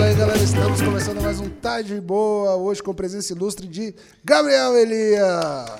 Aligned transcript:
isso 0.00 0.08
aí, 0.08 0.14
galera. 0.14 0.42
Estamos 0.42 0.80
começando 0.80 1.20
mais 1.20 1.40
um 1.40 1.48
Tarde 1.50 2.00
Boa, 2.00 2.56
hoje 2.56 2.82
com 2.82 2.94
presença 2.94 3.32
ilustre 3.34 3.66
de 3.66 3.94
Gabriel 4.24 4.74
Elias. 4.76 5.70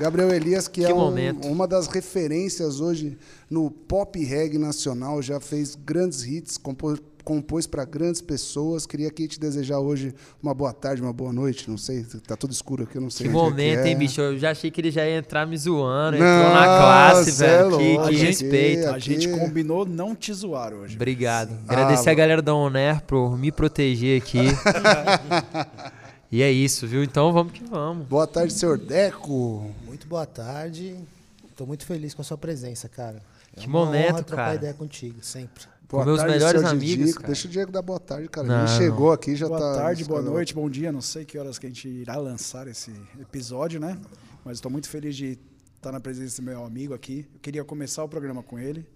Gabriel 0.00 0.30
Elias, 0.32 0.66
que, 0.66 0.80
Que 0.80 0.90
é 0.90 0.94
um- 0.94 1.30
uma 1.42 1.68
das 1.68 1.86
referências 1.86 2.80
hoje 2.80 3.16
no 3.48 3.70
pop 3.70 4.18
reggae 4.24 4.58
nacional, 4.58 5.20
já 5.22 5.38
fez 5.38 5.74
grandes 5.76 6.24
hits, 6.24 6.56
compô- 6.56 6.96
compôs 7.22 7.66
para 7.66 7.84
grandes 7.84 8.20
pessoas. 8.20 8.86
Queria 8.86 9.08
aqui 9.08 9.26
te 9.28 9.38
desejar 9.38 9.78
hoje 9.78 10.14
uma 10.42 10.52
boa 10.54 10.72
tarde, 10.72 11.00
uma 11.02 11.12
boa 11.12 11.32
noite, 11.32 11.68
não 11.68 11.76
sei, 11.78 12.04
tá 12.26 12.36
tudo 12.36 12.52
escuro 12.52 12.84
aqui, 12.84 12.96
eu 12.96 13.02
não 13.02 13.10
sei. 13.10 13.26
Que 13.26 13.30
é 13.30 13.32
momento, 13.34 13.80
é. 13.80 13.88
hein, 13.88 13.96
bicho? 13.96 14.20
Eu 14.20 14.38
já 14.38 14.50
achei 14.50 14.70
que 14.70 14.80
ele 14.80 14.90
já 14.90 15.06
ia 15.06 15.18
entrar 15.18 15.46
me 15.46 15.56
zoando. 15.56 16.18
Não, 16.18 16.38
entrou 16.38 16.54
na 16.54 16.64
classe, 16.66 17.44
é 17.44 17.48
velho. 17.62 17.78
que 17.78 17.98
que 17.98 18.16
gente. 18.16 18.26
respeito. 18.26 18.86
Aqui- 18.88 18.94
A 18.94 18.98
gente 18.98 19.28
combinou 19.28 19.84
não 19.86 20.14
te 20.14 20.32
zoar 20.32 20.72
hoje. 20.72 20.96
Obrigado. 20.96 21.56
Agradecer 21.68 22.08
Ah, 22.08 22.12
a 22.12 22.14
galera 22.14 22.42
da 22.42 22.54
Oner 22.54 23.02
por 23.02 23.36
me 23.38 23.50
proteger 23.52 24.20
aqui. 24.20 24.38
e 26.30 26.42
é 26.42 26.50
isso, 26.50 26.86
viu? 26.86 27.02
Então 27.02 27.32
vamos 27.32 27.52
que 27.52 27.64
vamos. 27.64 28.06
Boa 28.06 28.26
tarde, 28.26 28.52
senhor 28.52 28.78
Deco. 28.78 29.70
Muito 29.86 30.06
boa 30.06 30.26
tarde. 30.26 30.96
Tô 31.56 31.66
muito 31.66 31.84
feliz 31.84 32.14
com 32.14 32.22
a 32.22 32.24
sua 32.24 32.38
presença, 32.38 32.88
cara. 32.88 33.20
É 33.56 33.60
Que 33.60 33.66
uma 33.66 33.84
momento, 33.84 34.12
honra 34.14 34.22
trocar 34.22 34.44
cara. 34.44 34.54
ideia 34.54 34.72
contigo, 34.74 35.22
sempre. 35.22 35.64
Boa 35.90 36.04
meus 36.04 36.22
melhores 36.22 36.60
senhor 36.60 36.70
amigos, 36.70 36.96
Didico. 36.98 37.14
cara. 37.20 37.26
Deixa 37.26 37.48
o 37.48 37.50
Diego 37.50 37.72
dar 37.72 37.82
boa 37.82 37.98
tarde, 37.98 38.28
cara. 38.28 38.46
Não, 38.46 38.58
Ele 38.60 38.68
chegou 38.78 39.12
aqui 39.12 39.34
já 39.34 39.48
boa 39.48 39.58
tá. 39.58 39.74
tarde, 39.74 40.04
boa 40.04 40.22
noite, 40.22 40.54
bom 40.54 40.70
dia. 40.70 40.92
Não 40.92 41.00
sei 41.00 41.24
que 41.24 41.36
horas 41.38 41.58
que 41.58 41.66
a 41.66 41.68
gente 41.68 41.88
irá 41.88 42.16
lançar 42.16 42.68
esse 42.68 42.92
episódio, 43.20 43.80
né? 43.80 43.98
Mas 44.44 44.58
estou 44.58 44.70
muito 44.70 44.88
feliz 44.88 45.16
de 45.16 45.38
estar 45.76 45.90
na 45.90 45.98
presença 46.00 46.40
do 46.40 46.44
meu 46.46 46.64
amigo 46.64 46.94
aqui. 46.94 47.26
Eu 47.34 47.40
queria 47.40 47.64
começar 47.64 48.04
o 48.04 48.08
programa 48.08 48.42
com 48.42 48.58
ele, 48.58 48.86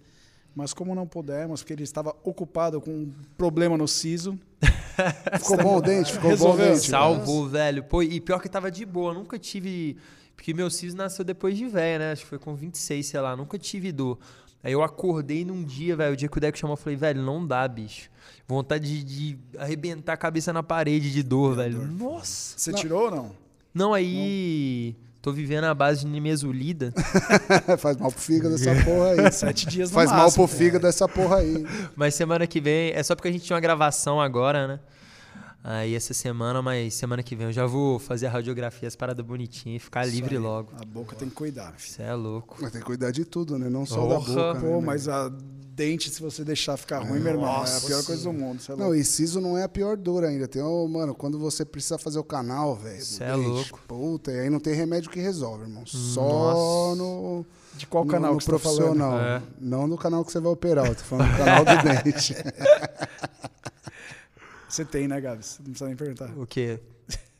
mas 0.55 0.73
como 0.73 0.95
não 0.95 1.05
pudemos, 1.05 1.61
porque 1.61 1.73
ele 1.73 1.83
estava 1.83 2.15
ocupado 2.23 2.79
com 2.79 2.91
um 2.91 3.11
problema 3.37 3.77
no 3.77 3.87
siso. 3.87 4.39
Ficou 5.37 5.57
bom 5.57 5.77
o 5.77 5.81
dente? 5.81 6.13
Ficou 6.13 6.29
Resolveu. 6.29 6.65
bom 6.65 6.71
o 6.71 6.73
dente? 6.75 6.87
Salvou, 6.87 7.47
velho. 7.49 7.83
Pô, 7.83 8.01
e 8.01 8.21
pior 8.21 8.39
que 8.39 8.47
tava 8.47 8.71
de 8.71 8.85
boa. 8.85 9.13
Nunca 9.13 9.37
tive. 9.37 9.97
Porque 10.35 10.53
meu 10.53 10.69
siso 10.69 10.95
nasceu 10.95 11.25
depois 11.25 11.57
de 11.57 11.67
velho, 11.67 11.99
né? 11.99 12.11
Acho 12.13 12.23
que 12.23 12.29
foi 12.29 12.39
com 12.39 12.55
26, 12.55 13.05
sei 13.05 13.19
lá. 13.19 13.35
Nunca 13.35 13.57
tive 13.57 13.91
dor. 13.91 14.17
Aí 14.65 14.73
eu 14.73 14.81
acordei 14.81 15.45
num 15.45 15.63
dia, 15.63 15.95
velho. 15.95 16.13
O 16.13 16.17
dia 16.17 16.27
que 16.27 16.35
o 16.39 16.41
Deco 16.41 16.57
chamou, 16.57 16.73
eu 16.73 16.77
falei, 16.77 16.97
velho, 16.97 17.21
não 17.21 17.45
dá, 17.45 17.67
bicho. 17.67 18.09
Vontade 18.47 19.03
de, 19.03 19.35
de 19.35 19.39
arrebentar 19.59 20.13
a 20.13 20.17
cabeça 20.17 20.51
na 20.51 20.63
parede 20.63 21.11
de 21.11 21.21
dor, 21.21 21.55
velho. 21.55 21.85
Nossa. 21.85 22.57
Você 22.57 22.73
tirou 22.73 23.03
ou 23.03 23.11
não? 23.11 23.31
Não, 23.71 23.93
aí. 23.93 24.95
Tô 25.21 25.31
vivendo 25.31 25.65
a 25.65 25.73
base 25.75 25.99
de 25.99 26.07
nimesulida. 26.07 26.91
Faz 27.77 27.95
mal 27.97 28.11
pro 28.11 28.19
fígado 28.19 28.55
essa 28.55 28.71
porra 28.83 29.09
aí. 29.11 29.29
Sete 29.31 29.67
dias 29.67 29.91
no 29.91 29.93
Faz 29.93 30.09
mal 30.09 30.23
máximo. 30.23 30.47
pro 30.47 30.57
fígado 30.57 30.87
essa 30.87 31.07
porra 31.07 31.37
aí. 31.37 31.63
Mas 31.95 32.15
semana 32.15 32.47
que 32.47 32.59
vem. 32.59 32.91
É 32.91 33.03
só 33.03 33.15
porque 33.15 33.27
a 33.27 33.31
gente 33.31 33.43
tinha 33.43 33.55
uma 33.55 33.61
gravação 33.61 34.19
agora, 34.19 34.67
né? 34.67 34.79
Aí 35.67 35.95
essa 35.95 36.13
semana, 36.13 36.61
mas 36.61 36.93
semana 36.93 37.23
que 37.23 37.35
vem 37.35 37.47
eu 37.47 37.51
já 37.51 37.65
vou 37.65 37.97
fazer 37.97 38.27
a 38.27 38.29
radiografia, 38.29 38.87
as 38.87 38.95
paradas 38.95 39.25
bonitinhas 39.25 39.81
e 39.81 39.83
ficar 39.83 40.05
Isso 40.05 40.15
livre 40.15 40.35
aí. 40.35 40.41
logo. 40.41 40.71
A 40.79 40.85
boca 40.85 41.15
tem 41.15 41.27
que 41.27 41.33
cuidar. 41.33 41.73
Você 41.75 42.03
é 42.03 42.13
louco. 42.13 42.55
Mas 42.61 42.71
tem 42.71 42.79
que 42.81 42.85
cuidar 42.85 43.09
de 43.09 43.25
tudo, 43.25 43.57
né? 43.57 43.67
Não 43.67 43.83
só 43.83 44.05
da 44.07 44.15
Porra. 44.19 44.27
boca. 44.35 44.53
né, 44.53 44.59
Pô, 44.59 44.65
meu? 44.67 44.81
mas 44.81 45.07
a 45.07 45.31
dente, 45.73 46.11
se 46.11 46.21
você 46.21 46.43
deixar 46.43 46.77
ficar 46.77 46.99
ruim, 46.99 47.19
meu 47.19 47.33
irmão, 47.33 47.65
é 47.65 47.77
a 47.77 47.81
pior 47.81 48.03
coisa 48.05 48.23
do 48.23 48.31
mundo. 48.31 48.61
Você 48.61 48.73
é 48.73 48.75
Não, 48.75 48.93
e 48.93 49.03
siso 49.03 49.41
não 49.41 49.57
é 49.57 49.63
a 49.63 49.67
pior 49.67 49.97
dor 49.97 50.23
ainda. 50.23 50.47
Tem, 50.47 50.61
ô, 50.61 50.87
mano, 50.87 51.15
quando 51.15 51.39
você 51.39 51.65
precisa 51.65 51.97
fazer 51.97 52.19
o 52.19 52.23
canal, 52.23 52.75
velho. 52.75 52.99
do 52.99 53.03
Cê 53.03 53.23
é 53.23 53.31
dente, 53.35 53.47
louco. 53.47 53.79
Puta, 53.87 54.31
e 54.31 54.41
aí 54.41 54.49
não 54.51 54.59
tem 54.59 54.75
remédio 54.75 55.09
que 55.09 55.19
resolve, 55.19 55.63
irmão. 55.63 55.83
Só 55.87 56.21
Nossa. 56.21 56.95
no. 57.01 57.45
De 57.75 57.87
qual 57.87 58.05
no- 58.05 58.11
canal 58.11 58.33
no 58.33 58.37
que 58.37 58.43
você 58.45 58.51
tá 58.51 58.59
falando? 58.59 58.77
profissional. 58.83 59.19
É. 59.19 59.41
Não 59.59 59.87
no 59.87 59.97
canal 59.97 60.23
que 60.23 60.31
você 60.31 60.39
vai 60.39 60.51
operar, 60.51 60.85
eu 60.85 60.93
tô 60.95 61.03
falando 61.03 61.31
do 61.31 61.37
canal 61.37 61.65
do 61.65 61.71
dente. 62.03 62.35
Você 64.75 64.83
tem, 64.83 65.07
né, 65.07 65.21
Gabs? 65.21 65.55
Não 65.59 65.67
precisa 65.67 65.85
nem 65.87 65.95
perguntar. 65.95 66.29
O 66.37 66.45
quê? 66.45 66.81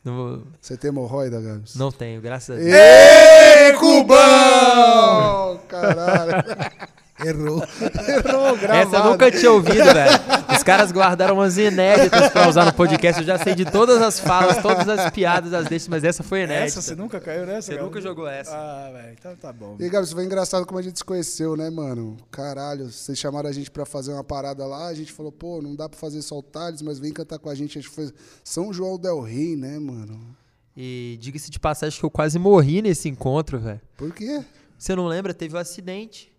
Vou- 0.05 0.43
Você 0.61 0.77
tem 0.77 0.87
hemorroida, 0.87 1.41
Gabs? 1.41 1.75
não 1.75 1.91
tenho, 1.91 2.21
graças 2.21 2.55
a 2.55 2.61
Deus. 2.61 2.73
Ê, 2.73 3.73
Cubão! 3.73 5.59
Caralho. 5.67 6.31
Errou. 7.23 7.63
Errou, 8.07 8.57
gravado. 8.57 8.73
Essa 8.73 8.97
eu 8.97 9.11
nunca 9.11 9.31
tinha 9.31 9.51
ouvido, 9.51 9.85
velho. 9.85 10.11
Os 10.53 10.63
caras 10.63 10.91
guardaram 10.91 11.35
umas 11.35 11.57
inéditas 11.57 12.29
pra 12.29 12.49
usar 12.49 12.65
no 12.65 12.73
podcast. 12.73 13.21
Eu 13.21 13.27
já 13.27 13.37
sei 13.37 13.55
de 13.55 13.63
todas 13.63 14.01
as 14.01 14.19
falas, 14.19 14.61
todas 14.61 14.87
as 14.89 15.09
piadas, 15.11 15.53
as 15.53 15.65
deixas, 15.67 15.87
mas 15.87 16.03
essa 16.03 16.23
foi 16.23 16.43
inédita. 16.43 16.65
Essa, 16.65 16.81
você 16.81 16.95
nunca 16.95 17.21
caiu 17.21 17.45
nessa? 17.45 17.67
Você 17.67 17.71
Gabs? 17.75 17.85
nunca 17.85 18.01
jogou 18.01 18.27
essa. 18.27 18.51
Ah, 18.53 18.91
velho, 18.91 19.15
então 19.17 19.35
tá 19.37 19.53
bom. 19.53 19.77
E, 19.79 19.89
Gabs, 19.89 20.11
foi 20.11 20.25
engraçado 20.25 20.65
como 20.65 20.77
a 20.77 20.81
gente 20.81 20.97
se 20.97 21.05
conheceu, 21.05 21.55
né, 21.55 21.69
mano? 21.69 22.17
Caralho, 22.29 22.91
vocês 22.91 23.17
chamaram 23.17 23.47
a 23.49 23.53
gente 23.53 23.71
pra 23.71 23.85
fazer 23.85 24.11
uma 24.11 24.23
parada 24.23 24.65
lá, 24.65 24.87
a 24.87 24.93
gente 24.93 25.13
falou, 25.13 25.31
pô, 25.31 25.61
não 25.61 25.73
dá 25.73 25.87
pra 25.87 25.97
fazer 25.97 26.21
só 26.21 26.37
o 26.37 26.43
Thales, 26.43 26.81
mas 26.81 26.99
vem 26.99 27.13
cantar 27.13 27.39
com 27.39 27.49
a 27.49 27.55
gente. 27.55 27.77
A 27.77 27.81
gente 27.81 27.93
foi 27.93 28.11
São 28.43 28.73
João 28.73 28.99
del 28.99 29.21
Rei, 29.21 29.55
né, 29.55 29.79
mano? 29.79 30.35
E 30.75 31.17
diga-se 31.21 31.49
de 31.49 31.59
passagem 31.61 31.97
que 31.97 32.05
eu 32.05 32.11
quase 32.11 32.37
morri 32.37 32.81
nesse 32.81 33.07
encontro, 33.07 33.57
velho. 33.57 33.79
Por 33.95 34.13
quê? 34.13 34.43
Você 34.77 34.93
não 34.93 35.07
lembra? 35.07 35.33
Teve 35.33 35.55
um 35.55 35.59
acidente 35.59 36.34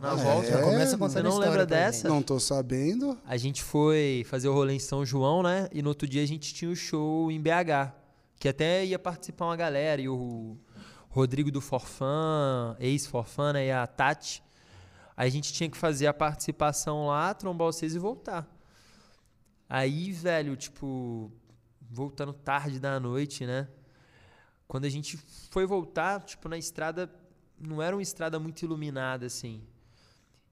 na 0.00 0.12
Ah, 0.12 0.14
volta. 0.14 0.48
é? 0.48 0.50
Já 0.52 0.62
começa 0.62 0.86
Você 0.92 0.96
contando 0.96 1.12
Você 1.12 1.22
não 1.22 1.38
lembra 1.38 1.66
dessa? 1.66 2.08
Não 2.08 2.22
tô 2.22 2.40
sabendo. 2.40 3.18
A 3.24 3.36
gente 3.36 3.62
foi 3.62 4.24
fazer 4.28 4.48
o 4.48 4.54
rolê 4.54 4.74
em 4.74 4.78
São 4.78 5.04
João, 5.04 5.42
né? 5.42 5.68
E 5.72 5.82
no 5.82 5.88
outro 5.90 6.08
dia 6.08 6.22
a 6.22 6.26
gente 6.26 6.52
tinha 6.54 6.70
o 6.70 6.76
show 6.76 7.30
em 7.30 7.40
BH. 7.40 7.92
Que 8.38 8.48
até 8.48 8.84
ia 8.84 8.98
participar 8.98 9.46
uma 9.46 9.56
galera. 9.56 10.00
E 10.00 10.08
o 10.08 10.56
Rodrigo 11.10 11.50
do 11.50 11.60
Forfã, 11.60 12.76
ex-Forfã, 12.80 13.52
né? 13.52 13.66
E 13.66 13.70
a 13.70 13.86
Tati. 13.86 14.42
Aí 15.16 15.28
a 15.28 15.30
gente 15.30 15.52
tinha 15.52 15.68
que 15.68 15.76
fazer 15.76 16.06
a 16.06 16.14
participação 16.14 17.06
lá, 17.08 17.34
trombar 17.34 17.66
vocês 17.66 17.94
e 17.94 17.98
voltar. 17.98 18.48
Aí, 19.68 20.10
velho, 20.12 20.56
tipo, 20.56 21.30
voltando 21.90 22.32
tarde 22.32 22.80
da 22.80 22.98
noite, 22.98 23.44
né? 23.44 23.68
Quando 24.66 24.84
a 24.84 24.88
gente 24.88 25.18
foi 25.50 25.66
voltar, 25.66 26.22
tipo, 26.22 26.48
na 26.48 26.56
estrada, 26.56 27.10
não 27.58 27.82
era 27.82 27.94
uma 27.94 28.02
estrada 28.02 28.38
muito 28.38 28.62
iluminada, 28.62 29.26
assim. 29.26 29.60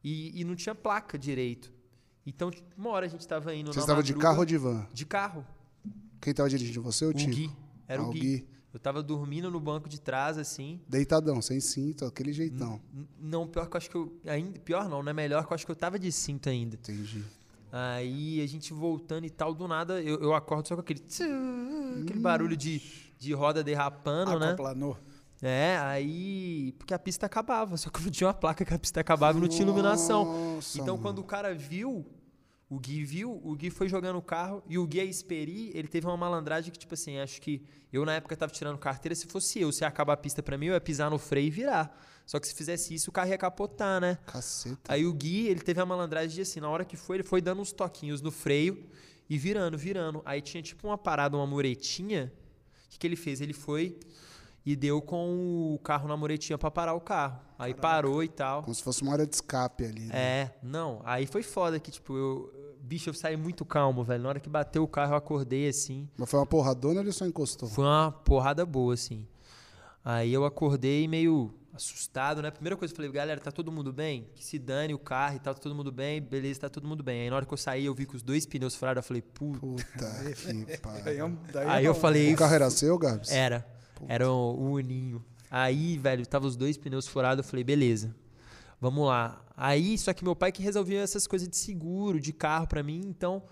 E, 0.08 0.40
e 0.40 0.44
não 0.44 0.54
tinha 0.54 0.74
placa 0.74 1.18
direito. 1.18 1.70
Então, 2.26 2.50
uma 2.76 2.90
hora 2.90 3.06
a 3.06 3.08
gente 3.08 3.26
tava 3.26 3.54
indo 3.54 3.66
Vocês 3.66 3.76
na 3.76 3.82
estavam 3.82 4.02
de 4.02 4.14
carro 4.14 4.38
ou 4.40 4.44
de 4.46 4.56
van? 4.56 4.86
De 4.92 5.04
carro. 5.04 5.44
Quem 6.20 6.32
tava 6.34 6.48
dirigindo? 6.48 6.82
Você 6.82 7.04
ou 7.04 7.10
o 7.10 7.14
O 7.14 7.16
Tico? 7.16 7.30
Gui. 7.32 7.50
Era 7.86 8.02
Ah, 8.02 8.06
o 8.06 8.10
Gui. 8.10 8.46
Eu 8.72 8.78
tava 8.78 9.02
dormindo 9.02 9.50
no 9.50 9.58
banco 9.60 9.88
de 9.88 10.00
trás, 10.00 10.36
assim. 10.38 10.80
Deitadão, 10.88 11.40
sem 11.42 11.58
cinto, 11.60 12.04
aquele 12.04 12.32
jeitão. 12.32 12.80
N- 12.94 13.06
Não, 13.18 13.46
pior 13.46 13.66
que 13.66 13.76
eu 13.76 13.78
acho 13.78 13.90
que 13.90 13.96
eu. 13.96 14.18
Ainda, 14.26 14.58
pior 14.60 14.88
não, 14.88 15.02
não 15.02 15.10
é 15.10 15.12
melhor 15.14 15.46
que 15.46 15.52
eu 15.52 15.54
acho 15.54 15.64
que 15.66 15.72
eu 15.72 15.76
tava 15.76 15.98
de 15.98 16.10
cinto 16.12 16.48
ainda. 16.48 16.76
Entendi. 16.76 17.24
Aí 17.72 18.40
a 18.42 18.46
gente 18.46 18.72
voltando 18.72 19.24
e 19.26 19.30
tal, 19.30 19.54
do 19.54 19.66
nada 19.68 20.02
eu, 20.02 20.20
eu 20.20 20.34
acordo 20.34 20.66
só 20.68 20.74
com 20.74 20.80
aquele. 20.82 21.00
tsu, 21.00 21.22
aquele 22.02 22.20
barulho 22.20 22.56
de, 22.56 22.80
de 23.18 23.32
roda 23.32 23.62
derrapando, 23.64 24.38
né? 24.38 24.46
Aquaplanou. 24.48 24.98
É, 25.40 25.76
aí. 25.78 26.72
Porque 26.78 26.92
a 26.92 26.98
pista 26.98 27.26
acabava, 27.26 27.76
só 27.76 27.90
que 27.90 28.00
não 28.02 28.10
tinha 28.10 28.26
uma 28.28 28.34
placa 28.34 28.64
que 28.64 28.74
a 28.74 28.78
pista 28.78 29.00
acabava 29.00 29.38
e 29.38 29.40
não 29.40 29.48
tinha 29.48 29.62
iluminação. 29.62 30.54
Nossa, 30.56 30.78
Então, 30.80 30.96
mano. 30.96 31.02
quando 31.02 31.18
o 31.20 31.24
cara 31.24 31.54
viu, 31.54 32.04
o 32.68 32.78
Gui 32.78 33.04
viu, 33.04 33.40
o 33.44 33.54
Gui 33.54 33.70
foi 33.70 33.88
jogando 33.88 34.16
o 34.16 34.22
carro 34.22 34.62
e 34.68 34.76
o 34.78 34.86
Gui 34.86 35.00
a 35.00 35.04
Esperi, 35.04 35.70
ele 35.74 35.88
teve 35.88 36.06
uma 36.06 36.16
malandragem 36.16 36.72
que, 36.72 36.78
tipo 36.78 36.94
assim, 36.94 37.18
acho 37.18 37.40
que 37.40 37.62
eu 37.92 38.04
na 38.04 38.14
época 38.14 38.36
tava 38.36 38.52
tirando 38.52 38.76
carteira, 38.78 39.14
se 39.14 39.26
fosse 39.26 39.60
eu, 39.60 39.72
se 39.72 39.84
acabar 39.84 40.12
a 40.14 40.16
pista 40.16 40.42
pra 40.42 40.58
mim, 40.58 40.66
eu 40.66 40.74
ia 40.74 40.80
pisar 40.80 41.10
no 41.10 41.18
freio 41.18 41.46
e 41.46 41.50
virar. 41.50 41.98
Só 42.26 42.38
que 42.38 42.46
se 42.46 42.54
fizesse 42.54 42.92
isso, 42.92 43.08
o 43.08 43.12
carro 43.12 43.30
ia 43.30 43.38
capotar, 43.38 43.98
né? 44.02 44.18
Caceta. 44.26 44.92
Aí 44.92 45.06
o 45.06 45.12
Gui, 45.14 45.46
ele 45.46 45.60
teve 45.60 45.80
a 45.80 45.86
malandragem 45.86 46.34
de 46.34 46.42
assim, 46.42 46.60
na 46.60 46.68
hora 46.68 46.84
que 46.84 46.94
foi, 46.96 47.16
ele 47.16 47.22
foi 47.22 47.40
dando 47.40 47.62
uns 47.62 47.72
toquinhos 47.72 48.20
no 48.20 48.30
freio 48.30 48.84
e 49.30 49.38
virando, 49.38 49.78
virando. 49.78 50.20
Aí 50.26 50.42
tinha 50.42 50.62
tipo 50.62 50.86
uma 50.86 50.98
parada, 50.98 51.36
uma 51.38 51.46
muretinha. 51.46 52.30
O 52.84 52.90
que, 52.90 52.98
que 52.98 53.06
ele 53.06 53.16
fez? 53.16 53.40
Ele 53.40 53.54
foi 53.54 53.98
e 54.72 54.76
deu 54.76 55.00
com 55.00 55.74
o 55.74 55.78
carro 55.78 56.06
na 56.08 56.16
muretinha 56.16 56.58
pra 56.58 56.70
parar 56.70 56.94
o 56.94 57.00
carro. 57.00 57.40
Aí 57.58 57.72
parou 57.74 58.22
e 58.22 58.28
tal. 58.28 58.62
Como 58.62 58.74
se 58.74 58.82
fosse 58.82 59.02
uma 59.02 59.12
área 59.12 59.26
de 59.26 59.34
escape 59.34 59.84
ali. 59.84 60.02
né? 60.06 60.12
É, 60.14 60.54
não. 60.62 61.00
Aí 61.04 61.26
foi 61.26 61.42
foda 61.42 61.78
que, 61.80 61.90
tipo, 61.90 62.16
eu. 62.16 62.52
Bicho, 62.80 63.10
eu 63.10 63.14
saí 63.14 63.36
muito 63.36 63.64
calmo, 63.64 64.02
velho. 64.04 64.22
Na 64.22 64.28
hora 64.30 64.40
que 64.40 64.48
bateu 64.48 64.82
o 64.82 64.88
carro, 64.88 65.12
eu 65.12 65.16
acordei 65.16 65.68
assim. 65.68 66.08
Mas 66.16 66.30
foi 66.30 66.38
uma 66.40 66.46
porradona 66.46 66.96
ou 66.96 67.00
ele 67.02 67.12
só 67.12 67.26
encostou? 67.26 67.68
Foi 67.68 67.84
uma 67.84 68.10
porrada 68.12 68.64
boa, 68.64 68.94
assim. 68.94 69.26
Aí 70.04 70.32
eu 70.32 70.44
acordei 70.44 71.06
meio 71.08 71.52
assustado, 71.74 72.40
né? 72.42 72.50
Primeira 72.50 72.76
coisa, 72.76 72.92
eu 72.92 72.96
falei, 72.96 73.10
galera, 73.10 73.40
tá 73.40 73.50
todo 73.52 73.70
mundo 73.70 73.92
bem? 73.92 74.26
Que 74.34 74.44
se 74.44 74.58
dane 74.58 74.94
o 74.94 74.98
carro 74.98 75.36
e 75.36 75.38
tal, 75.38 75.54
tá 75.54 75.60
todo 75.60 75.74
mundo 75.74 75.92
bem? 75.92 76.20
Beleza, 76.22 76.60
tá 76.60 76.68
todo 76.68 76.86
mundo 76.88 77.02
bem. 77.02 77.22
Aí 77.22 77.30
na 77.30 77.36
hora 77.36 77.44
que 77.46 77.52
eu 77.52 77.58
saí, 77.58 77.84
eu 77.86 77.94
vi 77.94 78.06
que 78.06 78.16
os 78.16 78.22
dois 78.22 78.46
pneus 78.46 78.74
furaram, 78.74 78.98
eu 79.00 79.02
falei, 79.02 79.22
puta. 79.22 79.60
Puta 79.60 79.84
que 80.34 80.52
Daí, 80.64 80.78
pariu. 80.78 81.26
é 81.26 81.52
daí 81.52 81.66
Aí 81.68 81.84
é 81.84 81.88
eu 81.88 81.92
um- 81.92 81.94
falei, 81.94 82.32
O 82.32 82.36
carro 82.36 82.54
era 82.54 82.70
seu, 82.70 82.96
Gabs? 82.98 83.30
era. 83.30 83.66
Era 84.06 84.30
o, 84.30 84.54
o 84.54 84.72
uninho. 84.74 85.24
Aí, 85.50 85.96
velho, 85.98 86.26
tava 86.26 86.46
os 86.46 86.56
dois 86.56 86.76
pneus 86.76 87.06
furados. 87.08 87.44
Eu 87.44 87.50
falei, 87.50 87.64
beleza. 87.64 88.14
Vamos 88.80 89.06
lá. 89.06 89.42
Aí, 89.56 89.98
só 89.98 90.12
que 90.12 90.22
meu 90.22 90.36
pai 90.36 90.52
que 90.52 90.62
resolvia 90.62 91.00
essas 91.00 91.26
coisas 91.26 91.48
de 91.48 91.56
seguro, 91.56 92.20
de 92.20 92.32
carro 92.32 92.66
pra 92.66 92.82
mim, 92.82 93.00
então 93.06 93.42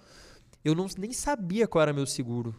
eu 0.64 0.74
não, 0.74 0.86
nem 0.98 1.12
sabia 1.12 1.66
qual 1.66 1.82
era 1.82 1.92
meu 1.92 2.06
seguro. 2.06 2.54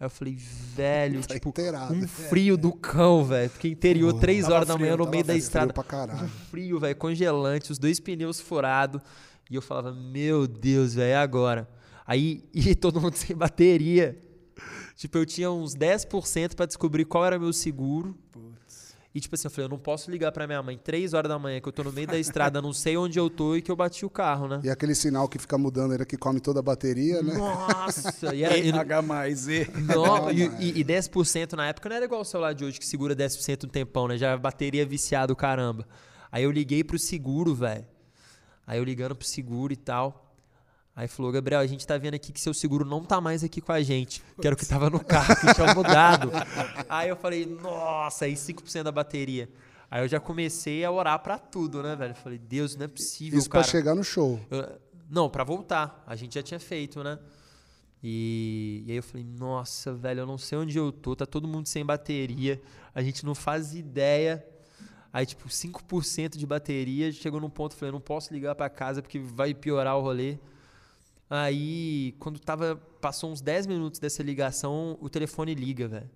Aí 0.00 0.06
eu 0.06 0.10
falei, 0.10 0.34
velho, 0.36 1.20
Tá 1.24 1.34
tipo, 1.34 1.50
inteirado. 1.50 1.94
um 1.94 2.08
frio 2.08 2.56
do 2.56 2.72
cão, 2.72 3.24
velho. 3.24 3.48
Porque 3.50 3.68
interior, 3.68 4.12
Pô, 4.14 4.18
três 4.18 4.48
horas 4.48 4.66
da 4.66 4.74
frio, 4.74 4.86
manhã 4.86 4.96
no 4.96 5.08
meio 5.08 5.22
da 5.24 5.36
estrada. 5.36 5.72
Frio 5.72 5.84
caralho. 5.84 6.28
Frio, 6.50 6.80
velho, 6.80 6.96
congelante, 6.96 7.70
os 7.70 7.78
dois 7.78 8.00
pneus 8.00 8.40
furados. 8.40 9.00
E 9.48 9.54
eu 9.54 9.62
falava, 9.62 9.92
meu 9.92 10.48
Deus, 10.48 10.94
velho, 10.94 11.10
é 11.12 11.16
agora. 11.16 11.68
Aí 12.04 12.42
ia 12.52 12.74
todo 12.76 13.00
mundo 13.00 13.14
sem 13.14 13.36
bateria. 13.36 14.18
Tipo, 14.96 15.18
eu 15.18 15.26
tinha 15.26 15.50
uns 15.50 15.74
10% 15.74 16.54
pra 16.54 16.66
descobrir 16.66 17.04
qual 17.04 17.24
era 17.24 17.38
meu 17.38 17.52
seguro. 17.52 18.16
E 19.14 19.20
tipo 19.20 19.36
assim, 19.36 19.46
eu 19.46 19.50
falei, 19.50 19.66
eu 19.66 19.70
não 19.70 19.78
posso 19.78 20.10
ligar 20.10 20.32
pra 20.32 20.44
minha 20.44 20.60
mãe 20.60 20.76
3 20.76 21.14
horas 21.14 21.28
da 21.28 21.38
manhã, 21.38 21.60
que 21.60 21.68
eu 21.68 21.72
tô 21.72 21.84
no 21.84 21.92
meio 21.92 22.06
da 22.06 22.18
estrada, 22.18 22.60
não 22.60 22.72
sei 22.72 22.96
onde 22.96 23.16
eu 23.16 23.30
tô 23.30 23.54
e 23.54 23.62
que 23.62 23.70
eu 23.70 23.76
bati 23.76 24.04
o 24.04 24.10
carro, 24.10 24.48
né? 24.48 24.60
E 24.64 24.68
aquele 24.68 24.92
sinal 24.92 25.28
que 25.28 25.38
fica 25.38 25.56
mudando, 25.56 25.94
ele 25.94 26.04
que 26.04 26.16
come 26.16 26.40
toda 26.40 26.58
a 26.58 26.62
bateria, 26.62 27.22
né? 27.22 27.34
Nossa! 27.34 28.34
E, 28.34 28.42
era, 28.42 28.58
e, 28.58 28.72
H 28.72 29.02
mais 29.02 29.46
E. 29.46 29.70
não, 29.86 30.32
e, 30.32 30.46
e, 30.58 30.80
e 30.80 30.84
10% 30.84 31.52
na 31.52 31.68
época 31.68 31.88
não 31.88 31.94
era 31.94 32.04
igual 32.04 32.22
o 32.22 32.24
celular 32.24 32.54
de 32.54 32.64
hoje, 32.64 32.80
que 32.80 32.86
segura 32.86 33.14
10% 33.14 33.66
um 33.66 33.68
tempão, 33.68 34.08
né? 34.08 34.18
Já 34.18 34.36
bateria 34.36 34.84
viciada 34.84 35.32
o 35.32 35.36
caramba. 35.36 35.86
Aí 36.32 36.42
eu 36.42 36.50
liguei 36.50 36.82
pro 36.82 36.98
seguro, 36.98 37.54
velho. 37.54 37.86
Aí 38.66 38.78
eu 38.78 38.84
ligando 38.84 39.14
pro 39.14 39.26
seguro 39.26 39.72
e 39.72 39.76
tal. 39.76 40.23
Aí 40.96 41.08
falou, 41.08 41.32
Gabriel, 41.32 41.60
a 41.60 41.66
gente 41.66 41.84
tá 41.84 41.98
vendo 41.98 42.14
aqui 42.14 42.32
que 42.32 42.40
seu 42.40 42.54
seguro 42.54 42.84
não 42.84 43.04
tá 43.04 43.20
mais 43.20 43.42
aqui 43.42 43.60
com 43.60 43.72
a 43.72 43.82
gente. 43.82 44.22
Que 44.40 44.46
era 44.46 44.54
o 44.54 44.56
que 44.58 44.64
tava 44.64 44.88
no 44.88 45.02
carro, 45.02 45.34
que 45.34 45.52
tinha 45.52 45.74
mudado. 45.74 46.30
Aí 46.88 47.08
eu 47.08 47.16
falei, 47.16 47.44
nossa, 47.46 48.26
aí 48.26 48.34
5% 48.34 48.84
da 48.84 48.92
bateria. 48.92 49.48
Aí 49.90 50.04
eu 50.04 50.08
já 50.08 50.20
comecei 50.20 50.84
a 50.84 50.90
orar 50.92 51.18
pra 51.18 51.36
tudo, 51.36 51.82
né, 51.82 51.96
velho? 51.96 52.14
Falei, 52.14 52.38
Deus, 52.38 52.76
não 52.76 52.84
é 52.84 52.88
possível, 52.88 53.38
Isso 53.38 53.48
pra 53.50 53.60
cara. 53.60 53.70
chegar 53.72 53.94
no 53.94 54.04
show. 54.04 54.38
Eu- 54.50 54.78
não, 55.10 55.28
pra 55.28 55.42
voltar. 55.42 56.02
A 56.06 56.14
gente 56.14 56.34
já 56.36 56.42
tinha 56.42 56.60
feito, 56.60 57.02
né? 57.02 57.18
E, 58.02 58.84
e 58.86 58.90
aí 58.92 58.96
eu 58.98 59.02
falei, 59.02 59.24
nossa, 59.24 59.92
velho, 59.94 60.20
eu 60.20 60.26
não 60.26 60.36
sei 60.38 60.58
onde 60.58 60.76
eu 60.78 60.92
tô, 60.92 61.16
tá 61.16 61.24
todo 61.26 61.48
mundo 61.48 61.66
sem 61.66 61.84
bateria, 61.84 62.60
a 62.94 63.02
gente 63.02 63.24
não 63.24 63.34
faz 63.34 63.74
ideia. 63.74 64.44
Aí, 65.12 65.24
tipo, 65.24 65.48
5% 65.48 66.36
de 66.36 66.46
bateria, 66.46 67.10
chegou 67.12 67.40
num 67.40 67.48
ponto, 67.50 67.74
falei, 67.74 67.92
não 67.92 68.00
posso 68.00 68.32
ligar 68.32 68.54
pra 68.54 68.68
casa 68.68 69.00
porque 69.00 69.18
vai 69.18 69.54
piorar 69.54 69.96
o 69.96 70.02
rolê. 70.02 70.38
Aí, 71.28 72.14
quando 72.18 72.38
tava, 72.38 72.76
passou 73.00 73.30
uns 73.32 73.40
10 73.40 73.66
minutos 73.66 73.98
dessa 73.98 74.22
ligação, 74.22 74.96
o 75.00 75.08
telefone 75.08 75.54
liga, 75.54 75.88
velho. 75.88 76.10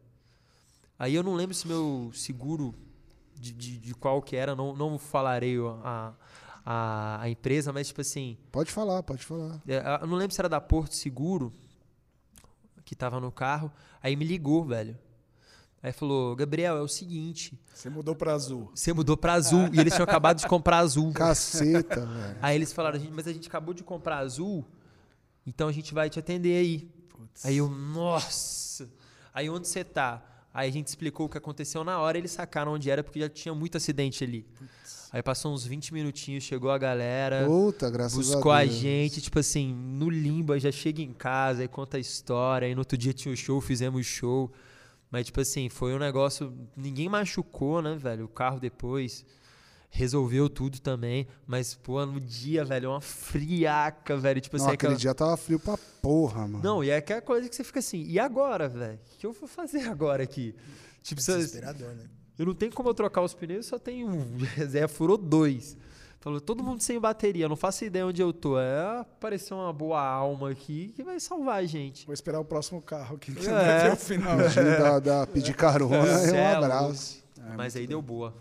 Aí 0.99 1.15
eu 1.15 1.23
não 1.23 1.35
lembro 1.35 1.55
se 1.55 1.67
meu 1.67 2.11
seguro, 2.13 2.75
de, 3.35 3.53
de, 3.53 3.79
de 3.79 3.95
qual 3.95 4.21
que 4.21 4.37
era, 4.37 4.55
não, 4.55 4.75
não 4.75 4.99
falarei 4.99 5.57
a, 5.83 6.13
a, 6.65 7.23
a 7.23 7.29
empresa, 7.31 7.73
mas 7.73 7.89
tipo 7.89 8.01
assim, 8.01 8.37
Pode 8.51 8.71
falar, 8.71 9.03
pode 9.03 9.25
falar. 9.25 9.61
é, 9.67 10.03
eu 10.03 10.07
não 10.07 10.17
lembro 10.17 10.35
se 10.35 10.41
era 10.41 10.49
da 10.49 10.61
Porto 10.61 10.95
Seguro, 10.95 11.53
que 12.85 12.95
tava 12.97 13.21
no 13.21 13.31
carro. 13.31 13.71
Aí 14.03 14.17
me 14.17 14.25
ligou, 14.25 14.65
velho. 14.65 14.99
Aí 15.83 15.93
falou, 15.93 16.35
Gabriel, 16.35 16.77
é 16.77 16.81
o 16.81 16.89
seguinte, 16.89 17.57
Você 17.73 17.89
mudou 17.89 18.15
pra 18.17 18.33
azul. 18.35 18.71
você 18.75 18.93
mudou 18.93 19.17
pra 19.17 19.35
azul. 19.35 19.69
e 19.73 19.79
eles 19.79 19.95
tinham 19.95 20.05
acabado 20.05 20.39
de 20.41 20.49
comprar 20.49 20.79
azul. 20.79 21.13
Caceta, 21.13 22.05
velho. 22.05 22.37
Aí 22.43 22.57
eles 22.57 22.73
falaram, 22.73 22.99
"Gente, 22.99 23.13
mas 23.13 23.29
a 23.29 23.33
gente 23.33 23.47
acabou 23.47 23.73
de 23.73 23.85
comprar 23.85 24.19
azul, 24.19 24.65
então 25.49 25.67
a 25.69 25.73
gente 25.73 25.95
vai 25.95 26.11
te 26.11 26.19
atender 26.19 26.59
aí. 26.59 26.91
Aí 27.43 27.57
eu, 27.57 27.69
nossa! 27.69 28.89
Aí 29.33 29.49
onde 29.49 29.67
você 29.67 29.83
tá? 29.83 30.23
Aí 30.53 30.69
a 30.69 30.73
gente 30.73 30.89
explicou 30.89 31.27
o 31.27 31.29
que 31.29 31.39
aconteceu 31.39 31.83
na 31.83 31.99
hora, 31.99 32.19
eles 32.19 32.33
sacaram 32.33 32.73
onde 32.73 32.91
era, 32.91 33.03
porque 33.03 33.19
já 33.21 33.29
tinha 33.29 33.55
muito 33.55 33.77
acidente 33.77 34.23
ali. 34.25 34.47
Aí 35.11 35.23
passou 35.23 35.55
uns 35.55 35.65
20 35.65 35.95
minutinhos, 35.95 36.45
chegou 36.45 36.71
a 36.71 36.77
galera. 36.77 37.47
Puta, 37.47 37.89
graças 37.89 38.19
buscou 38.19 38.53
a 38.53 38.59
a, 38.59 38.65
Deus. 38.65 38.75
gente, 38.75 39.23
tipo 39.23 39.39
assim, 39.39 39.73
no 39.73 40.11
limbo, 40.11 40.59
já 40.59 40.71
chega 40.71 41.01
em 41.01 41.15
casa, 41.15 41.63
aí 41.63 41.69
conta 41.69 41.97
a 41.97 42.01
história, 42.01 42.67
aí 42.67 42.75
no 42.75 42.83
outro 42.83 42.99
dia 42.99 43.15
tinha 43.15 43.33
o 43.33 43.37
show, 43.37 43.59
fizemos 43.61 44.05
show. 44.05 44.53
Mas, 45.11 45.25
tipo 45.27 45.41
assim, 45.41 45.71
foi 45.71 45.95
um 45.95 45.99
negócio. 45.99 46.53
Ninguém 46.77 47.09
machucou, 47.09 47.81
né, 47.81 47.97
velho? 47.97 48.27
O 48.27 48.29
carro 48.29 48.61
depois 48.61 49.25
resolveu 49.91 50.49
tudo 50.49 50.81
também. 50.81 51.27
Mas, 51.47 51.75
pô, 51.75 52.05
no 52.05 52.21
dia, 52.21 52.65
velho, 52.65 52.87
é 52.87 52.89
uma 52.89 53.01
friaca, 53.01 54.17
velho. 54.17 54.41
Tipo 54.41 54.57
Não, 54.57 54.65
assim, 54.67 54.75
aquele 54.75 54.93
aquela- 54.95 55.01
dia 55.01 55.15
tava 55.15 55.37
frio 55.37 55.59
pra 55.59 55.79
porra, 56.03 56.43
mano. 56.47 56.61
Não, 56.63 56.83
e 56.85 56.91
é 56.91 56.97
aquela 56.97 57.21
coisa 57.23 57.49
que 57.49 57.55
você 57.57 57.65
fica 57.65 57.79
assim, 57.79 58.03
e 58.07 58.19
agora, 58.19 58.69
velho? 58.69 58.99
O 59.15 59.19
que 59.19 59.27
eu 59.27 59.33
vou 59.33 59.49
fazer 59.49 59.89
agora 59.89 60.23
aqui? 60.23 60.55
Tipo, 61.03 61.21
você- 61.21 61.37
Desesperador, 61.37 61.89
né? 61.95 62.05
eu 62.39 62.47
não 62.47 62.55
tenho 62.55 62.73
como 62.73 62.89
eu 62.89 62.95
trocar 62.95 63.23
os 63.23 63.35
pneus, 63.35 63.67
só 63.67 63.79
tem 63.79 64.05
um. 64.05 64.25
Zé 64.69 64.87
furou 64.89 65.17
dois. 65.17 65.77
Falou, 66.21 66.41
todo 66.41 66.65
mundo 66.65 66.83
sem 66.83 66.99
bateria, 66.99 67.49
não 67.49 67.55
faço 67.55 67.85
ideia 67.85 68.05
onde 68.05 68.21
eu 68.21 68.33
tô. 68.33 68.59
É, 68.59 68.99
apareceu 69.01 69.57
uma 69.57 69.73
boa 69.73 70.03
alma 70.03 70.51
aqui 70.51 70.89
que 70.95 71.03
vai 71.05 71.21
salvar 71.21 71.59
a 71.61 71.65
gente. 71.65 72.05
Vou 72.07 72.13
esperar 72.13 72.41
o 72.41 72.45
próximo 72.45 72.83
carro 72.83 73.17
que 73.17 73.31
É. 73.47 73.51
até 73.53 73.93
o 73.93 73.97
final. 73.97 74.37
Pedir, 74.37 74.65
da, 74.79 74.99
da- 74.99 75.27
pedir 75.29 75.55
carona 75.55 75.97
é 75.97 76.19
Cê 76.27 76.33
um 76.33 76.35
é 76.35 76.55
abraço. 76.57 77.23
Mas 77.57 77.77
aí 77.77 77.87
deu 77.87 78.03
boa. 78.03 78.35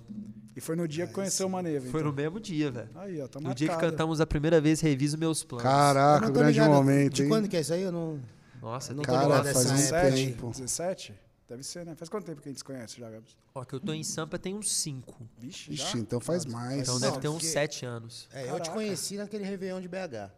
E 0.57 0.61
foi 0.61 0.75
no 0.75 0.87
dia 0.87 1.05
que 1.05 1.13
conheceu 1.13 1.45
o 1.45 1.49
Maneva. 1.51 1.85
Foi 1.91 1.99
então. 2.01 2.11
no 2.11 2.17
mesmo 2.17 2.39
dia, 2.39 2.71
velho. 2.71 2.89
Aí, 2.95 3.21
ó, 3.21 3.27
tá 3.27 3.39
No 3.39 3.53
dia 3.53 3.69
que 3.69 3.77
cantamos 3.77 4.19
a 4.19 4.25
primeira 4.25 4.59
vez, 4.59 4.81
reviso 4.81 5.15
meus 5.15 5.43
planos. 5.43 5.63
Eu 5.63 5.69
Caraca, 5.71 6.25
não 6.25 6.33
tô 6.33 6.39
grande 6.39 6.53
ligado 6.53 6.71
momento, 6.71 7.13
De 7.13 7.23
hein? 7.23 7.29
quando 7.29 7.47
que 7.47 7.55
é 7.55 7.61
isso 7.61 7.73
aí? 7.73 7.83
Eu 7.83 7.91
não. 7.91 8.19
Nossa, 8.59 8.91
Não 8.91 9.03
tô 9.03 9.11
que 9.11 9.15
Cara, 9.15 9.27
ligado 9.27 9.43
faz 9.43 9.55
dessa 9.55 9.69
um 9.69 9.77
época. 9.77 10.11
17? 10.11 10.25
tempo. 10.33 10.49
17? 10.49 11.13
Deve 11.47 11.63
ser, 11.63 11.85
né? 11.85 11.93
Faz 11.95 12.09
quanto 12.09 12.25
tempo 12.25 12.41
que 12.41 12.49
a 12.49 12.51
gente 12.51 12.57
se 12.57 12.63
conhece 12.63 12.99
já, 12.99 13.07
Gabs? 13.09 13.37
Ó, 13.53 13.63
que 13.63 13.75
eu 13.75 13.79
tô 13.79 13.93
em 13.93 14.03
Sampa 14.03 14.39
tem 14.39 14.55
uns 14.55 14.73
5. 14.75 15.15
Vixe, 15.37 15.71
Ixi, 15.71 15.91
já? 15.93 15.97
então 15.99 16.19
faz 16.19 16.43
mais. 16.45 16.81
Então 16.81 16.95
Não, 16.95 17.01
deve 17.01 17.19
ter 17.19 17.27
uns 17.29 17.33
porque- 17.35 17.47
7 17.47 17.85
anos. 17.85 18.27
É, 18.33 18.41
eu 18.41 18.45
te 18.45 18.49
Caraca. 18.53 18.71
conheci 18.71 19.15
naquele 19.15 19.43
Réveillon 19.45 19.79
de 19.79 19.87
BH. 19.87 20.31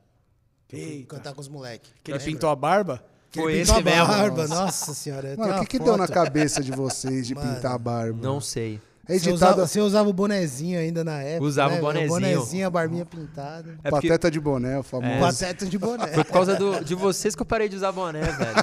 Eu 0.71 0.77
Eita. 0.77 1.15
cantar 1.15 1.33
com 1.33 1.39
os 1.41 1.47
moleques. 1.47 1.89
Que 2.03 2.11
ele 2.11 2.19
pintou 2.19 2.49
a 2.49 2.55
barba? 2.57 3.03
Que 3.31 3.39
Foi 3.39 3.53
esse 3.57 3.73
pintou 3.73 3.91
a 3.93 3.95
mesmo. 3.95 4.07
barba, 4.07 4.47
nossa 4.47 4.93
senhora. 4.93 5.29
eu 5.29 5.37
Mano, 5.37 5.55
o 5.55 5.59
que, 5.61 5.65
que 5.67 5.79
deu 5.79 5.95
na 5.97 6.07
cabeça 6.07 6.61
de 6.61 6.71
vocês 6.71 7.25
de 7.25 7.33
Mano, 7.35 7.55
pintar 7.55 7.73
a 7.73 7.77
barba? 7.77 8.19
Não 8.21 8.41
sei. 8.41 8.81
É 9.09 9.17
Você 9.17 9.29
editada. 9.31 9.33
usava, 9.53 9.67
você 9.67 9.79
usava 9.81 10.09
o 10.09 10.13
bonezinho 10.13 10.79
ainda 10.79 11.03
na 11.03 11.21
época. 11.23 11.43
Usava 11.45 11.73
né? 11.73 11.79
o 11.79 11.81
bonezinho. 11.81 12.09
bonezinho, 12.09 12.67
a 12.67 12.69
barbinha 12.69 13.05
pintada. 13.05 13.71
É 13.83 13.89
porque 13.89 14.07
Pateta 14.07 14.29
de 14.29 14.39
boné, 14.39 14.77
o 14.77 14.83
famoso. 14.83 15.19
Pateta 15.19 15.65
de 15.65 15.77
boné. 15.79 16.07
foi 16.07 16.23
por 16.23 16.31
causa 16.31 16.55
do- 16.55 16.83
de 16.85 16.93
vocês 16.93 17.33
que 17.35 17.41
eu 17.41 17.45
parei 17.45 17.67
de 17.67 17.75
usar 17.75 17.91
boné, 17.91 18.21
velho. 18.21 18.55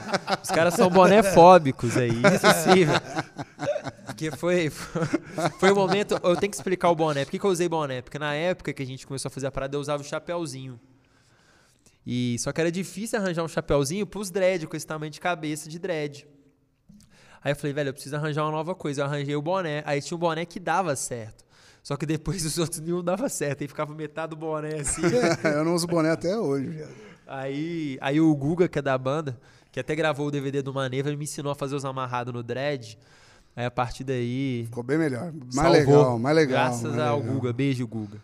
Os 0.43 0.48
caras 0.50 0.75
são 0.75 0.88
bonéfóbicos 0.88 1.96
aí, 1.96 2.10
impossível. 2.10 2.94
Porque 4.06 4.31
foi, 4.31 4.70
foi 4.70 5.72
o 5.72 5.75
momento. 5.75 6.12
Eu 6.22 6.37
tenho 6.37 6.50
que 6.50 6.56
explicar 6.56 6.90
o 6.90 6.94
boné. 6.94 7.25
Por 7.25 7.32
que, 7.32 7.38
que 7.38 7.44
eu 7.44 7.50
usei 7.50 7.69
boné? 7.69 8.00
Porque 8.00 8.19
na 8.19 8.32
época 8.34 8.72
que 8.72 8.82
a 8.82 8.87
gente 8.87 9.06
começou 9.06 9.28
a 9.28 9.32
fazer 9.32 9.49
a 9.49 9.50
parada, 9.50 9.76
eu 9.76 9.81
usava 9.81 10.00
o 10.02 10.06
chapéuzinho. 10.06 10.78
E 12.06 12.37
só 12.38 12.52
que 12.52 12.60
era 12.60 12.70
difícil 12.70 13.19
arranjar 13.19 13.42
um 13.42 13.49
chapéuzinho 13.49 14.06
pros 14.06 14.31
dread, 14.31 14.66
com 14.69 14.76
esse 14.76 14.87
tamanho 14.87 15.10
de 15.10 15.19
cabeça 15.20 15.69
de 15.69 15.78
dread. 15.78 16.25
Aí 17.43 17.53
eu 17.53 17.56
falei, 17.56 17.73
velho, 17.73 17.88
eu 17.88 17.93
preciso 17.93 18.17
arranjar 18.17 18.44
uma 18.44 18.50
nova 18.50 18.75
coisa. 18.75 19.03
Eu 19.03 19.06
arranjei 19.06 19.37
o 19.37 19.43
boné. 19.43 19.83
Aí 19.87 20.00
tinha 20.00 20.17
um 20.17 20.21
boné 20.21 20.44
que 20.44 20.59
dava 20.59 20.94
certo. 20.97 21.44
Só 21.83 21.97
que 21.97 22.05
depois 22.05 22.44
os 22.47 22.59
outros 22.59 22.81
nenhum 22.81 23.03
dava 23.03 23.29
certo. 23.29 23.62
Aí 23.62 23.69
ficava 23.69 23.94
metade 23.94 24.31
do 24.31 24.37
boné 24.37 24.81
assim. 24.81 25.03
eu 25.44 25.65
não 25.65 25.75
uso 25.75 25.87
boné 25.87 26.11
até 26.11 26.38
hoje, 26.38 26.69
viado. 26.69 26.95
Aí, 27.26 27.99
aí 28.00 28.21
o 28.21 28.35
Guga, 28.35 28.69
que 28.69 28.78
é 28.78 28.83
da 28.83 28.97
banda, 28.97 29.38
que 29.73 29.81
até 29.81 29.95
gravou 29.95 30.28
o 30.28 30.31
DVD 30.31 30.62
do 30.62 30.73
Maneva, 30.73 31.09
ele 31.09 31.16
me 31.16 31.25
ensinou 31.25 31.50
a 31.50 31.55
fazer 31.55 31.75
os 31.75 31.85
amarrados 31.85 32.33
no 32.33 32.43
dread. 32.43 32.99
Aí 33.55 33.64
a 33.64 33.71
partir 33.71 34.05
daí. 34.05 34.64
Ficou 34.66 34.83
bem 34.83 34.99
melhor. 34.99 35.33
Mais 35.33 35.55
salvou. 35.55 35.73
legal, 35.73 36.19
mais 36.19 36.37
legal. 36.37 36.52
Graças 36.52 36.83
mais 36.83 36.99
ao 36.99 37.19
legal. 37.19 37.35
Guga. 37.35 37.52
Beijo, 37.52 37.87
Guga. 37.87 38.21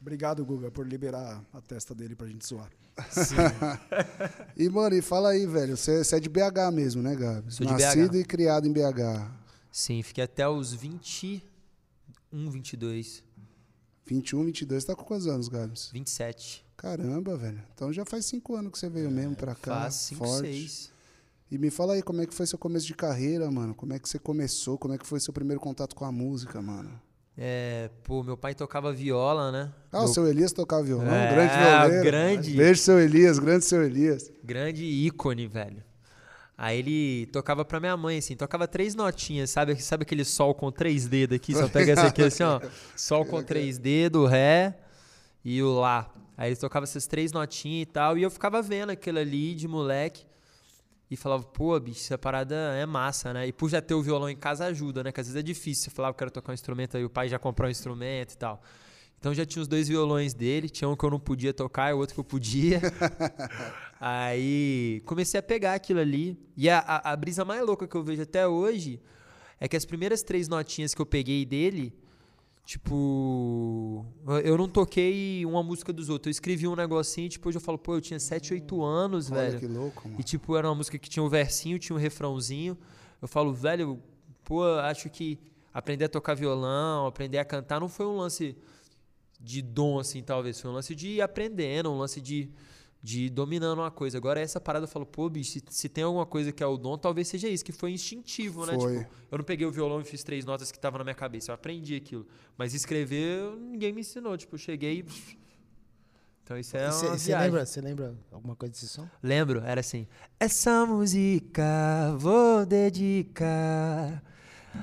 Obrigado, 0.00 0.44
Guga, 0.44 0.70
por 0.70 0.86
liberar 0.86 1.42
a 1.52 1.60
testa 1.60 1.94
dele 1.94 2.16
pra 2.16 2.26
gente 2.26 2.46
zoar. 2.46 2.70
E, 4.56 4.68
mano, 4.68 4.94
e 4.94 5.02
fala 5.02 5.30
aí, 5.30 5.46
velho. 5.46 5.76
Você 5.76 6.04
você 6.04 6.16
é 6.16 6.20
de 6.20 6.28
BH 6.28 6.70
mesmo, 6.72 7.02
né, 7.02 7.14
Gabi? 7.14 7.52
Sou 7.52 7.66
Nascido 7.66 8.16
e 8.16 8.24
criado 8.24 8.66
em 8.66 8.72
BH. 8.72 9.30
Sim, 9.72 10.02
fiquei 10.02 10.24
até 10.24 10.48
os 10.48 10.72
21, 10.74 11.40
22, 12.50 13.22
21, 14.04 14.44
22. 14.44 14.84
Tá 14.84 14.94
com 14.94 15.04
quantos 15.04 15.26
anos, 15.26 15.48
Gabs? 15.48 15.90
27. 15.92 16.64
Caramba, 16.76 17.36
velho. 17.36 17.62
Então 17.74 17.92
já 17.92 18.04
faz 18.04 18.26
cinco 18.26 18.54
anos 18.56 18.72
que 18.72 18.78
você 18.78 18.88
veio 18.88 19.10
mesmo 19.10 19.36
pra 19.36 19.54
cá. 19.54 19.72
É, 19.72 19.80
Faz 19.82 19.94
5, 19.94 20.24
forte. 20.24 20.48
6. 20.48 20.92
E 21.50 21.58
me 21.58 21.70
fala 21.70 21.94
aí, 21.94 22.02
como 22.02 22.22
é 22.22 22.26
que 22.26 22.34
foi 22.34 22.46
seu 22.46 22.58
começo 22.58 22.86
de 22.86 22.94
carreira, 22.94 23.50
mano? 23.50 23.74
Como 23.74 23.92
é 23.92 23.98
que 23.98 24.08
você 24.08 24.18
começou? 24.18 24.78
Como 24.78 24.94
é 24.94 24.98
que 24.98 25.06
foi 25.06 25.18
seu 25.20 25.32
primeiro 25.32 25.60
contato 25.60 25.96
com 25.96 26.04
a 26.04 26.12
música, 26.12 26.62
mano? 26.62 27.00
É, 27.42 27.88
pô, 28.04 28.22
meu 28.22 28.36
pai 28.36 28.54
tocava 28.54 28.92
viola, 28.92 29.50
né? 29.50 29.72
Ah, 29.90 30.00
Meu- 30.00 30.04
o 30.10 30.12
seu 30.12 30.26
Elias 30.28 30.52
tocava 30.52 30.82
violão, 30.82 31.10
É, 31.10 31.32
grande 31.34 31.54
violeiro. 31.56 32.04
grande. 32.04 32.50
Beijo, 32.54 32.80
seu 32.82 33.00
Elias, 33.00 33.38
grande 33.38 33.64
seu 33.64 33.82
Elias. 33.82 34.30
grande 34.44 34.84
ícone, 34.84 35.46
velho. 35.46 35.82
Aí 36.58 36.78
ele 36.80 37.26
tocava 37.32 37.64
pra 37.64 37.80
minha 37.80 37.96
mãe, 37.96 38.18
assim, 38.18 38.36
tocava 38.36 38.68
três 38.68 38.94
notinhas, 38.94 39.48
sabe? 39.48 39.74
Sabe 39.80 40.02
aquele 40.02 40.22
sol 40.26 40.54
com 40.54 40.70
três 40.70 41.06
dedos 41.06 41.36
aqui? 41.36 41.54
Só 41.54 41.66
pega 41.66 41.92
esse 41.94 42.02
aqui 42.04 42.22
assim, 42.24 42.42
ó. 42.42 42.60
Sol 42.94 43.24
com 43.24 43.42
três 43.42 43.78
dedos, 43.78 44.28
ré 44.30 44.76
e 45.42 45.62
o 45.62 45.80
lá. 45.80 46.12
Aí 46.36 46.50
ele 46.50 46.56
tocava 46.56 46.84
essas 46.84 47.06
três 47.06 47.32
notinhas 47.32 47.82
e 47.84 47.86
tal, 47.86 48.18
e 48.18 48.22
eu 48.22 48.30
ficava 48.30 48.60
vendo 48.60 48.90
aquilo 48.90 49.18
ali 49.18 49.54
de 49.54 49.66
moleque 49.66 50.24
e 51.10 51.16
falava, 51.16 51.42
pô, 51.42 51.78
bicho, 51.80 52.00
essa 52.00 52.16
parada 52.16 52.54
é 52.54 52.86
massa, 52.86 53.32
né? 53.32 53.48
E 53.48 53.52
por 53.52 53.68
já 53.68 53.82
ter 53.82 53.94
o 53.94 54.02
violão 54.02 54.30
em 54.30 54.36
casa 54.36 54.66
ajuda, 54.66 55.02
né? 55.02 55.10
Que 55.10 55.20
às 55.20 55.26
vezes 55.26 55.38
é 55.38 55.42
difícil. 55.42 55.84
Você 55.84 55.90
falava 55.90 56.14
que 56.14 56.18
quero 56.18 56.30
tocar 56.30 56.52
um 56.52 56.54
instrumento, 56.54 56.96
aí 56.96 57.04
o 57.04 57.10
pai 57.10 57.28
já 57.28 57.38
comprou 57.38 57.66
um 57.66 57.70
instrumento 57.70 58.34
e 58.34 58.36
tal. 58.36 58.62
Então 59.18 59.34
já 59.34 59.44
tinha 59.44 59.60
os 59.60 59.68
dois 59.68 59.88
violões 59.88 60.32
dele, 60.32 60.70
tinha 60.70 60.88
um 60.88 60.96
que 60.96 61.04
eu 61.04 61.10
não 61.10 61.20
podia 61.20 61.52
tocar 61.52 61.90
e 61.90 61.92
o 61.92 61.98
outro 61.98 62.14
que 62.14 62.20
eu 62.20 62.24
podia. 62.24 62.80
Aí 64.00 65.02
comecei 65.04 65.38
a 65.38 65.42
pegar 65.42 65.74
aquilo 65.74 66.00
ali. 66.00 66.38
E 66.56 66.70
a, 66.70 66.78
a, 66.78 67.12
a 67.12 67.16
brisa 67.16 67.44
mais 67.44 67.62
louca 67.62 67.86
que 67.86 67.94
eu 67.94 68.02
vejo 68.02 68.22
até 68.22 68.48
hoje 68.48 68.98
é 69.60 69.68
que 69.68 69.76
as 69.76 69.84
primeiras 69.84 70.22
três 70.22 70.48
notinhas 70.48 70.94
que 70.94 71.02
eu 71.02 71.04
peguei 71.04 71.44
dele, 71.44 71.92
Tipo, 72.64 74.06
eu 74.44 74.56
não 74.56 74.68
toquei 74.68 75.44
uma 75.44 75.62
música 75.62 75.92
dos 75.92 76.08
outros. 76.08 76.28
Eu 76.28 76.30
escrevi 76.30 76.68
um 76.68 76.76
negocinho, 76.76 77.28
tipo, 77.28 77.48
hoje 77.48 77.58
eu 77.58 77.60
falo, 77.60 77.76
pô, 77.76 77.96
eu 77.96 78.00
tinha 78.00 78.20
7, 78.20 78.54
8 78.54 78.82
anos, 78.84 79.30
Olha 79.30 79.40
velho. 79.48 79.58
que 79.58 79.66
louco, 79.66 80.08
mano. 80.08 80.20
E 80.20 80.22
tipo, 80.22 80.56
era 80.56 80.68
uma 80.68 80.74
música 80.76 80.98
que 80.98 81.08
tinha 81.08 81.22
um 81.22 81.28
versinho, 81.28 81.78
tinha 81.78 81.96
um 81.96 81.98
refrãozinho. 81.98 82.78
Eu 83.20 83.26
falo, 83.26 83.52
velho, 83.52 84.00
pô, 84.44 84.64
acho 84.64 85.10
que 85.10 85.38
aprender 85.74 86.04
a 86.04 86.08
tocar 86.08 86.34
violão, 86.34 87.06
aprender 87.06 87.38
a 87.38 87.44
cantar 87.44 87.80
não 87.80 87.88
foi 87.88 88.06
um 88.06 88.16
lance 88.16 88.56
de 89.40 89.62
dom, 89.62 89.98
assim, 89.98 90.22
talvez. 90.22 90.60
Foi 90.60 90.70
um 90.70 90.74
lance 90.74 90.94
de 90.94 91.08
ir 91.08 91.20
aprendendo, 91.22 91.90
um 91.90 91.98
lance 91.98 92.20
de, 92.20 92.50
de 93.02 93.26
ir 93.26 93.30
dominando 93.30 93.78
uma 93.78 93.90
coisa. 93.90 94.18
Agora, 94.18 94.40
essa 94.40 94.60
parada 94.60 94.84
eu 94.84 94.88
falo, 94.88 95.06
pô, 95.06 95.28
bicho, 95.28 95.52
se, 95.52 95.62
se 95.68 95.88
tem 95.88 96.04
alguma 96.04 96.26
coisa 96.26 96.52
que 96.52 96.62
é 96.62 96.66
o 96.66 96.76
dom, 96.76 96.98
talvez 96.98 97.28
seja 97.28 97.48
isso, 97.48 97.64
que 97.64 97.72
foi 97.72 97.92
instintivo, 97.92 98.66
né? 98.66 98.74
Foi. 98.74 98.98
Tipo, 98.98 99.10
eu 99.30 99.38
não 99.38 99.44
peguei 99.44 99.66
o 99.66 99.70
violão 99.70 100.00
e 100.00 100.04
fiz 100.04 100.22
três 100.22 100.44
notas 100.44 100.70
que 100.70 100.76
estavam 100.78 100.98
na 100.98 101.04
minha 101.04 101.14
cabeça. 101.14 101.50
Eu 101.50 101.54
aprendi 101.54 101.96
aquilo. 101.96 102.26
Mas 102.58 102.74
escrever, 102.74 103.56
ninguém 103.56 103.92
me 103.92 104.02
ensinou. 104.02 104.36
Tipo, 104.36 104.54
eu 104.54 104.58
cheguei 104.58 105.00
e. 105.00 105.04
Então 106.42 106.58
isso 106.58 106.76
é 106.76 106.82
uma 106.82 106.90
Você 106.90 107.36
lembra, 107.36 107.64
você 107.64 107.80
lembra 107.80 108.14
alguma 108.32 108.56
coisa 108.56 108.72
desse 108.72 108.88
som? 108.88 109.08
Lembro, 109.22 109.60
era 109.60 109.78
assim. 109.78 110.04
Essa 110.40 110.84
música 110.84 111.62
vou 112.18 112.66
dedicar 112.66 114.20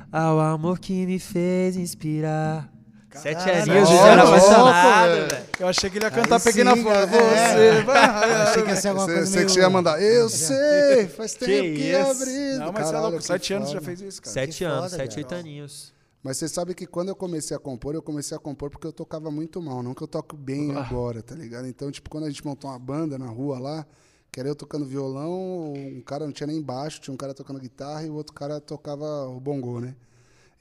ao 0.10 0.40
amor 0.40 0.80
que 0.80 1.06
me 1.06 1.20
fez 1.20 1.76
inspirar. 1.76 2.72
Sete 3.16 3.50
aninhos, 3.50 3.90
era 3.90 4.24
louco, 4.24 4.38
apaixonado, 4.38 5.30
velho. 5.30 5.46
Eu 5.60 5.68
achei 5.68 5.90
que 5.90 5.98
ele 5.98 6.06
ia 6.06 6.12
cantar 6.12 6.36
Aí 6.36 6.40
sim, 6.42 6.64
Flor. 6.64 6.84
cara, 6.94 7.08
Você 7.08 7.58
é. 7.68 7.82
vai. 7.84 8.32
Eu 8.32 8.36
achei 8.44 8.64
que 8.64 8.70
ia 8.70 8.76
ser 8.76 8.88
alguma 8.90 9.06
Você 9.08 9.14
coisa 9.14 9.26
você 9.32 9.36
meio... 9.38 9.46
que 9.48 9.52
você 9.54 9.60
ia 9.60 9.70
mandar, 9.70 10.02
eu 10.02 10.30
sei, 10.30 11.08
faz 11.08 11.34
tempo 11.34 11.52
que, 11.52 11.92
isso? 11.92 12.12
abrido. 12.12 12.60
Não, 12.60 12.72
mas 12.74 12.88
você 12.88 12.96
é 12.96 13.00
louco. 13.00 13.22
Sete 13.22 13.54
anos 13.54 13.70
já 13.72 13.82
fez 13.82 14.02
isso, 14.02 14.22
cara. 14.22 14.34
Sete 14.34 14.64
anos, 14.66 14.92
foda, 14.92 14.98
sete, 14.98 15.10
cara. 15.10 15.20
oito 15.22 15.36
aninhos. 15.36 15.94
Mas 16.22 16.38
você 16.38 16.48
sabe 16.50 16.74
que 16.76 16.86
quando 16.86 17.08
eu 17.10 17.16
comecei 17.16 17.56
a 17.56 17.60
compor, 17.60 17.96
eu 17.96 18.02
comecei 18.02 18.36
a 18.36 18.40
compor 18.40 18.70
porque 18.70 18.86
eu 18.86 18.92
tocava 18.92 19.32
muito 19.32 19.62
mal, 19.62 19.82
não 19.82 19.94
que 19.94 20.02
eu 20.04 20.08
toco 20.08 20.36
bem 20.36 20.76
Ah. 20.76 20.82
agora, 20.82 21.22
tá 21.24 21.34
ligado? 21.34 21.68
Então, 21.68 21.90
tipo, 21.90 22.10
quando 22.10 22.26
a 22.26 22.30
gente 22.30 22.46
montou 22.46 22.70
uma 22.70 22.78
banda 22.80 23.18
na 23.18 23.28
rua 23.28 23.58
lá, 23.58 23.86
que 24.32 24.40
era 24.40 24.50
eu 24.50 24.56
tocando 24.56 24.86
violão, 24.86 25.74
um 25.74 26.02
cara 26.06 26.26
não 26.26 26.34
tinha 26.34 26.48
nem 26.48 26.62
baixo, 26.62 27.00
tinha 27.00 27.14
um 27.14 27.18
cara 27.18 27.34
tocando 27.34 27.60
guitarra 27.60 28.04
e 28.04 28.10
o 28.10 28.14
outro 28.16 28.34
cara 28.34 28.60
tocava 28.60 29.06
o 29.30 29.40
bongô, 29.40 29.80
né? 29.80 29.96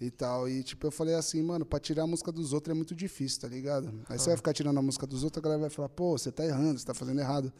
E 0.00 0.11
tal. 0.11 0.47
E, 0.49 0.62
tipo, 0.62 0.87
eu 0.87 0.91
falei 0.91 1.15
assim, 1.15 1.43
mano, 1.43 1.65
pra 1.65 1.81
tirar 1.81 2.03
a 2.03 2.07
música 2.07 2.31
dos 2.31 2.53
outros 2.53 2.71
é 2.73 2.76
muito 2.76 2.95
difícil, 2.95 3.41
tá 3.41 3.49
ligado? 3.49 3.88
Aí 4.09 4.17
Ah. 4.17 4.19
você 4.19 4.29
vai 4.29 4.37
ficar 4.37 4.53
tirando 4.53 4.79
a 4.79 4.83
música 4.83 5.07
dos 5.07 5.25
outros, 5.25 5.41
a 5.41 5.43
galera 5.43 5.61
vai 5.62 5.71
falar, 5.71 5.88
pô, 5.88 6.17
você 6.19 6.31
tá 6.31 6.45
errando, 6.45 6.79
você 6.79 6.85
tá 6.85 6.93
fazendo 6.95 7.19
errado. 7.21 7.50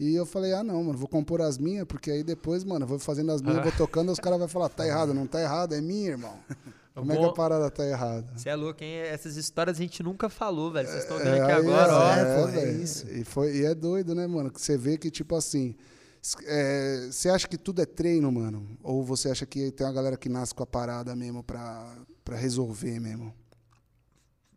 E 0.00 0.12
eu 0.12 0.26
falei, 0.26 0.52
ah, 0.52 0.64
não, 0.64 0.82
mano, 0.82 0.98
vou 0.98 1.06
compor 1.06 1.40
as 1.40 1.56
minhas, 1.56 1.86
porque 1.86 2.10
aí 2.10 2.24
depois, 2.24 2.64
mano, 2.64 2.84
eu 2.84 2.88
vou 2.88 2.98
fazendo 2.98 3.30
as 3.30 3.40
minhas, 3.40 3.58
Ah. 3.58 3.62
vou 3.62 3.72
tocando, 3.72 4.10
os 4.10 4.18
caras 4.18 4.40
vão 4.40 4.48
falar, 4.48 4.68
tá 4.70 4.84
errado, 4.84 5.14
não 5.14 5.24
tá 5.26 5.40
errado, 5.40 5.72
é 5.72 5.80
minha, 5.80 6.10
irmão. 6.10 6.34
Como 6.96 7.12
é 7.12 7.16
que 7.16 7.24
a 7.24 7.32
parada 7.32 7.68
tá 7.70 7.84
errada? 7.86 8.26
Você 8.36 8.48
é 8.48 8.54
louco, 8.54 8.82
hein? 8.82 8.94
Essas 8.98 9.36
histórias 9.36 9.76
a 9.76 9.80
gente 9.80 10.00
nunca 10.02 10.28
falou, 10.28 10.70
velho. 10.72 10.88
Vocês 10.88 11.02
estão 11.02 11.18
vendo 11.18 11.28
É, 11.28 11.40
aqui 11.42 11.52
agora, 11.52 11.92
é, 11.92 11.94
ó. 11.94 12.12
é, 12.12 12.40
pô, 12.42 12.48
é 12.48 12.50
velho. 12.52 12.82
isso. 12.82 13.08
E, 13.08 13.24
foi, 13.24 13.56
e 13.56 13.64
é 13.64 13.74
doido, 13.74 14.14
né, 14.14 14.26
mano? 14.28 14.48
Que 14.50 14.60
você 14.60 14.76
vê 14.76 14.96
que, 14.96 15.10
tipo 15.10 15.34
assim. 15.34 15.74
É, 16.44 17.08
Você 17.10 17.28
acha 17.28 17.46
que 17.48 17.58
tudo 17.58 17.82
é 17.82 17.86
treino, 17.86 18.30
mano? 18.32 18.76
Ou 18.82 19.02
você 19.04 19.30
acha 19.30 19.44
que 19.46 19.70
tem 19.72 19.86
uma 19.86 19.92
galera 19.92 20.16
que 20.16 20.28
nasce 20.28 20.54
com 20.54 20.62
a 20.62 20.66
parada 20.66 21.14
mesmo 21.14 21.42
pra, 21.42 21.96
pra 22.24 22.36
resolver 22.36 22.98
mesmo? 23.00 23.34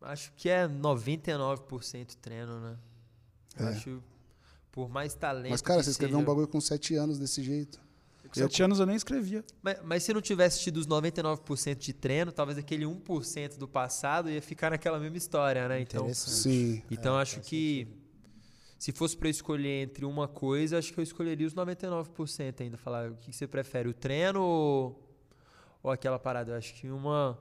Acho 0.01 0.31
que 0.35 0.47
é 0.49 0.67
99% 0.67 2.15
treino, 2.21 2.59
né? 2.59 2.77
Eu 3.59 3.67
É. 3.67 3.69
Acho, 3.71 4.03
por 4.71 4.87
mais 4.89 5.13
talento. 5.15 5.51
Mas, 5.51 5.61
cara, 5.61 5.81
você 5.83 5.89
escreveu 5.89 6.17
um 6.17 6.21
seja- 6.21 6.27
bagulho 6.27 6.47
com 6.47 6.61
sete 6.61 6.95
anos 6.95 7.17
desse 7.17 7.41
jeito. 7.43 7.79
Com 8.27 8.33
sete 8.33 8.61
anos 8.61 8.79
eu 8.79 8.85
nem 8.85 8.95
escrevia. 8.95 9.43
Mas, 9.63 9.77
mas 9.83 10.03
se 10.03 10.13
não 10.13 10.21
tivesse 10.21 10.59
tido 10.59 10.77
os 10.77 10.85
99% 10.87 11.75
de 11.77 11.93
treino, 11.93 12.31
talvez 12.31 12.57
aquele 12.57 12.85
1% 12.85 13.57
do 13.57 13.67
passado 13.67 14.29
ia 14.29 14.41
ficar 14.41 14.69
naquela 14.69 14.99
mesma 14.99 15.17
história, 15.17 15.67
né? 15.67 15.79
Então, 15.81 16.01
Interessante. 16.03 16.35
Sim. 16.35 16.83
então 16.91 17.17
É, 17.17 17.21
acho 17.21 17.39
que 17.39 17.87
se 18.77 18.91
fosse 18.91 19.17
para 19.17 19.29
escolher 19.29 19.83
entre 19.83 20.05
uma 20.05 20.27
coisa, 20.27 20.77
acho 20.77 20.93
que 20.93 20.99
eu 20.99 21.03
escolheria 21.03 21.47
os 21.47 21.55
99% 21.55 22.61
ainda. 22.61 22.77
Falar 22.77 23.11
o 23.11 23.15
que 23.15 23.33
você 23.33 23.47
prefere, 23.47 23.89
o 23.89 23.93
treino 23.93 24.41
ou, 24.41 25.03
ou 25.81 25.91
aquela 25.91 26.19
parada? 26.19 26.51
Eu 26.51 26.57
acho 26.57 26.73
que 26.75 26.89
uma 26.89 27.37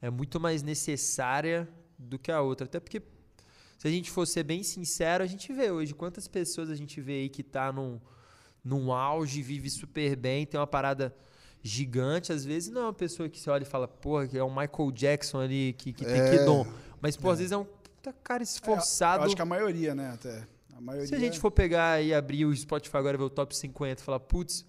é 0.00 0.10
muito 0.10 0.40
mais 0.40 0.62
necessária 0.62 1.68
do 1.98 2.18
que 2.18 2.30
a 2.32 2.40
outra. 2.40 2.66
Até 2.66 2.80
porque, 2.80 3.00
se 3.78 3.86
a 3.86 3.90
gente 3.90 4.10
for 4.10 4.26
ser 4.26 4.42
bem 4.42 4.62
sincero, 4.62 5.22
a 5.22 5.26
gente 5.26 5.52
vê 5.52 5.70
hoje 5.70 5.94
quantas 5.94 6.26
pessoas 6.28 6.68
a 6.68 6.74
gente 6.74 7.00
vê 7.00 7.12
aí 7.20 7.28
que 7.28 7.42
tá 7.42 7.72
num, 7.72 8.00
num 8.64 8.92
auge, 8.92 9.42
vive 9.42 9.70
super 9.70 10.16
bem, 10.16 10.44
tem 10.46 10.58
uma 10.58 10.66
parada 10.66 11.14
gigante. 11.62 12.32
Às 12.32 12.44
vezes 12.44 12.70
não 12.70 12.82
é 12.82 12.84
uma 12.86 12.92
pessoa 12.92 13.28
que 13.28 13.38
você 13.38 13.48
olha 13.50 13.62
e 13.62 13.66
fala, 13.66 13.86
porra, 13.86 14.26
que 14.26 14.36
é 14.36 14.42
o 14.42 14.50
Michael 14.50 14.90
Jackson 14.92 15.40
ali, 15.40 15.74
que, 15.78 15.92
que 15.92 16.04
tem 16.04 16.20
É. 16.20 16.30
que 16.30 16.44
dom. 16.44 16.66
Mas, 17.00 17.16
pô, 17.16 17.30
às 17.30 17.38
vezes 17.38 17.52
é 17.52 17.56
um 17.56 17.66
cara 18.22 18.42
esforçado. 18.42 19.22
Eu 19.22 19.26
acho 19.26 19.36
que 19.36 19.42
a 19.42 19.46
maioria, 19.46 19.94
né, 19.94 20.10
até. 20.12 20.46
Maioria. 20.80 21.06
Se 21.06 21.14
a 21.14 21.18
gente 21.18 21.38
for 21.38 21.50
pegar 21.50 22.02
e 22.02 22.12
abrir 22.14 22.44
o 22.44 22.54
Spotify 22.56 22.96
agora 22.96 23.16
e 23.16 23.18
ver 23.18 23.24
o 23.24 23.30
top 23.30 23.56
50 23.56 24.00
e 24.00 24.04
falar, 24.04 24.20
putz, 24.20 24.64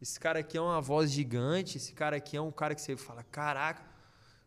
esse 0.00 0.18
cara 0.18 0.40
aqui 0.40 0.56
é 0.56 0.60
uma 0.60 0.80
voz 0.80 1.10
gigante, 1.10 1.76
esse 1.76 1.92
cara 1.92 2.16
aqui 2.16 2.36
é 2.36 2.40
um 2.40 2.50
cara 2.50 2.74
que 2.74 2.80
você 2.80 2.96
fala, 2.96 3.22
caraca. 3.22 3.82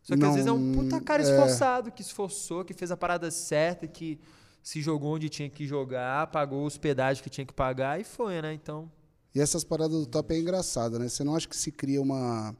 Só 0.02 0.14
que 0.14 0.20
Não, 0.20 0.28
às 0.28 0.34
vezes 0.34 0.48
é 0.48 0.52
um 0.52 0.72
puta 0.72 1.00
cara 1.00 1.22
é. 1.22 1.26
esforçado, 1.28 1.90
que 1.90 2.02
esforçou, 2.02 2.64
que 2.64 2.72
fez 2.72 2.90
a 2.90 2.96
parada 2.96 3.30
certa, 3.30 3.88
que 3.88 4.20
se 4.62 4.82
jogou 4.82 5.14
onde 5.14 5.28
tinha 5.28 5.48
que 5.48 5.66
jogar, 5.66 6.26
pagou 6.28 6.64
os 6.66 6.76
pedágios 6.76 7.22
que 7.22 7.30
tinha 7.30 7.44
que 7.44 7.52
pagar 7.52 8.00
e 8.00 8.04
foi, 8.04 8.40
né? 8.42 8.52
Então, 8.52 8.90
E 9.34 9.40
essas 9.40 9.64
paradas 9.64 9.98
do 9.98 10.06
top 10.06 10.34
é 10.34 10.38
engraçado, 10.38 10.98
né? 10.98 11.08
Você 11.08 11.24
não 11.24 11.34
acha 11.34 11.48
que 11.48 11.56
se 11.56 11.72
cria 11.72 12.02
uma, 12.02 12.54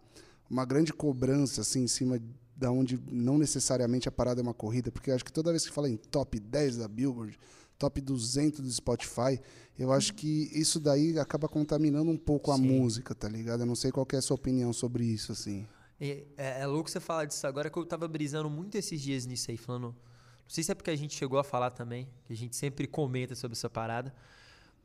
uma 0.48 0.64
grande 0.64 0.92
cobrança, 0.92 1.60
assim, 1.60 1.84
em 1.84 1.88
cima 1.88 2.20
da 2.56 2.70
onde 2.70 2.98
não 3.10 3.36
necessariamente 3.38 4.08
a 4.08 4.12
parada 4.12 4.40
é 4.40 4.42
uma 4.42 4.54
corrida? 4.54 4.90
Porque 4.90 5.10
eu 5.10 5.14
acho 5.14 5.24
que 5.24 5.32
toda 5.32 5.50
vez 5.50 5.66
que 5.66 5.72
fala 5.72 5.88
em 5.88 5.96
top 5.96 6.40
10 6.40 6.78
da 6.78 6.88
Billboard, 6.88 7.38
top 7.78 8.00
200 8.00 8.60
do 8.60 8.70
Spotify, 8.70 9.40
eu 9.78 9.92
acho 9.92 10.14
que 10.14 10.50
isso 10.52 10.80
daí 10.80 11.18
acaba 11.18 11.48
contaminando 11.48 12.10
um 12.10 12.16
pouco 12.16 12.50
a 12.50 12.56
Sim. 12.56 12.66
música, 12.66 13.14
tá 13.14 13.28
ligado? 13.28 13.60
Eu 13.60 13.66
não 13.66 13.74
sei 13.74 13.90
qual 13.90 14.06
é 14.12 14.16
a 14.16 14.22
sua 14.22 14.34
opinião 14.34 14.72
sobre 14.72 15.04
isso, 15.04 15.32
assim. 15.32 15.66
E 16.00 16.26
é, 16.36 16.62
é 16.62 16.66
louco 16.66 16.90
você 16.90 17.00
falar 17.00 17.24
disso 17.24 17.46
agora, 17.46 17.70
que 17.70 17.78
eu 17.78 17.84
tava 17.84 18.08
brisando 18.08 18.48
muito 18.48 18.76
esses 18.76 19.00
dias 19.00 19.26
nisso 19.26 19.50
aí, 19.50 19.56
falando. 19.56 19.88
Não 19.88 20.50
sei 20.50 20.62
se 20.62 20.72
é 20.72 20.74
porque 20.74 20.90
a 20.90 20.96
gente 20.96 21.14
chegou 21.14 21.38
a 21.38 21.44
falar 21.44 21.70
também, 21.70 22.08
que 22.24 22.32
a 22.32 22.36
gente 22.36 22.54
sempre 22.54 22.86
comenta 22.86 23.34
sobre 23.34 23.56
essa 23.56 23.68
parada, 23.68 24.14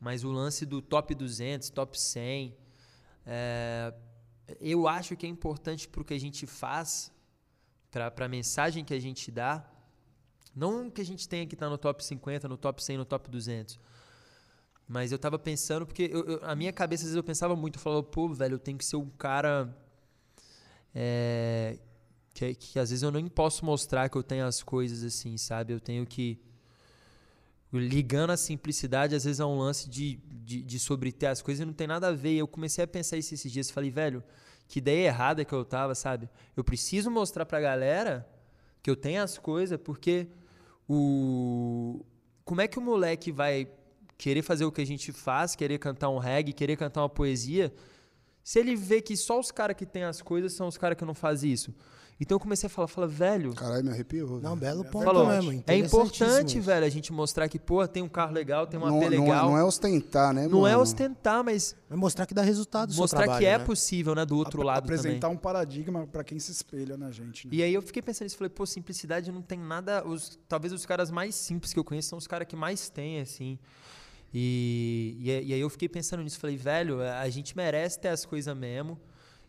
mas 0.00 0.24
o 0.24 0.32
lance 0.32 0.66
do 0.66 0.82
top 0.82 1.14
200, 1.14 1.70
top 1.70 1.98
100, 1.98 2.56
é, 3.24 3.94
eu 4.60 4.88
acho 4.88 5.16
que 5.16 5.24
é 5.24 5.28
importante 5.28 5.88
pro 5.88 6.04
que 6.04 6.12
a 6.12 6.18
gente 6.18 6.46
faz, 6.46 7.12
pra, 7.90 8.10
pra 8.10 8.28
mensagem 8.28 8.84
que 8.84 8.92
a 8.92 9.00
gente 9.00 9.30
dá, 9.30 9.64
não 10.54 10.90
que 10.90 11.00
a 11.00 11.04
gente 11.04 11.28
tenha 11.28 11.46
que 11.46 11.54
estar 11.54 11.68
no 11.70 11.78
top 11.78 12.04
50, 12.04 12.48
no 12.48 12.56
top 12.56 12.82
100, 12.82 12.98
no 12.98 13.04
top 13.04 13.30
200. 13.30 13.78
Mas 14.88 15.12
eu 15.12 15.18
tava 15.18 15.38
pensando, 15.38 15.86
porque 15.86 16.10
eu- 16.12 16.24
eu- 16.24 16.40
a 16.42 16.54
minha 16.54 16.72
cabeça, 16.72 17.02
às 17.02 17.06
vezes, 17.08 17.16
eu 17.16 17.24
pensava 17.24 17.56
muito, 17.56 17.76
eu 17.76 17.80
falava, 17.82 18.02
pô, 18.02 18.28
velho, 18.28 18.54
eu 18.54 18.58
tenho 18.58 18.76
que 18.76 18.84
ser 18.84 18.96
um 18.96 19.08
cara 19.10 19.74
é, 20.94 21.78
que, 22.34 22.54
que 22.54 22.78
às 22.78 22.90
vezes 22.90 23.02
eu 23.02 23.10
nem 23.10 23.26
posso 23.28 23.64
mostrar 23.64 24.08
que 24.08 24.16
eu 24.16 24.22
tenho 24.22 24.46
as 24.46 24.62
coisas 24.62 25.02
assim, 25.02 25.36
sabe? 25.36 25.72
Eu 25.72 25.80
tenho 25.80 26.06
que. 26.06 26.38
Ligando 27.72 28.30
a 28.30 28.36
simplicidade, 28.36 29.14
às 29.14 29.24
vezes 29.24 29.40
é 29.40 29.46
um 29.46 29.56
lance 29.58 29.88
de, 29.88 30.16
de, 30.44 30.62
de 30.62 30.78
sobre 30.78 31.10
ter 31.10 31.26
as 31.28 31.40
coisas 31.40 31.62
e 31.62 31.64
não 31.64 31.72
tem 31.72 31.86
nada 31.86 32.08
a 32.08 32.12
ver. 32.12 32.34
Eu 32.34 32.46
comecei 32.46 32.84
a 32.84 32.86
pensar 32.86 33.16
isso 33.16 33.32
esses 33.32 33.50
dias. 33.50 33.70
Falei, 33.70 33.90
velho, 33.90 34.22
que 34.68 34.78
ideia 34.78 35.06
errada 35.06 35.42
que 35.42 35.54
eu 35.54 35.64
tava, 35.64 35.94
sabe? 35.94 36.28
Eu 36.54 36.62
preciso 36.62 37.10
mostrar 37.10 37.46
pra 37.46 37.58
galera 37.60 38.28
que 38.82 38.90
eu 38.90 38.96
tenho 38.96 39.22
as 39.22 39.38
coisas, 39.38 39.80
porque 39.82 40.28
o. 40.88 42.04
Como 42.44 42.60
é 42.60 42.68
que 42.68 42.78
o 42.78 42.82
moleque 42.82 43.30
vai 43.30 43.68
querer 44.18 44.42
fazer 44.42 44.64
o 44.64 44.72
que 44.72 44.80
a 44.80 44.86
gente 44.86 45.12
faz, 45.12 45.56
querer 45.56 45.78
cantar 45.78 46.08
um 46.10 46.18
reggae, 46.18 46.52
querer 46.52 46.76
cantar 46.76 47.02
uma 47.02 47.08
poesia, 47.08 47.72
se 48.42 48.58
ele 48.58 48.76
vê 48.76 49.00
que 49.00 49.16
só 49.16 49.38
os 49.38 49.50
caras 49.50 49.76
que 49.76 49.86
têm 49.86 50.04
as 50.04 50.20
coisas 50.22 50.52
são 50.52 50.68
os 50.68 50.78
caras 50.78 50.96
que 50.96 51.04
não 51.04 51.14
fazem 51.14 51.52
isso. 51.52 51.74
Então 52.22 52.36
eu 52.36 52.40
comecei 52.40 52.68
a 52.68 52.70
falar, 52.70 52.86
falar, 52.86 53.08
velho, 53.08 53.52
Caralho, 53.52 53.84
me 53.84 53.90
arrepiou. 53.90 54.40
Não, 54.40 54.56
belo 54.56 54.84
ponto 54.84 55.04
Falou. 55.04 55.26
mesmo. 55.26 55.62
é 55.66 55.76
importante, 55.76 56.56
isso. 56.58 56.64
velho, 56.66 56.86
a 56.86 56.88
gente 56.88 57.12
mostrar 57.12 57.48
que, 57.48 57.58
pô, 57.58 57.86
tem 57.88 58.00
um 58.00 58.08
carro 58.08 58.32
legal, 58.32 58.64
tem 58.64 58.78
uma 58.78 58.88
não, 58.88 58.98
AP 58.98 59.10
não 59.10 59.12
é- 59.16 59.20
legal. 59.20 59.50
não 59.50 59.58
é 59.58 59.64
ostentar, 59.64 60.32
né, 60.32 60.46
Não 60.46 60.64
é 60.64 60.76
ostentar, 60.76 61.42
mas 61.42 61.74
Vai 61.88 61.98
mostrar 61.98 62.24
que 62.24 62.32
dá 62.32 62.42
resultado 62.42 62.94
mostrar 62.94 63.22
trabalho, 63.24 63.40
que 63.40 63.46
é 63.46 63.58
né? 63.58 63.64
possível, 63.64 64.14
né, 64.14 64.24
do 64.24 64.36
outro 64.36 64.60
Apre- 64.60 64.66
lado 64.66 64.84
apresentar 64.84 65.18
também. 65.22 65.36
um 65.36 65.40
paradigma 65.40 66.06
pra 66.06 66.22
quem 66.22 66.38
se 66.38 66.52
espelha 66.52 66.96
na 66.96 67.10
gente, 67.10 67.48
né? 67.48 67.54
E 67.56 67.60
aí 67.60 67.74
eu 67.74 67.82
fiquei 67.82 68.00
pensando 68.00 68.26
nisso, 68.26 68.36
falei, 68.38 68.50
pô, 68.50 68.64
simplicidade 68.66 69.32
não 69.32 69.42
tem 69.42 69.58
nada, 69.58 70.06
os, 70.06 70.38
talvez 70.48 70.72
os 70.72 70.86
caras 70.86 71.10
mais 71.10 71.34
simples 71.34 71.72
que 71.72 71.78
eu 71.80 71.84
conheço 71.84 72.08
são 72.10 72.18
os 72.18 72.28
caras 72.28 72.46
que 72.46 72.54
mais 72.54 72.88
têm, 72.88 73.20
assim. 73.20 73.58
E, 74.32 75.16
e, 75.20 75.30
aí- 75.30 75.46
e 75.48 75.54
aí 75.54 75.60
eu 75.60 75.68
fiquei 75.68 75.88
pensando 75.88 76.22
nisso, 76.22 76.38
falei, 76.38 76.56
velho, 76.56 77.02
a 77.02 77.28
gente 77.28 77.56
merece 77.56 77.98
ter 77.98 78.08
as 78.08 78.24
coisas 78.24 78.56
mesmo, 78.56 78.98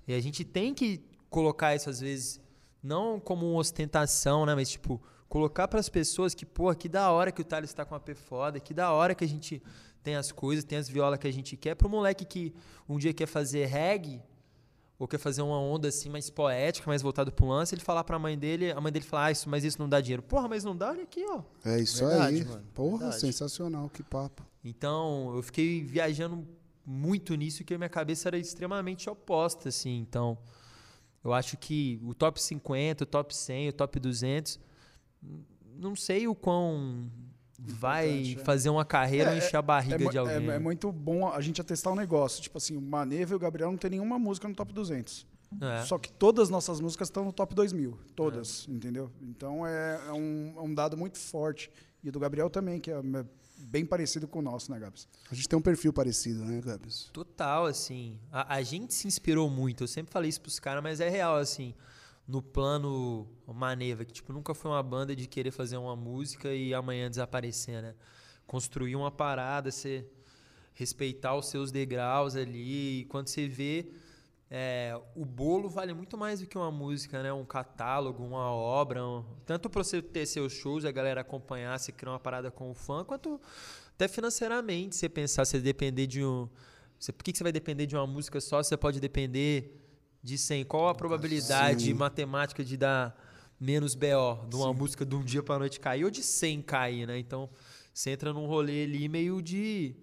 e 0.08 0.13
a 0.13 0.20
gente 0.20 0.44
tem 0.44 0.74
que 0.74 1.01
colocar 1.30 1.75
isso 1.75 1.89
às 1.89 2.00
vezes, 2.00 2.39
não 2.83 3.19
como 3.19 3.49
uma 3.49 3.59
ostentação, 3.59 4.45
né, 4.45 4.53
mas 4.53 4.69
tipo, 4.69 5.01
colocar 5.29 5.67
para 5.67 5.79
as 5.79 5.89
pessoas 5.89 6.35
que, 6.35 6.45
pô, 6.45 6.73
que 6.75 6.89
da 6.89 7.09
hora 7.11 7.31
que 7.31 7.41
o 7.41 7.45
Thales 7.45 7.73
tá 7.73 7.85
com 7.85 7.95
a 7.95 7.99
P 7.99 8.13
foda, 8.13 8.59
que 8.59 8.73
da 8.73 8.91
hora 8.91 9.15
que 9.15 9.23
a 9.23 9.27
gente 9.27 9.63
tem 10.03 10.15
as 10.15 10.31
coisas, 10.31 10.65
tem 10.65 10.77
as 10.77 10.89
violas 10.89 11.17
que 11.17 11.27
a 11.27 11.31
gente 11.31 11.55
quer, 11.55 11.75
pro 11.75 11.87
moleque 11.89 12.25
que 12.25 12.53
um 12.89 12.97
dia 12.97 13.13
quer 13.13 13.25
fazer 13.25 13.65
reggae, 13.65 14.21
ou 14.99 15.07
quer 15.07 15.17
fazer 15.17 15.41
uma 15.41 15.59
onda 15.59 15.87
assim 15.87 16.09
mais 16.09 16.29
poética, 16.29 16.87
mais 16.87 17.01
voltado 17.01 17.31
pro 17.31 17.47
lance, 17.47 17.73
ele 17.73 17.81
falar 17.81 18.03
pra 18.03 18.19
mãe 18.19 18.37
dele, 18.37 18.71
a 18.71 18.79
mãe 18.79 18.91
dele 18.91 19.03
falar, 19.05 19.25
ah, 19.25 19.31
isso, 19.31 19.49
mas 19.49 19.63
isso 19.63 19.79
não 19.79 19.89
dá 19.89 19.99
dinheiro. 19.99 20.21
Porra, 20.21 20.47
mas 20.47 20.63
não 20.63 20.75
dá, 20.75 20.91
olha 20.91 21.03
aqui, 21.03 21.25
ó. 21.27 21.41
É 21.65 21.79
isso 21.79 22.05
Verdade, 22.05 22.35
aí. 22.37 22.45
mano, 22.45 22.63
Porra, 22.73 22.97
verdade. 22.99 23.19
sensacional, 23.21 23.89
que 23.89 24.03
papo. 24.03 24.45
Então, 24.63 25.33
eu 25.35 25.41
fiquei 25.41 25.81
viajando 25.83 26.47
muito 26.85 27.33
nisso, 27.35 27.63
que 27.63 27.73
a 27.73 27.77
minha 27.77 27.89
cabeça 27.89 28.29
era 28.29 28.37
extremamente 28.37 29.09
oposta, 29.09 29.69
assim. 29.69 29.97
Então, 29.99 30.37
eu 31.24 31.34
acho 31.34 31.58
que 31.58 32.00
o 32.03 32.13
top 32.13 32.42
50, 32.42 33.03
o 33.03 33.08
top 33.08 33.36
100, 33.36 33.70
o 33.70 33.74
top 33.74 34.00
200, 34.00 34.60
n- 35.22 35.44
não 35.77 35.96
sei 35.96 36.27
o 36.27 36.36
quão 36.36 37.10
vai 37.60 38.34
é. 38.34 38.44
fazer 38.44 38.70
uma 38.70 38.84
carreira 38.84 39.30
ou 39.30 39.36
É, 39.36 39.38
encher 39.38 39.56
a 39.58 39.62
barriga 39.62 40.03
mu- 40.03 40.10
de 40.12 40.18
alguém. 40.18 40.50
é 40.50 40.60
muito 40.60 40.92
bom 40.92 41.27
a 41.30 41.39
gente 41.42 41.62
atestar 41.62 41.94
um 41.94 41.96
negócio. 41.96 42.42
Tipo 42.42 42.58
assim, 42.58 42.75
o 42.75 42.82
Maneva 42.82 43.34
e 43.34 43.36
o 43.36 43.39
Gabriel 43.39 43.70
não 43.72 43.77
tem 43.77 43.92
nenhuma 43.92 44.20
música 44.20 44.48
no 44.48 44.56
top 44.56 44.74
200. 44.74 45.25
É. 45.62 45.84
Só 45.86 46.00
que 46.00 46.12
todas 46.12 46.44
as 46.46 46.50
nossas 46.50 46.82
músicas 46.82 47.08
estão 47.10 47.24
no 47.24 47.32
top 47.32 47.53
2000. 47.53 47.98
Todas, 48.15 48.68
entendeu? 48.68 49.12
Então 49.22 49.65
é, 49.65 50.01
é 50.08 50.12
um, 50.12 50.53
é 50.58 50.62
um 50.62 50.74
dado 50.74 50.98
muito 50.98 51.18
forte. 51.20 51.70
E 52.03 52.10
o 52.10 52.12
do 52.12 52.20
Gabriel 52.20 52.50
também, 52.50 52.80
que 52.80 52.89
é 52.92 52.96
é 52.96 53.25
bem 53.63 53.86
parecido 53.86 54.27
com 54.27 54.39
o 54.39 54.41
nosso, 54.41 54.72
né, 54.72 54.79
Gabs? 54.79 55.08
A 55.32 55.36
gente 55.36 55.48
tem 55.48 55.58
um 55.58 55.62
perfil 55.62 55.93
parecido, 55.93 56.43
né, 56.43 56.62
Gabs? 56.62 57.10
Total, 57.13 57.65
assim. 57.65 58.20
A, 58.32 58.55
a 58.55 58.62
gente 58.62 58.93
se 58.93 59.08
inspirou 59.08 59.50
muito. 59.50 59.84
Eu 59.84 59.88
sempre 59.88 60.12
falei 60.12 60.29
isso 60.29 60.41
pros 60.41 60.60
caras, 60.60 60.84
mas 60.84 61.00
é 61.00 61.10
real, 61.10 61.38
assim. 61.38 61.74
No 62.27 62.41
plano 62.41 63.27
Maneva, 63.48 64.05
que 64.05 64.13
tipo, 64.13 64.32
nunca 64.32 64.53
foi 64.53 64.72
uma 64.72 64.84
banda 64.84 65.15
de 65.15 65.27
querer 65.27 65.51
fazer 65.51 65.77
uma 65.77 65.96
música 65.96 66.53
e 66.53 66.74
amanhã 66.74 67.10
desaparecer, 67.10 67.82
né? 67.82 67.96
Construir 68.46 68.96
uma 68.96 69.12
parada, 69.12 69.72
você 69.72 70.05
respeitar 70.74 71.36
os 71.36 71.48
seus 71.48 71.72
degraus 71.72 72.36
ali. 72.36 73.01
E 73.01 73.05
quando 73.05 73.27
você 73.27 73.48
vê, 73.48 73.91
é, 74.55 74.95
o 75.15 75.25
bolo 75.25 75.67
vale 75.67 75.95
muito 75.95 76.15
mais 76.15 76.39
do 76.39 76.45
que 76.45 76.55
uma 76.55 76.69
música, 76.69 77.24
né? 77.24 77.33
Um 77.33 77.43
catálogo, 77.43 78.24
uma 78.24 78.51
obra. 78.51 79.03
um- 79.03 79.25
tanto 79.48 79.67
para 79.67 79.83
você 79.83 80.00
ter 80.00 80.27
seus 80.27 80.53
shows, 80.53 80.86
a 80.86 80.91
galera 80.91 81.22
acompanhar, 81.22 81.79
você 81.79 81.91
criar 81.91 82.12
uma 82.12 82.19
parada 82.19 82.51
com 82.51 82.69
o 82.69 82.74
fã, 82.75 83.03
quanto 83.03 83.41
até 83.95 84.07
financeiramente, 84.07 84.95
você 84.95 85.10
pensar, 85.10 85.43
você 85.43 85.60
depender 85.60 86.05
de 86.05 86.24
um. 86.24 86.48
Você, 87.00 87.12
por 87.12 87.24
que, 87.24 87.31
que 87.31 87.38
você 87.39 87.43
vai 87.43 87.51
depender 87.51 87.88
de 87.88 87.95
uma 87.95 88.05
música 88.05 88.39
só? 88.39 88.62
Você 88.62 88.77
pode 88.77 89.00
depender 89.00 89.75
de 90.22 90.38
100. 90.38 90.63
Qual 90.65 90.88
a 90.88 90.93
probabilidade 90.93 91.86
Sim. 91.86 91.93
matemática 91.95 92.63
de 92.63 92.77
dar 92.77 93.19
menos 93.60 93.95
BO 93.95 94.45
de 94.48 94.55
uma 94.55 94.72
música 94.72 95.03
de 95.03 95.15
um 95.15 95.24
dia 95.24 95.41
para 95.41 95.57
noite 95.57 95.79
cair 95.79 96.05
ou 96.05 96.12
de 96.12 96.22
100 96.22 96.62
cair, 96.62 97.07
né? 97.07 97.17
Então, 97.17 97.50
você 97.91 98.12
entra 98.12 98.31
num 98.31 98.45
rolê 98.45 98.83
ali 98.83 99.10
meio 99.10 99.41
de, 99.41 99.95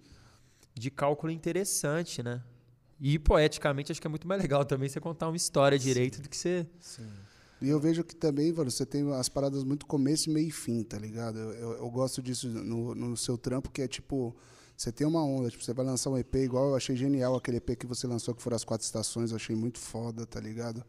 de 0.73 0.91
cálculo 0.91 1.31
interessante, 1.31 2.21
né? 2.21 2.43
E 3.01 3.17
poeticamente 3.17 3.91
acho 3.91 3.99
que 3.99 4.05
é 4.05 4.09
muito 4.09 4.27
mais 4.27 4.39
legal 4.41 4.63
também 4.63 4.87
você 4.87 4.99
contar 4.99 5.27
uma 5.27 5.35
história 5.35 5.77
direito 5.79 6.21
do 6.21 6.29
que 6.29 6.37
você. 6.37 6.67
E 7.59 7.67
eu 7.69 7.79
vejo 7.79 8.03
que 8.03 8.15
também, 8.15 8.51
mano, 8.53 8.69
você 8.71 8.85
tem 8.85 9.11
as 9.13 9.27
paradas 9.27 9.63
muito 9.63 9.85
começo, 9.87 10.29
meio 10.29 10.47
e 10.47 10.51
fim, 10.51 10.83
tá 10.83 10.97
ligado? 10.97 11.37
Eu, 11.39 11.51
eu- 11.53 11.71
eu 11.77 11.89
gosto 11.89 12.21
disso 12.21 12.47
no, 12.47 12.93
no 12.95 13.17
seu 13.17 13.37
trampo, 13.37 13.69
que 13.71 13.81
é 13.81 13.87
tipo, 13.87 14.35
você 14.77 14.91
tem 14.91 15.05
uma 15.05 15.23
onda, 15.23 15.49
tipo, 15.49 15.63
você 15.63 15.73
vai 15.73 15.85
lançar 15.85 16.09
um 16.11 16.17
EP 16.17 16.35
igual 16.43 16.69
eu 16.69 16.75
achei 16.75 16.95
genial 16.95 17.35
aquele 17.35 17.57
EP 17.57 17.75
que 17.75 17.85
você 17.87 18.05
lançou, 18.07 18.33
que 18.35 18.41
foram 18.41 18.55
as 18.55 18.63
quatro 18.63 18.85
estações, 18.85 19.31
eu 19.31 19.35
achei 19.35 19.55
muito 19.55 19.79
foda, 19.79 20.25
tá 20.25 20.39
ligado? 20.39 20.83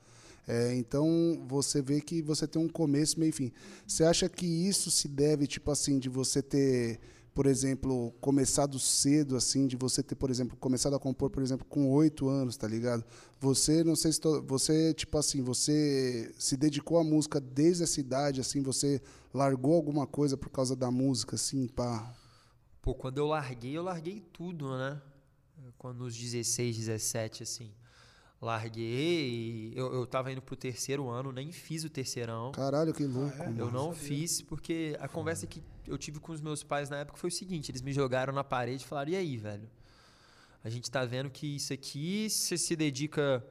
É, 0.49 0.75
então 0.75 1.07
você 1.47 1.81
vê 1.81 2.00
que 2.00 2.21
você 2.21 2.47
tem 2.49 2.61
um 2.61 2.69
começo, 2.69 3.19
meio 3.21 3.31
e 3.31 3.33
fim. 3.33 3.52
Você 3.87 4.02
acha 4.04 4.28
que 4.28 4.45
isso 4.47 4.90
se 4.90 5.09
deve, 5.09 5.47
tipo 5.47 5.71
assim, 5.71 5.99
de 5.99 6.09
você 6.09 6.42
ter, 6.42 6.99
por 7.35 7.47
exemplo, 7.47 8.12
começado 8.21 8.79
cedo, 8.79 9.37
assim, 9.37 9.67
de 9.67 9.77
você 9.77 10.03
ter, 10.03 10.15
por 10.15 10.31
exemplo, 10.31 10.57
começado 10.59 10.95
a 10.95 10.99
compor, 10.99 11.31
por 11.31 11.43
exemplo, 11.43 11.65
com 11.67 11.91
oito 11.91 12.29
anos, 12.29 12.57
tá 12.57 12.69
ligado? 12.69 13.05
Você, 13.41 13.83
não 13.83 13.97
sei 13.97 14.12
se 14.12 14.21
tô- 14.21 14.43
você, 14.43 14.93
tipo 14.93 15.17
assim, 15.17 15.43
você 15.43 16.31
se 16.39 16.57
dedicou 16.57 16.99
à 16.99 17.05
música 17.05 17.41
desde 17.41 17.85
essa 17.85 17.99
idade, 18.01 18.41
assim, 18.41 18.62
você 18.62 19.01
largou 19.33 19.75
alguma 19.75 20.07
coisa 20.07 20.37
por 20.37 20.51
causa 20.51 20.77
da 20.77 20.91
música, 20.91 21.37
assim, 21.37 21.67
pá. 21.69 22.15
Pô, 22.83 22.95
quando 22.95 23.17
eu 23.19 23.27
larguei, 23.27 23.77
eu 23.77 23.83
larguei 23.83 24.21
tudo, 24.33 24.77
né? 24.77 25.01
Quando 25.79 25.99
nos 26.01 26.14
16, 26.16 26.77
17, 26.77 27.42
assim. 27.45 27.71
Larguei, 28.40 29.73
eu, 29.75 29.92
eu 29.95 30.07
tava 30.07 30.31
indo 30.33 30.42
pro 30.42 30.55
terceiro 30.57 31.09
ano, 31.09 31.33
nem 31.33 31.51
fiz 31.53 31.85
o 31.85 31.88
terceirão. 31.88 32.53
Caralho, 32.53 32.92
que 32.92 33.05
louco. 33.07 33.33
é? 33.42 33.47
mano. 33.47 33.59
Eu 33.59 33.71
não 33.71 33.92
fiz 33.95 34.42
porque 34.42 34.97
a 35.01 35.09
conversa 35.09 35.47
que 35.47 35.62
eu 35.87 35.99
tive 35.99 36.18
com 36.21 36.33
os 36.33 36.40
meus 36.40 36.62
pais 36.62 36.88
na 36.90 36.99
época 36.99 37.18
foi 37.18 37.29
o 37.29 37.33
seguinte: 37.33 37.71
eles 37.71 37.83
me 37.83 37.92
jogaram 37.92 38.33
na 38.33 38.45
parede 38.45 38.85
e 38.85 38.87
falaram: 38.87 39.11
e 39.11 39.16
aí, 39.16 39.37
velho? 39.37 39.68
A 40.64 40.71
gente 40.71 40.90
tá 40.90 41.05
vendo 41.05 41.29
que 41.31 41.57
isso 41.57 41.73
aqui, 41.73 42.29
você 42.31 42.57
se 42.57 42.77
dedica 42.77 43.45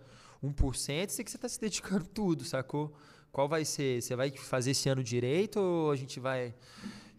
1%, 0.44 1.10
isso 1.10 1.22
aqui 1.22 1.30
você 1.32 1.38
tá 1.38 1.50
se 1.50 1.60
dedicando 1.60 2.06
tudo, 2.14 2.44
sacou? 2.46 2.94
Qual 3.32 3.48
vai 3.50 3.64
ser? 3.66 4.02
Você 4.02 4.16
vai 4.16 4.32
fazer 4.32 4.72
esse 4.72 4.88
ano 4.90 5.04
direito 5.04 5.58
ou 5.60 5.92
a 5.92 5.96
gente 5.96 6.20
vai 6.20 6.54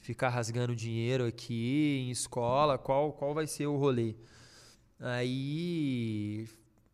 ficar 0.00 0.28
rasgando 0.30 0.74
dinheiro 0.74 1.24
aqui 1.26 2.04
em 2.06 2.10
escola? 2.10 2.78
Qual, 2.78 3.12
qual 3.12 3.32
vai 3.34 3.46
ser 3.46 3.66
o 3.66 3.76
rolê? 3.76 4.14
Aí 5.00 6.48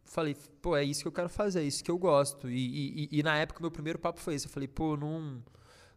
falei, 0.04 0.35
pô, 0.62 0.76
é 0.76 0.83
isso 0.85 1.02
que 1.02 1.09
eu 1.09 1.12
quero 1.12 1.28
fazer, 1.28 1.61
é 1.61 1.64
isso 1.64 1.85
que 1.85 1.90
eu 1.90 1.98
gosto. 1.98 2.48
E, 2.50 3.04
e- 3.04 3.18
e 3.18 3.22
na 3.22 3.37
época, 3.37 3.61
meu 3.61 3.70
primeiro 3.70 3.98
papo 3.98 4.20
foi 4.20 4.35
esse. 4.35 4.46
Eu 4.46 4.50
falei, 4.50 4.66
pô, 4.68 4.96
não, 4.96 5.42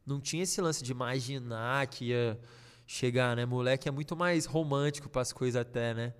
não 0.05 0.19
tinha 0.19 0.43
esse 0.43 0.59
lance 0.61 0.83
de 0.83 0.91
imaginar 0.91 1.87
que 1.87 2.05
ia 2.05 2.39
chegar, 2.85 3.35
né? 3.35 3.45
Moleque 3.45 3.87
é 3.87 3.91
muito 3.91 4.15
mais 4.15 4.45
romântico 4.45 5.09
para 5.09 5.21
as 5.21 5.31
coisas 5.31 5.61
até, 5.61 5.93
né? 5.93 6.13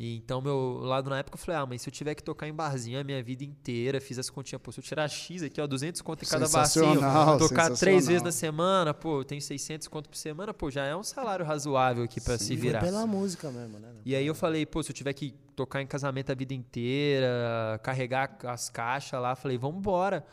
E 0.00 0.16
então, 0.16 0.40
meu 0.40 0.78
lado 0.80 1.10
na 1.10 1.18
época, 1.18 1.36
eu 1.36 1.38
falei, 1.38 1.60
ah, 1.60 1.66
mas 1.66 1.82
se 1.82 1.88
eu 1.90 1.92
tiver 1.92 2.14
que 2.14 2.22
tocar 2.22 2.48
em 2.48 2.54
barzinho 2.54 2.98
a 2.98 3.04
minha 3.04 3.22
vida 3.22 3.44
inteira, 3.44 4.00
fiz 4.00 4.18
as 4.18 4.30
continhas, 4.30 4.62
pô, 4.62 4.72
se 4.72 4.80
eu 4.80 4.84
tirar 4.84 5.06
X 5.08 5.42
aqui, 5.42 5.60
ó, 5.60 5.66
200 5.66 6.00
conto 6.00 6.24
em 6.24 6.26
cada 6.26 6.48
barzinho, 6.48 7.00
tocar 7.38 7.70
três 7.76 8.06
vezes 8.06 8.22
na 8.22 8.32
semana, 8.32 8.94
pô, 8.94 9.20
eu 9.20 9.24
tenho 9.24 9.42
600 9.42 9.88
conto 9.88 10.08
por 10.08 10.16
semana, 10.16 10.54
pô, 10.54 10.70
já 10.70 10.86
é 10.86 10.96
um 10.96 11.02
salário 11.02 11.44
razoável 11.44 12.04
aqui 12.04 12.18
para 12.18 12.38
se 12.38 12.56
virar. 12.56 12.80
pela 12.80 13.06
música 13.06 13.50
mesmo, 13.50 13.78
né? 13.78 13.88
E 14.02 14.14
aí 14.14 14.26
eu 14.26 14.34
falei, 14.34 14.64
pô, 14.64 14.82
se 14.82 14.90
eu 14.90 14.94
tiver 14.94 15.12
que 15.12 15.34
tocar 15.54 15.82
em 15.82 15.86
casamento 15.86 16.32
a 16.32 16.34
vida 16.34 16.54
inteira, 16.54 17.78
carregar 17.82 18.38
as 18.44 18.70
caixas 18.70 19.20
lá, 19.20 19.36
falei, 19.36 19.58
vamos 19.58 19.80
embora. 19.80 20.24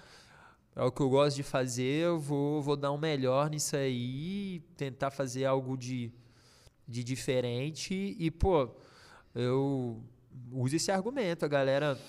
É 0.78 0.84
o 0.84 0.92
que 0.92 1.02
eu 1.02 1.10
gosto 1.10 1.36
de 1.36 1.42
fazer, 1.42 2.04
eu 2.04 2.20
vou, 2.20 2.62
vou 2.62 2.78
dar 2.78 2.92
um 2.92 3.00
melhor 3.00 3.50
nisso 3.50 3.76
aí, 3.76 4.62
tentar 4.78 5.10
fazer 5.10 5.44
algo 5.44 5.76
de, 5.76 6.12
de 6.88 7.04
diferente. 7.04 8.16
E, 8.20 8.30
pô, 8.30 8.70
eu 9.34 10.00
uso 10.52 10.76
esse 10.76 10.92
argumento. 10.92 11.44
A 11.44 11.48
galera, 11.48 12.00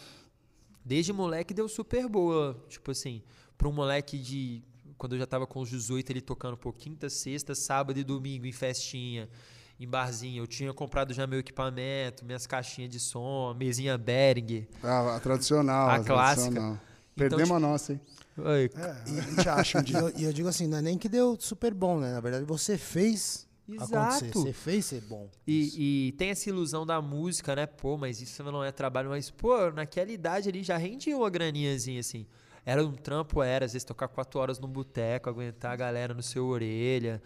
desde 0.85 1.15
moleque, 1.15 1.55
deu 1.55 1.67
super 1.67 2.07
boa. 2.11 2.63
Tipo 2.69 2.91
assim, 2.91 3.23
pra 3.57 3.67
um 3.67 3.73
moleque 3.73 4.19
de. 4.19 4.63
Quando 4.99 5.15
eu 5.15 5.19
já 5.19 5.27
tava 5.27 5.47
com 5.47 5.61
os 5.61 5.71
18, 5.71 6.11
ele 6.11 6.21
tocando, 6.21 6.55
pô, 6.55 6.71
quinta, 6.71 7.09
sexta, 7.09 7.55
sábado 7.55 7.99
e 7.99 8.05
domingo 8.05 8.45
em 8.45 8.53
festinha, 8.53 9.31
em 9.81 9.89
barzinho. 9.89 10.43
Eu 10.43 10.47
tinha 10.47 10.75
comprado 10.75 11.15
já 11.15 11.27
meu 11.27 11.39
equipamento, 11.39 12.23
minhas 12.23 12.47
caixinhas 12.47 12.91
de 12.91 13.01
som, 13.01 13.55
mesinha 13.55 13.97
Behringer. 13.97 14.69
Ah, 14.83 15.17
a 15.17 15.21
tradicional. 15.21 15.89
A 15.89 15.95
a 15.95 16.05
clássica. 16.05 16.51
tradicional. 16.51 16.88
Então, 17.27 17.37
Perdemos 17.39 17.49
tipo- 17.49 17.55
a 17.57 17.61
nossa, 17.61 17.93
hein? 17.93 18.01
Oi, 18.39 18.71
É, 18.77 18.91
a 18.91 19.21
gente 19.23 19.49
acha 19.49 19.79
um 19.79 19.83
E 19.89 19.93
eu, 19.93 20.13
e 20.21 20.25
eu 20.25 20.33
digo 20.33 20.49
assim, 20.49 20.67
não 20.69 20.79
é 20.79 20.83
nem 20.83 20.97
que 20.97 21.09
deu 21.09 21.37
super 21.41 21.75
bom, 21.75 21.99
né? 21.99 22.13
Na 22.13 22.21
verdade, 22.21 22.45
você 22.45 22.79
fez 22.79 23.49
acontecer. 23.77 24.27
Exato. 24.27 24.43
Você 24.43 24.53
fez 24.53 24.87
ser 24.87 25.01
bom. 25.03 25.29
E, 25.47 26.09
e 26.09 26.13
tem 26.13 26.31
essa 26.31 26.49
ilusão 26.49 26.87
da 26.87 27.03
música, 27.03 27.57
né? 27.57 27.67
Pô, 27.67 27.97
mas 27.99 28.21
isso 28.23 28.43
não 28.45 28.63
é 28.65 28.71
trabalho, 28.71 29.11
mas, 29.11 29.31
pô, 29.31 29.71
naquela 29.73 30.11
idade 30.13 30.49
ali 30.49 30.63
já 30.63 30.77
rendia 30.77 31.17
uma 31.17 31.29
graninhazinha, 31.29 32.01
assim. 32.01 32.27
Era 32.65 32.85
um 32.85 32.93
trampo, 32.93 33.43
era, 33.43 33.65
às 33.65 33.73
vezes 33.73 33.85
tocar 33.85 34.09
quatro 34.09 34.39
horas 34.39 34.59
no 34.59 34.69
boteco, 34.69 35.29
aguentar 35.29 35.73
a 35.73 35.77
galera 35.77 36.15
no 36.15 36.23
seu 36.23 36.47
orelha. 36.47 37.21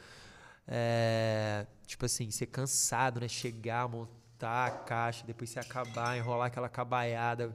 É, 0.67 1.67
tipo 1.87 2.07
assim, 2.07 2.31
ser 2.31 2.47
cansado, 2.47 3.21
né? 3.21 3.29
Chegar, 3.29 3.89
montar 3.89 4.67
a 4.67 4.71
caixa, 4.71 5.25
depois 5.27 5.51
você 5.51 5.59
acabar, 5.59 6.17
enrolar 6.17 6.47
aquela 6.47 6.69
cabaiada, 6.69 7.55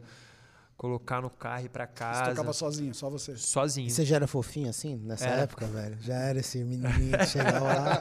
colocar 0.78 1.22
no 1.22 1.30
carro 1.30 1.64
e 1.64 1.66
ir 1.66 1.70
pra 1.70 1.86
Você 1.88 1.94
casa. 1.96 2.30
tocava 2.30 2.54
sozinho, 2.54 2.94
só 2.94 3.10
você. 3.10 3.36
Sozinho. 3.36 3.88
E 3.88 3.92
você 3.92 4.06
já 4.06 4.18
era 4.18 4.28
fofinho 4.28 4.70
assim, 4.70 4.96
nessa 5.04 5.26
Era. 5.26 5.42
época, 5.42 5.66
velho? 5.66 5.98
Já 6.02 6.14
era 6.16 6.40
esse 6.40 6.60
menininho 6.64 7.18
que 7.18 7.26
chegava 7.26 7.66
lá. 7.66 7.98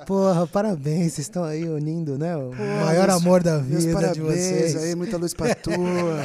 Porra, 0.06 0.46
parabéns, 0.46 1.12
vocês 1.12 1.26
estão 1.26 1.44
aí 1.44 1.68
unindo, 1.68 2.16
né? 2.18 2.34
O 2.36 2.50
maior 2.54 3.08
meus- 3.08 3.20
amor 3.22 3.42
da 3.42 3.58
vida 3.58 3.78
de 3.80 3.92
parabéns 3.92 4.24
vocês. 4.24 4.76
aí, 4.76 4.94
muita 4.94 5.16
luz 5.18 5.34
pra 5.34 5.52
tua. 5.56 5.74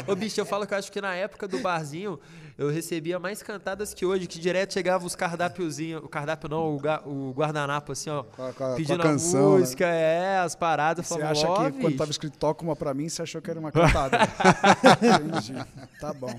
Ô, 0.07 0.15
bicho, 0.15 0.39
eu 0.39 0.45
falo 0.45 0.65
que 0.65 0.73
eu 0.73 0.77
acho 0.77 0.91
que 0.91 1.01
na 1.01 1.13
época 1.15 1.47
do 1.47 1.59
barzinho 1.59 2.17
eu 2.60 2.69
recebia 2.69 3.17
mais 3.17 3.41
cantadas 3.41 3.93
que 3.93 4.06
hoje, 4.06 4.28
que 4.28 4.38
direto 4.38 4.74
chegava 4.74 5.06
os 5.06 5.15
cardápiozinhos, 5.15 6.04
o 6.04 6.10
cardápio 6.10 6.50
não, 6.50 6.76
o, 6.76 6.80
ga- 6.80 7.02
o 7.06 7.32
guardanapo 7.32 7.93
assim, 7.93 8.10
ó, 8.10 8.24
Com 8.24 8.43
a, 8.43 8.54
com 8.54 8.63
a- 8.63 8.67
com 8.67 8.74
a 8.74 8.76
pedindo 8.76 9.02
canção, 9.02 9.52
a 9.52 9.54
né? 9.54 9.60
música, 9.60 9.86
é, 9.88 10.39
as 10.39 10.56
paradas. 10.56 11.08
Você 11.08 11.13
falava, 11.15 11.32
acha 11.32 11.72
que 11.72 11.80
quando 11.80 11.95
tava 11.98 12.12
escrito 12.12 12.38
toca 12.38 12.62
uma 12.63 12.76
pra 12.76 12.93
mim, 12.93 13.08
você 13.08 13.22
achou 13.22 13.41
que 13.41 13.50
era 13.50 13.60
uma 13.60 13.72
cantada. 13.72 14.17
Entendi. 14.93 15.54
Tá 16.00 16.13
bom. 16.13 16.38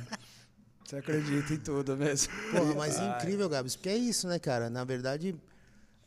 Você 0.85 0.97
acredita 0.97 1.55
em 1.55 1.59
tudo 1.59 1.97
mesmo. 1.97 2.33
Porra, 2.51 2.75
mas 2.75 2.99
é 2.99 3.17
incrível, 3.17 3.49
Gabs, 3.49 3.77
porque 3.77 3.89
é 3.89 3.97
isso, 3.97 4.27
né, 4.29 4.39
cara? 4.39 4.69
Na 4.69 4.83
verdade, 4.85 5.35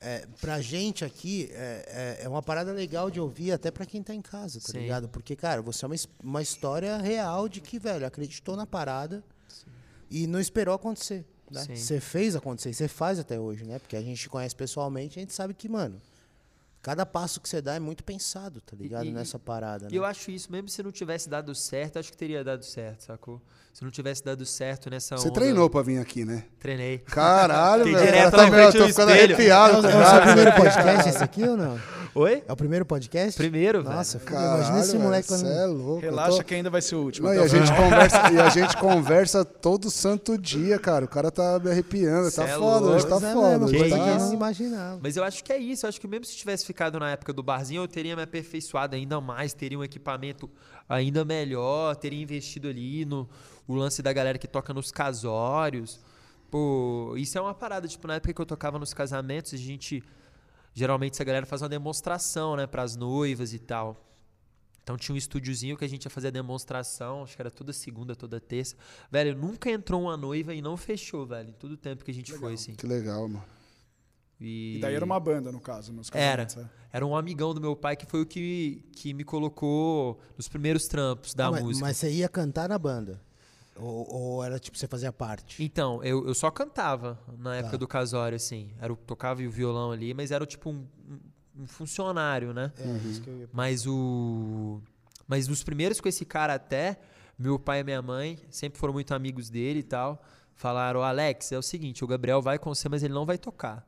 é, 0.02 0.28
pra 0.41 0.60
gente 0.62 1.06
aqui, 1.06 1.49
é, 1.54 2.17
é, 2.21 2.26
é 2.26 2.30
uma 2.30 2.43
parada 2.43 2.71
legal 2.73 3.10
de 3.10 3.19
ouvir 3.19 3.54
até 3.54 3.71
pra 3.71 3.86
quem 3.86 4.04
tá 4.04 4.13
em 4.13 4.21
casa, 4.21 4.60
tá 4.60 4.73
Sim. 4.73 4.80
ligado? 4.80 5.08
Porque, 5.08 5.36
cara, 5.36 5.62
você 5.62 5.86
é 5.86 5.88
uma, 5.88 5.95
uma 6.21 6.41
história 6.41 6.97
real 6.97 7.47
de 7.47 7.62
que, 7.62 7.80
velho, 7.80 8.06
acreditou 8.06 8.56
na 8.58 8.65
parada 8.67 9.23
e 10.13 10.28
não 10.28 10.39
esperou 10.39 10.76
acontecer. 10.76 11.26
Né? 11.52 11.65
Você 11.76 11.99
fez 11.99 12.36
acontecer, 12.36 12.73
você 12.73 12.88
faz 12.88 13.19
até 13.19 13.39
hoje, 13.39 13.63
né? 13.65 13.78
Porque 13.80 13.95
a 13.95 14.02
gente 14.02 14.28
conhece 14.30 14.56
pessoalmente, 14.56 15.19
a 15.19 15.21
gente 15.21 15.34
sabe 15.34 15.54
que, 15.54 15.67
mano, 15.69 16.02
cada 16.82 17.06
passo 17.06 17.39
que 17.39 17.47
você 17.47 17.62
dá 17.62 17.76
é 17.76 17.80
muito 17.80 18.04
pensado, 18.04 18.60
tá 18.62 18.76
ligado? 18.76 19.06
E- 19.06 19.12
Nessa 19.12 19.38
parada, 19.38 19.86
E 19.88 19.91
né? 19.91 19.97
eu 19.97 20.04
acho 20.06 20.32
isso, 20.32 20.52
mesmo 20.52 20.67
se 20.69 20.82
não 20.82 20.91
tivesse 20.91 21.30
dado 21.30 21.54
certo, 21.54 21.99
acho 21.99 22.10
que 22.12 22.17
teria 22.17 22.43
dado 22.43 22.63
certo, 22.65 23.02
sacou? 23.04 23.41
Se 23.73 23.84
não 23.84 23.89
tivesse 23.91 24.23
dado 24.23 24.45
certo 24.45 24.89
nessa 24.89 25.15
Você 25.17 25.28
onda. 25.30 25.34
treinou 25.39 25.69
pra 25.69 25.82
vir 25.82 25.97
aqui, 25.99 26.23
né? 26.26 26.45
Treinei. 26.60 26.99
Caralho, 26.99 27.86
velho. 27.86 27.97
direto 27.97 28.32
Tá 28.32 28.45
tô 28.71 28.78
do 28.80 28.88
ficando 28.88 29.12
espelho. 29.12 29.34
arrepiado, 29.36 29.88
É 29.88 29.95
o, 29.95 30.02
o 30.02 30.06
seu 30.10 30.21
primeiro 30.21 30.54
podcast 30.56 31.10
esse 31.10 31.23
aqui 31.23 31.43
ou 31.43 31.58
não? 31.58 31.80
Oi? 32.15 32.43
É 32.47 32.54
o 32.54 32.56
primeiro 32.56 32.86
podcast? 32.86 33.36
Primeiro, 33.36 33.82
velho. 33.82 33.95
Nossa, 33.95 34.19
filho, 34.19 34.32
Caralho, 34.34 34.58
imagina 34.60 34.80
esse 34.82 34.97
moleque 34.99 35.30
velho, 35.30 35.41
quando... 35.41 35.52
é 35.52 35.65
louco. 35.65 36.02
Relaxa 36.02 36.38
tô- 36.38 36.43
que 36.43 36.54
ainda 36.54 36.69
vai 36.69 36.80
ser 36.82 36.95
o 36.95 37.02
último. 37.04 37.28
Não, 37.28 37.34
e, 37.34 37.38
Até 37.39 37.45
a 37.45 37.47
gente 37.49 37.71
conversa, 37.76 38.32
e 38.32 38.39
a 38.39 38.49
gente 38.49 38.78
conversa 38.78 39.43
todo 39.43 39.89
santo 39.89 40.38
dia, 40.38 40.78
cara. 40.78 41.06
O 41.06 41.08
cara 41.08 41.32
tá 41.32 41.58
me 41.60 41.71
arrepiando. 41.71 42.30
Cê 42.30 42.41
Tá 42.41 42.47
é 42.49 42.54
foda, 42.56 42.86
hoje 42.86 43.08
louco. 43.08 43.10
tá 43.10 43.19
Pois 43.19 43.23
é 43.23 43.34
foda. 43.34 43.60
mesmo, 43.67 43.89
tá- 43.89 44.19
não 44.19 44.34
imaginava. 44.34 44.99
Mas 45.02 45.17
eu 45.17 45.23
acho 45.23 45.43
que 45.43 45.52
é 45.52 45.58
isso. 45.58 45.86
Eu 45.86 45.89
acho 45.89 45.99
que 45.99 46.08
mesmo 46.08 46.26
se 46.26 46.36
tivesse 46.36 46.65
ficado 46.67 46.99
na 46.99 47.10
época 47.10 47.34
do 47.34 47.41
barzinho, 47.41 47.82
eu 47.82 47.88
teria 47.88 48.15
me 48.15 48.21
aperfeiçoado 48.21 48.95
ainda 48.95 49.19
mais, 49.19 49.54
teria 49.56 49.80
um 49.80 49.84
equipamento 49.84 50.47
ainda 50.88 51.26
melhor, 51.26 51.95
teria 51.95 52.21
investido 52.21 52.67
ali 52.67 53.06
no 53.06 53.28
o 53.67 53.73
lance 53.73 54.04
da 54.04 54.13
galera 54.13 54.38
que 54.38 54.47
toca 54.47 54.71
nos 54.71 54.91
casórios. 54.91 55.99
Pô, 56.52 57.15
isso 57.17 57.36
é 57.39 57.41
uma 57.41 57.56
parada. 57.56 57.88
Tipo, 57.88 58.08
na 58.08 58.15
época 58.15 58.34
que 58.34 58.39
eu 58.41 58.45
tocava 58.45 58.78
nos 58.78 58.93
casamentos, 58.93 59.52
a 59.56 59.58
gente. 59.58 60.04
Geralmente 60.73 61.13
essa 61.13 61.23
galera 61.23 61.45
faz 61.45 61.62
uma 61.62 61.69
demonstração, 61.69 62.55
né, 62.55 62.65
pras 62.67 62.95
noivas 62.95 63.53
e 63.53 63.59
tal. 63.59 64.09
Então 64.83 64.97
tinha 64.97 65.13
um 65.13 65.17
estúdiozinho 65.17 65.77
que 65.77 65.86
a 65.86 65.88
gente 65.88 66.03
ia 66.05 66.09
fazer 66.12 66.27
a 66.27 66.31
demonstração, 66.31 67.23
acho 67.23 67.36
que 67.36 67.41
era 67.41 67.49
toda 67.51 67.71
segunda, 67.71 68.15
toda 68.15 68.39
terça. 68.41 68.75
Velho, 69.09 69.33
nunca 69.38 69.69
entrou 69.71 70.01
uma 70.01 70.17
noiva 70.17 70.53
e 70.53 70.62
não 70.62 70.75
fechou, 70.75 71.25
velho, 71.25 71.49
em 71.49 71.53
todo 71.53 71.71
o 71.73 71.77
tempo 71.77 72.03
que 72.03 72.12
a 72.12 72.13
gente 72.13 72.33
foi, 72.33 72.53
assim. 72.55 72.75
Que 72.75 72.86
legal, 72.86 73.27
mano. 73.29 73.45
E, 74.41 74.75
E 74.77 74.79
daí 74.81 74.93
era 74.95 75.05
uma 75.05 75.19
banda, 75.21 75.51
no 75.53 75.62
caso, 75.62 75.93
nos 75.93 76.09
Era. 76.12 76.45
casamentos. 76.45 76.57
é. 76.91 76.97
Era 76.97 77.05
um 77.05 77.15
amigão 77.15 77.53
do 77.53 77.62
meu 77.62 77.77
pai 77.77 77.95
que 77.95 78.05
foi 78.05 78.21
o 78.21 78.25
que, 78.25 78.83
que 78.93 79.13
me 79.13 79.23
colocou 79.23 80.19
nos 80.36 80.49
primeiros 80.49 80.86
trampos 80.88 81.33
da 81.33 81.47
Ah, 81.47 81.51
mas, 81.51 81.63
música. 81.63 81.86
mas 81.88 81.95
você 81.97 82.12
ia 82.12 82.27
cantar 82.27 82.67
na 82.67 82.77
banda? 82.77 83.21
Ou, 83.75 84.07
ou 84.13 84.43
era 84.43 84.59
tipo, 84.59 84.77
você 84.77 84.88
fazia 84.88 85.12
parte? 85.12 85.63
Então, 85.63 86.03
eu, 86.03 86.27
eu 86.27 86.33
só 86.36 86.51
cantava 86.51 87.19
na 87.39 87.55
época 87.55 87.71
Tá. 87.71 87.77
do 87.77 87.88
casório, 87.88 88.36
assim. 88.36 88.71
Era 88.79 88.93
o, 88.93 88.95
tocava 88.95 89.41
o 89.41 89.49
violão 89.49 89.91
ali, 89.91 90.13
mas 90.13 90.29
era 90.31 90.45
tipo 90.45 90.69
um, 90.69 90.86
um- 91.57 91.65
funcionário, 91.67 92.53
né? 92.53 92.71
É, 92.77 93.07
isso 93.09 93.21
que 93.21 93.29
eu 93.29 93.38
ia... 93.38 93.49
Mas 93.51 93.86
o. 93.88 94.79
Mas 95.27 95.47
nos 95.47 95.63
primeiros 95.63 95.99
com 95.99 96.07
esse 96.07 96.23
cara 96.25 96.53
até, 96.53 96.99
meu 97.39 97.57
pai 97.57 97.79
e 97.79 97.83
minha 97.83 98.01
mãe 98.01 98.38
sempre 98.49 98.77
foram 98.79 98.93
muito 98.93 99.13
amigos 99.13 99.49
dele 99.49 99.79
e 99.79 99.83
tal. 99.83 100.21
Falaram, 100.55 101.01
Alex, 101.01 101.51
é 101.51 101.57
o 101.57 101.62
seguinte, 101.63 102.03
o 102.03 102.07
Gabriel 102.07 102.41
vai 102.41 102.59
com 102.59 102.73
você, 102.73 102.88
mas 102.88 103.01
ele 103.01 103.13
não 103.13 103.25
vai 103.25 103.38
tocar. 103.39 103.88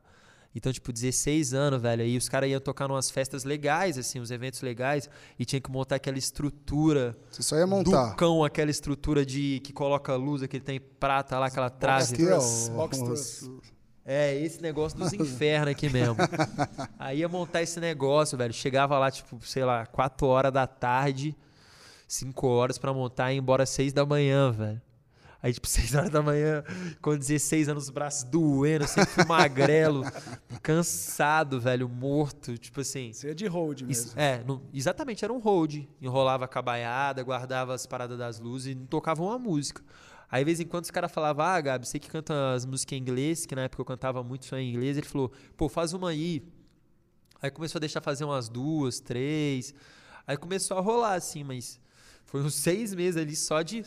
Então, 0.56 0.72
tipo, 0.72 0.90
16 0.90 1.52
anos, 1.52 1.82
velho, 1.82 2.02
aí 2.02 2.16
os 2.16 2.30
caras 2.30 2.48
iam 2.48 2.58
tocar 2.58 2.88
numas 2.88 3.10
festas 3.10 3.44
legais, 3.44 3.98
assim, 3.98 4.18
uns 4.20 4.30
eventos 4.30 4.62
legais, 4.62 5.06
e 5.38 5.44
tinha 5.44 5.60
que 5.60 5.70
montar 5.70 5.96
aquela 5.96 6.16
estrutura 6.16 7.14
Você 7.30 7.42
só 7.42 7.56
ia 7.58 7.66
montar. 7.66 8.10
do 8.12 8.16
cão, 8.16 8.42
aquela 8.42 8.70
estrutura 8.70 9.26
de 9.26 9.60
que 9.62 9.70
coloca 9.70 10.14
luz, 10.16 10.42
aquele 10.42 10.64
tem 10.64 10.80
prata 10.80 11.38
lá, 11.38 11.46
aquela 11.46 11.68
trave. 11.68 12.06
Box 12.70 12.98
os- 12.98 13.04
truss. 13.04 13.50
É, 14.02 14.34
esse 14.40 14.62
negócio 14.62 14.96
dos 14.98 15.12
infernos 15.12 15.72
aqui 15.72 15.90
mesmo. 15.90 16.16
Aí 16.98 17.18
ia 17.18 17.28
montar 17.28 17.60
esse 17.60 17.78
negócio, 17.78 18.38
velho. 18.38 18.54
Chegava 18.54 18.98
lá, 18.98 19.10
tipo, 19.10 19.38
sei 19.44 19.62
lá, 19.64 19.84
4 19.84 20.26
horas 20.26 20.52
da 20.52 20.66
tarde, 20.66 21.36
5 22.08 22.46
horas 22.46 22.78
pra 22.78 22.94
montar 22.94 23.30
e 23.32 23.34
ir 23.36 23.38
embora 23.40 23.66
6 23.66 23.92
da 23.92 24.06
manhã, 24.06 24.50
velho. 24.52 24.80
Aí, 25.46 25.52
tipo, 25.52 25.66
6 25.68 25.94
horas 25.94 26.10
da 26.10 26.20
manhã, 26.20 26.64
com 27.00 27.16
16 27.16 27.68
anos, 27.68 27.84
os 27.84 27.90
braços 27.90 28.24
doendo, 28.24 28.84
sempre 28.88 29.24
magrelo, 29.24 30.02
cansado, 30.60 31.60
velho, 31.60 31.88
morto. 31.88 32.58
Tipo 32.58 32.80
assim. 32.80 33.12
Você 33.12 33.28
ia 33.28 33.34
de 33.34 33.46
hold 33.46 33.82
mesmo. 33.82 34.10
É, 34.16 34.42
não- 34.44 34.60
exatamente, 34.74 35.24
era 35.24 35.32
um 35.32 35.38
hold. 35.38 35.84
Enrolava 36.02 36.46
a 36.46 36.48
cabaiada, 36.48 37.22
guardava 37.22 37.74
as 37.74 37.86
paradas 37.86 38.18
das 38.18 38.40
luzes 38.40 38.72
e 38.72 38.74
não 38.74 38.86
tocava 38.86 39.22
uma 39.22 39.38
música. 39.38 39.82
Aí, 40.28 40.40
de 40.40 40.46
vez 40.46 40.58
em 40.58 40.66
quando, 40.66 40.82
os 40.82 40.90
caras 40.90 41.12
falavam, 41.12 41.46
ah, 41.46 41.60
Gabi, 41.60 41.86
você 41.86 42.00
que 42.00 42.10
canta 42.10 42.52
as 42.52 42.66
músicas 42.66 42.98
em 42.98 43.00
inglês, 43.00 43.46
que 43.46 43.54
na 43.54 43.62
época 43.62 43.80
eu 43.82 43.84
cantava 43.86 44.24
muito 44.24 44.46
só 44.46 44.56
em 44.56 44.68
inglês, 44.70 44.96
ele 44.96 45.06
falou, 45.06 45.30
pô, 45.56 45.68
faz 45.68 45.92
uma 45.92 46.10
aí. 46.10 46.42
Aí 47.40 47.52
começou 47.52 47.78
a 47.78 47.80
deixar 47.80 48.00
fazer 48.00 48.24
umas 48.24 48.48
duas, 48.48 48.98
três. 48.98 49.72
Aí 50.26 50.36
começou 50.36 50.76
a 50.76 50.80
rolar, 50.80 51.14
assim, 51.14 51.44
mas 51.44 51.78
foi 52.24 52.42
uns 52.42 52.54
seis 52.56 52.92
meses 52.92 53.16
ali 53.22 53.36
só 53.36 53.62
de 53.62 53.84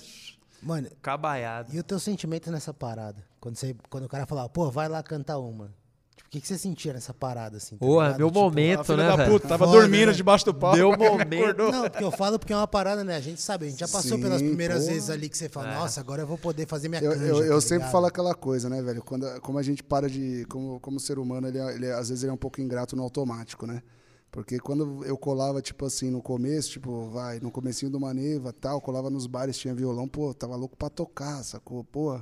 Mano, 0.62 0.88
cabaiada. 1.02 1.69
e 1.74 1.80
o 1.80 1.84
teu 1.84 2.00
sentimento 2.00 2.52
nessa 2.52 2.74
parada? 2.74 3.24
Quando, 3.39 3.56
você, 3.56 3.76
quando 3.89 4.06
o 4.06 4.10
cara 4.10 4.26
falava, 4.26 4.50
pô, 4.50 4.69
vai 4.69 4.88
lá 4.89 5.02
cantar 5.02 5.38
uma. 5.39 5.74
Tipo, 6.15 6.28
o 6.28 6.32
que, 6.32 6.41
que 6.41 6.48
você 6.48 6.58
sentia 6.58 6.91
nessa 6.93 7.13
parada, 7.13 7.58
assim? 7.58 7.78
tá 7.78 7.86
Porra, 7.86 8.17
meu 8.17 8.28
Tipo, 8.28 8.39
momento, 8.41 8.84
filha 8.84 8.98
né, 8.98 9.08
da 9.08 9.15
velho? 9.15 9.32
puta, 9.32 9.48
tava 9.48 9.65
Foda, 9.65 9.80
dormindo 9.80 10.08
né? 10.08 10.13
debaixo 10.13 10.43
do 10.45 10.54
pau. 10.54 10.76
Meu 10.76 10.91
acordou. 10.91 11.17
momento. 11.17 11.72
Não, 11.72 11.89
porque 11.89 12.04
eu 12.04 12.12
falo 12.12 12.38
porque 12.38 12.52
é 12.52 12.56
uma 12.58 12.67
parada, 12.67 13.04
né? 13.06 13.15
A 13.15 13.22
gente 13.22 13.41
sabe, 13.41 13.65
a 13.65 13.69
gente 13.69 13.80
já 13.80 13.88
passou 13.88 14.17
Sim, 14.17 14.22
pelas 14.24 14.41
primeiras 14.41 14.82
porra. 14.82 14.93
vezes 14.93 15.10
ali 15.10 15.30
que 15.30 15.38
você 15.38 15.48
fala, 15.48 15.72
É. 15.72 15.76
nossa, 15.76 16.02
agora 16.02 16.22
eu 16.24 16.28
vou 16.28 16.38
poder 16.38 16.67
fazer 16.67 16.89
minha 16.89 17.02
Eu, 17.02 17.12
canja. 17.13 17.24
eu, 17.26 17.43
eu 17.45 17.56
tá 17.56 17.62
sempre 17.62 17.76
ligado? 17.78 17.91
falo 17.93 18.06
aquela 18.08 18.36
coisa, 18.36 18.67
né, 18.69 18.82
velho? 18.82 19.02
Quando, 19.02 19.39
como 19.41 19.58
a 19.58 19.63
gente 19.63 19.82
para 19.82 20.10
de. 20.10 20.45
Como, 20.50 20.80
como 20.82 21.00
ser 21.00 21.17
humano, 21.17 21.48
ele, 21.48 21.58
é- 21.58 21.76
ele 21.76 21.86
é- 21.86 21.93
às 21.93 22.10
vezes 22.10 22.24
ele 22.24 22.32
é 22.32 22.34
um 22.34 22.38
pouco 22.38 22.60
ingrato 22.60 22.95
no 22.98 23.02
automático, 23.04 23.65
né? 23.65 23.82
Porque 24.31 24.59
quando 24.59 25.03
eu 25.05 25.17
colava, 25.17 25.61
tipo 25.61 25.85
assim, 25.85 26.11
no 26.11 26.21
começo, 26.21 26.71
tipo, 26.71 27.09
vai, 27.09 27.39
no 27.39 27.49
comecinho 27.51 27.91
do 27.91 27.99
Maneva 27.99 28.53
tal, 28.53 28.79
colava 28.79 29.09
nos 29.09 29.25
bares, 29.25 29.57
tinha 29.57 29.73
violão, 29.73 30.07
pô, 30.07 30.33
tava 30.33 30.55
louco 30.55 30.77
pra 30.77 30.89
tocar, 30.89 31.43
sacou? 31.43 31.83
Pô, 31.83 32.21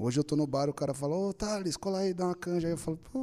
hoje 0.00 0.18
eu 0.18 0.24
tô 0.24 0.34
no 0.36 0.46
bar, 0.46 0.68
o 0.68 0.74
cara 0.74 0.94
fala, 0.94 1.14
ô, 1.16 1.32
Thales, 1.32 1.76
cola 1.76 1.98
aí, 2.00 2.12
dá 2.14 2.24
uma 2.26 2.34
canja. 2.34 2.66
Aí 2.68 2.72
eu 2.72 2.78
falo, 2.78 2.98
pô, 3.12 3.20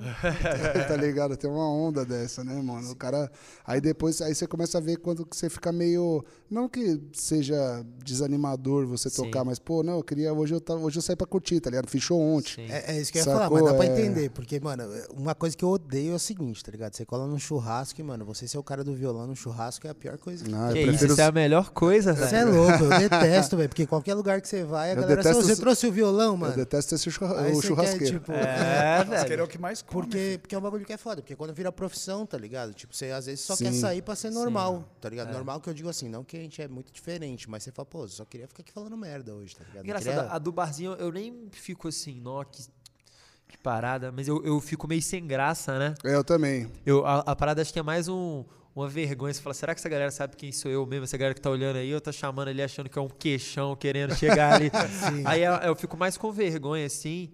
tá 0.88 0.96
ligado? 0.96 1.36
Tem 1.36 1.50
uma 1.50 1.68
onda 1.68 2.04
dessa, 2.04 2.42
né, 2.44 2.54
mano? 2.62 2.90
O 2.90 2.96
cara. 2.96 3.30
Aí 3.66 3.80
depois, 3.80 4.20
aí 4.22 4.34
você 4.34 4.46
começa 4.46 4.78
a 4.78 4.80
ver 4.80 4.96
quando 4.98 5.24
que 5.26 5.36
você 5.36 5.48
fica 5.50 5.72
meio. 5.72 6.24
Não 6.50 6.68
que 6.68 7.00
seja 7.12 7.84
desanimador 8.04 8.86
você 8.86 9.08
Sim. 9.08 9.22
tocar, 9.24 9.44
mas, 9.44 9.58
pô, 9.58 9.82
não, 9.82 9.94
eu 9.96 10.02
queria. 10.02 10.32
Hoje 10.32 10.54
eu, 10.54 10.60
tava, 10.60 10.80
hoje 10.80 10.98
eu 10.98 11.02
saí 11.02 11.16
pra 11.16 11.26
curtir, 11.26 11.60
tá 11.60 11.70
ligado? 11.70 11.88
Fechou 11.88 12.20
ontem. 12.20 12.66
Sim. 12.66 12.72
É, 12.72 12.96
é 12.96 13.00
isso 13.00 13.10
que 13.12 13.18
eu 13.18 13.20
ia 13.20 13.24
Sacou? 13.24 13.40
falar, 13.40 13.50
mas 13.62 13.64
dá 13.72 13.74
pra 13.74 13.86
É. 13.86 13.88
entender. 13.88 14.30
Porque, 14.30 14.60
mano, 14.60 14.84
uma 15.16 15.34
coisa 15.34 15.56
que 15.56 15.64
eu 15.64 15.68
odeio 15.70 16.12
é 16.12 16.16
o 16.16 16.18
seguinte, 16.18 16.62
tá 16.62 16.70
ligado? 16.70 16.94
Você 16.94 17.04
cola 17.06 17.26
num 17.26 17.38
churrasco 17.38 18.00
e, 18.00 18.04
mano, 18.04 18.24
você 18.24 18.46
ser 18.46 18.58
o 18.58 18.62
cara 18.62 18.84
do 18.84 18.94
violão 18.94 19.26
no 19.26 19.34
churrasco 19.36 19.86
é 19.86 19.90
a 19.90 19.94
pior 19.94 20.18
coisa 20.18 20.44
que 20.44 20.50
Não, 20.50 20.72
que 20.72 20.78
isso, 20.80 20.88
prefiro. 20.88 21.12
isso 21.12 21.20
é 21.20 21.24
a 21.24 21.32
melhor 21.32 21.70
coisa, 21.70 22.14
Você 22.14 22.26
velho. 22.26 22.36
é 22.36 22.44
louco, 22.52 22.84
eu 22.84 22.90
detesto, 23.08 23.56
velho. 23.56 23.68
Porque 23.68 23.86
qualquer 23.86 24.14
lugar 24.14 24.40
que 24.40 24.48
você 24.48 24.62
vai, 24.64 24.90
a 24.90 24.92
Eu 24.92 25.00
galera 25.02 25.16
detesto 25.22 25.38
"Ô, 25.38 25.42
você 25.42 25.52
os- 25.52 25.58
trouxe 25.58 25.86
o 25.86 25.92
violão, 25.92 26.11
Eu 26.20 26.36
mano. 26.36 26.54
detesto 26.56 26.94
esse 26.94 27.10
churra- 27.10 27.40
Aí 27.42 27.52
o 27.52 27.54
você 27.54 27.60
quer, 27.62 27.66
churrasqueiro. 27.68 28.18
tipo, 28.20 28.32
É, 28.32 29.00
ele 29.06 29.14
é 29.14 29.24
velho. 29.24 29.44
o 29.44 29.48
que 29.48 29.58
mais 29.58 29.80
come. 29.82 30.02
Porque, 30.02 30.38
porque 30.40 30.54
é 30.54 30.58
um 30.58 30.60
bagulho 30.60 30.84
que 30.84 30.92
é 30.92 30.96
foda, 30.96 31.22
porque 31.22 31.34
quando 31.36 31.54
vira 31.54 31.70
profissão, 31.72 32.26
tá 32.26 32.36
ligado? 32.36 32.74
Tipo, 32.74 32.94
você 32.94 33.10
às 33.10 33.26
vezes 33.26 33.40
só 33.44 33.54
Sim. 33.56 33.64
quer 33.64 33.72
sair 33.74 34.02
pra 34.02 34.14
ser 34.16 34.30
normal, 34.30 34.84
tá 35.00 35.08
ligado? 35.08 35.30
É. 35.30 35.32
Normal 35.32 35.60
que 35.60 35.68
eu 35.70 35.74
digo 35.74 35.88
assim, 35.88 36.08
não 36.08 36.24
que 36.24 36.36
a 36.36 36.40
gente 36.40 36.60
é 36.60 36.68
muito 36.68 36.92
diferente, 36.92 37.48
mas 37.48 37.62
você 37.62 37.72
fala, 37.72 37.86
pô, 37.86 38.06
só 38.08 38.24
queria 38.24 38.46
ficar 38.48 38.62
aqui 38.62 38.72
falando 38.72 38.96
merda 38.96 39.34
hoje, 39.34 39.54
tá 39.56 39.64
ligado? 39.64 39.84
Engraçado, 39.84 40.14
queria- 40.14 40.30
a 40.32 40.38
do 40.38 40.52
barzinho 40.52 40.92
eu 40.94 41.10
nem 41.12 41.48
fico 41.52 41.88
assim, 41.88 42.20
nó, 42.20 42.42
que, 42.44 42.62
que 43.48 43.58
parada, 43.58 44.10
mas 44.10 44.28
eu, 44.28 44.42
eu 44.44 44.60
fico 44.60 44.86
meio 44.88 45.02
sem 45.02 45.26
graça, 45.26 45.78
né? 45.78 45.94
É, 46.04 46.14
Eu 46.14 46.24
também. 46.24 46.70
Eu, 46.86 47.04
a, 47.06 47.20
a 47.20 47.36
parada 47.36 47.60
acho 47.62 47.72
que 47.72 47.78
é 47.78 47.82
mais 47.82 48.08
um, 48.08 48.44
uma 48.74 48.88
vergonha. 48.88 49.32
Você 49.32 49.40
fala, 49.40 49.54
será 49.54 49.74
que 49.74 49.80
essa 49.80 49.88
galera 49.88 50.10
sabe 50.10 50.36
quem 50.36 50.50
sou 50.50 50.70
eu 50.70 50.84
mesmo? 50.86 51.04
Essa 51.04 51.16
galera 51.16 51.34
que 51.34 51.40
tá 51.40 51.50
olhando 51.50 51.76
aí, 51.76 51.90
eu 51.90 52.00
tá 52.00 52.12
chamando 52.12 52.48
ali 52.48 52.62
achando 52.62 52.88
que 52.88 52.98
é 52.98 53.02
um 53.02 53.08
queixão 53.08 53.76
querendo 53.76 54.14
chegar 54.14 54.54
ali. 54.54 54.70
aí 55.24 55.42
eu, 55.42 55.52
eu 55.54 55.76
fico 55.76 55.96
mais 55.96 56.16
com 56.16 56.32
vergonha, 56.32 56.86
assim. 56.86 57.30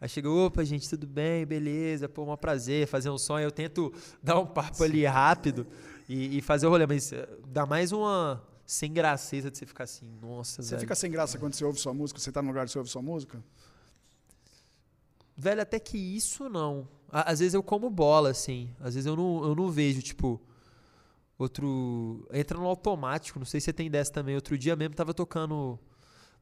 Aí 0.00 0.08
chega, 0.08 0.30
opa, 0.30 0.64
gente, 0.64 0.88
tudo 0.88 1.06
bem, 1.06 1.44
beleza, 1.44 2.08
pô, 2.08 2.32
um 2.32 2.36
prazer 2.36 2.86
fazer 2.86 3.10
um 3.10 3.18
som. 3.18 3.36
Aí 3.36 3.44
eu 3.44 3.50
tento 3.50 3.92
dar 4.22 4.38
um 4.38 4.46
papo 4.46 4.82
ali 4.84 5.04
rápido 5.04 5.66
e, 6.08 6.38
e 6.38 6.40
fazer 6.40 6.66
o 6.66 6.70
rolê, 6.70 6.86
mas 6.86 7.12
eh, 7.12 7.28
dá 7.48 7.66
mais 7.66 7.90
uma 7.90 8.42
sem 8.64 8.92
graceza 8.92 9.50
de 9.50 9.58
você 9.58 9.66
ficar 9.66 9.84
assim, 9.84 10.06
nossa, 10.20 10.62
Você 10.62 10.70
velho. 10.70 10.80
fica 10.80 10.94
sem 10.94 11.10
graça 11.10 11.38
quando 11.38 11.54
você 11.54 11.64
ouve 11.64 11.80
sua 11.80 11.92
música? 11.92 12.20
Você 12.20 12.30
tá 12.30 12.40
no 12.40 12.48
lugar 12.48 12.66
que 12.66 12.70
você 12.70 12.78
ouve 12.78 12.90
sua 12.90 13.02
música? 13.02 13.42
Velho, 15.36 15.62
até 15.62 15.78
que 15.80 15.96
isso 15.96 16.48
não. 16.48 16.88
Às 17.10 17.40
vezes 17.40 17.54
eu 17.54 17.62
como 17.62 17.88
bola, 17.88 18.30
assim. 18.30 18.70
Às 18.78 18.94
vezes 18.94 19.06
eu 19.06 19.16
não, 19.16 19.42
eu 19.42 19.54
não 19.54 19.70
vejo, 19.70 20.02
tipo, 20.02 20.40
outro. 21.38 22.26
Entra 22.32 22.58
no 22.58 22.66
automático. 22.66 23.38
Não 23.38 23.46
sei 23.46 23.60
se 23.60 23.66
você 23.66 23.72
tem 23.72 23.90
dessa 23.90 24.12
também. 24.12 24.34
Outro 24.34 24.58
dia 24.58 24.74
mesmo 24.76 24.94
tava 24.94 25.14
tocando 25.14 25.78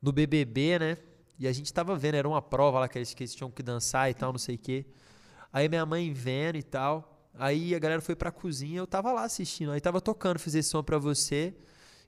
no 0.01 0.13
BBB, 0.13 0.79
né? 0.79 0.99
E 1.39 1.47
a 1.47 1.53
gente 1.53 1.73
tava 1.73 1.95
vendo, 1.97 2.15
era 2.15 2.27
uma 2.27 2.41
prova 2.41 2.81
lá 2.81 2.89
que 2.89 2.99
eles, 2.99 3.13
que 3.13 3.23
eles 3.23 3.35
tinham 3.35 3.51
que 3.51 3.63
dançar 3.63 4.11
e 4.11 4.15
tal, 4.15 4.33
não 4.33 4.39
sei 4.39 4.55
o 4.55 4.59
quê. 4.59 4.87
Aí 5.53 5.69
minha 5.69 5.85
mãe 5.85 6.13
vendo 6.13 6.57
e 6.57 6.63
tal. 6.63 7.29
Aí 7.35 7.75
a 7.75 7.79
galera 7.79 8.01
foi 8.01 8.17
pra 8.17 8.31
cozinha, 8.31 8.79
eu 8.79 8.87
tava 8.87 9.13
lá 9.13 9.25
assistindo. 9.25 9.73
Aí 9.73 9.81
tava 9.81 10.01
tocando, 10.01 10.39
fiz 10.39 10.55
esse 10.55 10.71
som 10.71 10.83
pra 10.83 10.99
você. 10.99 11.55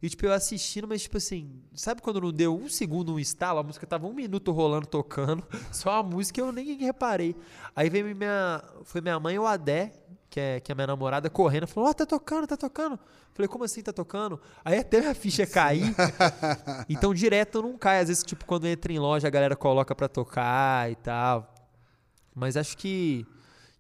E, 0.00 0.08
tipo, 0.08 0.24
eu 0.24 0.32
assistindo, 0.32 0.86
mas, 0.86 1.02
tipo 1.02 1.16
assim, 1.16 1.60
sabe 1.74 2.00
quando 2.00 2.20
não 2.20 2.32
deu 2.32 2.56
um 2.56 2.68
segundo, 2.68 3.14
um 3.14 3.18
estalo? 3.18 3.58
A 3.58 3.62
música 3.64 3.84
tava 3.84 4.06
um 4.06 4.14
minuto 4.14 4.52
rolando, 4.52 4.86
tocando, 4.86 5.44
só 5.72 5.98
a 5.98 6.02
música 6.04 6.40
eu 6.40 6.52
nem 6.52 6.76
reparei. 6.76 7.34
Aí 7.74 7.90
veio 7.90 8.14
minha, 8.14 8.62
foi 8.84 9.00
minha 9.00 9.18
mãe, 9.18 9.36
o 9.38 9.46
Adé, 9.46 9.92
que 10.30 10.38
é, 10.40 10.60
que 10.60 10.70
é 10.70 10.74
minha 10.74 10.86
namorada, 10.86 11.28
correndo, 11.30 11.66
falou: 11.66 11.88
Ó, 11.88 11.90
oh, 11.90 11.94
tá 11.94 12.04
tocando, 12.06 12.46
tá 12.46 12.56
tocando. 12.56 12.98
Falei, 13.32 13.48
como 13.48 13.64
assim 13.64 13.82
tá 13.82 13.92
tocando? 13.92 14.40
Aí 14.64 14.78
até 14.78 15.00
minha 15.00 15.14
ficha 15.14 15.46
cair. 15.48 15.94
então, 16.88 17.14
direto 17.14 17.62
não 17.62 17.76
cai. 17.78 18.00
Às 18.00 18.08
vezes, 18.08 18.22
tipo, 18.22 18.44
quando 18.44 18.66
entra 18.66 18.92
em 18.92 18.98
loja, 18.98 19.26
a 19.28 19.30
galera 19.30 19.56
coloca 19.56 19.94
pra 19.94 20.08
tocar 20.08 20.90
e 20.90 20.96
tal. 20.96 21.54
Mas 22.34 22.56
acho 22.56 22.76
que 22.76 23.26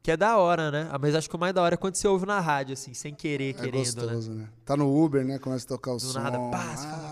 que 0.00 0.12
é 0.12 0.16
da 0.16 0.38
hora, 0.38 0.70
né? 0.70 0.88
Ah, 0.90 0.98
mas 0.98 1.14
acho 1.14 1.28
que 1.28 1.36
o 1.36 1.38
mais 1.38 1.52
da 1.52 1.60
hora 1.60 1.74
é 1.74 1.76
quando 1.76 1.96
você 1.96 2.08
ouve 2.08 2.24
na 2.24 2.40
rádio, 2.40 2.72
assim, 2.72 2.94
sem 2.94 3.12
querer, 3.14 3.50
É 3.50 3.52
querendo, 3.52 3.76
gostoso, 4.00 4.30
né? 4.32 4.42
né? 4.44 4.48
Tá 4.64 4.74
no 4.76 5.04
Uber, 5.04 5.22
né? 5.24 5.38
Começa 5.38 5.66
a 5.66 5.68
tocar 5.68 5.90
o 5.92 5.96
Do 5.96 6.00
som. 6.00 6.20
nada, 6.20 6.38
pá, 6.50 6.74
Ah. 6.78 7.07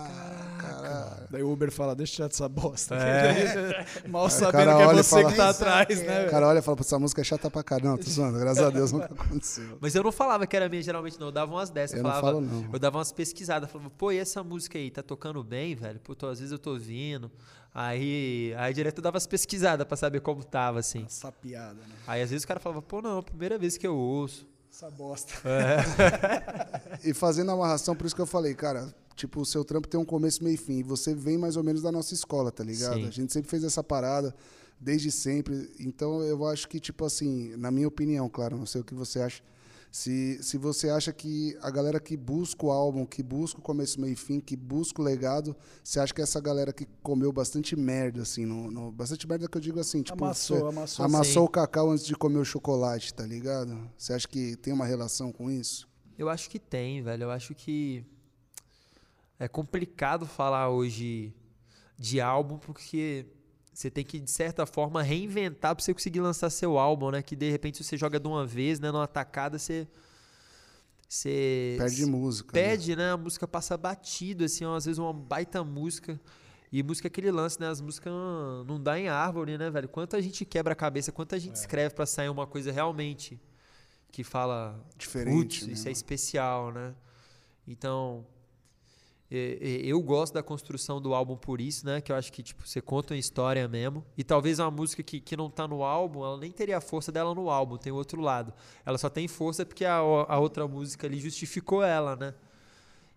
Daí 1.29 1.43
o 1.43 1.51
Uber 1.51 1.69
fala, 1.71 1.93
deixa 1.95 2.13
eu 2.13 2.15
tirar 2.15 2.27
dessa 2.29 2.47
bosta. 2.49 2.95
É. 2.95 3.85
Mal 4.07 4.29
sabendo 4.29 4.51
cara 4.51 4.75
que 4.77 4.81
é 4.81 4.87
olha 4.87 5.03
você 5.03 5.09
fala, 5.09 5.31
que 5.31 5.37
tá 5.37 5.49
"Isso 5.51 5.63
atrás, 5.63 6.01
né? 6.03 6.25
O 6.27 6.29
cara 6.31 6.47
olha 6.47 6.59
e 6.59 6.61
fala, 6.61 6.77
pô, 6.77 6.81
essa 6.83 6.97
música 6.99 7.21
é 7.21 7.23
chata 7.23 7.51
pra 7.51 7.63
caramba. 7.63 7.89
Não, 7.89 7.97
tô 7.97 8.09
zoando. 8.09 8.39
Graças 8.39 8.63
a 8.63 8.69
Deus 8.69 8.91
nunca 8.93 9.13
aconteceu. 9.13 9.77
Mas 9.81 9.93
eu 9.93 10.03
não 10.03 10.11
falava 10.11 10.47
que 10.47 10.55
era 10.55 10.69
minha, 10.69 10.81
geralmente 10.81 11.19
não. 11.19 11.27
Eu 11.27 11.31
dava 11.31 11.51
umas 11.53 11.69
dessas. 11.69 11.97
Eu 11.97 12.03
não 12.03 12.09
falava, 12.11 12.27
falo, 12.27 12.41
não. 12.41 12.69
Eu 12.71 12.79
dava 12.79 12.97
umas 12.97 13.11
pesquisadas. 13.11 13.69
Falava, 13.69 13.89
pô, 13.89 14.11
e 14.11 14.17
essa 14.17 14.41
música 14.43 14.77
aí? 14.77 14.89
Tá 14.89 15.03
tocando 15.03 15.43
bem, 15.43 15.75
velho? 15.75 15.99
Pô, 15.99 16.15
tô- 16.15 16.27
às 16.27 16.39
vezes 16.39 16.51
eu 16.51 16.59
tô 16.59 16.71
ouvindo. 16.71 17.29
Aí, 17.75 18.55
aí 18.57 18.73
direto 18.73 18.99
eu 18.99 19.03
dava 19.03 19.17
as 19.17 19.27
pesquisadas 19.27 19.85
pra 19.85 19.95
saber 19.97 20.21
como 20.21 20.43
tava, 20.43 20.79
assim. 20.79 21.03
Essa 21.05 21.31
piada, 21.31 21.73
né? 21.75 21.95
Aí 22.07 22.21
às 22.21 22.29
vezes 22.31 22.43
o 22.43 22.47
cara 22.47 22.59
falava, 22.59 22.81
pô, 22.81 23.01
não, 23.01 23.21
primeira 23.21 23.57
vez 23.57 23.77
que 23.77 23.85
eu 23.85 23.95
ouço. 23.95 24.47
Essa 24.71 24.89
bosta. 24.89 25.33
E 27.03 27.13
fazendo 27.13 27.51
a 27.51 27.53
amarração, 27.53 27.95
por 27.95 28.05
isso 28.05 28.15
que 28.15 28.21
eu 28.21 28.25
falei, 28.25 28.53
cara, 28.55 28.93
tipo, 29.17 29.41
o 29.41 29.45
seu 29.45 29.65
trampo 29.65 29.87
tem 29.87 29.99
um 29.99 30.05
começo, 30.05 30.41
meio 30.43 30.53
e 30.53 30.57
fim. 30.57 30.77
E 30.79 30.83
você 30.83 31.13
vem 31.13 31.37
mais 31.37 31.57
ou 31.57 31.63
menos 31.63 31.81
da 31.81 31.91
nossa 31.91 32.13
escola, 32.13 32.51
tá 32.51 32.63
ligado? 32.63 32.93
Sim. 32.95 33.07
A 33.07 33.11
gente 33.11 33.33
sempre 33.33 33.49
fez 33.49 33.63
essa 33.65 33.83
parada, 33.83 34.33
desde 34.79 35.11
sempre. 35.11 35.69
Então 35.79 36.21
eu 36.23 36.45
acho 36.47 36.69
que, 36.69 36.79
tipo 36.79 37.03
assim, 37.03 37.55
na 37.57 37.69
minha 37.71 37.87
opinião, 37.87 38.29
claro, 38.29 38.55
não 38.55 38.65
sei 38.65 38.79
o 38.79 38.83
que 38.85 38.93
você 38.93 39.19
acha. 39.19 39.43
Se, 39.89 40.37
se 40.43 40.57
você 40.57 40.89
acha 40.89 41.11
que 41.13 41.57
a 41.61 41.71
galera 41.71 41.99
que 41.99 42.15
busca 42.17 42.65
o 42.65 42.69
álbum, 42.71 43.05
que 43.05 43.23
busca 43.23 43.57
o 43.59 43.61
começo, 43.63 43.99
meio 43.99 44.13
e 44.13 44.15
fim, 44.17 44.39
que 44.39 44.55
busca 44.55 45.01
o 45.01 45.03
legado, 45.05 45.55
você 45.83 45.99
acha 45.99 46.13
que 46.13 46.21
essa 46.21 46.39
galera 46.41 46.71
que 46.73 46.85
comeu 47.01 47.31
bastante 47.31 47.75
merda, 47.75 48.21
assim, 48.21 48.45
no, 48.45 48.69
no- 48.69 48.91
bastante 48.91 49.25
merda 49.27 49.47
que 49.47 49.57
eu 49.57 49.61
digo 49.61 49.79
assim, 49.79 50.03
tipo, 50.03 50.23
Amassou, 50.23 50.57
você 50.59 50.63
amassou. 50.67 51.05
amassou 51.05 51.33
sim. 51.33 51.39
o 51.39 51.47
cacau 51.47 51.89
antes 51.89 52.05
de 52.05 52.15
comer 52.15 52.37
o 52.37 52.45
chocolate, 52.45 53.13
tá 53.13 53.25
ligado? 53.25 53.89
Você 53.97 54.13
acha 54.13 54.27
que 54.27 54.55
tem 54.57 54.73
uma 54.73 54.85
relação 54.85 55.31
com 55.31 55.49
isso? 55.49 55.87
Eu 56.19 56.27
acho 56.29 56.49
que 56.49 56.59
tem, 56.59 57.01
velho. 57.01 57.23
Eu 57.23 57.31
acho 57.31 57.55
que 57.55 58.03
é 59.39 59.47
complicado 59.47 60.25
falar 60.25 60.69
hoje 60.69 61.33
de 61.97 62.21
álbum 62.21 62.57
porque 62.57 63.25
você 63.73 63.91
tem 63.91 64.03
que, 64.03 64.19
de 64.19 64.31
certa 64.31 64.65
forma, 64.65 65.03
reinventar 65.03 65.75
pra 65.75 65.83
você 65.83 65.93
conseguir 65.93 66.19
lançar 66.19 66.49
seu 66.49 66.79
álbum, 66.79 67.11
né? 67.11 67.21
Que 67.21 67.35
de 67.35 67.51
repente 67.51 67.83
você 67.83 67.95
joga 67.95 68.19
de 68.19 68.27
uma 68.27 68.45
vez, 68.45 68.79
né? 68.79 68.91
Numa 68.91 69.07
tacada, 69.07 69.59
você. 69.59 69.87
Você. 71.07 71.75
Perde 71.77 72.05
música. 72.07 72.47
né? 72.47 72.67
Perde, 72.67 72.95
né? 72.95 73.11
A 73.11 73.17
música 73.17 73.47
passa 73.47 73.77
batido, 73.77 74.43
assim, 74.43 74.65
ó, 74.65 74.75
às 74.75 74.85
vezes 74.85 74.97
uma 74.97 75.13
baita 75.13 75.63
música. 75.63 76.19
E 76.71 76.81
música 76.81 77.07
é 77.07 77.09
aquele 77.09 77.29
lance, 77.31 77.59
né? 77.59 77.67
As 77.67 77.79
músicas 77.79 78.11
não, 78.11 78.63
não 78.63 78.81
dá 78.81 78.99
em 78.99 79.07
árvore, 79.09 79.57
né, 79.59 79.69
velho? 79.69 79.87
Quanta 79.87 80.19
gente 80.21 80.43
quebra 80.43 80.73
a 80.73 80.75
cabeça, 80.75 81.11
quanta 81.11 81.39
gente 81.39 81.55
escreve 81.55 81.93
pra 81.93 82.05
sair 82.07 82.29
uma 82.29 82.47
coisa 82.47 82.71
realmente 82.71 83.39
que 84.11 84.23
fala 84.23 84.83
Diferente, 84.97 85.59
Putz, 85.59 85.67
né, 85.67 85.73
isso 85.73 85.87
é 85.87 85.91
especial, 85.91 86.71
né? 86.71 86.95
Então, 87.67 88.25
eu 89.29 90.01
gosto 90.01 90.33
da 90.33 90.41
construção 90.41 91.01
do 91.01 91.13
álbum 91.13 91.35
por 91.35 91.59
isso, 91.59 91.85
né? 91.85 91.99
Que 91.99 92.13
eu 92.13 92.15
acho 92.15 92.31
que, 92.31 92.41
tipo, 92.41 92.65
você 92.65 92.79
conta 92.79 93.13
uma 93.13 93.19
história 93.19 93.67
mesmo. 93.67 94.05
E 94.17 94.23
talvez 94.23 94.57
uma 94.57 94.71
música 94.71 95.03
que, 95.03 95.19
que 95.19 95.35
não 95.35 95.49
tá 95.49 95.67
no 95.67 95.83
álbum, 95.83 96.23
ela 96.23 96.37
nem 96.37 96.49
teria 96.49 96.77
a 96.77 96.81
força 96.81 97.11
dela 97.11 97.35
no 97.35 97.49
álbum, 97.49 97.77
tem 97.77 97.91
o 97.91 97.95
outro 97.95 98.21
lado. 98.21 98.53
Ela 98.85 98.97
só 98.97 99.09
tem 99.09 99.27
força 99.27 99.65
porque 99.65 99.83
a, 99.83 99.97
a 99.97 100.39
outra 100.39 100.65
música 100.65 101.07
ali 101.07 101.19
justificou 101.19 101.83
ela, 101.83 102.15
né? 102.15 102.33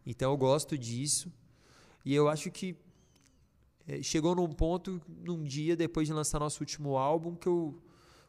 Então 0.05 0.33
eu 0.33 0.37
gosto 0.37 0.77
disso. 0.77 1.33
E 2.05 2.12
eu 2.12 2.29
acho 2.29 2.51
que 2.51 2.77
eh, 3.87 4.03
chegou 4.03 4.35
num 4.35 4.49
ponto, 4.49 5.01
num 5.09 5.44
dia, 5.44 5.77
depois 5.77 6.09
de 6.09 6.14
lançar 6.14 6.40
nosso 6.40 6.61
último 6.61 6.96
álbum, 6.96 7.37
que 7.37 7.46
eu, 7.46 7.81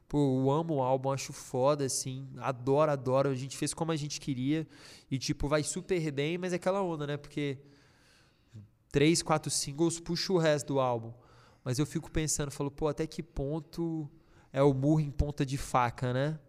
pô, 0.08 0.20
eu 0.20 0.52
amo 0.52 0.76
o 0.76 0.82
álbum, 0.84 1.12
acho 1.12 1.34
foda, 1.34 1.86
assim. 1.86 2.30
Adoro, 2.38 2.92
adoro. 2.92 3.30
A 3.30 3.36
gente 3.36 3.58
fez 3.58 3.74
como 3.74 3.92
a 3.92 3.96
gente 3.96 4.20
queria. 4.20 4.68
E, 5.10 5.18
tipo, 5.18 5.48
vai 5.48 5.64
super 5.64 6.12
bem, 6.12 6.38
mas 6.38 6.54
é 6.54 6.58
aquela 6.58 6.84
onda, 6.84 7.08
né? 7.08 7.18
Porque 7.18 7.58
três, 8.92 9.22
quatro 9.22 9.50
singles 9.50 10.00
puxa 10.00 10.34
o 10.34 10.38
resto 10.38 10.68
do 10.74 10.80
álbum. 10.80 11.14
Mas 11.64 11.80
eu 11.80 11.86
fico 11.86 12.12
pensando, 12.12 12.52
falo, 12.52 12.72
pô, 12.72 12.88
até 12.88 13.06
que 13.06 13.22
ponto 13.24 14.10
é 14.52 14.62
o 14.62 14.74
murro 14.74 15.00
em 15.00 15.12
ponta 15.12 15.46
de 15.46 15.58
faca, 15.58 16.12
né? 16.12 16.40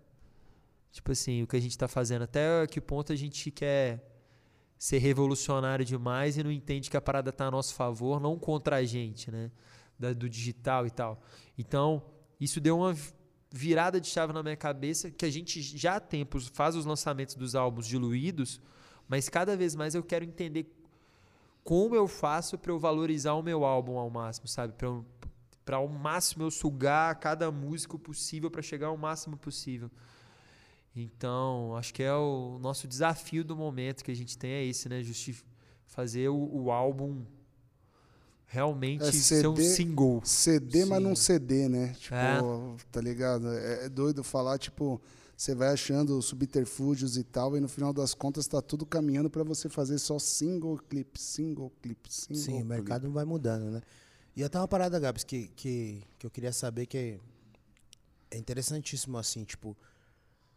Tipo 0.90 1.12
assim, 1.12 1.42
o 1.42 1.46
que 1.46 1.57
a 1.57 1.61
gente 1.61 1.76
tá 1.76 1.87
fazendo. 1.88 2.22
Até 2.22 2.66
que 2.66 2.81
ponto 2.81 3.12
a 3.12 3.16
gente 3.16 3.50
quer 3.50 4.09
ser 4.78 4.98
revolucionário 4.98 5.85
demais 5.85 6.37
e 6.37 6.42
não 6.42 6.50
entende 6.50 6.90
que 6.90 6.96
a 6.96 7.00
parada 7.00 7.33
tá 7.33 7.46
a 7.46 7.50
nosso 7.50 7.74
favor, 7.74 8.20
não 8.20 8.38
contra 8.38 8.76
a 8.76 8.85
gente, 8.85 9.31
né? 9.31 9.50
Da- 9.98 10.12
do 10.12 10.28
digital 10.28 10.87
e 10.87 10.90
tal. 10.90 11.22
Então, 11.57 12.02
isso 12.40 12.61
deu 12.61 12.76
uma 12.78 12.92
vi- 12.92 13.12
virada 13.50 14.00
de 14.00 14.09
chave 14.09 14.33
na 14.33 14.42
minha 14.42 14.57
cabeça, 14.57 15.11
que 15.11 15.24
a 15.24 15.31
gente 15.31 15.61
já 15.62 15.96
há 15.96 16.00
tempos 16.00 16.48
faz 16.48 16.74
os 16.74 16.85
lançamentos 16.85 17.35
dos 17.35 17.55
álbuns 17.55 17.87
diluídos, 17.87 18.61
mas 19.07 19.28
cada 19.28 19.57
vez 19.57 19.74
mais 19.74 19.94
eu 19.94 20.02
quero 20.02 20.24
entender 20.24 20.64
como 21.64 21.94
eu 21.94 22.09
faço 22.09 22.59
para 22.59 22.72
eu 22.72 22.79
valorizar 22.79 23.35
o 23.35 23.42
meu 23.42 23.64
álbum 23.64 23.96
ao 23.98 24.11
máximo, 24.11 24.48
sabe? 24.48 24.72
Para 24.75 24.88
para 25.64 25.77
ao 25.77 25.87
máximo 25.87 26.42
eu 26.42 26.51
sugar 26.51 27.14
cada 27.20 27.48
músico 27.51 27.96
possível 27.96 28.51
para 28.51 28.61
chegar 28.61 28.88
ao 28.88 28.96
máximo 28.96 29.37
possível. 29.37 29.88
Então, 30.94 31.77
acho 31.77 31.94
que 31.94 32.03
é 32.03 32.12
o 32.12 32.59
nosso 32.61 32.88
desafio 32.88 33.44
do 33.44 33.57
momento 33.57 34.05
que 34.05 34.11
a 34.11 34.16
gente 34.16 34.37
tem 34.37 34.51
é 34.51 34.64
esse, 34.64 34.88
né? 34.88 35.03
Justi 35.03 35.37
fazer 35.87 36.29
o, 36.29 36.51
o 36.53 36.70
álbum 36.72 37.25
realmente 38.46 39.05
É 39.05 39.12
ser 39.12 39.46
um 39.46 39.57
CD 39.57 39.68
single. 39.68 40.20
CD, 40.25 40.85
mas 40.85 40.98
Sim. 40.98 41.05
não 41.05 41.16
CD, 41.16 41.68
né? 41.68 41.94
Tipo, 41.98 42.14
É. 42.14 42.38
tá 42.90 43.01
ligado? 43.01 43.48
É, 43.53 43.87
é 43.87 43.88
doido 43.88 44.22
falar, 44.22 44.59
tipo, 44.59 45.01
você 45.42 45.57
vai 45.57 45.70
achando 45.72 46.22
subterfúgios 46.22 47.16
e 47.16 47.24
tal, 47.24 47.57
e 47.57 47.61
no 47.61 47.66
final 47.66 47.92
das 47.92 48.14
contas 48.14 48.46
tá 48.46 48.62
tudo 48.62 48.87
caminhando 48.87 49.28
pra 49.28 49.42
você 49.42 49.68
fazer 49.68 49.98
só 49.98 50.16
single 50.16 50.78
clip, 50.88 51.20
single 51.20 51.72
clip, 51.83 52.14
single 52.14 52.37
Sim, 52.40 52.52
o 52.52 52.57
clip. 52.59 52.68
mercado 52.68 53.11
vai 53.11 53.24
mudando, 53.24 53.68
né? 53.68 53.83
E 54.37 54.44
até 54.44 54.57
uma 54.57 54.68
parada, 54.68 55.00
Gabs, 55.00 55.24
que, 55.24 55.48
que, 55.48 56.00
que 56.16 56.24
eu 56.24 56.31
queria 56.31 56.52
saber 56.52 56.87
que 56.87 56.96
é, 56.96 57.18
é 58.31 58.38
interessantíssimo, 58.38 59.18
assim, 59.18 59.42
tipo... 59.42 59.76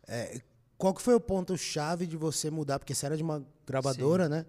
é, 0.08 0.40
qual 0.78 0.94
que 0.94 1.02
foi 1.02 1.16
o 1.16 1.20
ponto-chave 1.20 2.06
de 2.06 2.16
você 2.16 2.52
mudar? 2.52 2.78
Porque 2.78 2.94
você 2.94 3.08
era 3.08 3.18
de 3.18 3.24
uma 3.24 3.44
gravadora, 3.66 4.30
né? 4.30 4.46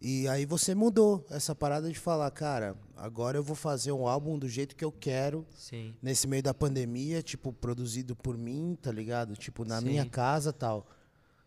E 0.00 0.26
aí 0.28 0.46
você 0.46 0.74
mudou 0.74 1.26
essa 1.30 1.54
parada 1.54 1.86
de 1.90 1.98
falar, 1.98 2.30
cara, 2.30 2.74
agora 2.96 3.36
eu 3.36 3.42
vou 3.42 3.54
fazer 3.54 3.92
um 3.92 4.08
álbum 4.08 4.38
do 4.38 4.48
jeito 4.48 4.74
que 4.74 4.84
eu 4.84 4.90
quero, 4.90 5.46
Sim. 5.54 5.94
nesse 6.00 6.26
meio 6.26 6.42
da 6.42 6.54
pandemia, 6.54 7.22
tipo, 7.22 7.52
produzido 7.52 8.16
por 8.16 8.38
mim, 8.38 8.78
tá 8.80 8.90
ligado? 8.90 9.36
Tipo, 9.36 9.62
na 9.64 9.78
minha 9.80 10.04
Sim. 10.04 10.08
casa 10.08 10.54
tal. 10.54 10.86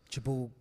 Tipo, 0.08 0.52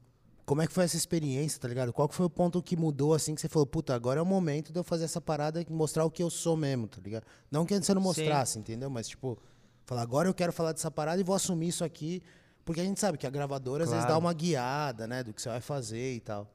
como 0.47 0.63
é 0.63 0.67
que 0.67 0.73
foi 0.73 0.85
essa 0.85 0.97
experiência, 0.97 1.61
tá 1.61 1.69
ligado? 1.69 1.93
Qual 1.93 2.09
que 2.09 2.15
foi 2.15 2.25
o 2.25 2.31
ponto 2.31 2.63
que 2.63 2.79
mudou, 2.79 3.13
assim, 3.13 3.35
que 3.35 3.43
você 3.43 3.49
falou, 3.49 3.67
puta, 3.67 3.95
agora 3.95 4.19
é 4.19 4.23
o 4.23 4.27
momento 4.27 4.73
de 4.73 4.79
eu 4.79 4.85
fazer 4.85 5.05
essa 5.05 5.21
parada 5.21 5.61
e 5.61 5.67
mostrar 5.71 6.07
o 6.07 6.11
que 6.11 6.23
eu 6.23 6.31
sou 6.31 6.57
mesmo, 6.57 6.89
tá 6.89 6.99
ligado? 6.99 7.25
Não 7.51 7.67
que 7.67 7.79
você 7.79 7.93
não 7.93 8.01
Sim. 8.01 8.07
mostrasse, 8.09 8.59
entendeu? 8.59 8.89
Mas, 8.89 9.07
tipo, 9.09 9.37
falar, 9.85 10.01
agora 10.01 10.27
eu 10.27 10.33
quero 10.35 10.51
falar 10.53 10.73
dessa 10.73 10.91
parada 10.91 11.21
e 11.21 11.25
vou 11.25 11.35
assumir 11.37 11.69
isso 11.69 11.85
aqui, 11.85 12.23
porque 12.65 12.81
a 12.81 12.85
gente 12.85 12.99
sabe 12.99 13.19
que 13.19 13.27
a 13.27 13.31
gravadora 13.31 13.85
às 13.85 13.91
vezes 13.91 14.05
dá 14.05 14.13
Claro. 14.13 14.25
uma 14.25 14.33
guiada, 14.33 15.07
né, 15.07 15.23
do 15.23 15.35
que 15.35 15.43
você 15.43 15.51
vai 15.51 15.61
fazer 15.61 16.15
e 16.15 16.21
tal. 16.21 16.51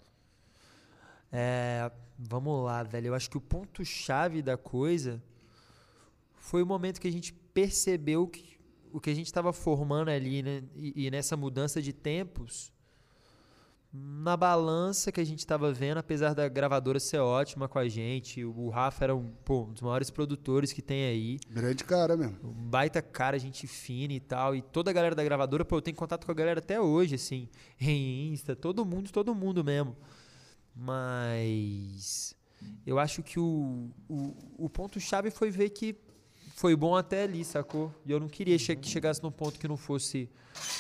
É, 1.32 1.92
vamos 2.18 2.64
lá, 2.64 2.84
velho. 2.84 3.08
Eu 3.08 3.16
acho 3.16 3.30
que 3.30 3.38
o 3.38 3.42
ponto-chave 3.42 4.42
da 4.42 4.58
coisa 4.58 5.22
foi 6.36 6.64
o 6.64 6.66
momento 6.66 7.02
que 7.02 7.08
a 7.08 7.12
gente 7.12 7.34
percebeu 7.34 8.28
que 8.28 8.58
o 8.92 9.00
que 9.00 9.10
a 9.10 9.14
gente 9.14 9.28
estava 9.28 9.52
formando 9.54 10.10
ali, 10.10 10.42
né? 10.42 10.64
E, 10.76 11.06
e 11.06 11.12
nessa 11.12 11.36
mudança 11.36 11.82
de 11.82 11.94
tempos, 11.94 12.72
na 13.94 14.36
balança 14.36 15.12
que 15.12 15.20
a 15.20 15.24
gente 15.24 15.40
estava 15.40 15.72
vendo, 15.72 15.98
apesar 15.98 16.34
da 16.34 16.48
gravadora 16.48 17.00
ser 17.00 17.20
ótima 17.20 17.68
com 17.68 17.80
a 17.80 17.88
gente, 17.88 18.44
o 18.44 18.70
Rafa 18.70 19.06
era 19.06 19.16
um, 19.16 19.30
pô, 19.46 19.64
um 19.64 19.74
dos 19.74 19.82
maiores 19.82 20.10
produtores 20.10 20.74
que 20.74 20.82
tem 20.82 21.06
aí. 21.06 21.40
Grande 21.50 21.84
cara 21.84 22.18
mesmo. 22.18 22.38
Um 22.44 22.54
baita 22.54 23.02
cara, 23.02 23.38
gente 23.40 23.66
fina 23.68 24.14
e 24.14 24.20
tal. 24.20 24.56
E 24.56 24.62
toda 24.62 24.92
a 24.92 24.94
galera 24.94 25.16
da 25.16 25.24
gravadora, 25.24 25.64
pô, 25.64 25.78
eu 25.78 25.82
tenho 25.82 25.96
contato 25.96 26.26
com 26.26 26.32
a 26.32 26.36
galera 26.36 26.60
até 26.60 26.80
hoje, 26.80 27.16
assim. 27.16 27.50
Em 27.80 28.34
Insta, 28.34 28.56
todo 28.56 28.86
mundo, 28.86 29.12
todo 29.12 29.34
mundo 29.34 29.64
mesmo. 29.64 29.96
Mas 30.80 32.36
eu 32.86 33.00
acho 33.00 33.22
que 33.24 33.40
o, 33.40 33.90
o, 34.10 34.36
o 34.58 34.70
ponto-chave 34.70 35.30
foi 35.32 35.50
ver 35.50 35.70
que 35.70 35.96
foi 36.56 36.76
bom 36.76 36.96
até 36.96 37.24
ali, 37.24 37.44
sacou? 37.44 37.94
E 38.06 38.12
eu 38.12 38.20
não 38.20 38.28
queria 38.28 38.58
che 38.58 38.76
que 38.76 38.88
chegasse 38.90 39.22
num 39.22 39.32
ponto 39.32 39.60
que 39.60 39.68
não 39.68 39.78
fosse 39.78 40.28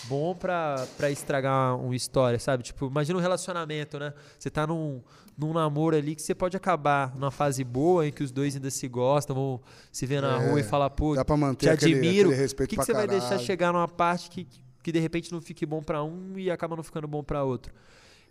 bom 0.05 0.33
pra, 0.35 0.87
pra 0.97 1.11
estragar 1.11 1.77
uma 1.77 1.95
história, 1.95 2.39
sabe? 2.39 2.63
Tipo, 2.63 2.87
imagina 2.87 3.19
um 3.19 3.21
relacionamento, 3.21 3.99
né? 3.99 4.11
Você 4.39 4.49
tá 4.49 4.65
num, 4.65 5.03
num 5.37 5.53
namoro 5.53 5.95
ali 5.95 6.15
que 6.15 6.21
você 6.21 6.33
pode 6.33 6.57
acabar 6.57 7.13
numa 7.15 7.29
fase 7.29 7.63
boa 7.63 8.07
em 8.07 8.11
que 8.11 8.23
os 8.23 8.31
dois 8.31 8.55
ainda 8.55 8.71
se 8.71 8.87
gostam, 8.87 9.35
vão 9.35 9.61
se 9.91 10.05
ver 10.07 10.19
na 10.21 10.41
É, 10.41 10.49
rua 10.49 10.59
e 10.59 10.63
falar, 10.63 10.89
pô, 10.89 11.13
Dá 11.15 11.23
pra 11.23 11.37
manter 11.37 11.67
te 11.67 11.69
aquele, 11.69 11.93
admiro. 11.95 12.29
aquele 12.29 12.41
respeito 12.41 12.69
que, 12.69 12.75
que 12.75 12.77
pra 12.77 12.85
você 12.85 12.93
vai 12.93 13.07
deixar 13.07 13.29
caralho. 13.29 13.45
chegar 13.45 13.71
numa 13.73 13.87
parte 13.87 14.31
que, 14.31 14.47
que 14.81 14.91
de 14.91 14.99
repente 14.99 15.31
não 15.31 15.41
fique 15.41 15.63
bom 15.63 15.83
pra 15.83 16.03
um 16.03 16.39
e 16.39 16.49
acaba 16.49 16.75
não 16.75 16.81
ficando 16.83 17.07
bom 17.07 17.23
pra 17.23 17.43
outro? 17.43 17.71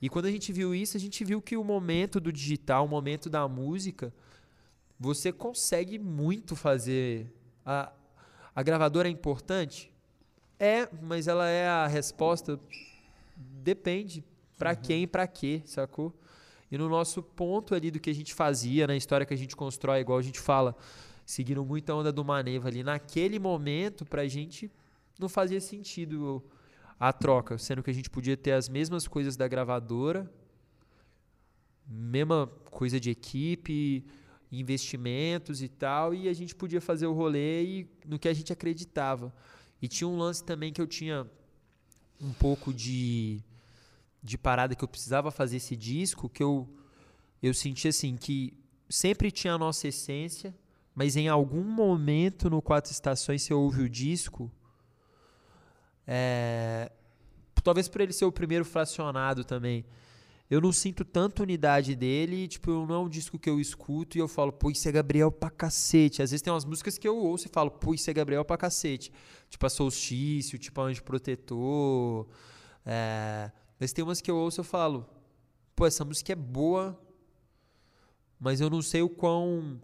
E 0.01 0.09
quando 0.09 0.27
a 0.27 0.31
gente 0.31 0.53
viu 0.53 0.75
isso, 0.75 0.97
a 0.97 1.01
gente 1.01 1.25
viu 1.25 1.41
que 1.41 1.57
o 1.57 1.65
momento 1.65 2.21
do 2.21 2.33
digital, 2.33 2.85
o 2.85 2.89
momento 2.89 3.31
da 3.31 3.49
música, 3.49 4.13
você 4.99 5.33
consegue 5.33 5.99
muito 5.99 6.55
fazer. 6.55 7.33
A, 7.65 7.93
a 8.55 8.63
gravadora 8.63 9.09
é 9.09 9.11
importante? 9.11 9.93
É, 10.59 10.89
mas 11.03 11.29
ela 11.29 11.49
é 11.49 11.67
a 11.67 11.87
resposta. 11.87 12.59
Depende. 13.37 14.25
Pra 14.59 14.75
quem 14.75 15.03
e 15.03 15.07
pra 15.07 15.27
quê, 15.27 15.63
sacou? 15.65 16.15
E 16.71 16.79
no 16.79 16.89
nosso 16.89 17.23
ponto 17.23 17.75
ali 17.75 17.91
do 17.91 18.01
que 18.01 18.11
a 18.11 18.15
gente 18.15 18.35
fazia, 18.35 18.87
na 18.87 18.97
história 18.97 19.27
que 19.27 19.35
a 19.35 19.37
gente 19.37 19.55
constrói, 19.55 20.01
igual 20.01 20.19
a 20.19 20.23
gente 20.23 20.41
fala, 20.41 20.75
seguindo 21.25 21.65
muito 21.65 21.91
a 21.91 21.95
onda 21.95 22.11
do 22.11 22.25
Maneva 22.25 22.69
ali, 22.69 22.83
naquele 22.83 23.39
momento, 23.39 24.05
pra 24.05 24.27
gente 24.27 24.71
não 25.19 25.29
fazia 25.29 25.61
sentido 25.61 26.43
a 26.99 27.13
troca, 27.13 27.59
sendo 27.59 27.83
que 27.83 27.91
a 27.91 27.95
gente 27.95 28.09
podia 28.09 28.37
ter 28.37 28.53
as 28.53 28.69
mesmas 28.69 29.07
coisas 29.07 29.37
da 29.37 29.47
gravadora, 29.47 30.31
mesma 31.87 32.51
coisa 32.71 32.99
de 32.99 33.11
equipe, 33.11 34.05
investimentos 34.51 35.63
e 35.63 35.69
tal, 35.69 36.15
e 36.15 36.29
a 36.29 36.33
gente 36.33 36.55
podia 36.55 36.81
fazer 36.81 37.07
o 37.07 37.13
rolê 37.13 37.65
e, 37.65 37.91
no 38.07 38.19
que 38.19 38.29
a 38.29 38.35
gente 38.35 38.53
acreditava. 38.53 39.33
E 39.81 39.89
tinha 39.89 40.09
um 40.09 40.17
lance 40.17 40.43
também 40.43 40.73
que 40.73 40.81
eu 40.81 40.87
tinha 40.87 41.29
um 42.21 42.33
pouco 42.33 42.73
de, 42.73 43.43
de 44.23 44.39
parada 44.39 44.75
que 44.75 44.83
eu 44.83 44.89
precisava 44.89 45.31
fazer 45.31 45.59
esse 45.59 45.77
disco, 45.77 46.29
que 46.29 46.43
eu, 46.43 46.69
eu 47.43 47.53
senti 47.53 47.89
assim, 47.89 48.17
que 48.17 48.55
sempre 48.89 49.31
tinha 49.31 49.55
a 49.55 49.59
nossa 49.59 49.89
essência, 49.89 50.55
mas 50.95 51.17
em 51.17 51.29
algum 51.29 51.63
momento 51.63 52.49
no 52.49 52.63
Quatro 52.63 52.91
Estações 52.91 53.43
você 53.43 53.53
ouve 53.53 53.83
o 53.83 53.89
disco, 53.89 54.51
é, 56.07 56.91
talvez 57.63 57.89
por 57.89 58.01
ele 58.01 58.13
ser 58.13 58.25
o 58.25 58.33
primeiro 58.33 58.65
fracionado 58.65 59.45
também, 59.45 59.85
eu 60.49 60.61
não 60.61 60.73
sinto 60.73 61.05
tanta 61.05 61.43
unidade 61.43 61.97
dele, 61.97 62.47
tipo, 62.47 62.71
não 62.87 62.95
é 62.95 62.99
um 62.99 63.09
disco 63.09 63.37
que 63.39 63.51
eu 63.51 63.59
escuto 63.59 64.17
e 64.17 64.21
eu 64.21 64.29
falo, 64.29 64.53
pô, 64.53 64.71
isso 64.71 64.89
é 64.89 64.93
Gabriel 64.93 65.33
pra 65.33 65.51
cacete. 65.51 66.23
Às 66.23 66.31
vezes 66.31 66.43
tem 66.43 66.53
umas 66.53 66.65
músicas 66.65 66.97
que 66.97 67.09
eu 67.09 67.17
ouço 67.17 67.49
e 67.49 67.51
falo, 67.51 67.69
pô, 67.71 67.93
isso 67.95 68.09
é 68.09 68.15
Gabriel 68.15 68.45
pra 68.45 68.57
cacete. 68.57 69.13
Tipo 69.51 69.67
a 69.67 69.69
Solstício, 69.69 70.57
tipo 70.57 70.81
a 70.81 70.85
Anjo 70.85 71.03
Protetor. 71.03 72.29
É... 72.85 73.51
Mas 73.81 73.93
tem 73.93 74.05
umas 74.05 74.21
que 74.21 74.31
eu 74.31 74.37
ouço 74.37 74.61
e 74.61 74.63
eu 74.63 74.65
falo, 74.65 75.05
pô, 75.75 75.85
essa 75.85 76.05
música 76.05 76.33
é 76.33 76.37
boa, 76.37 76.97
mas 78.39 78.61
eu 78.61 78.71
não 78.71 78.81
sei 78.83 79.03
o 79.03 79.09
quão 79.09 79.81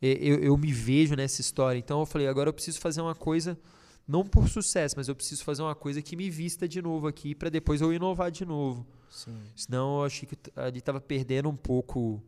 e- 0.00 0.18
eu, 0.20 0.38
eu 0.38 0.56
me 0.56 0.72
vejo 0.72 1.14
nessa 1.14 1.40
história. 1.42 1.78
Então 1.78 2.00
eu 2.00 2.06
falei, 2.06 2.26
agora 2.28 2.48
eu 2.48 2.52
preciso 2.54 2.80
fazer 2.80 3.00
uma 3.02 3.14
coisa, 3.14 3.58
não 4.06 4.24
por 4.24 4.48
sucesso, 4.48 4.94
mas 4.96 5.08
eu 5.08 5.16
preciso 5.16 5.42
fazer 5.42 5.62
uma 5.62 5.74
coisa 5.74 6.00
que 6.00 6.16
me 6.16 6.30
vista 6.30 6.68
de 6.68 6.80
novo 6.80 7.06
aqui, 7.06 7.34
pra 7.34 7.48
depois 7.48 7.80
eu 7.80 7.92
inovar 7.92 8.30
de 8.30 8.44
novo. 8.44 8.86
Sim. 9.10 9.36
Senão 9.56 9.98
eu 9.98 10.04
achei 10.04 10.28
que 10.28 10.36
ali 10.54 10.80
tava 10.80 11.00
perdendo 11.00 11.48
um 11.48 11.56
pouco. 11.56 12.22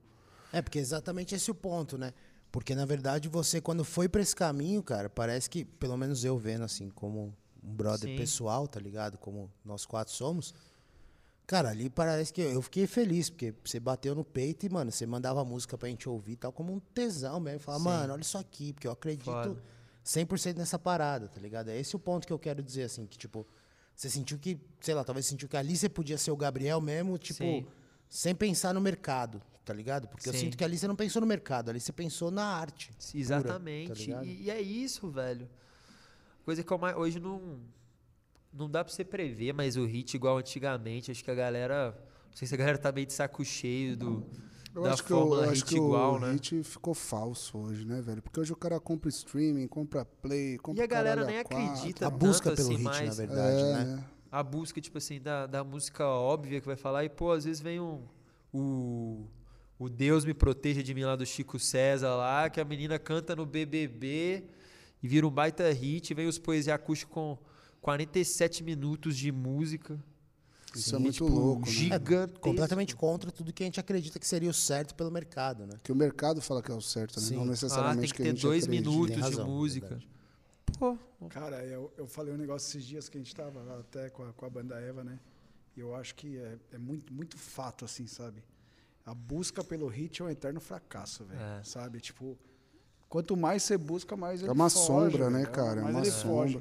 É, 0.53 0.61
porque 0.61 0.79
é 0.79 0.83
exatamente 0.83 1.35
esse 1.35 1.51
o 1.51 1.55
ponto, 1.55 1.97
né? 1.97 2.13
Porque, 2.51 2.75
na 2.75 2.87
verdade, 2.87 3.29
você, 3.29 3.61
quando 3.61 3.85
foi 3.85 4.09
pra 4.09 4.23
esse 4.23 4.35
caminho, 4.35 4.83
cara, 4.83 5.09
parece 5.11 5.51
que, 5.51 5.65
pelo 5.65 5.97
menos 5.97 6.25
eu 6.25 6.37
vendo, 6.39 6.65
assim, 6.65 6.89
como 6.89 7.35
um 7.63 7.75
brother 7.75 8.09
Sim. 8.09 8.17
pessoal, 8.17 8.67
tá 8.67 8.81
ligado? 8.81 9.19
Como 9.19 9.51
nós 9.65 9.85
quatro 9.85 10.13
somos. 10.15 10.55
Cara, 11.47 11.71
ali 11.71 11.89
parece 11.89 12.33
que 12.33 12.41
eu 12.41 12.61
fiquei 12.63 12.87
feliz, 12.87 13.31
porque 13.31 13.55
você 13.65 13.79
bateu 13.79 14.15
no 14.15 14.25
peito 14.25 14.67
e, 14.67 14.69
mano, 14.69 14.91
você 14.91 15.07
mandava 15.07 15.45
música 15.45 15.77
pra 15.77 15.89
gente 15.89 16.09
ouvir 16.09 16.33
e 16.33 16.37
tal, 16.37 16.53
como 16.53 16.73
um 16.73 16.81
tesão 16.81 17.39
mesmo. 17.39 17.61
Falar, 17.61 17.79
Sim. 17.79 17.85
mano, 17.85 18.13
olha 18.15 18.23
isso 18.23 18.39
aqui, 18.39 18.73
porque 18.73 18.87
eu 18.87 18.93
acredito 18.93 19.25
Foda. 19.25 19.63
100% 20.09 20.57
nessa 20.57 20.79
parada, 20.79 21.29
tá 21.29 21.39
ligado? 21.39 21.69
É 21.69 21.79
esse 21.79 21.95
o 21.95 21.99
ponto 21.99 22.27
que 22.27 22.33
eu 22.33 22.39
quero 22.39 22.63
dizer, 22.63 22.85
assim, 22.85 23.05
que, 23.07 23.19
tipo, 23.19 23.47
você 23.95 24.09
sentiu 24.09 24.39
que, 24.39 24.59
sei 24.81 24.95
lá, 24.95 25.05
talvez 25.05 25.27
sentiu 25.27 25.47
que 25.49 25.57
ali 25.57 25.77
você 25.77 25.87
podia 25.89 26.17
ser 26.17 26.31
o 26.31 26.37
Gabriel 26.37 26.81
mesmo, 26.81 27.19
tipo, 27.19 27.45
Sim. 27.45 27.67
sem 28.09 28.35
pensar 28.35 28.73
no 28.73 28.81
mercado, 28.81 29.43
tá 29.67 29.75
ligado? 29.75 30.09
Porque 30.09 30.27
eu 30.27 30.33
Sim. 30.33 30.39
sinto 30.39 30.57
que 30.57 30.65
ali 30.65 30.79
você 30.79 30.89
não 30.89 30.97
pensou 30.97 31.21
no 31.21 31.27
mercado, 31.27 31.69
ali 31.69 31.79
você 31.79 31.93
pensou 31.93 32.31
na 32.31 32.45
arte. 32.45 32.89
pura, 32.89 33.19
Exatamente. 33.21 33.89
tá 33.89 33.95
ligado? 33.95 34.25
e, 34.25 34.43
e 34.45 34.51
é 34.51 34.61
isso, 34.61 35.11
velho. 35.11 35.47
Coisa 36.43 36.65
que 36.65 36.73
eu 36.73 36.79
mais- 36.79 36.97
hoje 36.97 37.21
não. 37.21 37.61
Não 38.51 38.71
dá 38.71 38.83
pra 38.83 38.91
você 38.93 39.05
prever, 39.05 39.53
mas 39.53 39.77
o 39.77 39.85
hit 39.85 40.15
igual 40.15 40.39
antigamente. 40.39 41.11
Acho 41.11 41.23
que 41.23 41.31
a 41.31 41.35
galera. 41.35 41.91
Não 42.31 42.35
sei 42.37 42.49
se 42.49 42.55
a 42.55 42.57
galera 42.57 42.79
tá 42.79 42.91
meio 42.91 43.07
de 43.07 43.13
saco 43.13 43.45
cheio 43.45 43.95
do. 43.95 44.27
Eu 44.79 44.85
da 44.85 44.93
acho 44.93 45.05
que, 45.05 45.13
o, 45.13 45.17
fórmula 45.17 45.45
eu 45.45 45.51
acho 45.51 45.61
hit 45.63 45.69
que 45.69 45.77
igual, 45.77 46.15
o 46.15 46.19
né? 46.19 46.33
hit 46.33 46.63
ficou 46.63 46.95
falso 46.95 47.59
hoje, 47.59 47.85
né, 47.85 48.01
velho? 48.01 48.23
Porque 48.23 48.39
hoje 48.41 48.53
o 48.53 48.57
cara 48.57 48.79
compra 48.81 49.09
streaming, 49.09 49.67
compra 49.67 50.05
play, 50.05 50.59
compra 50.59 50.81
E 50.81 50.85
a 50.85 50.87
galera 50.87 51.25
nem 51.25 51.43
quatro. 51.43 51.59
acredita 51.67 52.07
A 52.07 52.11
busca 52.11 52.51
tanto 52.51 52.57
pelo 52.57 52.69
assim 52.69 52.77
hit, 52.77 52.85
na 52.85 52.91
mais. 52.91 53.17
verdade, 53.17 53.63
É, 53.63 53.73
né? 53.73 53.85
né? 53.85 54.05
a 54.31 54.43
busca, 54.43 54.81
tipo 54.81 54.99
assim, 54.99 55.21
da, 55.21 55.47
da 55.47 55.65
música 55.65 56.07
óbvia 56.07 56.61
que 56.61 56.67
vai 56.67 56.77
falar, 56.77 57.05
e 57.05 57.09
pô, 57.09 57.33
às 57.33 57.45
vezes 57.45 57.61
vem 57.61 57.81
um. 57.81 58.03
O, 58.53 59.27
o 59.79 59.89
Deus 59.89 60.25
me 60.25 60.35
proteja 60.35 60.83
de 60.83 60.95
mim 60.95 61.05
lá 61.05 61.15
do 61.17 61.25
Chico 61.27 61.59
César 61.59 62.15
lá, 62.17 62.49
que 62.51 62.61
a 62.61 62.65
menina 62.65 62.99
canta 62.99 63.37
no 63.37 63.45
BBB 63.47 64.45
e 65.03 65.09
vira 65.09 65.27
um 65.27 65.31
baita 65.31 65.71
hit, 65.71 66.13
vem 66.15 66.27
os 66.27 66.39
poesia 66.39 66.75
acústica 66.75 67.13
com 67.13 67.39
47 67.81 68.65
minutos 68.65 69.17
de 69.17 69.31
música. 69.31 69.99
Isso 70.77 70.95
é 70.95 70.99
muito 70.99 71.15
tipo, 71.15 71.29
louco, 71.29 71.61
né? 71.67 71.73
Gigantesco. 71.73 72.41
Completamente 72.41 72.97
contra 72.97 73.31
tudo 73.31 73.53
que 73.53 73.63
a 73.63 73.67
gente 73.67 73.79
acredita 73.81 74.19
que 74.19 74.27
seria 74.27 74.51
o 74.51 74.55
certo 74.55 74.95
pelo 74.95 75.11
mercado, 75.11 75.67
né? 75.67 75.75
Que 75.83 75.93
o 75.93 75.97
mercado 75.97 76.41
fala 76.41 76.63
que 76.63 76.71
é 76.71 76.75
o 76.75 76.81
certo, 76.81 77.21
né? 77.21 77.27
Não 77.31 77.37
Ah, 77.37 77.41
tem 77.41 77.51
necessariamente 77.51 78.15
que 78.15 78.23
a 78.23 78.25
ter 78.25 78.31
gente 78.33 78.43
dois 78.43 78.65
acredita. 78.65 78.91
minutos 78.91 79.09
Tem 79.09 79.17
de 79.17 79.23
razão, 79.23 79.47
música. 79.47 79.87
verdade. 79.89 80.09
Pô, 80.79 80.99
Cara, 81.31 81.65
eu, 81.65 81.93
eu 81.97 82.07
falei 82.07 82.33
um 82.33 82.37
negócio 82.37 82.69
esses 82.69 82.87
dias 82.87 83.09
que 83.09 83.17
a 83.19 83.21
gente 83.21 83.35
tava 83.35 83.61
lá 83.63 83.81
até 83.81 84.09
com 84.11 84.23
a, 84.23 84.33
com 84.33 84.47
a 84.47 84.51
banda 84.51 84.77
Eva, 84.81 85.03
né? 85.03 85.19
E 85.77 85.81
eu 85.81 85.95
acho 85.95 86.15
que 86.15 86.37
é, 86.39 86.57
é 86.73 86.79
muito, 86.79 87.13
muito 87.13 87.37
fato, 87.39 87.85
assim, 87.85 88.07
sabe? 88.07 88.43
A 89.05 89.15
busca 89.15 89.65
pelo 89.65 89.89
hit 89.89 90.21
é 90.21 90.25
um 90.25 90.29
eterno 90.29 90.61
fracasso, 90.61 91.25
velho. 91.25 91.41
É. 91.41 91.63
Sabe? 91.65 91.99
Tipo, 92.01 92.37
quanto 93.09 93.37
mais 93.37 93.63
você 93.63 93.77
busca, 93.79 94.17
mais 94.17 94.41
ele 94.41 94.51
É 94.51 94.53
uma 94.53 94.69
foge, 94.71 94.87
sombra, 94.87 95.31
né, 95.31 95.41
velho. 95.41 95.51
cara? 95.53 95.81
É 95.81 95.85
uma 95.85 96.01
ele 96.01 96.11
foge. 96.11 96.59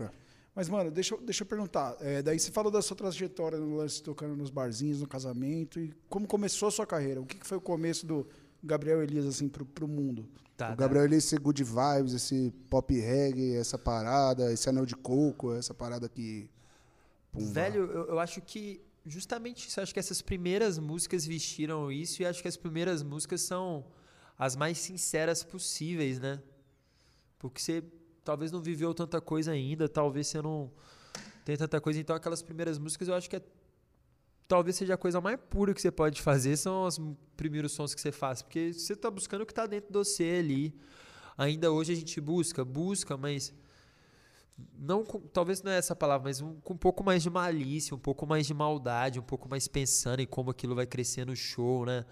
Mas, 0.57 0.69
mano, 0.69 0.89
deixa, 0.89 1.13
eu- 1.13 1.21
deixa 1.21 1.43
eu 1.43 1.47
perguntar. 1.47 1.95
é, 2.01 2.19
daí 2.23 2.39
você 2.39 2.51
falou 2.51 2.71
da 2.71 2.81
sua 2.81 2.97
trajetória 2.97 3.59
no 3.59 3.75
lance 3.75 4.01
tocando 4.01 4.35
nos 4.35 4.49
barzinhos, 4.49 4.99
no 4.99 5.07
casamento. 5.07 5.79
E 5.79 5.93
como 6.09 6.25
começou 6.25 6.67
a 6.67 6.71
sua 6.71 6.87
carreira? 6.87 7.21
O 7.21 7.27
que, 7.27 7.37
que 7.37 7.45
foi 7.45 7.59
o 7.59 7.61
começo 7.61 8.07
do 8.07 8.27
Gabriel 8.63 9.03
Elias, 9.03 9.27
assim, 9.27 9.47
pro, 9.47 9.63
pro 9.63 9.87
mundo? 9.87 10.27
tá. 10.57 10.69
O 10.69 10.69
tá. 10.69 10.75
Gabriel, 10.75 11.05
ele, 11.05 11.17
esse 11.17 11.37
good 11.37 11.63
vibes, 11.63 12.11
esse 12.15 12.51
pop 12.71 12.91
reggae, 12.99 13.53
essa 13.55 13.77
parada, 13.77 14.51
esse 14.51 14.67
anel 14.67 14.83
de 14.87 14.95
coco, 14.95 15.53
essa 15.53 15.75
parada 15.75 16.09
que... 16.09 16.49
Pum, 17.31 17.51
Velho, 17.53 17.83
eu, 17.91 18.07
eu 18.07 18.19
acho 18.19 18.41
que 18.41 18.81
justamente 19.05 19.67
isso. 19.67 19.79
Eu 19.79 19.83
acho 19.83 19.93
que 19.93 19.99
essas 19.99 20.23
primeiras 20.23 20.79
músicas 20.79 21.23
vestiram 21.23 21.91
isso 21.91 22.23
e 22.23 22.25
acho 22.25 22.41
que 22.41 22.47
as 22.47 22.57
primeiras 22.57 23.03
músicas 23.03 23.41
são 23.41 23.85
as 24.39 24.55
mais 24.55 24.79
sinceras 24.79 25.43
possíveis, 25.43 26.19
né? 26.19 26.41
Porque 27.37 27.61
você 27.61 27.83
talvez 28.27 28.51
não 28.51 28.61
viveu 28.61 28.93
tanta 28.93 29.21
coisa 29.21 29.51
ainda, 29.53 29.87
talvez 29.87 30.27
você 30.27 30.41
não 30.41 30.69
tenha 31.45 31.57
tanta 31.57 31.79
coisa. 31.79 31.97
Então, 31.97 32.13
aquelas 32.13 32.41
primeiras 32.41 32.77
músicas 32.77 33.07
eu 33.07 33.15
acho 33.15 33.29
que 33.29 33.37
é, 33.37 33.41
talvez 34.49 34.75
seja 34.75 34.95
a 34.95 34.97
coisa 34.97 35.21
mais 35.21 35.39
pura 35.49 35.73
que 35.73 35.81
você 35.81 35.89
pode 35.89 36.21
fazer, 36.21 36.57
são 36.57 36.85
os 36.85 36.99
primeiros 37.37 37.71
sons 37.71 37.95
que 37.95 38.01
você 38.01 38.11
faz. 38.11 38.41
Porque 38.41 38.73
você 38.73 38.97
tá 38.97 39.09
buscando 39.09 39.43
o 39.43 39.45
que 39.45 39.53
tá 39.53 39.65
dentro 39.65 39.87
de 39.87 39.97
você 39.97 40.39
ali. 40.39 40.77
Ainda 41.37 41.71
hoje 41.71 41.93
a 41.93 41.95
gente 41.95 42.19
busca, 42.19 42.65
busca, 42.65 43.15
mas 43.15 43.53
não 44.77 45.05
com- 45.05 45.21
talvez 45.21 45.63
não 45.63 45.71
é 45.71 45.77
essa 45.77 45.95
palavra, 45.95 46.25
mas 46.27 46.41
um, 46.41 46.59
com 46.59 46.73
um 46.73 46.77
pouco 46.77 47.05
mais 47.05 47.23
de 47.23 47.29
malícia, 47.29 47.95
um 47.95 47.99
pouco 47.99 48.27
mais 48.27 48.45
de 48.45 48.53
maldade, 48.53 49.21
um 49.21 49.23
pouco 49.23 49.47
mais 49.47 49.69
pensando 49.69 50.19
em 50.19 50.27
como 50.27 50.51
aquilo 50.51 50.75
vai 50.75 50.85
crescer 50.85 51.25
no 51.25 51.35
show, 51.35 51.85
né? 51.85 52.05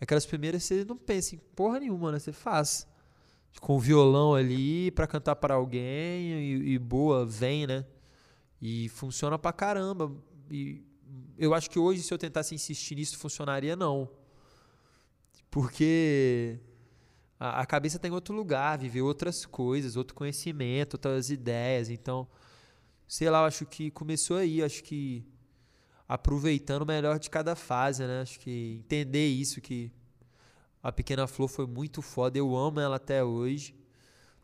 Aquelas 0.00 0.26
primeiras 0.26 0.64
você 0.64 0.84
não 0.84 0.96
pensa 0.96 1.36
em 1.36 1.38
porra 1.38 1.78
nenhuma, 1.78 2.10
né? 2.10 2.18
Você 2.18 2.32
faz 2.32 2.88
com 3.60 3.76
o 3.76 3.80
violão 3.80 4.34
ali 4.34 4.90
pra 4.90 5.06
cantar 5.06 5.36
para 5.36 5.54
alguém 5.54 5.82
e, 5.82 6.74
e 6.74 6.78
boa, 6.78 7.24
vem, 7.24 7.66
né? 7.66 7.84
E 8.60 8.88
funciona 8.90 9.38
pra 9.38 9.52
caramba. 9.52 10.12
E 10.50 10.82
eu 11.38 11.54
acho 11.54 11.70
que 11.70 11.78
hoje, 11.78 12.02
se 12.02 12.12
eu 12.12 12.18
tentasse 12.18 12.54
insistir 12.54 12.94
nisso, 12.94 13.18
funcionaria 13.18 13.76
não. 13.76 14.08
Porque 15.50 16.58
a, 17.38 17.60
a 17.60 17.66
cabeça 17.66 17.96
está 17.96 18.08
em 18.08 18.12
outro 18.12 18.34
lugar, 18.34 18.78
viver 18.78 19.02
outras 19.02 19.46
coisas, 19.46 19.96
outro 19.96 20.14
conhecimento, 20.14 20.94
outras 20.94 21.30
ideias. 21.30 21.88
Então, 21.88 22.26
sei 23.06 23.30
lá, 23.30 23.40
eu 23.40 23.46
acho 23.46 23.66
que 23.66 23.90
começou 23.90 24.36
aí, 24.38 24.62
acho 24.62 24.82
que 24.82 25.24
aproveitando 26.08 26.82
o 26.82 26.86
melhor 26.86 27.18
de 27.18 27.30
cada 27.30 27.54
fase, 27.54 28.06
né? 28.06 28.22
Acho 28.22 28.38
que 28.38 28.80
entender 28.84 29.26
isso, 29.26 29.60
que 29.60 29.90
a 30.84 30.92
Pequena 30.92 31.26
Flor 31.26 31.48
foi 31.48 31.66
muito 31.66 32.00
foda, 32.02 32.38
eu 32.38 32.54
amo 32.54 32.78
ela 32.78 32.96
até 32.96 33.24
hoje. 33.24 33.74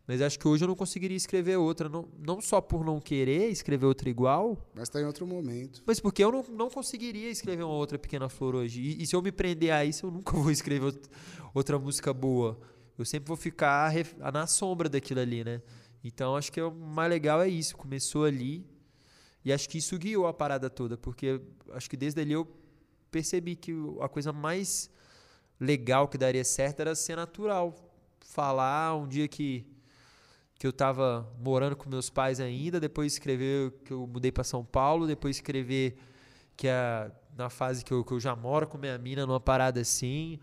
Mas 0.06 0.20
acho 0.20 0.38
que 0.40 0.48
hoje 0.48 0.64
eu 0.64 0.68
não 0.68 0.74
conseguiria 0.74 1.16
escrever 1.16 1.56
outra. 1.56 1.88
Não, 1.88 2.08
não 2.18 2.40
só 2.40 2.60
por 2.60 2.84
não 2.84 2.98
querer 2.98 3.48
escrever 3.50 3.86
outra 3.86 4.08
igual, 4.10 4.58
Mas 4.74 4.88
tá 4.88 5.00
em 5.00 5.04
outro 5.04 5.24
momento. 5.24 5.82
mas 5.86 6.00
porque 6.00 6.24
eu 6.24 6.32
não, 6.32 6.42
não 6.50 6.68
conseguiria 6.68 7.30
escrever 7.30 7.62
uma 7.62 7.74
outra 7.74 7.96
Pequena 7.96 8.28
Flor 8.28 8.56
hoje. 8.56 8.80
E, 8.80 9.02
e 9.02 9.06
se 9.06 9.14
eu 9.14 9.22
me 9.22 9.30
prender 9.30 9.70
a 9.72 9.84
isso, 9.84 10.06
eu 10.06 10.10
nunca 10.10 10.32
vou 10.36 10.50
escrever 10.50 10.86
out- 10.86 11.08
outra 11.54 11.78
música 11.78 12.12
boa. 12.12 12.58
Eu 12.98 13.04
sempre 13.04 13.28
vou 13.28 13.36
ficar 13.36 13.92
na 14.32 14.48
sombra 14.48 14.88
daquilo 14.88 15.20
ali, 15.20 15.44
né? 15.44 15.62
Então 16.02 16.34
acho 16.34 16.50
que 16.50 16.60
o 16.60 16.72
mais 16.72 17.08
legal 17.08 17.40
é 17.40 17.48
isso. 17.48 17.76
Começou 17.76 18.24
ali. 18.24 18.66
E 19.44 19.52
acho 19.52 19.68
que 19.68 19.78
isso 19.78 19.96
guiou 19.96 20.26
a 20.26 20.34
parada 20.34 20.68
toda. 20.68 20.96
Porque 20.98 21.40
acho 21.72 21.88
que 21.88 21.96
desde 21.96 22.20
ali 22.20 22.32
eu 22.32 22.48
percebi 23.12 23.54
que 23.54 23.72
a 24.00 24.08
coisa 24.08 24.32
mais 24.32 24.90
legal 25.60 26.08
que 26.08 26.16
daria 26.16 26.44
certo 26.44 26.80
era 26.80 26.94
ser 26.94 27.16
natural. 27.16 27.74
Falar 28.20 28.96
um 28.96 29.06
dia 29.06 29.28
que, 29.28 29.66
que 30.58 30.66
eu 30.66 30.72
tava 30.72 31.28
morando 31.38 31.76
com 31.76 31.90
meus 31.90 32.08
pais 32.08 32.40
ainda, 32.40 32.80
depois 32.80 33.12
escrever 33.12 33.72
que 33.84 33.92
eu 33.92 34.06
mudei 34.06 34.32
para 34.32 34.44
São 34.44 34.64
Paulo, 34.64 35.06
depois 35.06 35.36
escrever 35.36 35.96
que 36.56 36.68
é 36.68 37.10
na 37.36 37.50
fase 37.50 37.84
que 37.84 37.92
eu, 37.92 38.04
que 38.04 38.12
eu 38.12 38.20
já 38.20 38.34
moro 38.34 38.66
com 38.66 38.78
minha 38.78 38.96
mina 38.98 39.26
numa 39.26 39.40
parada 39.40 39.80
assim, 39.80 40.38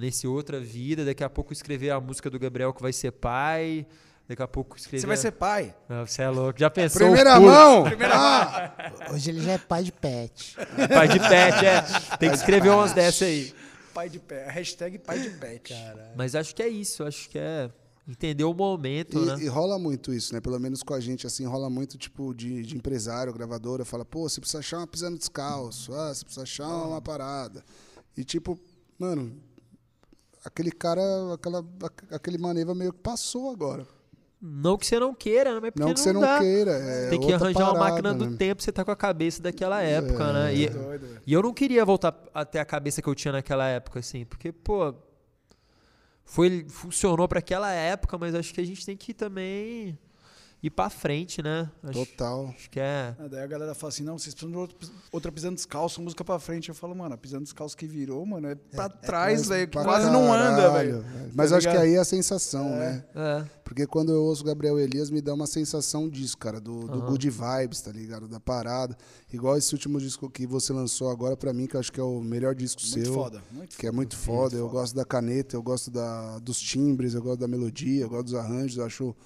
nesse 0.00 0.26
outra 0.26 0.60
vida, 0.60 1.04
daqui 1.04 1.24
a 1.24 1.30
pouco 1.30 1.52
escrever 1.52 1.90
a 1.90 2.00
música 2.00 2.30
do 2.30 2.38
Gabriel 2.38 2.72
que 2.72 2.80
vai 2.80 2.92
ser 2.92 3.10
pai, 3.10 3.86
daqui 4.28 4.42
a 4.42 4.46
pouco 4.48 4.76
escrever... 4.76 5.00
Você 5.00 5.06
vai 5.06 5.16
ser 5.16 5.32
pai. 5.32 5.74
Não, 5.88 6.06
você 6.06 6.22
é 6.22 6.28
louco, 6.28 6.58
já 6.58 6.70
pensou? 6.70 7.00
Primeira 7.00 7.38
mão! 7.40 7.84
Ah, 8.12 8.92
Hoje 9.12 9.30
ele 9.30 9.40
já 9.40 9.52
é 9.52 9.58
pai 9.58 9.82
de 9.82 9.92
pet. 9.92 10.56
Pai 10.88 11.08
de 11.08 11.18
pet, 11.18 11.66
é. 11.66 12.16
Tem 12.16 12.30
que 12.30 12.36
escrever 12.36 12.70
umas 12.70 12.92
dessas 12.92 13.22
aí. 13.28 13.54
Pai 13.94 14.08
de 14.10 14.18
pet. 14.18 14.50
Hashtag 14.50 14.98
pai 14.98 15.20
de 15.20 15.30
pet. 15.30 15.72
Mas 16.16 16.34
acho 16.34 16.54
que 16.54 16.62
é 16.62 16.68
isso, 16.68 17.04
acho 17.04 17.30
que 17.30 17.38
é 17.38 17.70
entender 18.06 18.44
o 18.44 18.52
momento, 18.52 19.18
né? 19.20 19.36
E, 19.38 19.44
e 19.44 19.48
rola 19.48 19.78
muito 19.78 20.12
isso, 20.12 20.34
né? 20.34 20.40
Pelo 20.40 20.58
menos 20.58 20.82
com 20.82 20.92
a 20.92 21.00
gente, 21.00 21.26
assim, 21.26 21.46
rola 21.46 21.70
muito 21.70 21.96
tipo 21.96 22.34
de, 22.34 22.62
de 22.62 22.76
empresário, 22.76 23.32
gravadora, 23.32 23.84
fala, 23.84 24.04
pô, 24.04 24.28
você 24.28 24.40
precisa 24.40 24.58
achar 24.58 24.78
uma 24.78 24.86
pisando 24.86 25.16
descalço, 25.16 25.94
ah, 25.94 26.12
você 26.12 26.24
precisa 26.24 26.42
achar 26.42 26.68
uma 26.68 27.00
parada. 27.00 27.64
E 28.16 28.24
tipo, 28.24 28.58
mano, 28.98 29.40
aquele 30.44 30.70
cara, 30.70 31.02
aquela, 31.32 31.64
aquele 32.10 32.36
maneva 32.36 32.74
meio 32.74 32.92
que 32.92 33.00
passou 33.00 33.50
agora. 33.50 33.86
Não 34.46 34.76
que 34.76 34.84
você 34.86 34.98
não 35.00 35.14
queira, 35.14 35.54
né? 35.54 35.60
Mas 35.62 35.70
porque 35.70 35.86
Não 35.86 35.94
que 35.94 36.00
você 36.00 36.12
não 36.12 36.20
dá. 36.20 36.38
queira. 36.38 36.72
É 36.72 37.08
Tem 37.08 37.18
que 37.18 37.32
arranjar 37.32 37.60
uma 37.64 37.72
parada, 37.72 37.90
máquina 37.90 38.12
do 38.14 38.30
né? 38.30 38.36
tempo, 38.36 38.60
você 38.62 38.70
tá 38.70 38.84
com 38.84 38.90
a 38.90 38.96
cabeça 38.96 39.42
daquela 39.42 39.80
época, 39.80 40.32
né? 40.34 40.54
E, 40.54 40.68
Doido, 40.68 41.06
velho. 41.06 41.22
e 41.26 41.32
eu 41.32 41.42
não 41.42 41.54
queria 41.54 41.82
voltar 41.82 42.14
até 42.34 42.60
a 42.60 42.64
cabeça 42.66 43.00
que 43.00 43.08
eu 43.08 43.14
tinha 43.14 43.32
naquela 43.32 43.66
época, 43.66 44.00
assim, 44.00 44.26
porque, 44.26 44.52
pô, 44.52 44.94
foi, 46.26 46.66
funcionou 46.68 47.26
para 47.26 47.38
aquela 47.38 47.72
época, 47.72 48.18
mas 48.18 48.34
acho 48.34 48.52
que 48.52 48.60
a 48.60 48.66
gente 48.66 48.84
tem 48.84 48.94
que 48.96 49.14
também 49.14 49.98
ir 50.66 50.70
pra 50.70 50.88
frente, 50.88 51.42
né? 51.42 51.70
Acho, 51.82 52.06
Total. 52.06 52.46
acho 52.56 52.70
que 52.70 52.80
é. 52.80 53.14
Ah, 53.18 53.28
Daí 53.28 53.42
a 53.42 53.46
galera 53.46 53.74
fala 53.74 53.90
assim, 53.92 54.02
não, 54.02 54.18
vocês 54.18 54.34
precisam 54.34 54.50
de 54.50 54.56
outro- 54.56 54.90
outra 55.12 55.30
pisando 55.30 55.54
descalço, 55.56 56.00
música 56.00 56.24
pra 56.24 56.38
frente. 56.38 56.68
Eu 56.70 56.74
falo, 56.74 56.94
mano, 56.94 57.14
a 57.14 57.18
pisando 57.18 57.42
descalço 57.42 57.76
que 57.76 57.86
virou, 57.86 58.24
mano, 58.24 58.48
é 58.48 58.54
pra 58.54 58.88
trás, 58.88 59.46
velho, 59.48 59.66
que 59.66 59.72
Pra 59.72 59.84
quase 59.84 60.10
não 60.10 60.32
anda, 60.32 60.62
caralho, 60.62 61.02
velho. 61.02 61.30
Mas 61.34 61.50
Tá 61.50 61.56
acho 61.58 61.68
que 61.70 61.76
aí 61.76 61.94
é 61.94 61.98
a 61.98 62.04
sensação, 62.04 62.70
né? 62.70 63.04
É. 63.14 63.44
Porque 63.64 63.86
quando 63.86 64.12
eu 64.12 64.22
ouço 64.22 64.44
Gabriel 64.44 64.78
Elias, 64.78 65.10
me 65.10 65.20
dá 65.20 65.32
uma 65.34 65.46
sensação 65.46 66.08
disso, 66.08 66.36
cara, 66.38 66.60
do, 66.60 66.86
do 66.86 66.98
Aham. 66.98 67.06
good 67.06 67.30
vibes, 67.30 67.80
tá 67.80 67.90
ligado? 67.90 68.28
Da 68.28 68.38
parada. 68.38 68.96
Igual 69.32 69.56
esse 69.56 69.72
último 69.74 69.98
disco 69.98 70.30
que 70.30 70.46
você 70.46 70.72
lançou 70.72 71.10
agora, 71.10 71.36
pra 71.36 71.52
mim, 71.52 71.66
que 71.66 71.74
eu 71.76 71.80
acho 71.80 71.90
que 71.92 71.98
é 72.00 72.02
o 72.02 72.20
melhor 72.20 72.54
disco 72.54 72.80
Muito 72.82 73.04
seu. 73.04 73.12
foda, 73.14 73.42
muito 73.50 73.76
Que 73.76 73.86
é 73.86 73.90
foda. 73.90 73.96
muito 73.96 74.16
foda. 74.16 74.56
eu 74.56 74.66
foda. 74.68 74.80
gosto 74.80 74.94
da 74.94 75.04
caneta, 75.04 75.56
eu 75.56 75.62
gosto 75.62 75.90
da, 75.90 76.38
dos 76.38 76.58
timbres, 76.60 77.14
eu 77.14 77.22
gosto 77.22 77.40
da 77.40 77.48
melodia, 77.48 78.02
eu 78.02 78.08
gosto 78.08 78.24
dos 78.24 78.34
arranjos, 78.34 78.76
eu 78.78 78.84
acho 78.84 79.16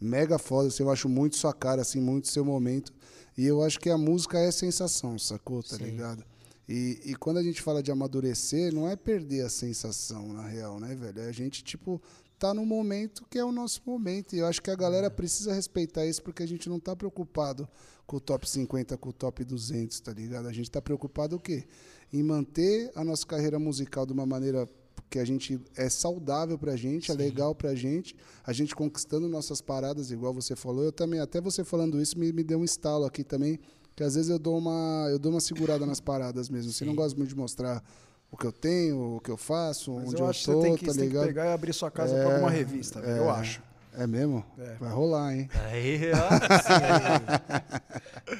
mega 0.00 0.38
foda. 0.38 0.68
assim, 0.68 0.82
eu 0.82 0.90
acho 0.90 1.08
muito 1.08 1.36
sua 1.36 1.52
cara, 1.52 1.82
assim, 1.82 2.00
muito 2.00 2.28
seu 2.28 2.44
momento. 2.44 2.92
E 3.36 3.44
eu 3.44 3.62
acho 3.62 3.78
que 3.78 3.90
a 3.90 3.98
música 3.98 4.38
é 4.38 4.50
sensação, 4.50 5.18
sacou? 5.18 5.62
Tá 5.62 5.76
Sim. 5.76 5.84
ligado? 5.84 6.24
E, 6.68 7.00
e 7.04 7.14
quando 7.14 7.36
a 7.36 7.42
gente 7.42 7.62
fala 7.62 7.82
de 7.82 7.92
amadurecer, 7.92 8.74
não 8.74 8.88
é 8.88 8.96
perder 8.96 9.42
a 9.42 9.48
sensação, 9.48 10.32
na 10.32 10.46
real, 10.46 10.80
né, 10.80 10.94
velho? 10.94 11.20
É 11.20 11.28
a 11.28 11.32
gente, 11.32 11.62
tipo, 11.62 12.02
tá 12.38 12.52
no 12.52 12.66
momento 12.66 13.24
que 13.30 13.38
é 13.38 13.44
o 13.44 13.52
nosso 13.52 13.82
momento. 13.86 14.34
E 14.34 14.38
eu 14.38 14.46
acho 14.46 14.60
que 14.60 14.70
a 14.70 14.74
galera 14.74 15.10
precisa 15.10 15.52
respeitar 15.52 16.06
isso, 16.06 16.22
porque 16.22 16.42
a 16.42 16.48
gente 16.48 16.68
não 16.68 16.80
tá 16.80 16.96
preocupado 16.96 17.68
com 18.06 18.16
o 18.16 18.20
top 18.20 18.48
50, 18.48 18.96
com 18.96 19.10
o 19.10 19.12
top 19.12 19.44
200, 19.44 20.00
tá 20.00 20.12
ligado? 20.12 20.46
A 20.48 20.52
gente 20.52 20.70
tá 20.70 20.80
preocupado 20.80 21.36
o 21.36 21.40
quê? 21.40 21.64
Em 22.12 22.22
manter 22.22 22.90
a 22.94 23.04
nossa 23.04 23.26
carreira 23.26 23.58
musical 23.58 24.06
de 24.06 24.12
uma 24.12 24.26
maneira 24.26 24.68
que 25.08 25.18
a 25.18 25.24
gente 25.24 25.60
é 25.76 25.88
saudável 25.88 26.58
pra 26.58 26.76
gente, 26.76 27.10
é 27.10 27.14
legal 27.14 27.54
pra 27.54 27.74
gente, 27.74 28.16
a 28.44 28.52
gente 28.52 28.74
conquistando 28.74 29.28
nossas 29.28 29.60
paradas, 29.60 30.10
igual 30.10 30.34
você 30.34 30.56
falou. 30.56 30.84
Eu 30.84 30.92
também, 30.92 31.20
até 31.20 31.40
você 31.40 31.64
falando 31.64 32.00
isso, 32.00 32.18
me, 32.18 32.32
me 32.32 32.42
deu 32.42 32.58
um 32.58 32.64
estalo 32.64 33.04
aqui 33.04 33.22
também, 33.22 33.58
que 33.94 34.02
às 34.02 34.14
vezes 34.14 34.30
eu 34.30 34.38
dou 34.38 34.58
uma, 34.58 35.08
eu 35.10 35.18
dou 35.18 35.32
uma 35.32 35.40
segurada 35.40 35.86
nas 35.86 36.00
paradas 36.00 36.48
mesmo. 36.48 36.72
Você 36.72 36.84
não 36.84 36.94
gosta 36.94 37.16
muito 37.16 37.30
de 37.30 37.36
mostrar 37.36 37.82
o 38.30 38.36
que 38.36 38.46
eu 38.46 38.52
tenho, 38.52 39.16
o 39.16 39.20
que 39.20 39.30
eu 39.30 39.36
faço, 39.36 39.94
Mas 39.94 40.08
onde 40.08 40.16
eu 40.16 40.24
eu, 40.24 40.30
acho 40.30 40.44
tô, 40.44 40.52
que 40.52 40.58
você 40.58 40.66
tem 40.66 40.76
que, 40.76 40.86
tá 40.86 40.92
você 40.92 40.98
tem 40.98 41.08
que 41.08 41.14
ligado? 41.14 41.26
pegar 41.28 41.46
e 41.46 41.52
abrir 41.52 41.72
sua 41.72 41.90
casa 41.90 42.14
pra 42.14 42.34
alguma 42.34 42.50
revista, 42.50 43.00
velho, 43.00 43.16
eu 43.18 43.30
acho. 43.30 43.62
É 43.94 44.06
mesmo? 44.06 44.44
É. 44.58 44.74
Vai 44.74 44.92
rolar, 44.92 45.34
hein? 45.34 45.48
Aí, 45.64 46.00
ó. 46.12 46.28
sim. 48.28 48.36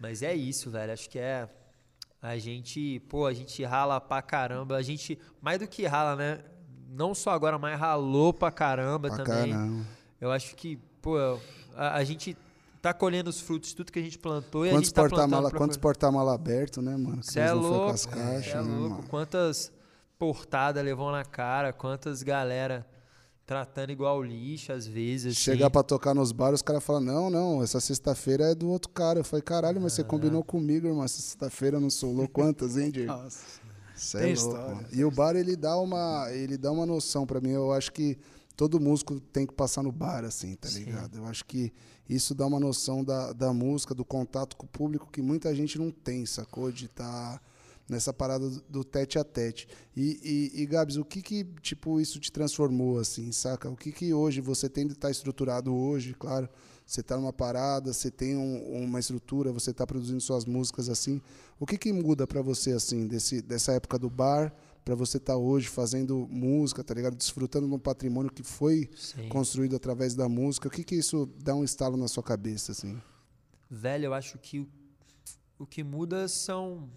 Mas 0.00 0.22
é 0.22 0.34
isso, 0.34 0.70
velho. 0.70 0.92
Acho 0.92 1.10
que 1.10 1.18
é. 1.18 1.46
A 2.22 2.36
gente, 2.36 3.00
pô, 3.08 3.26
a 3.26 3.32
gente 3.32 3.64
rala 3.64 4.00
pra 4.00 4.20
caramba. 4.20 4.76
A 4.76 4.82
gente, 4.82 5.18
mais 5.40 5.58
do 5.58 5.66
que 5.66 5.86
rala, 5.86 6.16
né? 6.16 6.40
Não 6.90 7.14
só 7.14 7.30
agora, 7.30 7.58
mas 7.58 7.78
ralou 7.78 8.32
pra 8.32 8.50
caramba 8.50 9.08
Pra 9.08 9.24
também. 9.24 9.52
caramba. 9.52 9.86
Eu 10.20 10.30
acho 10.30 10.54
que, 10.54 10.76
pô, 11.00 11.16
a, 11.74 11.94
a 11.96 12.04
gente 12.04 12.36
tá 12.82 12.92
colhendo 12.92 13.30
os 13.30 13.40
frutos 13.40 13.70
de 13.70 13.76
tudo 13.76 13.92
que 13.92 13.98
a 13.98 14.02
gente 14.02 14.18
plantou 14.18 14.66
e 14.66 14.68
a 14.68 14.72
Quantos 14.72 14.88
gente 14.88 14.94
tá 14.94 15.08
plantando 15.08 15.48
pra 15.50 15.58
quantos 15.58 15.76
porta-mala 15.76 16.34
aberto, 16.34 16.82
né, 16.82 16.96
mano? 16.96 17.18
Que 17.20 17.32
Cê 17.32 17.40
é 17.40 17.48
com 17.50 17.56
louco, 17.56 17.90
as 17.90 18.06
caixas, 18.06 18.54
é 18.54 18.62
né, 18.62 18.76
louco. 18.76 18.90
mano? 18.96 19.08
Quantas 19.08 19.72
portadas 20.18 20.84
levou 20.84 21.10
na 21.10 21.24
cara, 21.24 21.72
quantas 21.72 22.22
galera 22.22 22.86
tratando 23.50 23.90
igual 23.90 24.22
lixo 24.22 24.72
às 24.72 24.86
vezes. 24.86 25.32
assim. 25.32 25.40
Chegar 25.40 25.70
pra 25.70 25.82
tocar 25.82 26.14
nos 26.14 26.30
bares, 26.30 26.60
os 26.60 26.62
caras 26.62 26.84
falam, 26.84 27.00
não, 27.00 27.28
não, 27.28 27.62
essa 27.64 27.80
sexta-feira 27.80 28.52
é 28.52 28.54
do 28.54 28.68
outro 28.68 28.88
cara. 28.92 29.18
Eu 29.18 29.24
falei, 29.24 29.42
caralho, 29.42 29.80
mas 29.80 29.94
você 29.94 30.04
combinou 30.04 30.44
comigo, 30.44 30.86
irmão. 30.86 31.02
Essa 31.02 31.20
sexta-feira 31.20 31.80
não 31.80 31.90
solou 31.90 32.28
quantas, 32.28 32.76
hein, 32.76 32.92
Diego? 32.92 33.10
Nossa. 33.10 33.40
Cê 33.96 34.18
Tem 34.20 34.32
é 34.34 34.36
louco. 34.36 34.84
E 34.92 35.04
o 35.04 35.10
bar, 35.10 35.34
ele 35.34 35.56
dá 35.56 35.76
uma, 35.76 36.28
ele 36.30 36.56
dá 36.56 36.70
uma 36.70 36.86
noção 36.86 37.26
pra 37.26 37.40
mim. 37.40 37.50
Eu 37.50 37.72
acho 37.72 37.90
que 37.90 38.16
todo 38.56 38.78
músico 38.78 39.18
tem 39.18 39.44
que 39.44 39.52
passar 39.52 39.82
no 39.82 39.90
bar, 39.90 40.24
assim, 40.24 40.54
tá 40.54 40.68
Sim. 40.68 40.84
ligado? 40.84 41.18
Eu 41.18 41.26
acho 41.26 41.44
que 41.44 41.72
isso 42.08 42.36
dá 42.36 42.46
uma 42.46 42.60
noção 42.60 43.02
da, 43.02 43.32
da 43.32 43.52
música, 43.52 43.96
do 43.96 44.04
contato 44.04 44.56
com 44.56 44.64
o 44.64 44.68
público 44.68 45.08
que 45.10 45.20
muita 45.20 45.52
gente 45.56 45.76
não 45.76 45.90
tem, 45.90 46.24
sacou? 46.24 46.70
De 46.70 46.84
estar 46.84 47.42
nessa 47.90 48.12
parada 48.12 48.48
do- 48.68 48.84
tete 48.84 49.18
a 49.18 49.24
tete. 49.24 49.66
E, 49.96 50.50
e, 50.54 50.62
e, 50.62 50.66
Gabs, 50.66 50.96
o 50.96 51.04
que 51.04 51.20
que, 51.20 51.44
tipo, 51.60 52.00
isso 52.00 52.18
te 52.20 52.30
transformou, 52.30 52.98
assim, 52.98 53.32
saca? 53.32 53.68
O 53.68 53.76
que 53.76 53.90
que 53.92 54.14
hoje 54.14 54.40
você 54.40 54.68
tem 54.68 54.86
de 54.86 54.92
estar 54.92 55.10
estruturado 55.10 55.74
hoje, 55.74 56.14
claro, 56.14 56.48
você 56.86 57.00
está 57.00 57.16
numa 57.16 57.32
parada, 57.32 57.92
você 57.92 58.10
tem 58.10 58.36
um- 58.36 58.84
uma 58.84 58.98
estrutura, 59.00 59.52
você 59.52 59.70
está 59.72 59.86
produzindo 59.86 60.20
suas 60.20 60.44
músicas 60.44 60.88
assim. 60.88 61.20
O 61.58 61.66
que 61.66 61.76
que 61.76 61.92
muda 61.92 62.26
para 62.26 62.40
você, 62.42 62.72
assim, 62.72 63.06
desse, 63.06 63.42
dessa 63.42 63.72
época 63.72 63.98
do 63.98 64.08
bar, 64.08 64.54
para 64.84 64.94
você 64.94 65.18
estar 65.18 65.36
hoje 65.36 65.68
fazendo 65.68 66.26
música, 66.30 66.82
tá 66.82 66.94
ligado? 66.94 67.14
Desfrutando 67.14 67.68
de 67.68 67.74
um 67.74 67.78
patrimônio 67.78 68.32
que 68.32 68.42
foi 68.42 68.88
Sim. 68.96 69.28
construído 69.28 69.76
através 69.76 70.14
da 70.14 70.28
música. 70.28 70.68
O 70.68 70.70
que 70.70 70.82
que 70.82 70.94
isso 70.94 71.28
dá 71.42 71.54
um 71.54 71.62
estalo 71.62 71.96
na 71.96 72.08
sua 72.08 72.22
cabeça, 72.22 72.72
assim? 72.72 73.00
Velho, 73.70 74.06
eu 74.06 74.14
acho 74.14 74.38
que 74.38 74.66
o 75.58 75.66
que 75.66 75.84
muda 75.84 76.26
são, 76.26 76.88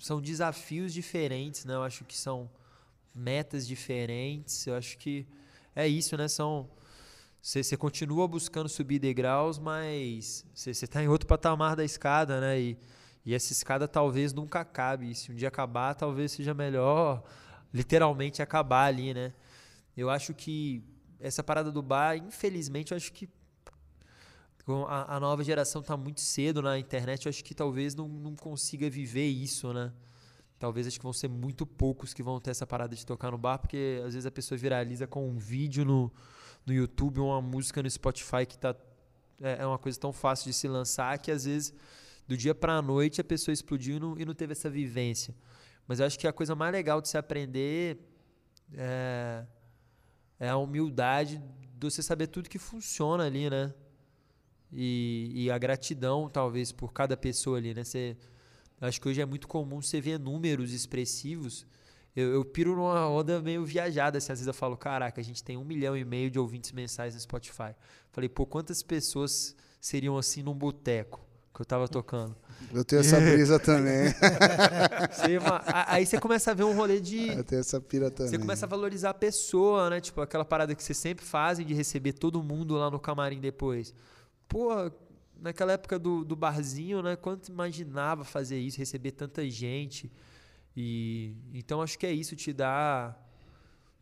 são 0.00 0.20
desafios 0.20 0.92
diferentes, 0.92 1.64
né? 1.64 1.74
Eu 1.74 1.82
acho 1.82 2.04
que 2.04 2.16
são 2.16 2.50
metas 3.14 3.66
diferentes. 3.66 4.66
Eu 4.66 4.74
acho 4.74 4.98
que 4.98 5.26
é 5.74 5.86
isso, 5.86 6.16
né? 6.16 6.26
São 6.26 6.68
você 7.42 7.74
continua 7.74 8.28
buscando 8.28 8.68
subir 8.68 8.98
degraus, 8.98 9.58
mas 9.58 10.44
você 10.54 10.70
está 10.70 11.02
em 11.02 11.08
outro 11.08 11.26
patamar 11.26 11.74
da 11.74 11.82
escada, 11.82 12.38
né? 12.38 12.60
E, 12.60 12.78
e 13.24 13.34
essa 13.34 13.52
escada 13.52 13.88
talvez 13.88 14.32
nunca 14.34 14.60
acabe. 14.60 15.10
E 15.10 15.14
se 15.14 15.32
um 15.32 15.34
dia 15.34 15.48
acabar, 15.48 15.94
talvez 15.94 16.32
seja 16.32 16.52
melhor 16.52 17.22
literalmente 17.72 18.42
acabar 18.42 18.86
ali, 18.86 19.14
né? 19.14 19.32
Eu 19.96 20.10
acho 20.10 20.34
que 20.34 20.84
essa 21.18 21.42
parada 21.42 21.72
do 21.72 21.82
bar, 21.82 22.16
infelizmente, 22.16 22.92
eu 22.92 22.96
acho 22.96 23.12
que 23.12 23.28
a, 24.88 25.16
a 25.16 25.20
nova 25.20 25.42
geração 25.42 25.80
está 25.80 25.96
muito 25.96 26.20
cedo 26.20 26.62
na 26.62 26.78
internet, 26.78 27.26
eu 27.26 27.30
acho 27.30 27.42
que 27.44 27.54
talvez 27.54 27.94
não, 27.94 28.08
não 28.08 28.34
consiga 28.36 28.88
viver 28.88 29.26
isso, 29.26 29.72
né? 29.72 29.92
Talvez 30.58 30.86
acho 30.86 30.98
que 30.98 31.02
vão 31.02 31.12
ser 31.12 31.28
muito 31.28 31.64
poucos 31.64 32.12
que 32.12 32.22
vão 32.22 32.38
ter 32.38 32.50
essa 32.50 32.66
parada 32.66 32.94
de 32.94 33.04
tocar 33.06 33.30
no 33.30 33.38
bar, 33.38 33.58
porque 33.58 34.02
às 34.04 34.12
vezes 34.12 34.26
a 34.26 34.30
pessoa 34.30 34.58
viraliza 34.58 35.06
com 35.06 35.26
um 35.26 35.38
vídeo 35.38 35.84
no, 35.84 36.12
no 36.66 36.72
YouTube, 36.72 37.18
uma 37.20 37.40
música 37.40 37.82
no 37.82 37.90
Spotify 37.90 38.44
que 38.46 38.58
tá, 38.58 38.76
é, 39.40 39.62
é 39.62 39.66
uma 39.66 39.78
coisa 39.78 39.98
tão 39.98 40.12
fácil 40.12 40.44
de 40.46 40.52
se 40.52 40.68
lançar 40.68 41.18
que 41.18 41.30
às 41.30 41.44
vezes 41.46 41.72
do 42.28 42.36
dia 42.36 42.54
para 42.54 42.74
a 42.74 42.82
noite 42.82 43.20
a 43.20 43.24
pessoa 43.24 43.52
explodiu 43.52 43.96
e 43.96 44.00
não, 44.00 44.18
e 44.18 44.24
não 44.24 44.34
teve 44.34 44.52
essa 44.52 44.68
vivência. 44.68 45.34
Mas 45.88 45.98
eu 45.98 46.06
acho 46.06 46.18
que 46.18 46.28
a 46.28 46.32
coisa 46.32 46.54
mais 46.54 46.70
legal 46.70 47.00
de 47.00 47.08
se 47.08 47.16
aprender 47.16 47.98
é, 48.74 49.44
é 50.38 50.48
a 50.48 50.56
humildade 50.56 51.42
de 51.74 51.90
você 51.90 52.02
saber 52.02 52.26
tudo 52.26 52.48
que 52.48 52.58
funciona 52.58 53.24
ali, 53.24 53.48
né? 53.48 53.72
E, 54.72 55.32
e 55.34 55.50
a 55.50 55.58
gratidão, 55.58 56.28
talvez, 56.28 56.70
por 56.70 56.92
cada 56.92 57.16
pessoa 57.16 57.58
ali, 57.58 57.74
né? 57.74 57.84
Você, 57.84 58.16
acho 58.80 59.00
que 59.00 59.08
hoje 59.08 59.20
é 59.20 59.26
muito 59.26 59.48
comum 59.48 59.82
você 59.82 60.00
ver 60.00 60.18
números 60.18 60.72
expressivos. 60.72 61.66
Eu, 62.14 62.32
eu 62.32 62.44
piro 62.44 62.74
numa 62.74 63.08
onda 63.08 63.40
meio 63.40 63.64
viajada, 63.64 64.18
assim, 64.18 64.32
às 64.32 64.38
vezes 64.38 64.46
eu 64.46 64.54
falo, 64.54 64.76
caraca, 64.76 65.20
a 65.20 65.24
gente 65.24 65.42
tem 65.42 65.56
um 65.56 65.64
milhão 65.64 65.96
e 65.96 66.04
meio 66.04 66.30
de 66.30 66.38
ouvintes 66.38 66.72
mensais 66.72 67.14
no 67.14 67.20
Spotify. 67.20 67.74
Falei, 68.12 68.28
pô, 68.28 68.44
quantas 68.46 68.82
pessoas 68.82 69.54
seriam 69.80 70.18
assim 70.18 70.42
num 70.42 70.54
boteco 70.54 71.20
que 71.54 71.60
eu 71.60 71.66
tava 71.66 71.88
tocando? 71.88 72.36
Eu 72.72 72.84
tenho 72.84 73.00
essa 73.00 73.18
brisa 73.18 73.58
também. 73.58 74.12
Você 75.10 75.38
aí 75.86 76.04
você 76.04 76.20
começa 76.20 76.50
a 76.50 76.54
ver 76.54 76.64
um 76.64 76.74
rolê 76.74 77.00
de. 77.00 77.28
Eu 77.32 77.42
tenho 77.42 77.60
essa 77.60 77.80
pira 77.80 78.10
também. 78.10 78.30
Você 78.30 78.38
começa 78.38 78.66
a 78.66 78.68
valorizar 78.68 79.10
a 79.10 79.14
pessoa, 79.14 79.88
né? 79.88 80.00
Tipo, 80.00 80.20
aquela 80.20 80.44
parada 80.44 80.74
que 80.74 80.82
você 80.82 80.92
sempre 80.92 81.24
fazem 81.24 81.64
de 81.64 81.72
receber 81.72 82.12
todo 82.12 82.42
mundo 82.42 82.74
lá 82.74 82.90
no 82.90 83.00
camarim 83.00 83.40
depois. 83.40 83.94
Pô, 84.50 84.90
naquela 85.40 85.74
época 85.74 85.96
do, 85.96 86.24
do 86.24 86.34
barzinho, 86.34 87.00
né? 87.02 87.14
Quanto 87.14 87.52
imaginava 87.52 88.24
fazer 88.24 88.58
isso, 88.58 88.78
receber 88.78 89.12
tanta 89.12 89.48
gente. 89.48 90.10
E 90.76 91.36
então 91.54 91.80
acho 91.80 91.96
que 91.96 92.04
é 92.04 92.12
isso, 92.12 92.34
te 92.34 92.52
dá 92.52 93.16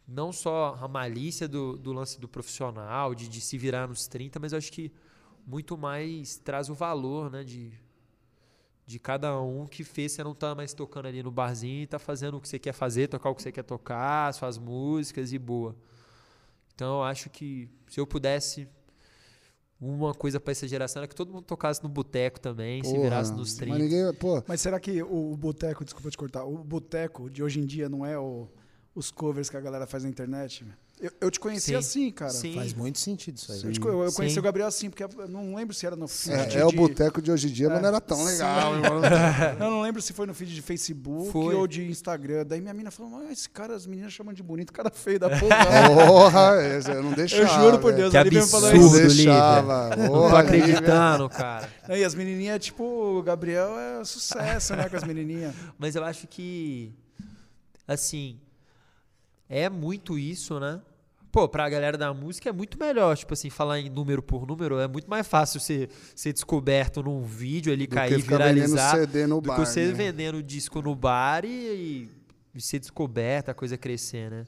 não 0.06 0.32
só 0.32 0.78
a 0.80 0.88
malícia 0.88 1.46
do, 1.46 1.76
do 1.76 1.92
lance 1.92 2.18
do 2.18 2.26
profissional, 2.26 3.14
de, 3.14 3.28
de 3.28 3.42
se 3.42 3.58
virar 3.58 3.86
nos 3.86 4.06
30, 4.08 4.40
mas 4.40 4.54
acho 4.54 4.72
que 4.72 4.90
muito 5.46 5.76
mais 5.76 6.38
traz 6.38 6.70
o 6.70 6.74
valor, 6.74 7.30
né? 7.30 7.44
De, 7.44 7.70
de 8.86 8.98
cada 8.98 9.38
um 9.38 9.66
que 9.66 9.84
fez 9.84 10.12
você 10.12 10.24
não 10.24 10.34
tá 10.34 10.54
mais 10.54 10.72
tocando 10.72 11.08
ali 11.08 11.22
no 11.22 11.30
barzinho 11.30 11.86
tá 11.86 11.98
fazendo 11.98 12.38
o 12.38 12.40
que 12.40 12.48
você 12.48 12.58
quer 12.58 12.72
fazer, 12.72 13.08
tocar 13.08 13.28
o 13.28 13.34
que 13.34 13.42
você 13.42 13.52
quer 13.52 13.64
tocar, 13.64 14.32
suas 14.32 14.56
músicas 14.56 15.30
e 15.30 15.38
boa. 15.38 15.76
Então 16.74 17.00
eu 17.00 17.02
acho 17.02 17.28
que 17.28 17.68
se 17.86 18.00
eu 18.00 18.06
pudesse 18.06 18.66
uma 19.80 20.12
coisa 20.14 20.40
para 20.40 20.50
essa 20.52 20.66
geração 20.66 21.00
era 21.00 21.08
que 21.08 21.14
todo 21.14 21.32
mundo 21.32 21.44
tocasse 21.44 21.82
no 21.82 21.88
boteco 21.88 22.40
também, 22.40 22.82
se 22.82 22.90
Porra, 22.90 23.02
virasse 23.02 23.32
nos 23.32 23.54
30. 23.54 23.72
Mas 23.78 23.82
ninguém, 23.82 24.12
pô, 24.14 24.42
Mas 24.46 24.60
será 24.60 24.80
que 24.80 25.02
o, 25.02 25.32
o 25.32 25.36
boteco, 25.36 25.84
desculpa 25.84 26.10
te 26.10 26.16
cortar, 26.16 26.44
o 26.44 26.58
boteco 26.64 27.30
de 27.30 27.42
hoje 27.42 27.60
em 27.60 27.66
dia 27.66 27.88
não 27.88 28.04
é 28.04 28.18
o- 28.18 28.48
os 28.94 29.10
covers 29.10 29.48
que 29.48 29.56
a 29.56 29.60
galera 29.60 29.86
faz 29.86 30.02
na 30.02 30.08
internet? 30.10 30.64
Eu, 31.00 31.12
eu 31.20 31.30
te 31.30 31.38
conheci 31.38 31.66
Sim. 31.70 31.74
assim, 31.76 32.10
cara. 32.10 32.30
Sim. 32.32 32.54
Faz 32.54 32.74
muito 32.74 32.98
sentido 32.98 33.36
isso 33.36 33.52
aí. 33.52 33.62
Eu, 33.62 33.72
te 33.72 33.78
co- 33.78 33.88
eu 33.88 34.12
conheci 34.12 34.34
Sim. 34.34 34.40
o 34.40 34.42
Gabriel 34.42 34.66
assim, 34.68 34.90
porque 34.90 35.04
eu 35.04 35.28
não 35.28 35.54
lembro 35.54 35.72
se 35.74 35.86
era 35.86 35.94
no 35.94 36.08
feed 36.08 36.34
é, 36.36 36.46
de... 36.46 36.58
é 36.58 36.64
o 36.66 36.72
boteco 36.72 37.22
de 37.22 37.30
hoje 37.30 37.48
em 37.48 37.52
dia, 37.52 37.68
mas 37.68 37.78
É. 37.78 37.80
não 37.82 37.88
era 37.88 38.00
tão 38.00 38.24
legal. 38.24 38.72
Eu 39.60 39.70
não 39.70 39.82
lembro 39.82 40.02
se 40.02 40.12
foi 40.12 40.26
no 40.26 40.34
feed 40.34 40.54
de 40.54 40.60
Facebook 40.62 41.30
Foi. 41.30 41.54
ou 41.54 41.66
de 41.66 41.88
Instagram. 41.88 42.44
Daí 42.46 42.60
minha 42.60 42.74
mina 42.74 42.90
falou, 42.90 43.12
mas 43.12 43.30
esse 43.30 43.48
cara, 43.48 43.74
as 43.76 43.86
meninas 43.86 44.12
chamam 44.12 44.32
de 44.34 44.42
bonito, 44.42 44.72
cara 44.72 44.90
feio 44.90 45.18
da 45.20 45.28
porra. 45.30 45.56
Porra, 46.08 46.50
eu 46.94 47.02
não 47.02 47.12
deixava. 47.12 47.42
eu 47.42 47.48
juro 47.64 47.78
por. 47.78 47.92
Deus, 47.92 48.10
Que 48.10 48.16
a 48.16 48.22
Lívia 48.24 48.42
me 48.42 48.48
falou 48.48 48.68
absurdo, 48.70 48.96
isso. 49.06 49.16
deixava. 49.16 49.96
Não 49.96 50.08
tô 50.30 50.36
acreditando, 50.36 51.28
cara. 51.28 51.68
E 51.90 52.02
as 52.04 52.14
menininhas, 52.14 52.58
tipo, 52.64 52.82
o 52.84 53.22
Gabriel 53.22 53.78
é 53.78 54.04
sucesso, 54.04 54.74
né, 54.76 54.88
com 54.88 54.96
as 54.96 55.04
menininhas. 55.04 55.54
Mas 55.78 55.94
eu 55.96 56.04
acho 56.04 56.26
que, 56.26 56.92
assim, 57.86 58.38
é 59.48 59.68
muito 59.68 60.18
isso, 60.18 60.58
né? 60.60 60.80
Pô, 61.30 61.48
pra 61.48 61.68
galera 61.68 61.98
da 61.98 62.12
música 62.14 62.48
é 62.48 62.52
muito 62.52 62.78
melhor, 62.78 63.16
tipo 63.16 63.34
assim, 63.34 63.50
falar 63.50 63.78
em 63.78 63.90
número 63.90 64.22
por 64.22 64.46
número, 64.46 64.78
é 64.78 64.88
muito 64.88 65.10
mais 65.10 65.26
fácil 65.26 65.60
ser, 65.60 65.90
ser 66.14 66.32
descoberto 66.32 67.02
num 67.02 67.22
vídeo 67.22 67.72
ali, 67.72 67.86
Do 67.86 67.94
cair, 67.94 68.20
viralizar, 68.20 68.96
CD 68.96 69.26
no 69.26 69.40
do 69.40 69.48
bar, 69.48 69.56
que 69.56 69.66
você 69.66 69.86
né? 69.88 69.92
vendendo 69.92 70.42
disco 70.42 70.80
no 70.80 70.94
bar 70.94 71.44
e, 71.44 72.08
e 72.54 72.60
ser 72.60 72.78
descoberto, 72.78 73.50
a 73.50 73.54
coisa 73.54 73.76
crescer, 73.76 74.30
né? 74.30 74.46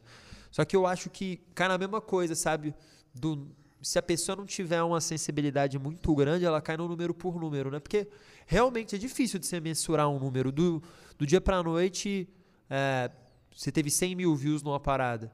Só 0.50 0.64
que 0.64 0.74
eu 0.74 0.86
acho 0.86 1.10
que 1.10 1.40
cai 1.54 1.68
na 1.68 1.76
mesma 1.76 2.00
coisa, 2.00 2.34
sabe? 2.34 2.74
Do, 3.14 3.46
se 3.82 3.98
a 3.98 4.02
pessoa 4.02 4.36
não 4.36 4.46
tiver 4.46 4.82
uma 4.82 5.00
sensibilidade 5.00 5.78
muito 5.78 6.14
grande, 6.14 6.44
ela 6.44 6.60
cai 6.60 6.76
no 6.76 6.88
número 6.88 7.14
por 7.14 7.38
número, 7.38 7.70
né? 7.70 7.78
Porque 7.78 8.08
realmente 8.46 8.94
é 8.94 8.98
difícil 8.98 9.38
de 9.38 9.46
você 9.46 9.60
mensurar 9.60 10.08
um 10.08 10.18
número. 10.18 10.50
Do, 10.50 10.82
do 11.18 11.26
dia 11.26 11.40
pra 11.40 11.62
noite, 11.62 12.28
é, 12.68 13.10
você 13.54 13.70
teve 13.70 13.90
100 13.90 14.14
mil 14.14 14.34
views 14.34 14.62
numa 14.62 14.80
parada. 14.80 15.32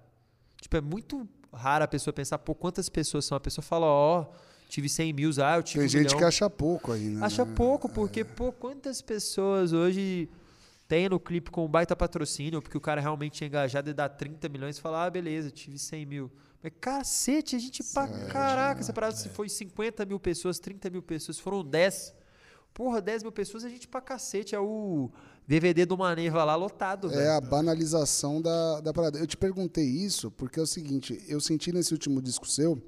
Tipo, 0.61 0.77
é 0.77 0.81
muito 0.81 1.29
raro 1.53 1.85
a 1.85 1.89
pessoa 1.89 2.13
pensar, 2.13 2.39
pô, 2.39 2.55
quantas 2.55 2.89
pessoas 2.89 3.25
são? 3.25 3.37
A 3.37 3.41
pessoa 3.41 3.63
fala, 3.63 3.87
ó, 3.87 4.27
tive 4.69 4.89
100 4.89 5.13
mil, 5.13 5.31
ah, 5.43 5.57
eu 5.57 5.63
tive 5.63 5.81
Tem 5.81 5.87
um 5.87 5.89
gente 5.89 6.05
milhão. 6.07 6.19
que 6.19 6.25
acha 6.25 6.51
pouco 6.51 6.93
ainda. 6.93 7.25
Acha 7.25 7.45
né? 7.45 7.53
pouco, 7.55 7.89
porque, 7.89 8.25
pô, 8.25 8.53
quantas 8.53 9.01
pessoas 9.01 9.73
hoje 9.73 10.29
tem 10.89 11.09
no 11.09 11.19
clipe 11.19 11.51
com 11.51 11.65
um 11.65 11.69
baita 11.69 11.97
patrocínio, 11.97 12.63
porque 12.63 12.77
o 12.77 12.81
cara 12.81 13.01
realmente 13.01 13.43
é 13.43 13.47
engajado 13.47 13.91
e 13.91 13.95
dá 13.95 14.09
30 14.09 14.49
milhões 14.49 14.79
e 14.79 14.81
fala, 14.81 15.05
ah, 15.05 15.11
beleza, 15.11 15.51
tive 15.51 15.79
100 15.79 16.07
mil. 16.07 16.31
Mas 16.63 16.73
cacete, 16.81 17.57
a 17.57 17.59
gente 17.59 17.83
pra 17.93 18.07
caraca, 18.29 18.81
essa 18.81 18.93
parada 18.93 19.15
se 19.15 19.29
foi 19.29 19.49
50 19.49 20.05
mil 20.05 20.19
pessoas, 20.21 20.59
30 20.59 20.91
mil 20.91 21.03
pessoas, 21.03 21.39
foram 21.39 21.65
10. 21.65 22.15
Porra, 22.73 23.01
10 23.01 23.23
mil 23.23 23.33
pessoas, 23.33 23.65
a 23.65 23.69
gente 23.69 23.89
pra 23.89 24.01
cacete. 24.01 24.55
É 24.55 24.61
o 24.61 25.11
DVD 25.47 25.87
do 25.87 25.97
Maneva 25.97 26.43
lá 26.45 26.57
lotado, 26.57 27.09
É 27.13 27.17
velho. 27.17 27.31
a 27.33 27.41
banalização 27.41 28.43
da, 28.43 28.81
da 28.81 28.93
parada. 28.93 29.19
Eu 29.19 29.27
te 29.27 29.37
perguntei 29.37 29.85
isso 29.85 30.31
porque 30.31 30.59
é 30.59 30.63
o 30.63 30.67
seguinte, 30.67 31.23
eu 31.29 31.41
senti 31.41 31.73
nesse 31.73 31.93
último 31.93 32.21
disco 32.21 32.47
seu 32.47 32.81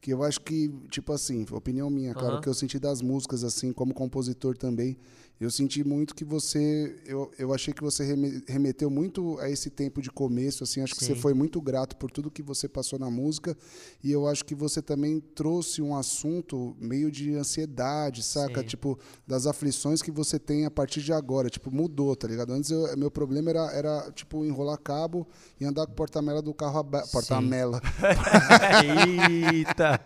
que 0.00 0.12
eu 0.12 0.24
acho 0.24 0.40
que, 0.40 0.68
tipo 0.90 1.12
assim, 1.12 1.46
opinião 1.52 1.88
minha, 1.88 2.12
claro, 2.12 2.32
Aham. 2.34 2.40
que 2.40 2.48
eu 2.48 2.54
senti 2.54 2.76
das 2.76 3.00
músicas, 3.00 3.44
assim, 3.44 3.72
como 3.72 3.94
compositor 3.94 4.56
também, 4.58 4.96
eu 5.44 5.50
senti 5.50 5.82
muito 5.82 6.14
que 6.14 6.24
você, 6.24 6.96
eu, 7.06 7.30
eu 7.38 7.52
achei 7.52 7.72
que 7.74 7.82
você 7.82 8.04
reme- 8.04 8.42
remeteu 8.46 8.88
muito 8.90 9.38
a 9.40 9.48
esse 9.50 9.70
tempo 9.70 10.00
de 10.00 10.10
começo, 10.10 10.62
assim, 10.64 10.80
acho 10.82 10.94
que 10.94 11.04
você 11.04 11.14
Sim. 11.14 11.20
foi 11.20 11.34
muito 11.34 11.60
grato 11.60 11.96
por 11.96 12.10
tudo 12.10 12.30
que 12.30 12.42
você 12.42 12.68
passou 12.68 12.98
na 12.98 13.10
música, 13.10 13.56
e 14.04 14.12
eu 14.12 14.28
acho 14.28 14.44
que 14.44 14.54
você 14.54 14.80
também 14.82 15.20
trouxe 15.20 15.82
um 15.82 15.96
assunto 15.96 16.76
meio 16.80 17.10
de 17.10 17.34
ansiedade, 17.34 18.22
saca? 18.22 18.60
Sim. 18.60 18.66
Tipo, 18.66 18.98
das 19.26 19.46
aflições 19.46 20.00
que 20.02 20.10
você 20.10 20.38
tem 20.38 20.64
a 20.66 20.70
partir 20.70 21.02
de 21.02 21.12
agora, 21.12 21.48
tipo, 21.50 21.70
mudou, 21.74 22.14
tá 22.14 22.28
ligado? 22.28 22.52
Antes, 22.52 22.70
eu- 22.70 22.96
meu 22.96 23.10
problema 23.10 23.50
era, 23.50 23.72
era, 23.72 24.10
tipo, 24.12 24.44
enrolar 24.44 24.78
cabo 24.78 25.26
e 25.60 25.64
andar 25.64 25.86
com 25.86 25.92
o 25.92 25.96
porta-mela 25.96 26.40
do 26.42 26.54
carro 26.54 26.78
aberto. 26.78 27.10
Porta-mela. 27.10 27.80
Eita! 29.52 30.00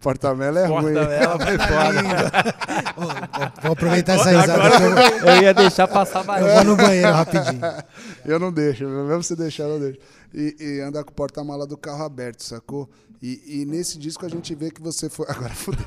Porta-mela 0.00 0.60
é 0.60 0.66
ruim. 0.66 0.94
Porta-vela 0.94 1.38
foi 1.38 1.58
foda. 1.58 3.52
Vou 3.62 3.72
aproveitar 3.72 4.14
essa 4.14 4.30
risada. 4.54 4.76
que 4.78 4.82
eu- 5.24 5.28
Eu 5.28 5.42
ia 5.42 5.54
deixar 5.54 5.88
passar 5.88 6.20
Eu 6.20 6.24
mais. 6.24 6.44
vou 6.54 6.64
no 6.64 6.76
banheiro 6.76 7.12
rapidinho. 7.12 7.60
Eu 8.24 8.38
não 8.38 8.52
deixo, 8.52 8.84
mesmo 8.88 9.22
se 9.22 9.36
deixar, 9.36 9.64
eu 9.64 9.68
não 9.70 9.80
deixo. 9.80 9.98
E, 10.34 10.56
e 10.58 10.80
andar 10.80 11.04
com 11.04 11.10
o 11.10 11.14
porta-mala 11.14 11.64
do 11.66 11.76
carro 11.76 12.04
aberto, 12.04 12.42
sacou? 12.42 12.88
E, 13.22 13.62
e 13.62 13.64
nesse 13.64 13.98
disco 13.98 14.26
a 14.26 14.28
gente 14.28 14.52
vê 14.54 14.70
que 14.70 14.82
você 14.82 15.08
foi. 15.08 15.26
Agora 15.30 15.54
fudeu. 15.54 15.84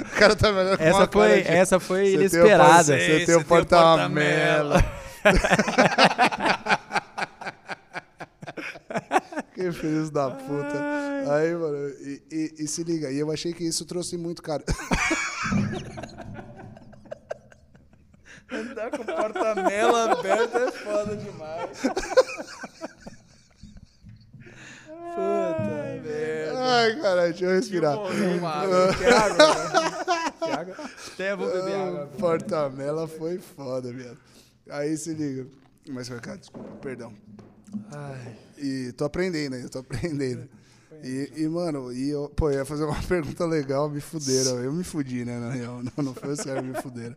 o 0.00 0.18
cara 0.18 0.36
tá 0.36 0.52
melhor 0.52 0.76
com 0.76 0.82
Essa 0.84 0.98
uma 0.98 1.06
foi, 1.08 1.28
cara 1.28 1.42
de- 1.42 1.48
essa 1.48 1.80
foi 1.80 2.04
Você 2.04 2.10
tem 2.10 2.16
o 2.16 2.20
inesperada. 2.20 2.74
porta- 2.74 2.82
Você 2.98 3.26
tem 3.26 3.34
o 3.36 3.44
porta-mela. 3.44 4.84
Que 9.58 9.72
filhos 9.72 10.08
da 10.10 10.30
puta. 10.30 11.32
Aí, 11.34 11.52
mano, 11.52 11.88
e, 12.00 12.22
e- 12.30 12.54
e 12.60 12.68
se 12.68 12.84
liga, 12.84 13.10
e 13.10 13.18
eu 13.18 13.28
achei 13.32 13.52
que 13.52 13.64
isso 13.64 13.84
trouxe 13.84 14.16
muito, 14.16 14.40
cara. 14.40 14.62
Andar 18.50 18.90
com 18.92 19.04
porta-mela 19.04 20.12
aberto 20.12 20.56
é 20.56 20.70
foda 20.72 21.16
demais. 21.16 21.70
Puta 24.86 26.00
merda. 26.02 26.58
Ai, 26.60 27.00
caralho, 27.00 27.30
deixa 27.32 27.44
eu 27.44 27.50
respirar. 27.50 27.98
Uma 27.98 28.50
água. 28.50 28.94
Quer 28.94 29.12
água? 29.12 30.74
né? 30.76 30.88
Até 31.12 31.36
vou 31.36 31.50
beber 31.50 31.74
água. 31.74 32.06
Porta-mela 32.18 33.06
foi 33.08 33.38
foda, 33.38 33.92
viado. 33.92 34.18
Aí 34.70 34.96
se 34.96 35.12
liga. 35.14 35.46
Mas, 35.88 36.08
cara, 36.08 36.38
desculpa, 36.38 36.70
perdão. 36.80 37.12
E 38.56 38.92
tô 38.92 39.04
aprendendo 39.04 39.54
aí, 39.54 39.68
tô 39.68 39.78
aprendendo. 39.78 40.48
E, 41.04 41.32
e, 41.36 41.48
mano, 41.48 41.92
e 41.92 42.10
eu, 42.10 42.28
pô, 42.30 42.50
eu 42.50 42.58
ia 42.58 42.64
fazer 42.64 42.84
uma 42.84 43.00
pergunta 43.06 43.46
legal, 43.46 43.88
me 43.88 44.00
fuderam. 44.00 44.58
Eu 44.58 44.72
me 44.72 44.82
fudi, 44.82 45.24
né, 45.24 45.38
na 45.38 45.50
real. 45.50 45.82
Não, 45.82 46.04
não 46.04 46.14
foi 46.14 46.34
sério, 46.36 46.64
me 46.64 46.74
fuderam. 46.80 47.14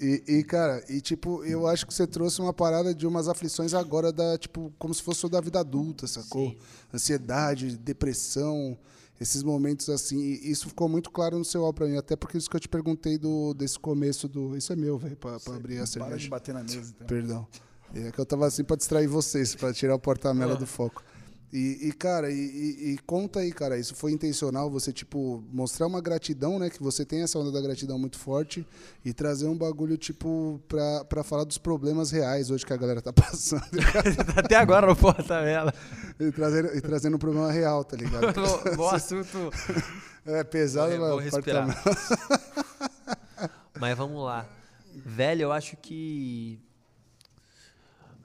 E, 0.00 0.22
e, 0.26 0.44
cara, 0.44 0.82
e 0.88 0.98
tipo, 1.02 1.44
eu 1.44 1.66
acho 1.66 1.86
que 1.86 1.92
você 1.92 2.06
trouxe 2.06 2.40
uma 2.40 2.54
parada 2.54 2.94
de 2.94 3.06
umas 3.06 3.28
aflições 3.28 3.74
agora 3.74 4.10
da, 4.10 4.38
tipo, 4.38 4.72
como 4.78 4.94
se 4.94 5.02
fosse 5.02 5.26
o 5.26 5.28
da 5.28 5.40
vida 5.42 5.60
adulta, 5.60 6.06
sacou? 6.06 6.56
Ansiedade, 6.94 7.76
depressão, 7.76 8.78
esses 9.20 9.42
momentos 9.42 9.90
assim. 9.90 10.18
E 10.18 10.50
isso 10.50 10.68
ficou 10.68 10.88
muito 10.88 11.10
claro 11.10 11.36
no 11.36 11.44
seu 11.44 11.62
álbum 11.66 11.76
pra 11.76 11.86
mim, 11.86 11.98
até 11.98 12.16
porque 12.16 12.38
isso 12.38 12.48
que 12.48 12.56
eu 12.56 12.60
te 12.60 12.68
perguntei 12.68 13.18
do, 13.18 13.52
desse 13.52 13.78
começo 13.78 14.26
do. 14.26 14.56
Isso 14.56 14.72
é 14.72 14.76
meu, 14.76 14.96
velho, 14.96 15.16
pra, 15.16 15.38
pra 15.38 15.54
abrir 15.56 15.74
a 15.74 15.76
Para 15.80 15.84
de 15.84 15.90
cerveja. 15.90 16.28
bater 16.30 16.54
na 16.54 16.62
mesa, 16.62 16.94
então. 16.94 17.06
Perdão. 17.06 17.46
É 17.94 18.10
que 18.12 18.18
eu 18.18 18.26
tava 18.26 18.46
assim 18.46 18.62
pra 18.64 18.76
distrair 18.76 19.06
vocês, 19.08 19.54
pra 19.54 19.72
tirar 19.72 19.94
o 19.94 19.98
porta-mela 19.98 20.54
do 20.56 20.66
foco. 20.66 21.02
E, 21.52 21.88
e, 21.88 21.92
cara, 21.92 22.30
e, 22.30 22.36
e- 22.36 22.92
e 22.92 22.98
conta 22.98 23.40
aí, 23.40 23.50
cara, 23.50 23.76
isso 23.76 23.92
foi 23.96 24.12
intencional 24.12 24.70
você, 24.70 24.92
tipo, 24.92 25.42
mostrar 25.52 25.88
uma 25.88 26.00
gratidão, 26.00 26.60
né? 26.60 26.70
Que 26.70 26.80
você 26.80 27.04
tem 27.04 27.22
essa 27.22 27.36
onda 27.40 27.50
da 27.50 27.60
gratidão 27.60 27.98
muito 27.98 28.16
forte 28.16 28.64
e 29.04 29.12
trazer 29.12 29.48
um 29.48 29.58
bagulho, 29.58 29.96
tipo, 29.98 30.60
pra, 30.68 31.04
pra 31.06 31.24
falar 31.24 31.42
dos 31.42 31.58
problemas 31.58 32.12
reais 32.12 32.52
hoje 32.52 32.64
que 32.64 32.72
a 32.72 32.76
galera 32.76 33.02
tá 33.02 33.10
passando. 33.12 33.64
Até 34.38 34.54
agora 34.54 34.86
no 34.86 34.94
porta-vela. 34.94 35.74
e, 36.20 36.30
trazendo, 36.30 36.68
e 36.76 36.80
trazendo 36.80 37.16
um 37.16 37.18
problema 37.18 37.50
real, 37.50 37.82
tá 37.82 37.96
ligado? 37.96 38.32
Bom- 38.76 38.90
assunto. 38.90 39.50
É 40.24 40.44
pesado, 40.44 40.96
Vou, 40.96 41.08
vou 41.08 41.16
mas 41.16 41.34
respirar. 41.34 41.68
apartamento- 41.68 42.40
Mas 43.80 43.96
vamos 43.98 44.22
lá. 44.24 44.46
Velho, 44.94 45.42
eu 45.42 45.52
acho 45.52 45.76
que. 45.76 46.60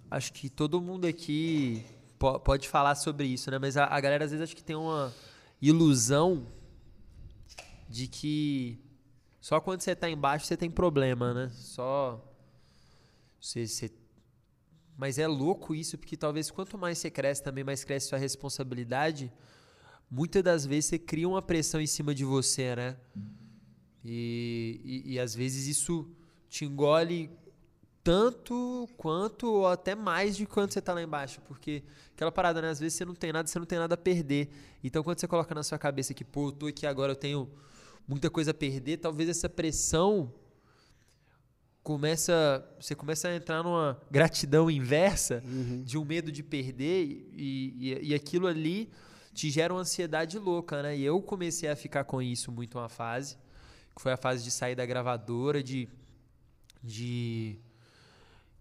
Acho 0.09 0.31
que 0.33 0.49
todo 0.49 0.79
mundo 0.81 1.05
aqui 1.05 1.83
po- 2.17 2.39
pode 2.39 2.67
falar 2.69 2.95
sobre 2.95 3.25
isso, 3.27 3.49
né? 3.51 3.57
Mas 3.59 3.75
a, 3.77 3.85
a 3.85 3.99
galera 3.99 4.25
às 4.25 4.31
vezes 4.31 4.43
acho 4.43 4.55
que 4.55 4.63
tem 4.63 4.75
uma 4.75 5.13
ilusão 5.61 6.45
de 7.89 8.07
que 8.07 8.79
só 9.41 9.59
quando 9.59 9.81
você 9.81 9.95
tá 9.95 10.09
embaixo 10.09 10.45
você 10.45 10.57
tem 10.57 10.69
problema, 10.69 11.33
né? 11.33 11.49
Só. 11.53 12.23
Você, 13.39 13.67
você- 13.67 13.91
Mas 14.97 15.17
é 15.17 15.27
louco 15.27 15.75
isso, 15.75 15.97
porque 15.97 16.15
talvez 16.15 16.49
quanto 16.49 16.77
mais 16.77 16.97
você 16.97 17.09
cresce 17.11 17.43
também, 17.43 17.63
mais 17.63 17.83
cresce 17.83 18.07
sua 18.09 18.17
responsabilidade. 18.17 19.31
Muitas 20.09 20.43
das 20.43 20.65
vezes 20.65 20.85
você 20.85 20.99
cria 20.99 21.27
uma 21.27 21.41
pressão 21.41 21.81
em 21.81 21.87
cima 21.87 22.13
de 22.13 22.23
você, 22.23 22.75
né? 22.75 22.97
E, 24.03 25.03
e, 25.05 25.13
e 25.13 25.19
às 25.19 25.33
vezes 25.33 25.67
isso 25.67 26.07
te 26.47 26.63
engole 26.63 27.29
tanto 28.05 28.87
quanto 28.97 29.51
ou 29.51 29.67
até 29.67 29.95
mais 29.95 30.37
de 30.37 30.45
quanto 30.45 30.75
você 30.75 30.79
tá 30.79 30.93
lá 30.93 31.01
embaixo. 31.01 31.41
Porque 31.47 31.83
aquela 32.13 32.31
parada, 32.31 32.61
né? 32.61 32.69
Às 32.69 32.79
vezes 32.79 32.93
você 32.93 33.03
não 33.03 33.15
tem 33.15 33.33
nada, 33.33 33.47
você 33.47 33.57
não 33.57 33.65
tem 33.65 33.79
nada 33.79 33.95
a 33.95 33.97
perder. 33.97 34.47
Então 34.83 35.03
quando 35.03 35.19
você 35.19 35.27
coloca 35.27 35.55
na 35.55 35.63
sua 35.63 35.79
cabeça 35.79 36.13
que, 36.13 36.23
pô, 36.23 36.49
eu 36.49 36.51
tô 36.51 36.67
aqui 36.67 36.85
agora, 36.85 37.13
eu 37.13 37.15
tenho 37.15 37.49
muita 38.07 38.29
coisa 38.29 38.51
a 38.51 38.53
perder, 38.53 38.97
talvez 38.97 39.27
essa 39.27 39.49
pressão 39.49 40.31
começa. 41.81 42.63
Você 42.79 42.93
começa 42.93 43.27
a 43.27 43.35
entrar 43.35 43.63
numa 43.63 43.99
gratidão 44.11 44.69
inversa 44.69 45.41
de 45.83 45.97
um 45.97 46.05
medo 46.05 46.31
de 46.31 46.43
perder 46.43 47.05
e, 47.05 47.73
e, 47.79 48.09
e 48.09 48.13
aquilo 48.13 48.45
ali 48.45 48.91
te 49.33 49.49
gera 49.49 49.73
uma 49.73 49.81
ansiedade 49.81 50.37
louca, 50.37 50.83
né? 50.83 50.95
E 50.95 51.03
eu 51.03 51.19
comecei 51.23 51.67
a 51.69 51.75
ficar 51.75 52.03
com 52.03 52.21
isso 52.21 52.51
muito 52.51 52.77
uma 52.77 52.87
fase, 52.87 53.35
que 53.95 54.01
foi 54.01 54.11
a 54.11 54.17
fase 54.17 54.43
de 54.43 54.51
sair 54.51 54.75
da 54.75 54.85
gravadora, 54.85 55.63
de. 55.63 55.89
de. 56.83 57.57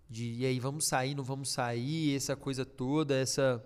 De 0.08 0.32
e 0.34 0.46
aí, 0.46 0.60
vamos 0.60 0.86
sair, 0.86 1.14
não 1.14 1.24
vamos 1.24 1.52
sair, 1.52 2.16
essa 2.16 2.36
coisa 2.36 2.64
toda, 2.64 3.16
essa. 3.16 3.64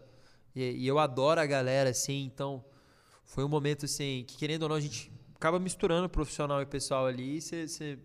E, 0.54 0.86
eu 0.86 0.98
adoro 0.98 1.40
a 1.40 1.46
galera, 1.46 1.90
assim, 1.90 2.24
então. 2.24 2.64
Foi 3.24 3.44
um 3.44 3.48
momento, 3.48 3.84
assim, 3.84 4.24
que 4.26 4.38
querendo 4.38 4.62
ou 4.62 4.70
não, 4.70 4.76
a 4.76 4.80
gente 4.80 5.12
acaba 5.34 5.58
misturando 5.58 6.08
profissional 6.08 6.62
e 6.62 6.66
pessoal 6.66 7.06
ali 7.06 7.38
e 7.38 7.98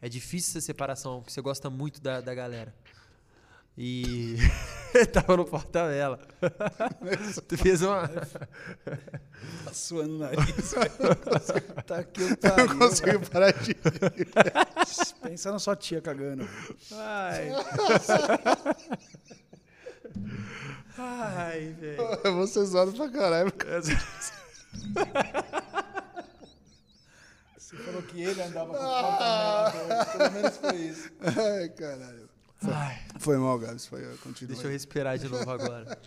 é 0.00 0.08
difícil 0.08 0.50
essa 0.50 0.60
separação, 0.60 1.20
porque 1.20 1.32
você 1.32 1.40
gosta 1.40 1.68
muito 1.68 2.00
da, 2.00 2.20
da 2.20 2.34
galera. 2.34 2.74
E. 3.76 4.36
Tava 5.12 5.36
no 5.38 5.44
porta-vela. 5.46 6.18
tu 7.48 7.56
fez 7.56 7.80
uma. 7.80 8.06
Tá 8.06 9.72
suando 9.72 10.16
o 10.16 10.18
nariz. 10.18 10.74
tá 11.86 11.96
aqui 11.98 12.22
o 12.22 12.28
Eu 12.32 12.36
pariu. 12.36 12.66
não 12.68 12.78
consigo 12.78 13.30
parar 13.30 13.52
de. 13.52 13.74
Pensa 15.22 15.50
na 15.52 15.58
sua 15.58 15.74
tia 15.76 16.02
cagando. 16.02 16.46
Ai. 16.92 17.48
Ai, 20.98 21.76
velho. 21.80 22.02
Eu 22.24 22.34
vou 22.34 22.46
ser 22.46 22.64
zoado 22.66 22.92
pra 22.92 23.08
caralho. 23.08 23.52
Você 27.56 27.76
falou 27.78 28.02
que 28.02 28.22
ele 28.22 28.42
andava 28.42 28.66
com 28.66 28.78
porta 28.78 30.18
Pelo 30.18 30.30
menos 30.32 30.56
foi 30.58 30.76
isso. 30.76 31.10
Ai, 31.22 31.70
caralho. 31.70 32.31
Ai, 32.70 32.98
Foi 33.18 33.36
mal, 33.38 33.58
Gabs. 33.58 33.86
Foi, 33.86 34.02
continua. 34.18 34.52
deixa 34.54 34.68
eu 34.68 34.72
respirar 34.72 35.18
de 35.18 35.28
novo 35.28 35.50
agora. 35.50 35.98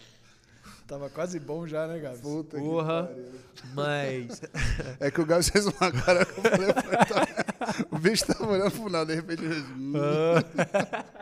Tava 0.88 1.10
quase 1.10 1.40
bom 1.40 1.66
já, 1.68 1.88
né, 1.88 1.98
Gabs? 2.00 2.22
Puta 2.22 2.58
que 2.58 2.64
Porra. 2.64 3.06
pariu. 3.06 3.26
Mas. 3.74 4.42
É 5.00 5.10
que 5.10 5.20
o 5.20 5.26
Gabs 5.26 5.50
fez 5.50 5.66
uma 5.66 5.92
cara 5.92 6.24
que 6.26 6.38
eu 6.38 6.44
falei, 6.44 6.74
tá- 6.74 7.86
o 7.92 7.98
bicho 7.98 8.26
tava 8.28 8.52
olhando 8.52 8.72
pro 8.72 8.88
nada, 8.90 9.06
de 9.08 9.16
repente. 9.16 9.44
ele- 9.44 9.62
hum. 9.62 9.94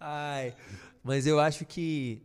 Ai. 0.00 0.54
Mas 1.02 1.26
eu 1.26 1.38
acho 1.40 1.64
que. 1.64 2.22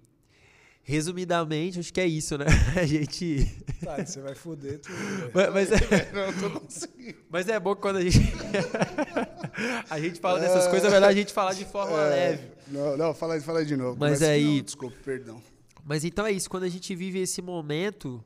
Resumidamente, 0.91 1.79
acho 1.79 1.93
que 1.93 2.01
é 2.01 2.05
isso, 2.05 2.37
né? 2.37 2.45
A 2.75 2.85
gente. 2.85 3.45
Tá, 3.83 4.03
você 4.05 4.19
vai 4.21 4.35
foder 4.35 4.79
tudo. 4.79 4.97
Mas, 5.33 5.53
mas 5.53 5.71
é, 5.71 6.11
Não, 6.11 6.33
tô 6.33 6.59
conseguindo. 6.59 7.17
mas 7.29 7.47
é 7.47 7.59
bom 7.59 7.75
quando 7.75 7.97
a 7.97 8.01
gente. 8.01 8.19
a 9.89 9.99
gente 9.99 10.19
fala 10.19 10.39
dessas 10.39 10.67
coisas, 10.67 10.91
é 10.91 10.93
melhor 10.95 11.09
a 11.09 11.13
gente 11.13 11.31
falar 11.33 11.53
de 11.53 11.65
forma 11.65 11.97
É, 11.99 12.09
leve. 12.09 12.47
Não, 12.67 12.97
não, 12.97 13.13
fala 13.13 13.35
aí, 13.35 13.41
fala 13.41 13.59
aí 13.59 13.65
de 13.65 13.75
novo. 13.77 13.97
Mas 13.99 14.19
Começa- 14.19 14.31
aí- 14.31 14.57
Não, 14.57 14.63
desculpa, 14.63 14.97
perdão. 15.03 15.41
Mas 15.83 16.03
então 16.05 16.25
é 16.25 16.31
isso, 16.31 16.49
quando 16.49 16.63
a 16.63 16.69
gente 16.69 16.93
vive 16.95 17.19
esse 17.19 17.41
momento 17.41 18.23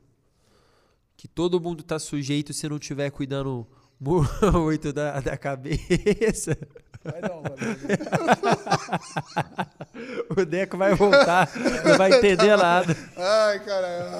que 1.15 1.27
todo 1.27 1.59
mundo 1.61 1.83
tá 1.83 1.97
sujeito 1.97 2.53
se 2.53 2.67
não 2.67 2.77
tiver 2.77 3.09
cuidando 3.11 3.65
mu- 3.99 4.25
muito 4.61 4.91
da, 4.91 5.19
da 5.21 5.37
cabeça, 5.37 6.57
Vai 7.05 7.21
dar 7.21 7.33
uma. 7.33 7.53
o 10.41 10.45
Deco 10.45 10.75
vai 10.75 10.95
voltar, 10.95 11.47
não 11.85 11.97
vai 11.97 12.11
entender 12.13 12.57
nada. 12.57 12.97
Ai, 13.15 13.59
caralho. 13.59 14.05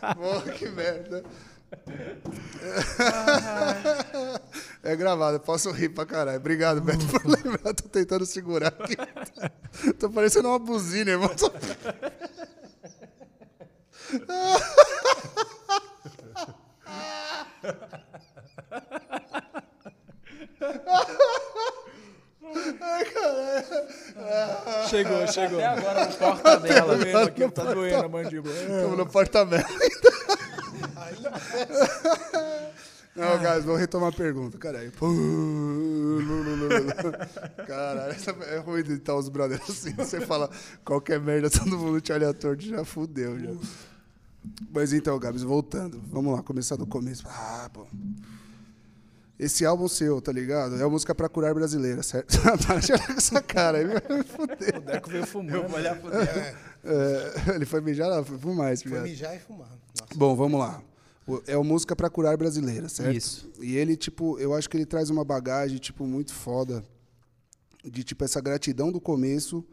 Ah, 0.00 0.14
Porra, 0.14 0.52
que 0.52 0.68
merda. 0.68 1.24
É 4.82 4.96
gravado, 4.96 5.36
eu 5.36 5.40
posso 5.40 5.70
rir 5.72 5.88
pra 5.88 6.06
caralho. 6.06 6.38
Obrigado, 6.38 6.80
Beto, 6.80 7.04
por 7.06 7.24
lembrar. 7.26 7.74
Tô 7.74 7.88
tentando 7.88 8.24
segurar 8.24 8.68
aqui. 8.68 8.96
Tô 9.94 10.08
parecendo 10.10 10.48
uma 10.48 10.58
buzina, 10.58 11.10
irmão. 11.10 11.30
Chegou, 24.88 25.26
chegou. 25.28 25.58
Até 25.58 25.66
agora 25.66 26.06
no 26.06 26.12
Tá 26.14 26.26
porta-mela. 26.32 26.96
doendo 26.96 27.18
aqui, 27.18 27.48
tá 27.50 27.64
doendo 27.74 28.04
a 28.04 28.08
mandíbula. 28.08 28.54
Estamos 28.54 28.98
no 28.98 29.06
porta-mela 29.06 29.64
Não, 33.16 33.38
guys, 33.38 33.64
vou 33.64 33.76
retomar 33.76 34.08
a 34.08 34.12
pergunta. 34.12 34.58
Caralho. 34.58 34.92
Caralho, 37.66 38.10
essa 38.12 38.30
é 38.32 38.58
ruim 38.58 38.82
de 38.82 38.94
estar 38.94 39.14
os 39.14 39.28
brothers 39.28 39.62
assim. 39.70 39.92
Você 39.94 40.20
fala 40.20 40.50
qualquer 40.84 41.20
merda, 41.20 41.48
todo 41.48 41.78
mundo 41.78 42.00
te 42.00 42.12
olha 42.12 42.34
torto, 42.34 42.64
já 42.64 42.84
fudeu. 42.84 43.38
Já. 43.38 43.50
Mas 44.72 44.92
então, 44.92 45.18
Gabs, 45.18 45.42
voltando. 45.42 46.02
Vamos 46.10 46.34
lá, 46.34 46.42
começar 46.42 46.76
do 46.76 46.86
começo. 46.86 47.22
Ah, 47.26 47.70
pô. 47.72 47.86
Esse 49.44 49.66
álbum 49.66 49.86
seu, 49.88 50.22
tá 50.22 50.32
ligado? 50.32 50.76
É 50.80 50.82
a 50.82 50.88
música 50.88 51.14
pra 51.14 51.28
curar 51.28 51.52
brasileira, 51.52 52.02
certo? 52.02 52.38
Para 52.66 52.80
de 52.80 52.92
olhar 52.92 53.06
com 53.06 53.12
essa 53.12 53.42
cara 53.42 53.78
aí, 53.78 53.84
vai 53.84 54.18
me 54.18 54.24
fuder. 54.24 54.78
O 54.78 54.80
Deco 54.80 55.10
veio 55.10 55.26
fumando. 55.26 55.66
É, 56.82 57.54
ele 57.54 57.66
foi 57.66 57.80
mijar, 57.82 58.08
não, 58.08 58.24
foi 58.24 58.38
fumar 58.38 58.72
esse 58.72 58.88
Foi 58.88 59.00
mijar 59.00 59.36
e 59.36 59.38
fumar. 59.38 59.68
Nossa. 59.68 60.14
Bom, 60.14 60.34
vamos 60.34 60.58
lá. 60.58 60.82
É 61.46 61.56
o 61.56 61.64
Música 61.64 61.94
pra 61.94 62.08
Curar 62.08 62.36
Brasileira, 62.36 62.88
certo? 62.88 63.16
Isso. 63.16 63.50
E 63.60 63.76
ele, 63.76 63.96
tipo, 63.96 64.38
eu 64.38 64.54
acho 64.54 64.68
que 64.68 64.76
ele 64.76 64.86
traz 64.86 65.10
uma 65.10 65.24
bagagem, 65.24 65.78
tipo, 65.78 66.06
muito 66.06 66.32
foda. 66.32 66.82
De, 67.82 68.02
tipo, 68.02 68.24
essa 68.24 68.40
gratidão 68.40 68.90
do 68.90 69.00
começo 69.00 69.64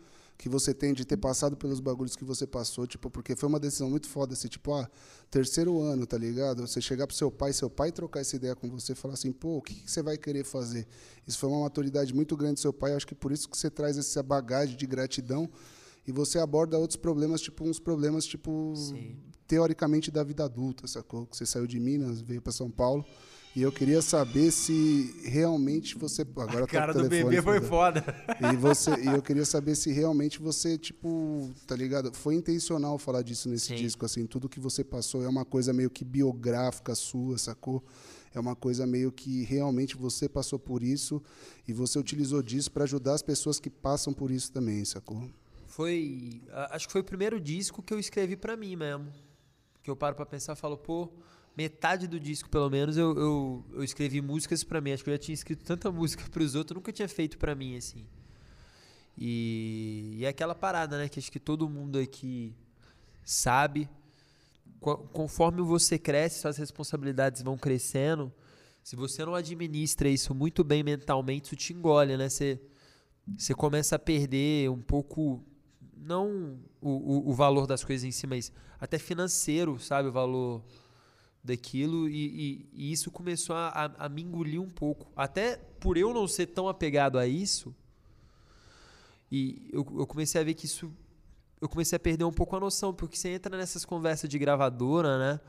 que 0.41 0.49
você 0.49 0.73
tem 0.73 0.91
de 0.91 1.05
ter 1.05 1.17
passado 1.17 1.55
pelos 1.55 1.79
bagulhos 1.79 2.15
que 2.15 2.25
você 2.25 2.47
passou, 2.47 2.87
tipo, 2.87 3.11
porque 3.11 3.35
foi 3.35 3.47
uma 3.47 3.59
decisão 3.59 3.91
muito 3.91 4.09
foda, 4.09 4.33
assim, 4.33 4.47
tipo, 4.47 4.73
ah, 4.73 4.89
terceiro 5.29 5.79
ano, 5.79 6.03
tá 6.07 6.17
ligado? 6.17 6.65
Você 6.65 6.81
chegar 6.81 7.05
pro 7.05 7.15
seu 7.15 7.29
pai, 7.29 7.53
seu 7.53 7.69
pai 7.69 7.91
trocar 7.91 8.21
essa 8.21 8.35
ideia 8.35 8.55
com 8.55 8.67
você, 8.67 8.95
falar 8.95 9.13
assim, 9.13 9.31
pô, 9.31 9.57
o 9.57 9.61
que, 9.61 9.75
que 9.75 9.91
você 9.91 10.01
vai 10.01 10.17
querer 10.17 10.43
fazer? 10.43 10.87
Isso 11.27 11.37
foi 11.37 11.47
uma 11.47 11.61
maturidade 11.61 12.11
muito 12.11 12.35
grande 12.35 12.55
do 12.55 12.59
seu 12.59 12.73
pai, 12.73 12.95
acho 12.95 13.05
que 13.05 13.13
por 13.13 13.31
isso 13.31 13.47
que 13.47 13.55
você 13.55 13.69
traz 13.69 13.99
essa 13.99 14.23
bagagem 14.23 14.75
de 14.75 14.87
gratidão 14.87 15.47
e 16.07 16.11
você 16.11 16.39
aborda 16.39 16.75
outros 16.75 16.97
problemas, 16.97 17.39
tipo, 17.39 17.63
uns 17.63 17.79
problemas, 17.79 18.25
tipo, 18.25 18.73
Sim. 18.75 19.17
teoricamente 19.45 20.09
da 20.09 20.23
vida 20.23 20.43
adulta, 20.43 20.87
sacou? 20.87 21.27
Que 21.27 21.37
você 21.37 21.45
saiu 21.45 21.67
de 21.67 21.79
Minas, 21.79 22.19
veio 22.19 22.41
para 22.41 22.51
São 22.51 22.71
Paulo. 22.71 23.05
E 23.53 23.61
eu 23.61 23.71
queria 23.71 24.01
saber 24.01 24.49
se 24.49 25.13
realmente 25.25 25.97
você. 25.97 26.21
Agora 26.21 26.63
A 26.63 26.67
cara 26.67 26.93
tá 26.93 26.99
o 26.99 27.03
do 27.03 27.09
bebê 27.09 27.41
foi 27.41 27.59
foda. 27.59 28.03
E, 28.39 28.55
você, 28.55 28.91
e 29.01 29.07
eu 29.07 29.21
queria 29.21 29.43
saber 29.43 29.75
se 29.75 29.91
realmente 29.91 30.39
você, 30.39 30.77
tipo, 30.77 31.51
tá 31.67 31.75
ligado? 31.75 32.13
Foi 32.13 32.35
intencional 32.35 32.97
falar 32.97 33.21
disso 33.23 33.49
nesse 33.49 33.67
Sim. 33.67 33.75
disco, 33.75 34.05
assim, 34.05 34.25
tudo 34.25 34.47
que 34.47 34.59
você 34.59 34.85
passou 34.85 35.23
é 35.23 35.27
uma 35.27 35.43
coisa 35.43 35.73
meio 35.73 35.89
que 35.89 36.05
biográfica 36.05 36.95
sua, 36.95 37.37
sacou? 37.37 37.83
É 38.33 38.39
uma 38.39 38.55
coisa 38.55 38.87
meio 38.87 39.11
que 39.11 39.43
realmente 39.43 39.97
você 39.97 40.29
passou 40.29 40.57
por 40.57 40.81
isso 40.81 41.21
e 41.67 41.73
você 41.73 41.99
utilizou 41.99 42.41
disso 42.41 42.71
para 42.71 42.85
ajudar 42.85 43.13
as 43.13 43.21
pessoas 43.21 43.59
que 43.59 43.69
passam 43.69 44.13
por 44.13 44.31
isso 44.31 44.49
também, 44.53 44.85
sacou? 44.85 45.29
Foi. 45.67 46.41
Acho 46.69 46.87
que 46.87 46.93
foi 46.93 47.01
o 47.01 47.03
primeiro 47.03 47.39
disco 47.39 47.83
que 47.83 47.93
eu 47.93 47.99
escrevi 47.99 48.37
para 48.37 48.55
mim 48.55 48.77
mesmo. 48.77 49.11
Que 49.83 49.89
eu 49.89 49.95
paro 49.95 50.15
pra 50.15 50.25
pensar 50.25 50.53
e 50.53 50.55
falo, 50.55 50.77
pô, 50.77 51.09
metade 51.61 52.07
do 52.07 52.19
disco, 52.19 52.49
pelo 52.49 52.69
menos, 52.69 52.97
eu, 52.97 53.15
eu, 53.15 53.65
eu 53.73 53.83
escrevi 53.83 54.19
músicas 54.19 54.63
para 54.63 54.81
mim. 54.81 54.91
Acho 54.91 55.03
que 55.03 55.09
eu 55.09 55.13
já 55.13 55.19
tinha 55.19 55.33
escrito 55.33 55.63
tanta 55.63 55.91
música 55.93 56.23
para 56.29 56.41
os 56.41 56.55
outros, 56.55 56.75
nunca 56.75 56.91
tinha 56.91 57.07
feito 57.07 57.37
para 57.37 57.53
mim, 57.53 57.77
assim. 57.77 58.05
E, 59.17 60.15
e 60.17 60.25
é 60.25 60.29
aquela 60.29 60.55
parada, 60.55 60.97
né? 60.97 61.07
Que 61.07 61.19
acho 61.19 61.31
que 61.31 61.39
todo 61.39 61.69
mundo 61.69 61.99
aqui 61.99 62.55
sabe. 63.23 63.87
Conforme 65.13 65.61
você 65.61 65.99
cresce, 65.99 66.39
suas 66.39 66.57
responsabilidades 66.57 67.43
vão 67.43 67.55
crescendo. 67.55 68.33
Se 68.83 68.95
você 68.95 69.23
não 69.23 69.35
administra 69.35 70.09
isso 70.09 70.33
muito 70.33 70.63
bem 70.63 70.81
mentalmente, 70.81 71.45
isso 71.45 71.55
te 71.55 71.73
engole, 71.73 72.17
né? 72.17 72.27
Você, 72.27 72.59
você 73.37 73.53
começa 73.53 73.95
a 73.95 73.99
perder 73.99 74.71
um 74.71 74.81
pouco, 74.81 75.45
não 75.95 76.59
o, 76.81 76.89
o, 76.89 77.29
o 77.29 77.33
valor 77.33 77.67
das 77.67 77.83
coisas 77.83 78.03
em 78.03 78.11
si, 78.11 78.25
mas 78.25 78.51
até 78.79 78.97
financeiro, 78.97 79.79
sabe? 79.79 80.09
O 80.09 80.11
valor 80.11 80.63
daquilo. 81.43 82.07
E, 82.07 82.13
e, 82.13 82.69
e 82.73 82.91
isso 82.91 83.11
começou 83.11 83.55
a, 83.55 83.67
a, 83.69 84.05
a 84.05 84.09
me 84.09 84.21
engolir 84.21 84.61
um 84.61 84.69
pouco. 84.69 85.11
Até 85.15 85.57
por 85.79 85.97
eu 85.97 86.13
não 86.13 86.27
ser 86.27 86.47
tão 86.47 86.67
apegado 86.67 87.17
a 87.17 87.27
isso, 87.27 87.75
e 89.31 89.69
eu, 89.71 89.87
eu 89.97 90.05
comecei 90.05 90.41
a 90.41 90.43
ver 90.43 90.53
que 90.53 90.65
isso. 90.65 90.91
Eu 91.61 91.69
comecei 91.69 91.95
a 91.95 91.99
perder 91.99 92.25
um 92.25 92.31
pouco 92.33 92.55
a 92.55 92.59
noção, 92.59 92.93
porque 92.93 93.15
você 93.15 93.29
entra 93.29 93.55
nessas 93.55 93.85
conversas 93.85 94.29
de 94.29 94.37
gravadora, 94.37 95.17
né? 95.17 95.39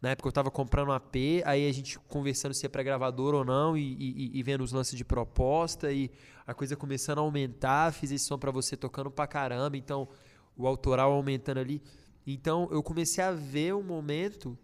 Na 0.00 0.10
época 0.10 0.28
eu 0.28 0.30
estava 0.30 0.50
comprando 0.50 0.88
um 0.88 0.92
AP, 0.92 1.16
aí 1.44 1.68
a 1.68 1.72
gente 1.72 1.98
conversando 1.98 2.54
se 2.54 2.64
é 2.64 2.68
para 2.68 2.82
gravadora 2.82 3.38
ou 3.38 3.44
não, 3.44 3.76
e, 3.76 4.30
e, 4.38 4.42
vendo 4.42 4.62
os 4.62 4.70
lances 4.70 4.96
de 4.96 5.04
proposta, 5.04 5.90
e 5.90 6.10
a 6.46 6.54
coisa 6.54 6.76
começando 6.76 7.18
a 7.18 7.22
aumentar. 7.22 7.92
Fiz 7.92 8.10
esse 8.10 8.24
som 8.24 8.38
para 8.38 8.50
você 8.50 8.76
tocando 8.76 9.10
pra 9.10 9.26
caramba, 9.26 9.76
então 9.76 10.08
o 10.56 10.66
autoral 10.66 11.12
aumentando 11.12 11.58
ali. 11.58 11.82
Então 12.26 12.68
eu 12.70 12.82
comecei 12.82 13.22
a 13.22 13.32
ver 13.32 13.74
um 13.74 13.82
momento 13.82 14.56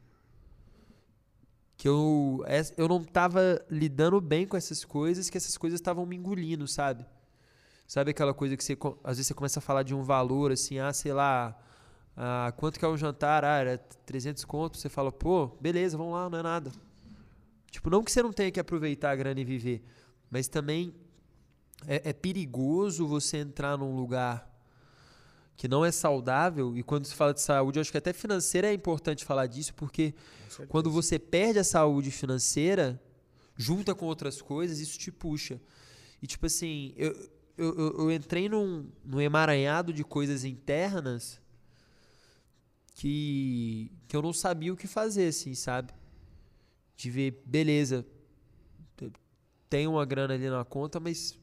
que 1.83 1.89
eu, 1.89 2.45
eu 2.77 2.87
não 2.87 2.99
estava 2.99 3.61
lidando 3.69 4.21
bem 4.21 4.47
com 4.47 4.57
essas 4.57 4.85
coisas, 4.85 5.29
que 5.29 5.37
essas 5.37 5.59
coisas 5.59 5.81
estavam 5.81 6.07
me 6.07 6.15
engolindo, 6.15 6.69
sabe? 6.69 7.05
Sabe 7.89 8.13
aquela 8.13 8.33
coisa 8.33 8.57
que 8.57 8.63
você, 8.63 8.79
às 9.03 9.17
vezes 9.17 9.27
você 9.27 9.35
começa 9.35 9.59
a 9.59 9.61
falar 9.61 9.83
de 9.83 9.93
um 9.93 10.01
valor, 10.01 10.53
assim, 10.53 10.79
ah, 10.79 10.93
sei 10.93 11.13
lá, 11.13 11.61
ah, 12.17 12.55
quanto 12.57 12.79
que 12.79 12.85
é 12.85 12.89
um 12.89 12.97
jantar? 12.97 13.45
Ah, 13.45 13.59
era 13.59 13.79
300 14.07 14.45
contos. 14.45 14.81
Você 14.81 14.89
fala, 14.89 15.11
pô, 15.11 15.49
beleza, 15.61 15.99
vamos 15.99 16.15
lá, 16.15 16.31
não 16.31 16.39
é 16.39 16.43
nada. 16.45 16.71
Tipo, 17.69 17.91
não 17.91 18.05
que 18.05 18.13
você 18.13 18.23
não 18.23 18.33
tenha 18.33 18.53
que 18.53 18.61
aproveitar 18.61 19.11
a 19.11 19.17
grana 19.17 19.41
e 19.41 19.45
viver, 19.45 19.83
mas 20.31 20.47
também 20.47 20.95
é, 21.85 22.11
é 22.11 22.13
perigoso 22.13 23.09
você 23.09 23.39
entrar 23.39 23.77
num 23.77 23.97
lugar 23.97 24.49
que 25.63 25.69
não 25.69 25.85
é 25.85 25.93
saudável. 25.93 26.77
E 26.77 26.83
quando 26.83 27.05
se 27.05 27.15
fala 27.15 27.33
de 27.33 27.41
saúde, 27.41 27.79
eu 27.79 27.83
acho 27.83 27.93
que 27.93 27.97
até 27.97 28.13
financeira 28.13 28.67
é 28.67 28.75
importante 28.75 29.25
falar 29.25 29.47
disso, 29.47 29.73
porque 29.75 30.13
quando 30.67 30.91
você 30.91 31.21
perde 31.21 31.61
a 31.61 31.63
saúde 31.63 32.11
financeira, 32.11 33.01
junta 33.57 33.95
com 33.95 34.07
outras 34.07 34.43
coisas, 34.43 34.81
isso 34.81 34.99
te 34.99 35.13
puxa. 35.13 35.61
E 36.21 36.27
tipo 36.27 36.47
assim, 36.47 36.93
eu, 36.97 37.13
eu, 37.57 37.79
eu, 37.79 37.99
eu 38.01 38.11
entrei 38.11 38.49
num, 38.49 38.91
num 39.05 39.21
emaranhado 39.21 39.93
de 39.93 40.03
coisas 40.03 40.43
internas 40.43 41.41
que, 42.97 43.93
que 44.09 44.17
eu 44.17 44.23
não 44.23 44.33
sabia 44.33 44.73
o 44.73 44.77
que 44.77 44.89
fazer, 44.89 45.29
assim, 45.29 45.55
sabe? 45.55 45.93
De 46.97 47.09
ver, 47.09 47.41
beleza, 47.47 48.05
tem 49.71 49.87
uma 49.87 50.05
grana 50.05 50.35
ali 50.35 50.51
na 50.51 50.65
conta, 50.65 50.99
mas 50.99 51.39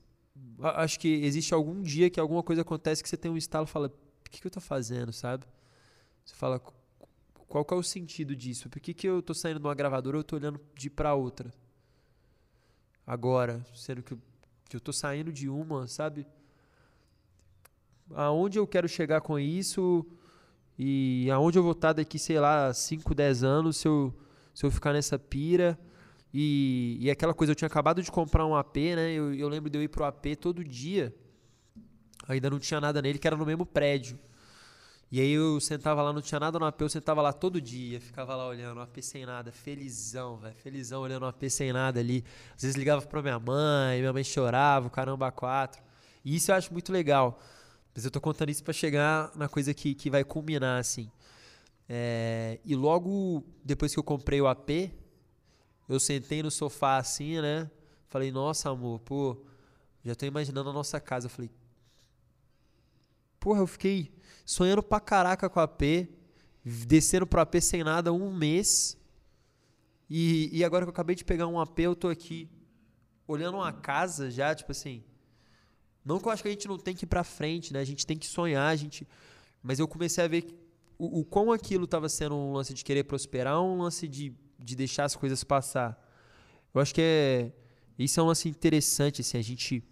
acho 0.62 1.00
que 1.00 1.08
existe 1.08 1.54
algum 1.54 1.82
dia 1.82 2.10
que 2.10 2.20
alguma 2.20 2.44
coisa 2.44 2.64
acontece 2.64 3.02
que 3.02 3.08
você 3.08 3.16
tem 3.16 3.32
um 3.32 3.38
estalo 3.38 3.66
e 3.66 3.70
fala, 3.70 3.90
o 4.30 4.32
que, 4.32 4.42
que 4.42 4.48
eu 4.48 4.52
tô 4.52 4.62
fazendo, 4.62 5.12
sabe? 5.12 5.44
Você 6.24 6.36
fala, 6.36 6.62
qual 7.48 7.66
que 7.66 7.74
é 7.74 7.78
o 7.78 7.82
sentido 7.82 8.36
disso? 8.36 8.70
Por 8.70 8.80
que, 8.80 8.94
que 8.94 9.08
eu 9.08 9.24
tô 9.24 9.34
saindo 9.34 9.60
de 9.60 9.66
uma 9.66 9.74
gravadora 9.74 10.18
e 10.18 10.20
eu 10.20 10.24
tô 10.24 10.36
olhando 10.36 10.62
de 10.76 10.88
pra 10.88 11.16
outra? 11.16 11.52
Agora, 13.08 13.66
sendo 13.74 14.04
que, 14.04 14.16
que 14.70 14.76
eu 14.76 14.80
tô 14.80 14.94
saindo 14.94 15.34
de 15.34 15.50
uma, 15.50 15.88
sabe? 15.88 16.28
Aonde 18.14 18.60
eu 18.60 18.68
quero 18.68 18.88
chegar 18.88 19.22
com 19.22 19.40
isso 19.40 20.06
e 20.78 21.28
aonde 21.32 21.58
eu 21.58 21.64
vou 21.64 21.72
estar 21.72 21.94
daqui, 21.94 22.20
sei 22.20 22.40
lá, 22.40 22.72
5, 22.72 23.16
10 23.16 23.44
anos, 23.44 23.78
se 23.78 23.88
eu, 23.88 24.16
se 24.54 24.64
eu 24.64 24.70
ficar 24.70 24.94
nessa 24.94 25.18
pira. 25.18 25.78
E, 26.32 27.00
e 27.02 27.10
aquela 27.10 27.34
coisa, 27.34 27.52
eu 27.52 27.56
tinha 27.56 27.68
acabado 27.68 28.04
de 28.04 28.12
comprar 28.12 28.46
um 28.46 28.56
AP, 28.56 28.78
né? 28.96 29.12
Eu, 29.12 29.34
eu 29.34 29.50
lembro 29.50 29.72
de 29.72 29.78
eu 29.80 29.82
ir 29.82 29.88
pro 29.88 30.06
AP 30.06 30.36
todo 30.40 30.64
dia. 30.64 31.16
Ainda 32.30 32.50
não 32.50 32.60
tinha 32.60 32.80
nada 32.80 33.02
nele, 33.02 33.20
que 33.20 33.28
era 33.28 33.36
no 33.36 33.46
mesmo 33.46 33.66
prédio. 33.66 34.18
E 35.12 35.20
aí 35.20 35.32
eu 35.32 35.60
sentava 35.60 36.04
lá, 36.04 36.14
não 36.14 36.22
tinha 36.22 36.40
nada 36.40 36.60
no 36.60 36.66
AP, 36.66 36.82
eu 36.82 36.90
sentava 36.90 37.20
lá 37.20 37.34
todo 37.34 37.60
dia, 37.60 38.00
ficava 38.00 38.36
lá 38.36 38.48
olhando 38.48 38.78
o 38.78 38.82
AP 38.82 39.02
sem 39.02 39.26
nada, 39.26 39.52
felizão, 39.52 40.38
velho, 40.38 40.56
felizão 40.56 41.02
olhando 41.02 41.24
o 41.24 41.26
AP 41.26 41.50
sem 41.50 41.74
nada 41.74 42.00
ali. 42.00 42.24
Às 42.56 42.62
vezes 42.62 42.78
ligava 42.78 43.02
pra 43.02 43.20
minha 43.20 43.40
mãe, 43.40 44.00
minha 44.00 44.14
mãe 44.14 44.24
chorava, 44.24 44.86
o 44.86 44.90
caramba, 44.92 45.32
quatro. 45.32 45.82
E 46.24 46.36
isso 46.36 46.52
eu 46.52 46.56
acho 46.56 46.72
muito 46.72 46.92
legal. 46.92 47.42
Mas 47.96 48.06
eu 48.06 48.12
tô 48.12 48.22
contando 48.22 48.50
isso 48.50 48.64
para 48.64 48.72
chegar 48.72 49.32
na 49.36 49.50
coisa 49.50 49.74
que, 49.74 49.96
que 49.96 50.12
vai 50.12 50.24
culminar, 50.24 50.80
assim. 50.80 51.12
É, 51.90 52.60
e 52.64 52.76
logo 52.76 53.44
depois 53.64 53.92
que 53.92 54.00
eu 54.00 54.04
comprei 54.04 54.40
o 54.40 54.48
AP, 54.48 54.92
eu 55.88 56.00
sentei 56.00 56.44
no 56.44 56.52
sofá 56.52 56.98
assim, 56.98 57.42
né? 57.42 57.68
Falei, 58.08 58.32
nossa, 58.32 58.70
amor, 58.70 59.00
pô, 59.00 59.36
já 60.06 60.14
tô 60.14 60.28
imaginando 60.28 60.70
a 60.70 60.74
nossa 60.74 61.00
casa. 61.00 61.26
Eu 61.26 61.32
falei, 61.32 61.50
porra, 63.40 63.62
eu 63.62 63.68
fiquei 63.68 64.12
sonhando 64.46 64.84
pra 64.84 65.00
caraca 65.00 65.50
com 65.50 65.60
o 65.60 65.64
AP, 65.64 66.10
descendo 66.64 67.26
pro 67.26 67.42
AP 67.42 67.56
sem 67.62 67.84
nada 67.84 68.12
um 68.12 68.34
mês. 68.34 68.98
E, 70.10 70.50
e 70.52 70.64
agora 70.64 70.86
que 70.86 70.90
eu 70.90 70.94
acabei 70.94 71.16
de 71.16 71.24
pegar 71.24 71.48
um 71.48 71.60
AP, 71.60 71.80
eu 71.80 71.96
tô 71.96 72.08
aqui 72.08 72.50
olhando 73.28 73.56
uma 73.58 73.72
casa 73.72 74.32
já, 74.32 74.54
tipo 74.56 74.72
assim, 74.72 75.04
não 76.04 76.20
que 76.20 76.28
eu 76.28 76.32
acho 76.32 76.42
que 76.42 76.50
a 76.50 76.52
gente 76.52 76.68
não 76.68 76.78
tem 76.78 76.96
que 76.96 77.06
ir 77.06 77.08
para 77.08 77.24
frente, 77.24 77.72
né? 77.72 77.80
A 77.80 77.86
gente 77.86 78.06
tem 78.06 78.18
que 78.18 78.26
sonhar, 78.26 78.68
a 78.68 78.76
gente. 78.76 79.08
Mas 79.62 79.80
eu 79.80 79.88
comecei 79.88 80.24
a 80.24 80.28
ver 80.28 80.48
o, 80.98 81.20
o 81.20 81.26
quão 81.26 81.52
aquilo 81.52 81.86
estava 81.86 82.10
sendo 82.10 82.36
um 82.36 82.54
lance 82.54 82.74
de 82.74 82.84
querer 82.84 83.04
prosperar, 83.04 83.62
um 83.62 83.82
lance 83.82 84.08
de, 84.08 84.34
de 84.58 84.76
deixar 84.76 85.06
as 85.06 85.16
coisas 85.16 85.44
passar. 85.44 86.04
Eu 86.74 86.82
acho 86.82 86.94
que 86.94 87.02
é 87.02 87.52
isso 88.00 88.18
é 88.18 88.24
um 88.24 88.28
lance 88.28 88.48
interessante, 88.48 89.20
assim, 89.20 89.38
a 89.38 89.42
gente 89.42 89.84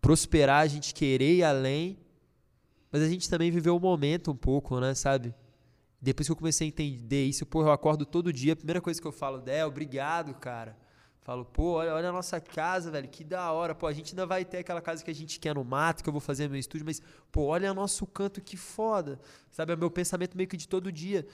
prosperar, 0.00 0.62
a 0.62 0.66
gente 0.66 0.92
querer 0.92 1.36
ir 1.36 1.44
além, 1.44 1.96
mas 2.94 3.02
a 3.02 3.08
gente 3.08 3.28
também 3.28 3.50
viveu 3.50 3.76
o 3.76 3.80
momento 3.80 4.30
um 4.30 4.36
pouco, 4.36 4.78
né, 4.78 4.94
sabe? 4.94 5.34
Depois 6.00 6.28
que 6.28 6.32
eu 6.32 6.36
comecei 6.36 6.66
a 6.66 6.68
entender 6.68 7.24
isso, 7.24 7.44
pô, 7.44 7.62
eu 7.62 7.72
acordo 7.72 8.06
todo 8.06 8.32
dia, 8.32 8.52
a 8.52 8.56
primeira 8.56 8.80
coisa 8.80 9.00
que 9.00 9.06
eu 9.06 9.10
falo, 9.10 9.40
Dé, 9.40 9.66
obrigado, 9.66 10.32
cara 10.34 10.84
Falo, 11.24 11.42
pô, 11.42 11.76
olha, 11.76 11.94
olha 11.94 12.10
a 12.10 12.12
nossa 12.12 12.38
casa, 12.38 12.90
velho, 12.90 13.08
que 13.08 13.24
da 13.24 13.50
hora. 13.50 13.74
Pô, 13.74 13.86
a 13.86 13.94
gente 13.94 14.12
ainda 14.12 14.26
vai 14.26 14.44
ter 14.44 14.58
aquela 14.58 14.82
casa 14.82 15.02
que 15.02 15.10
a 15.10 15.14
gente 15.14 15.40
quer 15.40 15.54
no 15.54 15.64
mato, 15.64 16.02
que 16.02 16.08
eu 16.08 16.12
vou 16.12 16.20
fazer 16.20 16.50
meu 16.50 16.60
estúdio, 16.60 16.84
mas, 16.84 17.00
pô, 17.32 17.46
olha 17.46 17.72
o 17.72 17.74
nosso 17.74 18.06
canto, 18.06 18.42
que 18.42 18.58
foda. 18.58 19.18
Sabe, 19.50 19.72
é 19.72 19.74
o 19.74 19.78
meu 19.78 19.90
pensamento 19.90 20.36
meio 20.36 20.46
que 20.46 20.56
de 20.58 20.68
todo 20.68 20.92
dia. 20.92 21.26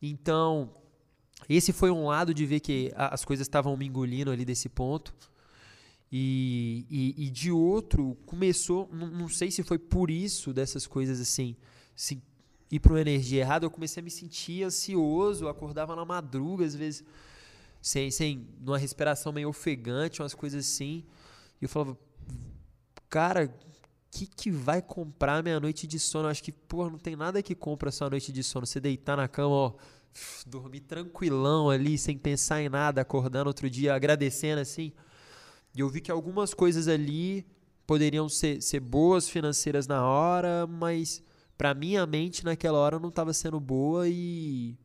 Então, 0.00 0.70
esse 1.48 1.72
foi 1.72 1.90
um 1.90 2.06
lado 2.06 2.32
de 2.32 2.46
ver 2.46 2.60
que 2.60 2.92
as 2.94 3.24
coisas 3.24 3.44
estavam 3.44 3.76
me 3.76 3.84
engolindo 3.84 4.30
ali 4.30 4.44
desse 4.44 4.68
ponto. 4.68 5.12
E, 6.16 6.86
e, 6.88 7.26
e 7.26 7.28
de 7.28 7.50
outro, 7.50 8.16
começou, 8.24 8.88
não, 8.92 9.28
sei 9.28 9.50
se 9.50 9.64
foi 9.64 9.80
por 9.80 10.08
isso 10.08 10.52
dessas 10.52 10.86
coisas 10.86 11.20
assim, 11.20 11.56
se 11.96 12.22
ir 12.70 12.78
para 12.78 12.92
uma 12.92 13.00
energia 13.00 13.40
errada, 13.40 13.66
eu 13.66 13.70
comecei 13.70 14.00
a 14.00 14.04
me 14.04 14.12
sentir 14.12 14.62
ansioso, 14.62 15.48
acordava 15.48 15.96
na 15.96 16.04
madruga, 16.04 16.64
às 16.64 16.72
vezes 16.72 17.02
sem, 17.82 18.12
sem 18.12 18.46
numa 18.60 18.78
respiração 18.78 19.32
meio 19.32 19.48
ofegante, 19.48 20.22
umas 20.22 20.34
coisas 20.34 20.64
assim. 20.64 21.04
E 21.60 21.64
eu 21.64 21.68
falava, 21.68 21.98
cara, 23.10 23.52
que 24.08 24.24
que 24.24 24.52
vai 24.52 24.80
comprar 24.80 25.42
minha 25.42 25.58
noite 25.58 25.84
de 25.84 25.98
sono? 25.98 26.26
Eu 26.26 26.30
acho 26.30 26.44
que, 26.44 26.52
porra, 26.52 26.90
não 26.90 26.98
tem 26.98 27.16
nada 27.16 27.42
que 27.42 27.56
compra 27.56 27.90
sua 27.90 28.08
noite 28.08 28.30
de 28.30 28.44
sono. 28.44 28.66
Você 28.66 28.78
deitar 28.78 29.16
na 29.16 29.26
cama, 29.26 29.52
ó, 29.52 29.72
dormir 30.46 30.78
tranquilão 30.78 31.70
ali, 31.70 31.98
sem 31.98 32.16
pensar 32.16 32.62
em 32.62 32.68
nada, 32.68 33.00
acordando 33.00 33.48
outro 33.48 33.68
dia, 33.68 33.96
agradecendo 33.96 34.60
assim. 34.60 34.92
E 35.74 35.80
eu 35.80 35.88
vi 35.88 36.00
que 36.00 36.10
algumas 36.10 36.54
coisas 36.54 36.88
ali 36.88 37.46
poderiam 37.86 38.28
ser, 38.28 38.62
ser 38.62 38.80
boas 38.80 39.28
financeiras 39.28 39.86
na 39.86 40.06
hora, 40.06 40.66
mas 40.66 41.22
para 41.56 41.74
minha 41.74 42.06
mente 42.06 42.44
naquela 42.44 42.78
hora 42.78 42.98
não 42.98 43.08
estava 43.08 43.32
sendo 43.32 43.60
boa 43.60 44.08
e 44.08 44.76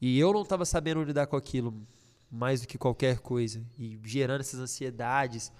e 0.00 0.18
eu 0.18 0.32
não 0.32 0.42
estava 0.42 0.64
sabendo 0.64 1.02
lidar 1.02 1.26
com 1.26 1.36
aquilo 1.36 1.74
mais 2.30 2.62
do 2.62 2.68
que 2.68 2.78
qualquer 2.78 3.18
coisa. 3.18 3.62
E 3.78 3.98
gerando 4.04 4.40
essas 4.40 4.58
ansiedades. 4.58 5.52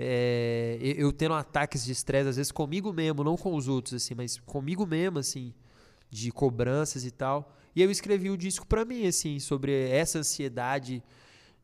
É, 0.00 0.78
eu 0.80 1.12
tendo 1.12 1.34
ataques 1.34 1.84
de 1.84 1.90
estresse, 1.90 2.28
às 2.28 2.36
vezes 2.36 2.52
comigo 2.52 2.92
mesmo, 2.92 3.24
não 3.24 3.36
com 3.36 3.56
os 3.56 3.66
outros, 3.66 3.94
assim, 3.94 4.14
mas 4.14 4.38
comigo 4.38 4.86
mesmo, 4.86 5.18
assim, 5.18 5.52
de 6.08 6.30
cobranças 6.30 7.04
e 7.04 7.10
tal. 7.10 7.52
E 7.74 7.82
eu 7.82 7.90
escrevi 7.90 8.30
o 8.30 8.34
um 8.34 8.36
disco 8.36 8.64
para 8.64 8.84
mim, 8.84 9.08
assim, 9.08 9.40
sobre 9.40 9.88
essa 9.90 10.20
ansiedade. 10.20 11.02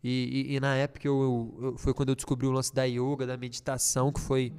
E, 0.04 0.48
e, 0.50 0.56
e 0.56 0.60
na 0.60 0.76
época 0.76 1.08
eu, 1.08 1.54
eu, 1.62 1.78
foi 1.78 1.94
quando 1.94 2.10
eu 2.10 2.14
descobri 2.14 2.46
o 2.46 2.50
lance 2.50 2.72
da 2.74 2.84
yoga, 2.84 3.26
da 3.26 3.38
meditação, 3.38 4.12
que 4.12 4.20
foi 4.20 4.52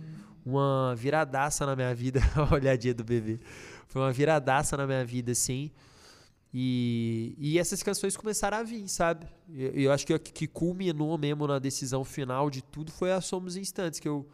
uma 0.44 0.96
viradaça 0.96 1.68
na 1.68 1.76
minha 1.76 1.94
vida. 1.94 2.20
a 2.36 2.52
olhadinha 2.52 2.96
do 2.96 3.04
bebê. 3.04 3.40
Foi 3.88 4.02
uma 4.02 4.12
viradaça 4.12 4.76
na 4.76 4.88
minha 4.88 5.06
vida, 5.06 5.32
assim. 5.32 5.70
E, 6.52 7.36
e 7.38 7.60
essas 7.60 7.84
canções 7.84 8.18
começaram 8.18 8.58
a 8.58 8.64
vir, 8.64 8.88
sabe? 8.88 9.28
E 9.48 9.84
eu 9.84 9.92
acho 9.92 10.08
que 10.08 10.14
o 10.14 10.20
que 10.20 10.48
culminou 10.48 11.16
mesmo 11.18 11.46
na 11.46 11.60
decisão 11.60 12.04
final 12.04 12.50
de 12.50 12.64
tudo 12.64 12.92
foi 12.92 13.12
a 13.12 13.22
Somos 13.22 13.56
Instantes, 13.56 14.00
que 14.00 14.08
eu. 14.08 14.28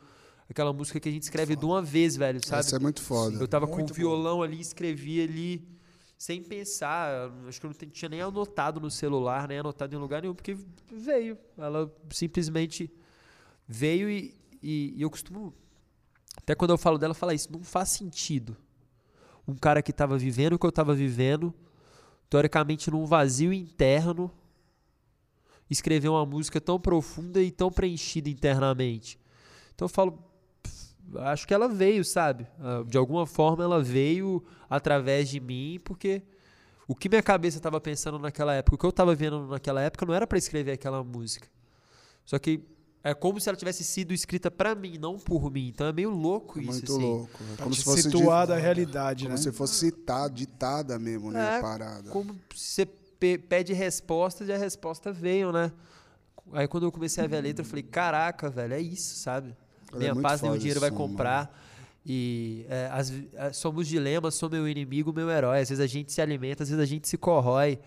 Aquela 0.49 0.73
música 0.73 0.99
que 0.99 1.07
a 1.07 1.11
gente 1.11 1.23
escreve 1.23 1.55
de 1.55 1.65
uma 1.65 1.81
vez, 1.81 2.17
velho, 2.17 2.45
sabe? 2.45 2.59
Essa 2.59 2.75
é 2.75 2.79
muito 2.79 3.01
foda. 3.01 3.37
Eu 3.37 3.47
tava 3.47 3.67
com 3.67 3.75
Muito 3.75 3.91
o 3.91 3.93
violão 3.93 4.43
ali, 4.43 4.59
escrevi 4.59 5.21
ali, 5.21 5.65
sem 6.21 6.43
pensar. 6.43 7.31
Acho 7.47 7.59
que 7.59 7.65
eu 7.65 7.71
não 7.71 7.89
tinha 7.89 8.07
nem 8.07 8.21
anotado 8.21 8.79
no 8.79 8.91
celular, 8.91 9.47
nem 9.47 9.57
anotado 9.57 9.95
em 9.95 9.97
lugar 9.97 10.21
nenhum, 10.21 10.35
porque 10.35 10.55
veio. 10.91 11.35
Ela 11.57 11.91
simplesmente 12.11 12.93
veio 13.67 14.07
e, 14.07 14.39
e, 14.61 14.93
e 14.97 15.01
eu 15.01 15.09
costumo. 15.09 15.51
Até 16.37 16.53
quando 16.53 16.69
eu 16.69 16.77
falo 16.77 16.99
dela, 16.99 17.15
falar 17.15 17.33
isso. 17.33 17.51
Não 17.51 17.63
faz 17.63 17.89
sentido. 17.89 18.55
Um 19.47 19.55
cara 19.55 19.81
que 19.81 19.91
tava 19.91 20.15
vivendo 20.15 20.53
o 20.53 20.59
que 20.59 20.65
eu 20.67 20.71
tava 20.71 20.93
vivendo, 20.93 21.51
teoricamente 22.29 22.91
num 22.91 23.03
vazio 23.03 23.51
interno, 23.51 24.29
escrever 25.71 26.09
uma 26.09 26.23
música 26.23 26.61
tão 26.61 26.79
profunda 26.79 27.41
e 27.41 27.49
tão 27.49 27.71
preenchida 27.71 28.29
internamente. 28.29 29.19
Então 29.73 29.87
eu 29.87 29.89
falo, 29.89 30.23
acho 31.19 31.47
que 31.47 31.53
ela 31.53 31.67
veio, 31.67 32.03
sabe? 32.05 32.47
Ah, 32.59 32.83
De 32.85 32.97
alguma 32.97 33.25
forma 33.25 33.63
ela 33.63 33.81
veio 33.81 34.43
através 34.69 35.29
de 35.29 35.39
mim, 35.39 35.79
porque 35.83 36.21
o 36.87 36.95
que 36.95 37.07
minha 37.09 37.23
cabeça 37.23 37.57
estava 37.57 37.79
pensando 37.79 38.17
naquela 38.19 38.53
época, 38.53 38.75
o 38.75 38.77
que 38.77 38.85
eu 38.85 38.89
estava 38.89 39.13
vendo 39.15 39.47
naquela 39.47 39.81
época 39.81 40.05
não 40.05 40.13
era 40.13 40.25
para 40.27 40.37
escrever 40.37 40.71
aquela 40.73 41.03
música. 41.03 41.47
Só 42.25 42.37
que 42.39 42.61
é 43.03 43.13
como 43.15 43.39
se 43.39 43.49
ela 43.49 43.57
tivesse 43.57 43.83
sido 43.83 44.13
escrita 44.13 44.51
para 44.51 44.75
mim, 44.75 44.97
não 44.99 45.17
por 45.17 45.51
mim. 45.51 45.67
Então 45.69 45.87
é 45.87 45.93
meio 45.93 46.09
louco 46.11 46.59
isso, 46.59 46.71
Muito 46.71 46.93
assim. 46.93 47.01
louco. 47.01 47.43
né? 47.43 47.53
Pra 47.55 47.63
Como 47.63 47.75
se 47.75 47.83
fosse 47.83 48.03
situar 48.03 48.45
di- 48.45 48.53
da 48.53 48.57
realidade, 48.59 49.23
Como 49.23 49.35
né? 49.35 49.41
se 49.41 49.51
fosse 49.51 49.73
citada, 49.75 50.29
ditada 50.33 50.99
mesmo, 50.99 51.31
né? 51.31 51.55
É, 51.55 51.57
a 51.57 51.61
parada. 51.61 52.11
Como 52.11 52.35
você 52.53 52.85
pe- 52.85 53.37
pede 53.39 53.73
respostas 53.73 54.47
e 54.49 54.53
a 54.53 54.57
resposta 54.57 55.11
veio, 55.11 55.51
né? 55.51 55.71
Aí 56.53 56.67
quando 56.67 56.83
eu 56.85 56.91
comecei 56.91 57.23
a 57.23 57.27
ver 57.27 57.37
a 57.37 57.41
letra, 57.41 57.63
eu 57.63 57.67
falei, 57.67 57.83
caraca, 57.83 58.49
velho, 58.49 58.73
é 58.73 58.79
isso, 58.81 59.15
sabe? 59.15 59.55
Ela 59.91 59.97
é 59.97 59.99
Minha 59.99 60.13
muito 60.13 60.23
paz 60.23 60.41
nenhum 60.41 60.53
foda 60.53 60.59
dinheiro 60.59 60.79
vai 60.79 60.91
comprar. 60.91 61.61
E 62.05 62.65
é, 62.69 62.89
as 62.91 63.13
é, 63.33 63.53
somos 63.53 63.87
dilemas, 63.87 64.35
sou 64.35 64.49
meu 64.49 64.67
inimigo, 64.67 65.13
meu 65.13 65.29
herói. 65.29 65.61
Às 65.61 65.69
vezes 65.69 65.83
a 65.83 65.87
gente 65.87 66.11
se 66.11 66.21
alimenta, 66.21 66.63
às 66.63 66.69
vezes 66.69 66.81
a 66.81 66.87
gente 66.87 67.07
se 67.07 67.17
corrói. 67.17 67.79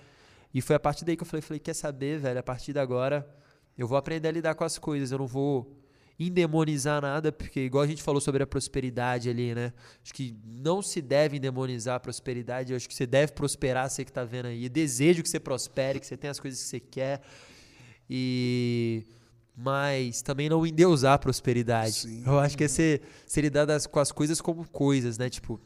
E 0.52 0.60
foi 0.60 0.76
a 0.76 0.80
partir 0.80 1.04
daí 1.04 1.16
que 1.16 1.22
eu 1.22 1.26
falei, 1.26 1.42
falei, 1.42 1.58
quer 1.58 1.74
saber, 1.74 2.18
velho? 2.18 2.38
A 2.38 2.42
partir 2.42 2.72
de 2.72 2.78
agora 2.78 3.28
eu 3.76 3.88
vou 3.88 3.98
aprender 3.98 4.28
a 4.28 4.30
lidar 4.30 4.54
com 4.54 4.64
as 4.64 4.78
coisas. 4.78 5.10
Eu 5.10 5.18
não 5.18 5.26
vou 5.26 5.76
endemonizar 6.18 7.02
nada, 7.02 7.32
porque 7.32 7.60
igual 7.60 7.82
a 7.82 7.86
gente 7.86 8.02
falou 8.02 8.20
sobre 8.20 8.42
a 8.42 8.46
prosperidade 8.46 9.28
ali, 9.28 9.52
né? 9.52 9.72
Acho 10.02 10.14
que 10.14 10.36
não 10.44 10.80
se 10.80 11.02
deve 11.02 11.38
endemonizar 11.38 11.96
a 11.96 12.00
prosperidade. 12.00 12.72
Eu 12.72 12.76
acho 12.76 12.88
que 12.88 12.94
você 12.94 13.06
deve 13.06 13.32
prosperar, 13.32 13.90
você 13.90 14.04
que 14.04 14.12
tá 14.12 14.24
vendo 14.24 14.46
aí. 14.46 14.68
Desejo 14.68 15.22
que 15.22 15.28
você 15.28 15.40
prospere, 15.40 15.98
que 15.98 16.06
você 16.06 16.16
tenha 16.16 16.30
as 16.30 16.38
coisas 16.38 16.62
que 16.62 16.68
você 16.68 16.78
quer. 16.78 17.20
E 18.08 19.04
mas 19.56 20.20
também 20.22 20.48
não 20.48 20.66
endeusar 20.66 21.14
a 21.14 21.18
prosperidade. 21.18 21.92
Sim. 21.92 22.22
Eu 22.26 22.38
acho 22.38 22.56
que 22.56 22.64
é 22.64 22.68
ser, 22.68 23.02
ser 23.26 23.42
lidar 23.42 23.64
das- 23.64 23.86
com 23.86 24.00
as 24.00 24.10
coisas 24.10 24.40
como 24.40 24.68
coisas, 24.68 25.16
né? 25.16 25.30
Tipo, 25.30 25.60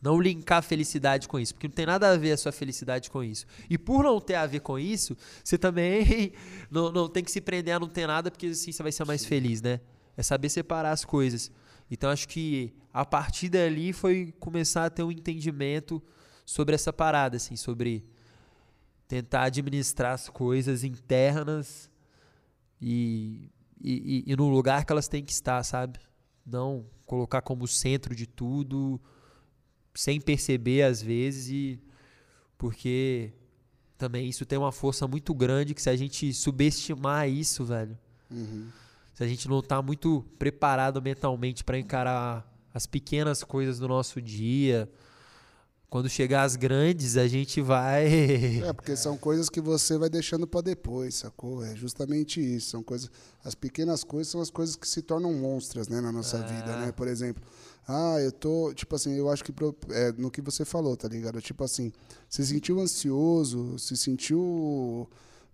não 0.00 0.18
linkar 0.20 0.58
a 0.58 0.62
felicidade 0.62 1.28
com 1.28 1.38
isso, 1.38 1.52
porque 1.54 1.68
não 1.68 1.74
tem 1.74 1.84
nada 1.86 2.10
a 2.10 2.16
ver 2.16 2.32
a 2.32 2.36
sua 2.36 2.52
felicidade 2.52 3.10
com 3.10 3.22
isso. 3.22 3.44
E 3.68 3.76
por 3.76 4.04
não 4.04 4.20
ter 4.20 4.36
a 4.36 4.46
ver 4.46 4.60
com 4.60 4.78
isso, 4.78 5.16
você 5.44 5.58
também 5.58 6.32
não, 6.70 6.90
não 6.92 7.08
tem 7.08 7.22
que 7.24 7.30
se 7.30 7.40
prender 7.40 7.74
a 7.74 7.80
não 7.80 7.88
ter 7.88 8.06
nada, 8.06 8.30
porque 8.30 8.46
assim 8.46 8.72
você 8.72 8.82
vai 8.82 8.92
ser 8.92 9.04
mais 9.04 9.24
feliz, 9.24 9.60
né? 9.60 9.80
É 10.16 10.22
saber 10.22 10.48
separar 10.48 10.92
as 10.92 11.04
coisas. 11.04 11.50
Então 11.90 12.08
acho 12.08 12.28
que 12.28 12.72
a 12.94 13.04
partir 13.04 13.48
dali 13.48 13.92
foi 13.92 14.32
começar 14.38 14.84
a 14.86 14.90
ter 14.90 15.02
um 15.02 15.10
entendimento 15.10 16.00
sobre 16.46 16.74
essa 16.76 16.92
parada, 16.92 17.36
assim, 17.36 17.56
sobre 17.56 18.04
tentar 19.08 19.42
administrar 19.42 20.12
as 20.14 20.28
coisas 20.28 20.84
internas 20.84 21.89
e, 22.80 23.50
e, 23.80 24.24
e, 24.26 24.36
no 24.36 24.48
lugar 24.48 24.84
que 24.84 24.92
elas 24.92 25.08
têm 25.08 25.24
que 25.24 25.32
estar, 25.32 25.62
sabe? 25.62 25.98
Não 26.44 26.84
colocar 27.06 27.42
como 27.42 27.66
centro 27.66 28.14
de 28.14 28.26
tudo, 28.26 29.00
sem 29.94 30.20
perceber 30.20 30.82
às 30.82 31.02
vezes, 31.02 31.48
e 31.48 31.80
porque 32.56 33.32
também 33.98 34.28
isso 34.28 34.46
tem 34.46 34.58
uma 34.58 34.72
força 34.72 35.06
muito 35.06 35.34
grande 35.34 35.74
que 35.74 35.82
se 35.82 35.90
a 35.90 35.96
gente 35.96 36.32
subestimar 36.32 37.28
isso, 37.28 37.64
velho, 37.64 37.98
Uhum. 38.30 38.68
se 39.12 39.24
a 39.24 39.26
gente 39.26 39.48
não 39.48 39.60
tá 39.60 39.82
muito 39.82 40.24
preparado 40.38 41.02
mentalmente 41.02 41.64
para 41.64 41.78
encarar 41.78 42.48
as 42.72 42.86
pequenas 42.86 43.42
coisas 43.42 43.78
do 43.78 43.88
nosso 43.88 44.22
dia, 44.22 44.88
quando 45.90 46.08
chegar 46.08 46.44
as 46.44 46.54
grandes, 46.54 47.16
a 47.16 47.26
gente 47.26 47.60
vai 47.60 48.06
É, 48.64 48.72
porque 48.72 48.96
são 48.96 49.18
coisas 49.18 49.48
que 49.48 49.60
você 49.60 49.98
vai 49.98 50.08
deixando 50.08 50.46
pra 50.46 50.60
depois, 50.60 51.16
sacou? 51.16 51.64
É 51.64 51.74
justamente 51.74 52.40
isso. 52.40 52.70
São 52.70 52.82
coisas. 52.82 53.10
As 53.44 53.56
pequenas 53.56 54.04
coisas 54.04 54.30
são 54.30 54.40
as 54.40 54.50
coisas 54.50 54.76
que 54.76 54.86
se 54.86 55.02
tornam 55.02 55.34
monstras, 55.34 55.88
né, 55.88 56.00
na 56.00 56.12
nossa 56.12 56.38
vida, 56.38 56.76
né? 56.78 56.92
Por 56.92 57.08
exemplo, 57.08 57.42
ah, 57.88 58.16
eu 58.20 58.30
tô. 58.30 58.72
Tipo 58.72 58.94
assim, 58.94 59.14
eu 59.14 59.28
acho 59.28 59.42
que 59.42 59.52
é, 59.90 60.12
no 60.12 60.30
que 60.30 60.40
você 60.40 60.64
falou, 60.64 60.96
tá 60.96 61.08
ligado? 61.08 61.42
Tipo 61.42 61.64
assim, 61.64 61.92
se 62.28 62.46
sentiu 62.46 62.78
ansioso, 62.78 63.76
se 63.78 63.96
sentiu 63.96 65.08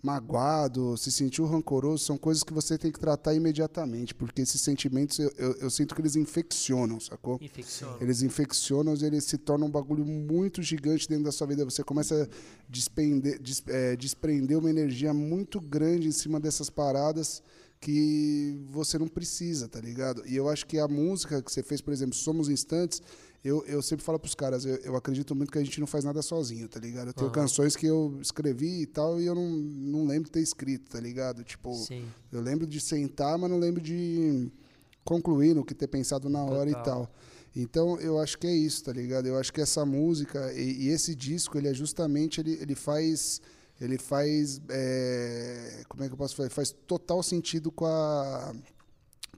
magoado, 0.07 0.97
se 0.97 1.11
sentiu 1.11 1.45
rancoroso, 1.47 2.05
são 2.05 2.17
coisas 2.17 2.43
que 2.43 2.53
você 2.53 2.79
tem 2.79 2.91
que 2.93 2.99
tratar 3.01 3.35
imediatamente, 3.35 4.15
porque 4.15 4.43
esses 4.43 4.61
sentimentos 4.61 5.19
eu, 5.19 5.31
eu, 5.37 5.53
eu 5.57 5.71
sinto 5.71 5.95
que 5.95 6.01
eles 6.01 6.15
infeccionam, 6.17 6.99
sacou? 7.01 7.39
infecciona. 7.43 7.97
Eles 8.01 8.23
infeccionam, 8.23 8.95
eles 8.95 9.25
se 9.25 9.37
tornam 9.37 9.67
um 9.67 9.71
bagulho 9.71 10.05
muito 10.05 10.63
gigante 10.63 11.09
dentro 11.09 11.25
da 11.25 11.33
sua 11.33 11.47
vida. 11.47 11.65
Você 11.65 11.83
começa 11.83 12.23
a 12.25 12.27
despender, 12.69 13.41
des- 13.41 13.63
é, 13.67 13.97
desprender 13.97 14.59
uma 14.59 14.71
energia 14.71 15.13
muito 15.13 15.61
grande 15.61 16.07
em 16.09 16.13
cima 16.13 16.39
dessas 16.41 16.71
paradas 16.71 17.43
que 17.81 18.59
você 18.71 18.99
não 18.99 19.07
precisa, 19.09 19.69
tá 19.69 19.81
ligado? 19.81 20.23
E 20.27 20.35
eu 20.35 20.49
acho 20.49 20.67
que 20.67 20.79
a 20.79 20.89
música 20.89 21.43
que 21.43 21.53
você 21.53 21.63
fez, 21.63 21.81
por 21.81 21.93
exemplo, 21.93 22.15
Somos 22.17 22.49
Instantes, 22.49 23.03
eu, 23.45 23.65
eu 23.67 23.81
sempre 23.83 24.05
falo 24.05 24.19
pros 24.19 24.35
caras, 24.35 24.65
eu, 24.65 24.77
eu 24.77 24.97
acredito 24.97 25.35
muito 25.35 25.53
que 25.53 25.59
a 25.59 25.65
gente 25.65 25.79
não 25.79 25.87
faz 25.87 26.05
nada 26.05 26.21
sozinho, 26.23 26.69
tá 26.69 26.81
ligado? 26.81 27.09
Eu 27.09 27.15
tenho 27.15 27.31
Aham. 27.31 27.43
canções 27.43 27.77
que 27.77 27.87
eu 27.87 28.19
escrevi 28.21 28.83
e 28.83 28.87
tal, 28.87 29.21
e 29.21 29.27
eu 29.27 29.35
não, 29.35 29.49
não 29.49 30.07
lembro 30.07 30.25
de 30.25 30.33
ter 30.33 30.41
escrito, 30.41 30.91
tá 30.91 31.01
ligado? 31.01 31.45
Tipo, 31.45 31.75
Sim. 31.75 32.07
eu 32.33 32.41
lembro 32.41 32.67
de 32.67 32.81
sentar, 32.81 33.39
mas 33.39 33.51
não 33.51 33.59
lembro 33.59 33.81
de 33.81 34.51
concluir 35.05 35.55
no 35.55 35.65
que 35.65 35.75
ter 35.75 35.87
pensado 35.87 36.29
na 36.29 36.43
hora 36.45 36.69
e 36.71 36.75
Total. 36.75 37.07
tal. 37.07 37.15
Então, 37.55 37.99
eu 38.01 38.19
acho 38.19 38.37
que 38.37 38.47
é 38.47 38.55
isso, 38.55 38.85
tá 38.85 38.93
ligado? 38.93 39.27
Eu 39.27 39.39
acho 39.39 39.51
que 39.51 39.63
essa 39.63 39.87
música 39.87 40.53
e, 40.53 40.87
e 40.87 40.89
esse 40.89 41.15
disco, 41.15 41.57
ele 41.57 41.69
é 41.69 41.73
justamente, 41.73 42.39
ele, 42.41 42.53
ele 42.61 42.75
faz, 42.75 43.41
ele 43.81 43.97
faz, 43.97 44.61
é, 44.69 45.83
como 45.89 46.05
é 46.05 46.07
que 46.09 46.13
eu 46.13 46.19
posso 46.19 46.37
falar? 46.37 46.51
Faz 46.51 46.75
total 46.87 47.23
sentido 47.23 47.71
com 47.71 47.87
a, 47.87 48.55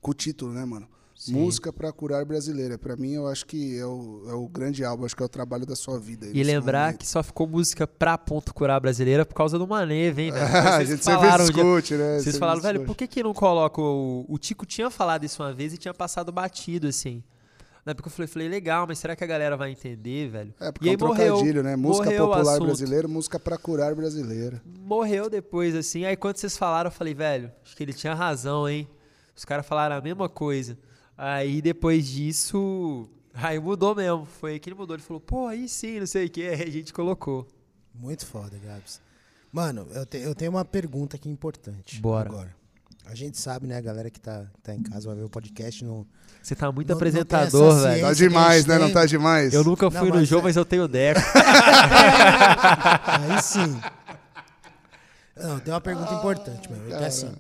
com 0.01 0.11
o 0.11 0.15
título, 0.15 0.53
né, 0.53 0.65
mano? 0.65 0.89
Sim. 1.19 1.33
Música 1.33 1.73
para 1.73 1.93
curar 1.93 2.25
brasileira. 2.25 2.79
Para 2.79 2.95
mim, 2.95 3.15
eu 3.15 3.27
acho 3.27 3.45
que 3.45 3.77
é 3.77 3.85
o, 3.85 4.23
é 4.29 4.33
o 4.35 4.47
grande 4.49 4.85
álbum, 4.85 5.05
acho 5.05 5.17
que 5.17 5.23
é 5.23 5.27
o 5.27 5.29
trabalho 5.29 5.67
da 5.67 5.75
sua 5.75 5.99
vida. 5.99 6.29
E 6.33 6.45
lembrar 6.45 6.87
momento. 6.87 7.01
que 7.01 7.09
só 7.09 7.25
ficou 7.25 7.45
música 7.45 7.89
pra 7.89 8.17
ponto 8.17 8.55
curar 8.55 8.79
brasileira 8.79 9.27
por 9.27 9.35
causa 9.35 9.59
do 9.59 9.67
Maneve, 9.67 10.23
hein, 10.23 10.31
velho? 10.31 10.47
a 10.47 10.77
Vocês 10.77 10.89
gente 10.91 11.05
sempre 11.05 11.21
falaram 11.21 11.45
um 11.45 11.51
dia- 11.51 11.65
discute, 11.65 11.95
né? 11.95 12.13
Vocês 12.13 12.23
Sempre 12.23 12.39
falaram, 12.39 12.61
velho, 12.61 12.85
por 12.85 12.97
que, 12.97 13.09
que 13.09 13.21
não 13.21 13.35
coloca 13.35 13.81
o. 13.81 14.25
O 14.29 14.39
Tico 14.39 14.65
tinha 14.65 14.89
falado 14.91 15.25
isso 15.25 15.43
uma 15.43 15.53
vez 15.53 15.75
e 15.75 15.77
tinha 15.77 15.93
passado 15.93 16.31
batido, 16.31 16.87
assim. 16.87 17.21
Na 17.85 17.91
época 17.91 18.07
eu 18.07 18.13
falei, 18.13 18.29
falei, 18.29 18.49
legal, 18.49 18.87
mas 18.87 19.01
será 19.01 19.17
que 19.17 19.25
a 19.25 19.27
galera 19.27 19.57
vai 19.57 19.73
entender, 19.73 20.29
velho? 20.29 20.55
É, 20.61 20.71
porque 20.71 20.87
e 20.87 20.89
é 20.89 20.91
aí 20.91 20.95
um 20.95 20.99
trocadilho, 20.99 21.35
morreu, 21.35 21.63
né? 21.65 21.75
Música 21.75 22.05
morreu 22.05 22.29
popular 22.29 22.61
brasileira, 22.61 23.09
música 23.09 23.41
para 23.41 23.59
curar 23.59 23.93
brasileira. 23.97 24.63
Morreu 24.65 25.29
depois, 25.29 25.75
assim. 25.75 26.05
Aí 26.05 26.17
quando 26.17 26.37
vocês 26.37 26.57
falaram, 26.57 26.89
eu 26.89 26.93
falei, 26.95 27.13
velho, 27.13 27.51
acho 27.65 27.77
que 27.77 27.83
ele 27.83 27.93
tinha 27.93 28.15
razão, 28.15 28.69
hein? 28.69 28.89
Os 29.35 29.45
caras 29.45 29.67
falaram 29.67 29.97
a 29.97 30.01
mesma 30.01 30.29
coisa. 30.29 30.79
Aí 31.19 31.61
depois 31.61 32.07
disso. 32.07 33.09
Aí 33.35 33.59
mudou 33.59 33.95
mesmo. 33.95 34.25
Foi 34.25 34.53
aí 34.53 34.59
que 34.61 34.69
ele 34.71 34.77
mudou. 34.77 34.97
Ele 34.97 35.03
falou, 35.03 35.21
pô, 35.21 35.47
aí 35.49 35.69
sim, 35.69 36.01
não 36.01 36.07
sei 36.07 36.27
o 36.27 36.31
que. 36.31 36.43
Aí 36.49 36.63
a 36.63 36.71
gente 36.71 36.93
colocou. 36.93 37.47
Muito 37.95 38.25
foda, 38.27 38.57
Gabs. 38.65 39.01
Mano, 39.53 39.87
eu, 39.93 40.05
te- 40.07 40.19
eu 40.19 40.35
tenho 40.35 40.51
uma 40.53 40.65
pergunta 40.65 41.17
aqui 41.17 41.29
importante. 41.29 42.01
Bora. 42.01 42.29
Agora. 42.29 42.57
A 43.07 43.15
gente 43.15 43.39
sabe, 43.39 43.67
né, 43.67 43.77
a 43.79 43.81
galera 43.81 44.11
que 44.11 44.21
tá, 44.21 44.45
tá 44.63 44.75
em 44.75 44.83
casa 44.83 45.07
vai 45.09 45.17
ver 45.17 45.25
o 45.25 45.31
podcast. 45.31 45.83
Não, 45.85 46.07
Você 46.43 46.55
tá 46.55 46.71
muito 46.71 46.89
Não- 46.89 46.95
não 46.95 46.99
apresentador, 46.99 47.75
velho. 47.81 48.03
Tá 48.03 48.13
demais, 48.13 48.67
né? 48.67 48.77
Não 48.79 48.85
tem. 48.87 48.95
tá 48.95 49.07
demais? 49.07 49.55
Eu 49.55 49.65
nunca 49.65 49.89
Não, 49.89 49.99
fui 50.01 50.11
no 50.11 50.17
mas 50.17 50.29
jogo, 50.29 50.43
é- 50.43 50.45
mas 50.45 50.57
eu 50.57 50.65
tenho 50.65 50.87
deco. 50.87 51.21
Aí 53.07 53.43
sim. 53.43 53.81
Não, 55.37 55.59
tem 55.61 55.73
uma 55.73 55.81
pergunta 55.81 56.13
importante, 56.15 56.71
meu. 56.71 56.97
É 56.97 57.07
assim, 57.07 57.33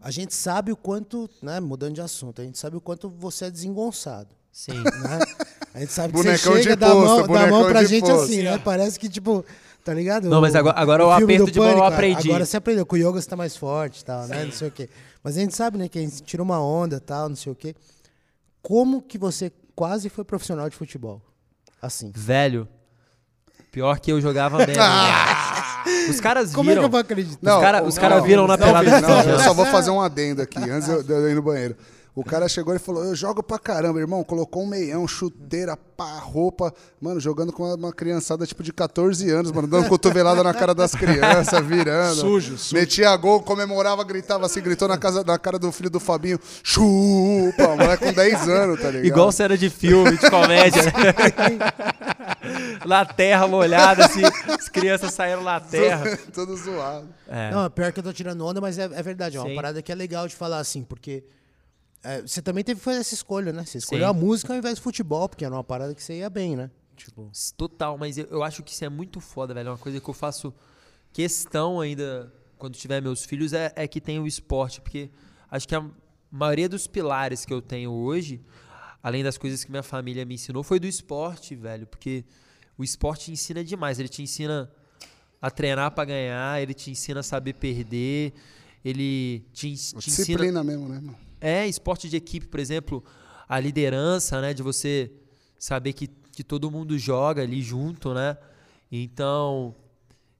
a 0.00 0.10
gente 0.10 0.34
sabe 0.34 0.72
o 0.72 0.76
quanto, 0.76 1.28
né, 1.42 1.60
mudando 1.60 1.94
de 1.94 2.00
assunto, 2.00 2.40
a 2.40 2.44
gente 2.44 2.58
sabe 2.58 2.76
o 2.76 2.80
quanto 2.80 3.08
você 3.08 3.46
é 3.46 3.50
desengonçado, 3.50 4.28
Sim. 4.52 4.72
né? 4.74 5.18
A 5.74 5.80
gente 5.80 5.92
sabe 5.92 6.08
que 6.12 6.18
Bonecão 6.18 6.52
você 6.52 6.58
de 6.58 6.62
chega 6.64 6.76
da 6.76 6.90
posto, 6.90 7.06
mão, 7.06 7.16
da 7.20 7.26
bonecão 7.26 7.50
mão 7.60 7.68
pra 7.70 7.84
gente 7.84 8.00
posto. 8.06 8.24
assim, 8.24 8.42
né? 8.42 8.58
Parece 8.58 8.98
que, 8.98 9.08
tipo, 9.08 9.44
tá 9.84 9.92
ligado? 9.94 10.28
Não, 10.28 10.40
mas 10.40 10.54
agora- 10.54 10.78
agora 10.78 11.04
o 11.04 11.08
o 11.08 11.10
aperto 11.12 11.50
de 11.50 11.58
mão 11.58 11.68
eu 11.68 11.74
Pânico, 11.76 11.94
aprendi. 11.94 12.28
Agora 12.28 12.44
você 12.46 12.56
aprendeu, 12.56 12.86
com 12.86 12.96
o 12.96 12.98
yoga 12.98 13.20
você 13.20 13.28
tá 13.28 13.36
mais 13.36 13.56
forte 13.56 14.00
e 14.00 14.04
tal, 14.04 14.26
né? 14.26 14.44
Não 14.44 14.52
sei 14.52 14.68
o 14.68 14.70
quê. 14.70 14.88
Mas 15.22 15.36
a 15.36 15.40
gente 15.40 15.54
sabe, 15.54 15.78
né, 15.78 15.88
que 15.88 15.98
a 15.98 16.02
gente 16.02 16.22
tira 16.22 16.42
uma 16.42 16.60
onda 16.60 16.96
e 16.96 17.00
tal, 17.00 17.28
não 17.28 17.36
sei 17.36 17.52
o 17.52 17.54
quê. 17.54 17.74
como 18.62 19.00
que 19.02 19.16
você 19.18 19.52
quase 19.74 20.08
foi 20.08 20.24
profissional 20.24 20.68
de 20.68 20.76
futebol? 20.76 21.22
Assim. 21.80 22.10
Velho, 22.14 22.66
pior 23.70 23.98
que 24.00 24.10
eu 24.10 24.20
jogava 24.20 24.58
mesmo. 24.58 24.74
Os 26.10 26.20
caras 26.20 26.52
Como 26.52 26.68
é 26.70 26.72
que 26.72 26.74
viram. 26.76 26.82
eu 26.86 26.90
vou 26.90 27.00
acreditar? 27.00 27.56
Os 27.56 27.62
cara- 27.62 27.82
os 27.84 27.98
cara 27.98 28.20
viram 28.20 28.46
na 28.46 28.56
não, 28.56 28.66
pelada 28.66 29.00
não, 29.00 29.08
não, 29.08 29.22
eu 29.32 29.40
só 29.40 29.54
vou 29.54 29.66
fazer 29.66 29.90
um 29.90 30.00
adendo 30.00 30.42
aqui, 30.42 30.58
antes 30.70 30.86
de 30.88 30.94
eu, 30.94 31.02
de 31.02 31.12
eu 31.12 31.30
ir 31.30 31.34
no 31.34 31.42
banheiro. 31.42 31.76
O 32.18 32.24
cara 32.24 32.48
chegou 32.48 32.74
e 32.74 32.80
falou: 32.80 33.04
Eu 33.04 33.14
jogo 33.14 33.44
pra 33.44 33.60
caramba, 33.60 34.00
irmão. 34.00 34.24
Colocou 34.24 34.64
um 34.64 34.66
meião, 34.66 35.06
chuteira, 35.06 35.76
pá, 35.76 36.18
roupa. 36.18 36.74
Mano, 37.00 37.20
jogando 37.20 37.52
com 37.52 37.72
uma 37.72 37.92
criançada 37.92 38.44
tipo 38.44 38.60
de 38.60 38.72
14 38.72 39.30
anos, 39.30 39.52
mano, 39.52 39.68
dando 39.68 39.88
cotovelada 39.88 40.42
na 40.42 40.52
cara 40.52 40.74
das 40.74 40.96
crianças, 40.96 41.64
virando. 41.64 42.16
Sujo, 42.16 42.58
sujo. 42.58 42.74
Metia 42.74 43.16
gol, 43.16 43.40
comemorava, 43.40 44.02
gritava 44.02 44.46
assim, 44.46 44.60
gritou 44.60 44.88
na, 44.88 44.98
casa, 44.98 45.22
na 45.22 45.38
cara 45.38 45.60
do 45.60 45.70
filho 45.70 45.90
do 45.90 46.00
Fabinho: 46.00 46.40
Chupa, 46.60 47.76
moleque 47.76 48.06
com 48.06 48.12
10 48.12 48.48
anos, 48.48 48.80
tá 48.80 48.90
ligado? 48.90 49.06
Igual 49.06 49.30
cena 49.30 49.56
de 49.56 49.70
filme, 49.70 50.18
de 50.18 50.28
comédia. 50.28 50.82
né? 50.82 50.92
na 52.84 53.04
terra 53.04 53.46
molhada, 53.46 54.06
assim, 54.06 54.22
as 54.24 54.68
crianças 54.68 55.14
saíram 55.14 55.44
na 55.44 55.60
terra. 55.60 56.18
Todo 56.34 56.56
zoado. 56.56 57.06
É. 57.28 57.52
Não, 57.52 57.70
pior 57.70 57.92
que 57.92 58.00
eu 58.00 58.04
tô 58.04 58.12
tirando 58.12 58.44
onda, 58.44 58.60
mas 58.60 58.76
é, 58.76 58.90
é 58.92 59.02
verdade. 59.04 59.36
É 59.36 59.40
uma 59.40 59.48
Sim. 59.48 59.54
parada 59.54 59.80
que 59.80 59.92
é 59.92 59.94
legal 59.94 60.26
de 60.26 60.34
falar 60.34 60.58
assim, 60.58 60.82
porque 60.82 61.22
é, 62.08 62.22
você 62.22 62.40
também 62.40 62.64
teve 62.64 62.78
que 62.80 62.84
fazer 62.84 63.00
essa 63.00 63.12
escolha, 63.12 63.52
né? 63.52 63.66
Você 63.66 63.76
escolheu 63.76 64.06
Sim. 64.06 64.10
a 64.10 64.12
música 64.14 64.54
ao 64.54 64.58
invés 64.58 64.76
do 64.76 64.80
futebol, 64.80 65.28
porque 65.28 65.44
era 65.44 65.54
uma 65.54 65.62
parada 65.62 65.94
que 65.94 66.02
você 66.02 66.20
ia 66.20 66.30
bem, 66.30 66.56
né? 66.56 66.70
Tipo, 66.96 67.30
Total, 67.54 67.98
mas 67.98 68.16
eu, 68.16 68.24
eu 68.30 68.42
acho 68.42 68.62
que 68.62 68.72
isso 68.72 68.82
é 68.82 68.88
muito 68.88 69.20
foda, 69.20 69.52
velho. 69.52 69.68
É 69.68 69.70
uma 69.72 69.78
coisa 69.78 70.00
que 70.00 70.08
eu 70.08 70.14
faço 70.14 70.54
questão 71.12 71.80
ainda 71.80 72.32
quando 72.56 72.76
tiver 72.76 73.02
meus 73.02 73.24
filhos 73.24 73.52
é, 73.52 73.72
é 73.76 73.86
que 73.86 74.00
tenha 74.00 74.22
o 74.22 74.26
esporte, 74.26 74.80
porque 74.80 75.10
acho 75.50 75.68
que 75.68 75.74
a 75.74 75.84
maioria 76.30 76.66
dos 76.66 76.86
pilares 76.86 77.44
que 77.44 77.52
eu 77.52 77.60
tenho 77.60 77.90
hoje, 77.90 78.40
além 79.02 79.22
das 79.22 79.36
coisas 79.36 79.62
que 79.62 79.70
minha 79.70 79.82
família 79.82 80.24
me 80.24 80.34
ensinou, 80.34 80.62
foi 80.62 80.80
do 80.80 80.86
esporte, 80.86 81.54
velho. 81.54 81.86
Porque 81.86 82.24
o 82.78 82.82
esporte 82.82 83.30
ensina 83.30 83.62
demais. 83.62 83.98
Ele 83.98 84.08
te 84.08 84.22
ensina 84.22 84.70
a 85.42 85.50
treinar 85.50 85.90
pra 85.90 86.06
ganhar, 86.06 86.62
ele 86.62 86.72
te 86.72 86.90
ensina 86.90 87.20
a 87.20 87.22
saber 87.22 87.52
perder, 87.52 88.32
ele 88.82 89.44
te, 89.52 89.68
te 89.68 89.68
ensina. 89.74 90.00
Disciplina 90.00 90.64
mesmo, 90.64 90.88
né, 90.88 91.00
mano? 91.00 91.27
É, 91.40 91.66
esporte 91.66 92.08
de 92.08 92.16
equipe, 92.16 92.46
por 92.46 92.60
exemplo, 92.60 93.04
a 93.48 93.58
liderança, 93.60 94.40
né? 94.40 94.52
De 94.54 94.62
você 94.62 95.10
saber 95.58 95.92
que, 95.92 96.06
que 96.06 96.42
todo 96.44 96.70
mundo 96.70 96.98
joga 96.98 97.42
ali 97.42 97.60
junto, 97.62 98.12
né? 98.14 98.36
Então, 98.90 99.74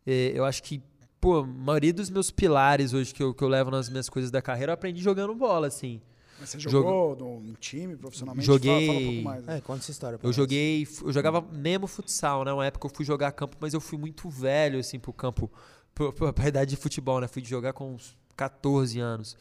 é, 0.06 0.32
eu 0.34 0.44
acho 0.44 0.62
que, 0.62 0.82
pô, 1.20 1.38
a 1.38 1.46
maioria 1.46 1.92
dos 1.92 2.08
meus 2.10 2.30
pilares 2.30 2.92
hoje 2.94 3.12
que 3.14 3.22
eu, 3.22 3.34
que 3.34 3.42
eu 3.44 3.48
levo 3.48 3.70
nas 3.70 3.88
minhas 3.88 4.08
coisas 4.08 4.30
da 4.30 4.40
carreira, 4.40 4.70
eu 4.70 4.74
aprendi 4.74 5.02
jogando 5.02 5.34
bola, 5.34 5.66
assim. 5.66 6.00
Mas 6.40 6.50
você 6.50 6.58
Jogo- 6.60 6.88
jogou 6.88 7.16
no, 7.16 7.50
em 7.50 7.54
time 7.54 7.96
profissionalmente? 7.96 8.46
Joguei- 8.46 8.70
Fala, 8.86 8.86
fala 8.86 8.98
um 9.00 9.04
pouco 9.12 9.22
mais. 9.22 9.44
né? 9.44 9.56
é, 9.56 9.60
conta 9.60 9.80
essa 9.80 9.90
história. 9.90 10.18
Eu 10.22 10.32
joguei, 10.32 10.86
eu 11.04 11.12
jogava 11.12 11.40
mesmo 11.42 11.86
futsal, 11.88 12.44
né? 12.44 12.52
Uma 12.52 12.64
época 12.66 12.86
eu 12.86 12.92
fui 12.94 13.04
jogar 13.04 13.32
campo, 13.32 13.56
mas 13.60 13.74
eu 13.74 13.80
fui 13.80 13.98
muito 13.98 14.30
velho, 14.30 14.78
assim, 14.78 15.00
pro 15.00 15.12
campo, 15.12 15.50
pro- 15.94 16.12
pra 16.12 16.46
idade 16.48 16.70
de 16.70 16.76
futebol, 16.76 17.20
né? 17.20 17.26
Fui 17.26 17.44
jogar 17.44 17.72
com 17.72 17.94
uns 17.94 18.16
14 18.36 19.00
anos. 19.00 19.36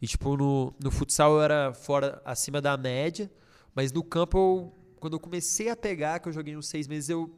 E, 0.00 0.06
tipo, 0.06 0.36
no, 0.36 0.74
no 0.82 0.90
futsal 0.90 1.32
eu 1.36 1.42
era 1.42 1.72
fora, 1.72 2.20
acima 2.24 2.60
da 2.60 2.76
média, 2.76 3.30
mas 3.74 3.90
no 3.92 4.02
campo, 4.04 4.36
eu, 4.38 4.72
quando 5.00 5.14
eu 5.14 5.20
comecei 5.20 5.68
a 5.70 5.76
pegar, 5.76 6.18
que 6.20 6.28
eu 6.28 6.32
joguei 6.32 6.56
uns 6.56 6.68
seis 6.68 6.86
meses, 6.86 7.08
eu, 7.08 7.30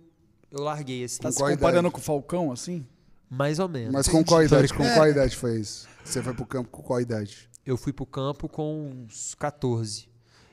eu 0.50 0.60
larguei, 0.62 1.04
assim. 1.04 1.20
Tá 1.20 1.30
se 1.30 1.38
comparando 1.38 1.78
idade? 1.80 1.90
com 1.92 1.98
o 1.98 2.02
Falcão, 2.02 2.50
assim? 2.52 2.84
Mais 3.30 3.58
ou 3.58 3.68
menos. 3.68 3.92
Mas 3.92 4.08
com 4.08 4.24
qual 4.24 4.42
idade? 4.44 4.72
Com 4.74 4.82
É. 4.82 4.94
qual 4.94 5.06
idade 5.08 5.36
foi 5.36 5.60
isso? 5.60 5.86
Você 6.04 6.22
foi 6.22 6.34
pro 6.34 6.46
campo 6.46 6.68
com 6.70 6.82
qual 6.82 7.00
idade? 7.00 7.48
Eu 7.64 7.76
fui 7.76 7.92
pro 7.92 8.06
campo 8.06 8.48
com 8.48 8.90
uns 9.04 9.34
14. 9.34 10.08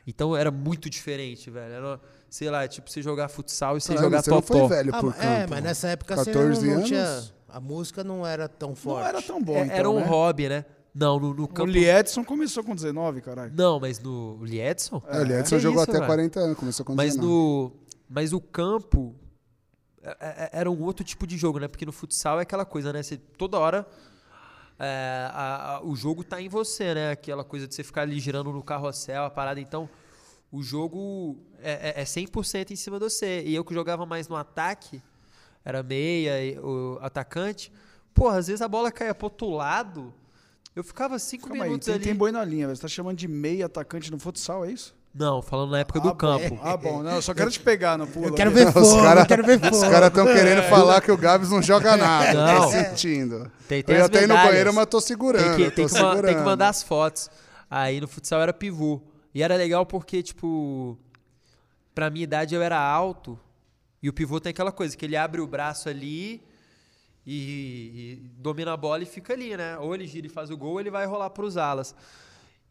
Então 0.05 0.35
era 0.37 0.51
muito 0.51 0.89
diferente, 0.89 1.49
velho. 1.49 1.73
Era, 1.73 2.01
sei 2.29 2.49
lá, 2.51 2.67
tipo, 2.67 2.87
você 2.91 3.01
jogar 3.01 3.27
futsal 3.29 3.77
e 3.77 3.81
você 3.81 3.93
Caralho, 3.95 4.05
jogar 4.05 4.21
você 4.21 4.29
não 4.29 4.41
foi 4.41 4.67
velho 4.67 4.93
Ah, 4.93 4.99
por 4.99 5.05
mas- 5.07 5.15
campo. 5.15 5.27
é, 5.27 5.47
mas 5.47 5.63
nessa 5.63 5.87
época 5.87 6.15
você 6.17 6.31
14 6.31 6.61
não, 6.61 6.67
não 6.67 6.75
anos? 6.77 6.87
tinha. 6.89 7.23
A 7.49 7.59
música 7.61 8.03
não 8.03 8.27
era 8.27 8.47
tão 8.49 8.75
forte. 8.75 9.01
Não 9.01 9.07
era 9.07 9.21
tão 9.21 9.41
bom, 9.41 9.55
É, 9.55 9.63
então, 9.63 9.75
era 9.77 9.89
um 9.89 9.99
né? 10.01 10.05
hobby, 10.05 10.49
né? 10.49 10.65
Não, 10.97 11.19
no, 11.19 11.33
no 11.33 11.43
O 11.43 11.47
campo. 11.49 11.69
Liedson 11.69 12.23
começou 12.23 12.63
com 12.63 12.73
19, 12.73 13.19
caralho. 13.21 13.51
Não, 13.53 13.79
mas 13.81 13.99
no 13.99 14.37
o 14.39 14.45
Liedson? 14.45 15.01
É, 15.07 15.17
o 15.19 15.23
Edson 15.23 15.55
Que 15.57 15.61
jogou 15.61 15.81
isso, 15.81 15.89
até 15.91 15.99
velho? 15.99 16.05
40 16.07 16.39
anos, 16.39 16.57
começou 16.57 16.85
com 16.85 16.95
Mas 16.95 17.15
19. 17.15 17.27
no, 17.33 17.71
mas 18.09 18.31
o 18.31 18.39
campo 18.39 19.13
é- 20.01 20.15
é- 20.21 20.49
era 20.53 20.71
um 20.71 20.81
outro 20.81 21.03
tipo 21.03 21.27
de 21.27 21.37
jogo, 21.37 21.59
né? 21.59 21.67
Porque 21.67 21.85
no 21.85 21.91
futsal 21.91 22.39
é 22.39 22.43
aquela 22.43 22.63
coisa, 22.63 22.93
né? 22.93 23.03
Você, 23.03 23.17
toda 23.17 23.59
hora 23.59 23.85
é, 24.79 25.27
a- 25.33 25.75
a- 25.77 25.85
o 25.85 25.95
jogo 25.97 26.23
tá 26.23 26.41
em 26.41 26.47
você, 26.47 26.93
né? 26.93 27.11
Aquela 27.11 27.43
coisa 27.43 27.67
de 27.67 27.75
você 27.75 27.83
ficar 27.83 28.03
ali 28.03 28.17
girando 28.19 28.51
no 28.53 28.63
carrossel, 28.63 29.23
a 29.25 29.29
parada. 29.29 29.59
Então, 29.59 29.89
o 30.51 30.63
jogo 30.63 31.37
é, 31.61 31.93
é, 31.97 32.01
é 32.01 32.05
100% 32.05 32.71
em 32.71 32.75
cima 32.77 32.99
de 32.99 33.03
você. 33.03 33.41
E 33.45 33.53
eu 33.53 33.65
que 33.65 33.73
jogava 33.73 34.05
mais 34.05 34.27
no 34.29 34.35
ataque, 34.37 35.01
era 35.63 35.83
meia, 35.83 36.41
e 36.43 36.57
o 36.59 36.97
atacante. 37.01 37.69
Porra, 38.13 38.37
às 38.37 38.47
vezes 38.47 38.61
a 38.61 38.67
bola 38.67 38.91
caía 38.93 39.13
pro 39.13 39.25
outro 39.25 39.49
lado. 39.49 40.13
Eu 40.75 40.83
ficava 40.83 41.17
cinco 41.17 41.47
Calma 41.47 41.63
aí, 41.63 41.69
minutos 41.69 41.85
tem, 41.85 41.95
ali. 41.95 42.03
tem 42.03 42.15
boi 42.15 42.31
na 42.31 42.43
linha, 42.43 42.67
velho. 42.67 42.75
Você 42.75 42.81
tá 42.81 42.87
chamando 42.87 43.17
de 43.17 43.27
meia 43.27 43.67
atacante 43.67 44.11
no 44.11 44.19
futsal, 44.19 44.65
é 44.65 44.71
isso? 44.71 44.93
Não, 45.13 45.41
falando 45.41 45.71
na 45.71 45.79
época 45.79 45.99
ah, 45.99 46.01
do 46.01 46.09
bom. 46.09 46.15
campo. 46.15 46.59
Ah, 46.61 46.75
bom. 46.75 47.01
Não, 47.01 47.11
eu 47.13 47.21
só 47.21 47.33
quero 47.33 47.49
te 47.49 47.61
pegar 47.61 47.97
no 47.97 48.05
pulo. 48.05 48.27
Eu 48.27 48.33
quero 48.33 48.51
ver 48.51 48.67
Os 48.67 48.73
fogo, 48.73 49.01
cara- 49.01 49.21
eu 49.21 49.25
quero 49.25 49.45
ver 49.45 49.59
fogo. 49.61 49.75
Os 49.77 49.83
caras 49.83 50.09
estão 50.09 50.25
querendo 50.25 50.63
falar 50.63 50.99
que 50.99 51.09
o 51.09 51.17
Gabs 51.17 51.49
não 51.49 51.61
joga 51.61 51.95
nada. 51.95 52.33
Não. 52.53 52.61
Tô 52.63 52.71
sentindo. 52.71 53.49
Tem- 53.69 53.81
tem 53.81 53.95
eu 53.95 53.99
ia 54.01 54.05
até 54.05 54.23
ir 54.23 54.27
no 54.27 54.35
banheiro, 54.35 54.73
mas 54.73 54.85
tô 54.87 54.99
segurando. 54.99 55.55
Tem 55.55 55.69
que, 55.69 55.71
tem, 55.71 55.87
tô 55.87 55.93
que 55.95 56.01
ma- 56.01 56.11
tem 56.11 56.21
que 56.21 56.27
segurando. 56.27 56.45
mandar 56.45 56.67
as 56.67 56.83
fotos. 56.83 57.29
Aí 57.71 58.01
no 58.01 58.07
futsal 58.09 58.41
era 58.41 58.51
pivô. 58.53 59.01
E 59.33 59.41
era 59.41 59.55
legal 59.55 59.85
porque, 59.85 60.21
tipo, 60.21 60.97
pra 61.93 62.09
minha 62.09 62.23
idade 62.25 62.53
eu 62.53 62.61
era 62.61 62.77
alto. 62.77 63.39
E 64.03 64.09
o 64.09 64.13
pivô 64.13 64.41
tem 64.41 64.49
aquela 64.49 64.71
coisa, 64.73 64.97
que 64.97 65.05
ele 65.05 65.15
abre 65.15 65.39
o 65.39 65.47
braço 65.47 65.87
ali 65.87 66.43
e, 67.25 67.33
e 67.33 68.15
domina 68.37 68.73
a 68.73 68.77
bola 68.77 69.03
e 69.03 69.05
fica 69.05 69.33
ali, 69.33 69.55
né? 69.57 69.77
Ou 69.79 69.93
ele 69.95 70.05
gira 70.07 70.27
e 70.27 70.29
faz 70.29 70.49
o 70.49 70.57
gol, 70.57 70.73
ou 70.73 70.79
ele 70.79 70.91
vai 70.91 71.05
rolar 71.05 71.29
pros 71.31 71.57
alas. 71.57 71.95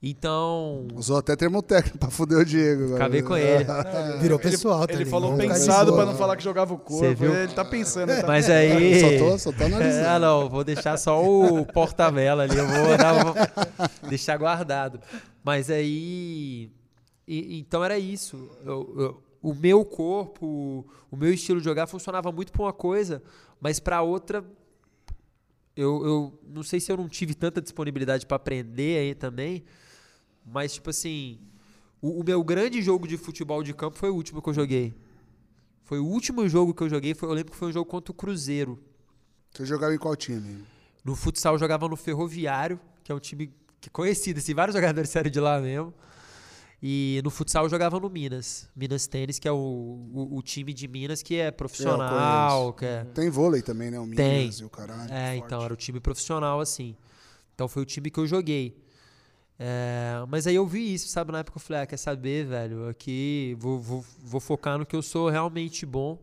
Então, 0.07 0.87
Usou 0.95 1.17
até 1.17 1.35
termo 1.35 1.63
técnico 1.63 1.97
pra 1.97 2.11
fuder 2.11 2.37
o 2.39 2.45
Diego. 2.45 2.95
acabei 2.95 3.23
com 3.23 3.35
ele. 3.35 3.65
Virou 4.21 4.39
Ele- 4.39 4.51
pessoal, 4.51 4.87
tá 4.87 4.93
Ele 4.93 5.07
falou 5.07 5.31
Vamos 5.31 5.43
ficar 5.45 5.55
de 5.55 5.61
pensado 5.61 5.93
boa. 5.93 6.03
pra 6.03 6.13
não 6.13 6.19
falar 6.19 6.37
que 6.37 6.45
jogava 6.45 6.75
o 6.75 6.79
corpo. 6.79 7.25
Ele 7.25 7.49
tá 7.55 7.65
pensando. 7.65 8.09
Tá... 8.21 8.27
Mas 8.27 8.51
aí. 8.51 9.01
Só 9.01 9.09
tô- 9.31 9.39
só 9.39 9.53
tô 9.53 9.65
analisando. 9.65 10.07
Ah, 10.07 10.19
não, 10.19 10.51
vou 10.51 10.63
deixar 10.63 10.99
só 10.99 11.25
o 11.25 11.65
porta-vela 11.65 12.43
ali, 12.43 12.55
eu 12.57 12.67
vou 12.67 12.97
dar 12.99 13.61
deixar 14.07 14.37
guardado. 14.37 15.01
Mas 15.43 15.71
aí. 15.71 16.71
e- 17.27 17.59
então 17.59 17.83
era 17.83 17.99
isso. 17.99 18.51
Eu- 18.63 18.95
eu- 18.99 19.24
o 19.45 19.55
meu 19.55 19.85
corpo, 19.85 20.87
o 21.11 21.17
meu 21.17 21.31
estilo 21.31 21.61
de 21.61 21.67
jogar 21.67 21.87
funcionava 21.87 22.33
muito 22.33 22.51
pra 22.51 22.63
uma 22.63 22.73
coisa, 22.73 23.23
mas 23.61 23.79
pra 23.79 24.01
outra. 24.01 24.43
Eu, 25.77 26.07
eu 26.07 26.41
não 26.49 26.63
sei 26.63 26.81
se 26.81 26.91
eu 26.91 26.97
não 26.97 27.11
tive 27.11 27.35
tanta 27.35 27.61
disponibilidade 27.61 28.25
pra 28.25 28.37
aprender 28.37 28.99
aí 28.99 29.15
também, 29.15 29.63
mas 30.47 30.73
tipo 30.73 30.89
assim. 30.89 31.39
O, 32.01 32.21
o 32.21 32.25
meu 32.25 32.43
grande 32.43 32.81
jogo 32.81 33.07
de 33.07 33.19
futebol 33.19 33.63
de 33.63 33.75
campo 33.75 33.99
foi 33.99 34.09
o 34.09 34.15
último 34.15 34.41
que 34.41 34.49
eu 34.49 34.55
joguei. 34.55 34.95
Foi 35.83 35.99
o 35.99 36.07
último 36.07 36.49
jogo 36.49 36.73
que 36.73 36.83
eu 36.83 36.89
joguei. 36.89 37.13
Foi, 37.13 37.29
eu 37.29 37.35
lembro 37.35 37.53
que 37.53 37.59
foi 37.59 37.69
um 37.69 37.73
jogo 37.73 37.91
contra 37.91 38.13
o 38.13 38.15
Cruzeiro. 38.15 38.83
Você 39.53 39.67
jogava 39.67 39.95
em 39.95 39.99
qual 39.99 40.17
time? 40.17 40.65
No 41.05 41.15
futsal 41.15 41.55
eu 41.55 41.59
jogava 41.59 41.87
no 41.87 41.97
Ferroviário, 41.97 42.81
que 43.03 43.13
é 43.13 43.15
um 43.15 43.21
time 43.21 43.53
é 43.87 43.91
conhecido, 43.91 44.39
assim, 44.39 44.55
vários 44.55 44.75
jogadores 44.75 45.11
saíram 45.11 45.31
de 45.31 45.39
lá 45.39 45.61
mesmo. 45.61 45.93
E 46.87 47.22
no 47.24 47.30
futsal 47.30 47.64
eu 47.64 47.70
jogava 47.70 47.99
no 47.99 48.11
Minas, 48.11 48.68
Minas 48.76 49.07
Tênis, 49.07 49.39
que 49.39 49.49
é 49.49 49.51
o, 49.51 49.57
o, 49.57 50.37
o 50.37 50.43
time 50.43 50.70
de 50.74 50.87
Minas 50.87 51.22
que 51.22 51.37
é 51.37 51.51
profissional, 51.51 52.74
que 52.74 52.85
é, 52.85 53.05
Tem 53.05 53.30
vôlei 53.30 53.62
também, 53.62 53.91
né? 53.91 53.99
O 53.99 54.05
Minas 54.05 54.16
Tem. 54.18 54.51
e 54.61 54.64
o 54.66 54.68
caralho. 54.68 55.11
é, 55.11 55.37
forte. 55.37 55.47
então, 55.47 55.64
era 55.64 55.72
o 55.72 55.76
time 55.78 55.99
profissional, 55.99 56.61
assim. 56.61 56.95
Então 57.55 57.68
foi 57.68 57.80
o 57.80 57.87
time 57.87 58.11
que 58.11 58.20
eu 58.20 58.26
joguei. 58.26 58.76
É, 59.59 60.26
mas 60.28 60.47
aí 60.47 60.57
eu 60.57 60.66
vi 60.66 60.93
isso, 60.93 61.09
sabe? 61.09 61.32
Na 61.32 61.39
época 61.39 61.57
eu 61.57 61.62
falei, 61.62 61.85
ah, 61.85 61.87
quer 61.87 61.97
saber, 61.97 62.45
velho? 62.45 62.87
Aqui 62.87 63.57
vou, 63.59 63.80
vou, 63.80 64.05
vou 64.18 64.41
focar 64.41 64.76
no 64.76 64.85
que 64.85 64.95
eu 64.95 65.01
sou 65.01 65.30
realmente 65.30 65.87
bom. 65.87 66.18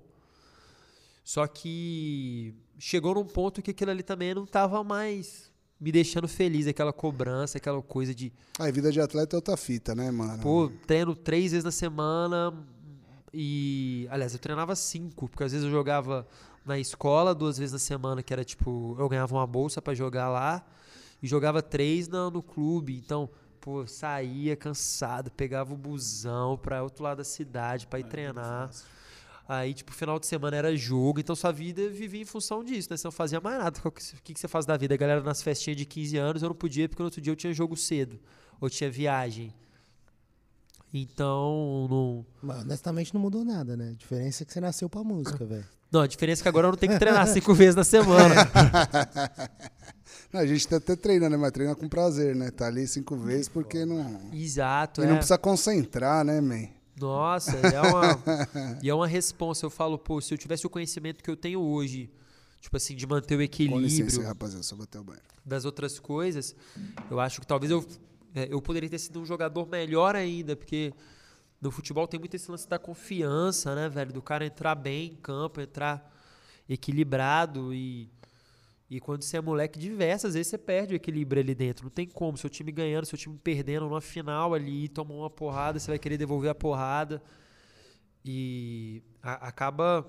Só 1.23 1.47
que 1.47 2.53
chegou 2.77 3.15
num 3.15 3.25
ponto 3.25 3.63
que 3.63 3.71
aquilo 3.71 3.89
ali 3.89 4.03
também 4.03 4.35
não 4.35 4.45
tava 4.45 4.83
mais 4.83 5.50
me 5.81 5.91
deixando 5.91 6.27
feliz, 6.27 6.67
aquela 6.67 6.93
cobrança, 6.93 7.57
aquela 7.57 7.81
coisa 7.81 8.13
de, 8.13 8.31
Ah, 8.59 8.69
e 8.69 8.71
vida 8.71 8.91
de 8.91 9.01
atleta 9.01 9.35
é 9.35 9.37
outra 9.37 9.57
fita, 9.57 9.95
né, 9.95 10.11
mano? 10.11 10.41
pô, 10.43 10.71
treino 10.85 11.15
três 11.15 11.51
vezes 11.51 11.63
na 11.65 11.71
semana 11.71 12.53
e. 13.33 14.07
Aliás, 14.11 14.33
eu 14.33 14.39
treinava 14.39 14.75
cinco, 14.75 15.27
porque 15.27 15.43
às 15.43 15.51
vezes 15.51 15.65
eu 15.65 15.71
jogava 15.71 16.27
na 16.65 16.77
escola 16.77 17.33
duas 17.33 17.57
vezes 17.57 17.73
na 17.73 17.79
semana, 17.79 18.21
que 18.21 18.31
era 18.31 18.43
tipo, 18.43 18.95
eu 18.99 19.09
ganhava 19.09 19.33
uma 19.35 19.47
bolsa 19.47 19.81
pra 19.81 19.93
jogar 19.95 20.29
lá, 20.29 20.63
e 21.21 21.27
jogava 21.27 21.61
três 21.61 22.07
na- 22.07 22.29
no 22.29 22.43
clube. 22.43 22.95
Então, 23.03 23.27
pô, 23.59 23.87
saía 23.87 24.55
cansado, 24.55 25.31
pegava 25.31 25.73
o 25.73 25.77
busão 25.77 26.57
pra 26.57 26.83
outro 26.83 27.03
lado 27.03 27.17
da 27.17 27.23
cidade 27.23 27.87
pra 27.87 27.99
ir 27.99 28.03
treinar. 28.05 28.69
Aí, 29.53 29.73
tipo, 29.73 29.91
final 29.91 30.17
de 30.17 30.25
semana 30.27 30.55
era 30.55 30.73
jogo, 30.77 31.19
então 31.19 31.35
sua 31.35 31.51
vida 31.51 31.89
vivia 31.89 32.21
em 32.21 32.25
função 32.25 32.63
disso, 32.63 32.87
né? 32.89 32.95
Você 32.95 33.05
não 33.05 33.11
fazia 33.11 33.41
mais 33.41 33.57
nada. 33.57 33.77
O 33.83 33.91
que, 33.91 34.33
que 34.33 34.39
você 34.39 34.47
faz 34.47 34.65
da 34.65 34.77
vida? 34.77 34.93
A 34.93 34.97
galera 34.97 35.21
nas 35.21 35.41
festinhas 35.41 35.75
de 35.75 35.85
15 35.85 36.15
anos, 36.15 36.41
eu 36.41 36.47
não 36.47 36.55
podia 36.55 36.87
porque 36.87 37.03
no 37.03 37.07
outro 37.07 37.19
dia 37.19 37.33
eu 37.33 37.35
tinha 37.35 37.51
jogo 37.51 37.75
cedo, 37.75 38.17
ou 38.61 38.69
tinha 38.69 38.89
viagem. 38.89 39.53
Então, 40.93 41.85
não. 41.89 42.25
Mas 42.41 42.61
honestamente 42.61 43.13
não 43.13 43.19
mudou 43.19 43.43
nada, 43.43 43.75
né? 43.75 43.89
A 43.89 43.93
diferença 43.93 44.43
é 44.43 44.45
que 44.45 44.53
você 44.53 44.61
nasceu 44.61 44.89
pra 44.89 45.03
música, 45.03 45.43
velho. 45.43 45.65
Não, 45.91 45.99
a 45.99 46.07
diferença 46.07 46.41
é 46.41 46.43
que 46.43 46.47
agora 46.47 46.67
eu 46.67 46.71
não 46.71 46.77
tenho 46.77 46.93
que 46.93 46.99
treinar 46.99 47.27
cinco 47.27 47.53
vezes 47.53 47.75
na 47.75 47.83
semana. 47.83 48.33
Não, 50.31 50.39
a 50.39 50.45
gente 50.45 50.65
tá 50.65 50.77
até 50.77 50.95
treinando, 50.95 51.31
né? 51.31 51.37
Mas 51.37 51.51
treina 51.51 51.75
com 51.75 51.89
prazer, 51.89 52.33
né? 52.33 52.51
Tá 52.51 52.67
ali 52.67 52.87
cinco 52.87 53.17
vezes 53.17 53.49
porque 53.49 53.83
não. 53.83 54.29
Exato, 54.31 55.01
E 55.01 55.03
é. 55.03 55.07
não 55.07 55.17
precisa 55.17 55.37
concentrar, 55.37 56.23
né, 56.23 56.39
man? 56.39 56.69
Nossa, 57.01 57.57
é 57.57 57.81
uma, 57.81 58.19
e 58.81 58.89
é 58.89 58.93
uma 58.93 59.07
responsa. 59.07 59.65
Eu 59.65 59.69
falo, 59.69 59.97
pô, 59.97 60.21
se 60.21 60.33
eu 60.33 60.37
tivesse 60.37 60.65
o 60.65 60.69
conhecimento 60.69 61.23
que 61.23 61.29
eu 61.29 61.35
tenho 61.35 61.59
hoje, 61.59 62.09
tipo 62.59 62.77
assim, 62.77 62.95
de 62.95 63.05
manter 63.05 63.35
o 63.35 63.37
Com 63.37 63.43
equilíbrio 63.43 63.81
licença, 63.81 64.23
rapaziada, 64.23 64.63
só 64.63 64.75
bater 64.75 64.99
o 64.99 65.03
banho. 65.03 65.21
das 65.45 65.65
outras 65.65 65.99
coisas, 65.99 66.55
eu 67.09 67.19
acho 67.19 67.41
que 67.41 67.47
talvez 67.47 67.71
eu, 67.71 67.85
é, 68.35 68.47
eu 68.51 68.61
poderia 68.61 68.89
ter 68.89 68.99
sido 68.99 69.19
um 69.19 69.25
jogador 69.25 69.67
melhor 69.67 70.15
ainda, 70.15 70.55
porque 70.55 70.93
no 71.59 71.69
futebol 71.71 72.07
tem 72.07 72.19
muito 72.19 72.35
esse 72.35 72.49
lance 72.49 72.67
da 72.67 72.79
confiança, 72.79 73.75
né, 73.75 73.87
velho? 73.87 74.11
Do 74.11 74.21
cara 74.21 74.45
entrar 74.45 74.75
bem 74.75 75.11
em 75.11 75.15
campo, 75.15 75.61
entrar 75.61 76.11
equilibrado 76.67 77.73
e. 77.73 78.09
E 78.91 78.99
quando 78.99 79.21
você 79.23 79.37
é 79.37 79.41
moleque, 79.41 79.79
diversas 79.79 80.33
vezes 80.33 80.49
você 80.49 80.57
perde 80.57 80.93
o 80.93 80.97
equilíbrio 80.97 81.41
ali 81.41 81.55
dentro. 81.55 81.85
Não 81.85 81.89
tem 81.89 82.05
como. 82.05 82.37
Seu 82.37 82.49
time 82.49 82.73
ganhando, 82.73 83.05
seu 83.05 83.17
time 83.17 83.37
perdendo 83.41 83.85
numa 83.85 84.01
final 84.01 84.53
ali, 84.53 84.89
toma 84.89 85.13
uma 85.13 85.29
porrada, 85.29 85.79
você 85.79 85.89
vai 85.89 85.97
querer 85.97 86.17
devolver 86.17 86.51
a 86.51 86.53
porrada. 86.53 87.23
E 88.25 89.01
a- 89.23 89.47
acaba 89.47 90.05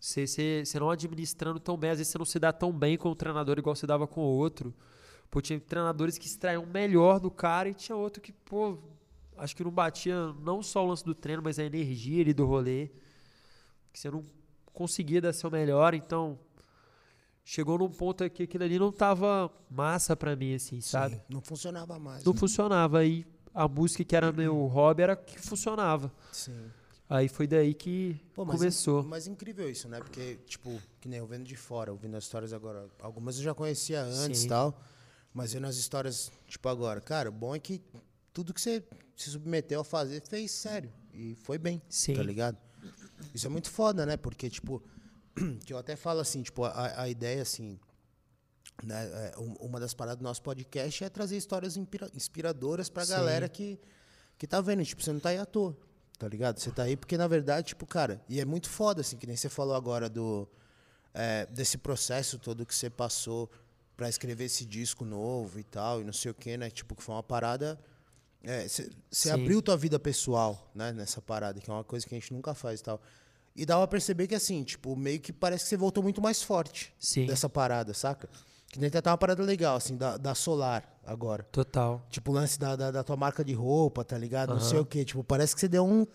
você, 0.00 0.26
você, 0.26 0.62
você 0.64 0.80
não 0.80 0.88
administrando 0.88 1.60
tão 1.60 1.76
bem. 1.76 1.90
Às 1.90 1.98
vezes 1.98 2.10
você 2.10 2.16
não 2.16 2.24
se 2.24 2.38
dá 2.38 2.54
tão 2.54 2.72
bem 2.72 2.96
com 2.96 3.10
o 3.10 3.14
treinador 3.14 3.58
igual 3.58 3.76
você 3.76 3.86
dava 3.86 4.06
com 4.06 4.22
o 4.22 4.24
outro. 4.24 4.74
Pô, 5.30 5.42
tinha 5.42 5.60
treinadores 5.60 6.16
que 6.16 6.26
extraíam 6.26 6.64
melhor 6.64 7.20
do 7.20 7.30
cara 7.30 7.68
e 7.68 7.74
tinha 7.74 7.94
outro 7.94 8.22
que, 8.22 8.32
pô, 8.32 8.78
acho 9.36 9.54
que 9.54 9.62
não 9.62 9.70
batia 9.70 10.32
não 10.42 10.62
só 10.62 10.82
o 10.82 10.88
lance 10.88 11.04
do 11.04 11.14
treino, 11.14 11.42
mas 11.42 11.58
a 11.58 11.64
energia 11.64 12.22
ali 12.22 12.32
do 12.32 12.46
rolê. 12.46 12.88
Que 13.92 14.00
você 14.00 14.10
não 14.10 14.24
conseguia 14.72 15.20
dar 15.20 15.34
seu 15.34 15.50
melhor, 15.50 15.92
então 15.92 16.38
chegou 17.44 17.78
num 17.78 17.88
ponto 17.88 18.22
aqui 18.24 18.36
que 18.38 18.42
aquilo 18.44 18.64
ali 18.64 18.78
não 18.78 18.92
tava 18.92 19.50
massa 19.70 20.16
pra 20.16 20.34
mim, 20.36 20.54
assim, 20.54 20.80
sabe? 20.80 21.16
Sim, 21.16 21.20
não 21.28 21.40
funcionava 21.40 21.98
mais. 21.98 22.24
Não 22.24 22.32
né? 22.32 22.38
funcionava. 22.38 22.98
Aí 22.98 23.26
a 23.54 23.66
música 23.68 24.04
que 24.04 24.14
era 24.14 24.30
meu 24.32 24.66
hobby 24.66 25.02
era 25.02 25.16
que 25.16 25.38
funcionava. 25.40 26.12
Sim. 26.32 26.70
Aí 27.08 27.26
foi 27.28 27.46
daí 27.48 27.74
que 27.74 28.20
Pô, 28.34 28.44
mas, 28.44 28.56
começou. 28.56 29.02
in- 29.02 29.06
mas 29.08 29.26
incrível 29.26 29.68
isso, 29.68 29.88
né? 29.88 29.98
Porque, 29.98 30.36
tipo, 30.46 30.80
que 31.00 31.08
nem 31.08 31.18
eu 31.18 31.26
vendo 31.26 31.44
de 31.44 31.56
fora, 31.56 31.90
ouvindo 31.90 32.16
as 32.16 32.22
histórias 32.24 32.52
agora. 32.52 32.88
Algumas 33.00 33.36
eu 33.36 33.42
já 33.42 33.52
conhecia 33.52 34.00
antes 34.02 34.44
e 34.44 34.48
tal. 34.48 34.80
Mas 35.34 35.52
vendo 35.52 35.66
as 35.66 35.76
histórias, 35.76 36.30
tipo, 36.46 36.68
agora. 36.68 37.00
Cara, 37.00 37.28
o 37.28 37.32
bom 37.32 37.54
é 37.54 37.58
que 37.58 37.82
tudo 38.32 38.54
que 38.54 38.60
você 38.60 38.82
se 39.16 39.30
submeteu 39.30 39.80
a 39.80 39.84
fazer, 39.84 40.20
fez 40.22 40.52
sério. 40.52 40.92
E 41.12 41.34
foi 41.42 41.58
bem, 41.58 41.82
Sim. 41.88 42.14
tá 42.14 42.22
ligado? 42.22 42.56
Isso 43.34 43.44
é 43.46 43.50
muito 43.50 43.70
foda, 43.70 44.06
né? 44.06 44.16
Porque, 44.16 44.48
tipo, 44.48 44.80
que 45.64 45.72
eu 45.72 45.78
até 45.78 45.96
falo 45.96 46.20
assim, 46.20 46.42
tipo, 46.42 46.64
a, 46.64 47.02
a 47.02 47.08
ideia, 47.08 47.42
assim, 47.42 47.78
né? 48.82 49.04
é, 49.34 49.38
um- 49.38 49.54
uma 49.66 49.78
das 49.80 49.94
paradas 49.94 50.18
do 50.18 50.24
nosso 50.24 50.42
podcast 50.42 51.04
é 51.04 51.08
trazer 51.08 51.36
histórias 51.36 51.76
inspira- 51.76 52.10
inspiradoras 52.14 52.88
pra 52.88 53.04
Sim. 53.04 53.12
galera 53.12 53.48
que, 53.48 53.78
que 54.38 54.46
tá 54.46 54.60
vendo. 54.60 54.84
Tipo, 54.84 55.02
você 55.02 55.12
não 55.12 55.20
tá 55.20 55.30
aí 55.30 55.38
à 55.38 55.46
toa, 55.46 55.76
tá 56.18 56.28
ligado? 56.28 56.58
Você 56.58 56.70
tá 56.70 56.82
aí 56.84 56.96
porque, 56.96 57.16
na 57.16 57.26
verdade, 57.28 57.68
tipo, 57.68 57.86
cara, 57.86 58.20
e 58.28 58.40
é 58.40 58.44
muito 58.44 58.68
foda, 58.68 59.00
assim, 59.02 59.16
que 59.16 59.26
nem 59.26 59.36
você 59.36 59.48
falou 59.48 59.74
agora 59.74 60.08
do, 60.08 60.48
é, 61.14 61.46
desse 61.46 61.78
processo 61.78 62.38
todo 62.38 62.64
que 62.66 62.74
você 62.74 62.88
passou 62.90 63.50
pra 63.96 64.08
escrever 64.08 64.44
esse 64.44 64.64
disco 64.64 65.04
novo 65.04 65.58
e 65.58 65.62
tal, 65.64 66.00
e 66.00 66.04
não 66.04 66.12
sei 66.12 66.30
o 66.30 66.34
quê, 66.34 66.56
né? 66.56 66.70
Tipo, 66.70 66.94
que 66.96 67.02
foi 67.02 67.14
uma 67.14 67.22
parada. 67.22 67.78
Você 68.66 68.88
Sim. 69.10 69.30
abriu 69.32 69.60
tua 69.60 69.76
vida 69.76 69.98
pessoal, 70.00 70.70
né, 70.74 70.92
nessa 70.92 71.20
parada, 71.20 71.60
que 71.60 71.68
é 71.70 71.72
uma 71.74 71.84
coisa 71.84 72.06
que 72.06 72.14
a 72.14 72.18
gente 72.18 72.32
nunca 72.32 72.54
faz 72.54 72.80
e 72.80 72.82
tal. 72.82 72.98
E 73.54 73.66
dava 73.66 73.86
pra 73.86 73.96
perceber 73.96 74.26
que, 74.26 74.34
assim, 74.34 74.62
tipo, 74.62 74.94
meio 74.96 75.20
que 75.20 75.32
parece 75.32 75.64
que 75.64 75.70
você 75.70 75.76
voltou 75.76 76.02
muito 76.02 76.22
mais 76.22 76.42
forte 76.42 76.94
Sim. 76.98 77.26
dessa 77.26 77.48
parada, 77.48 77.92
saca? 77.92 78.28
Que 78.68 78.78
nem 78.78 78.88
até 78.88 79.10
uma 79.10 79.18
parada 79.18 79.42
legal, 79.42 79.76
assim, 79.76 79.96
da, 79.96 80.16
da 80.16 80.34
Solar 80.34 80.84
agora. 81.04 81.42
Total. 81.50 82.00
Tipo, 82.08 82.30
o 82.30 82.34
lance 82.34 82.58
da, 82.58 82.76
da, 82.76 82.90
da 82.92 83.02
tua 83.02 83.16
marca 83.16 83.44
de 83.44 83.52
roupa, 83.52 84.04
tá 84.04 84.16
ligado? 84.16 84.54
Não 84.54 84.60
sei 84.60 84.78
o 84.78 84.84
quê. 84.84 85.04
Tipo, 85.04 85.24
parece 85.24 85.52
que 85.54 85.60
você 85.60 85.66
deu 85.66 85.84
um, 85.84 86.06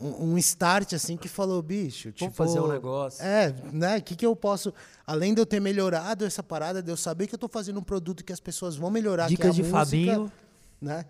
um, 0.00 0.32
um 0.32 0.38
start, 0.38 0.94
assim, 0.94 1.14
que 1.18 1.28
falou, 1.28 1.60
bicho, 1.60 2.10
tipo... 2.10 2.32
Vamos 2.32 2.36
fazer 2.36 2.60
um 2.60 2.72
negócio. 2.72 3.22
É, 3.22 3.54
né? 3.70 3.98
O 3.98 4.02
que, 4.02 4.16
que 4.16 4.24
eu 4.24 4.34
posso... 4.34 4.72
Além 5.06 5.34
de 5.34 5.42
eu 5.42 5.46
ter 5.46 5.60
melhorado 5.60 6.24
essa 6.24 6.42
parada, 6.42 6.82
de 6.82 6.90
eu 6.90 6.96
saber 6.96 7.26
que 7.26 7.34
eu 7.34 7.38
tô 7.38 7.48
fazendo 7.48 7.78
um 7.78 7.84
produto 7.84 8.24
que 8.24 8.32
as 8.32 8.40
pessoas 8.40 8.76
vão 8.76 8.90
melhorar, 8.90 9.26
que 9.26 9.34
é 9.34 9.36
Dicas 9.36 9.54
de 9.54 9.62
música, 9.62 9.78
Fabinho. 9.78 10.32
né? 10.80 11.04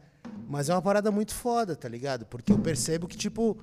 Mas 0.49 0.69
é 0.69 0.75
uma 0.75 0.83
parada 0.83 1.13
muito 1.13 1.33
foda, 1.33 1.77
tá 1.77 1.89
ligado? 1.89 2.27
Porque 2.27 2.53
eu 2.53 2.59
percebo 2.59 3.07
que, 3.07 3.17
tipo, 3.17 3.57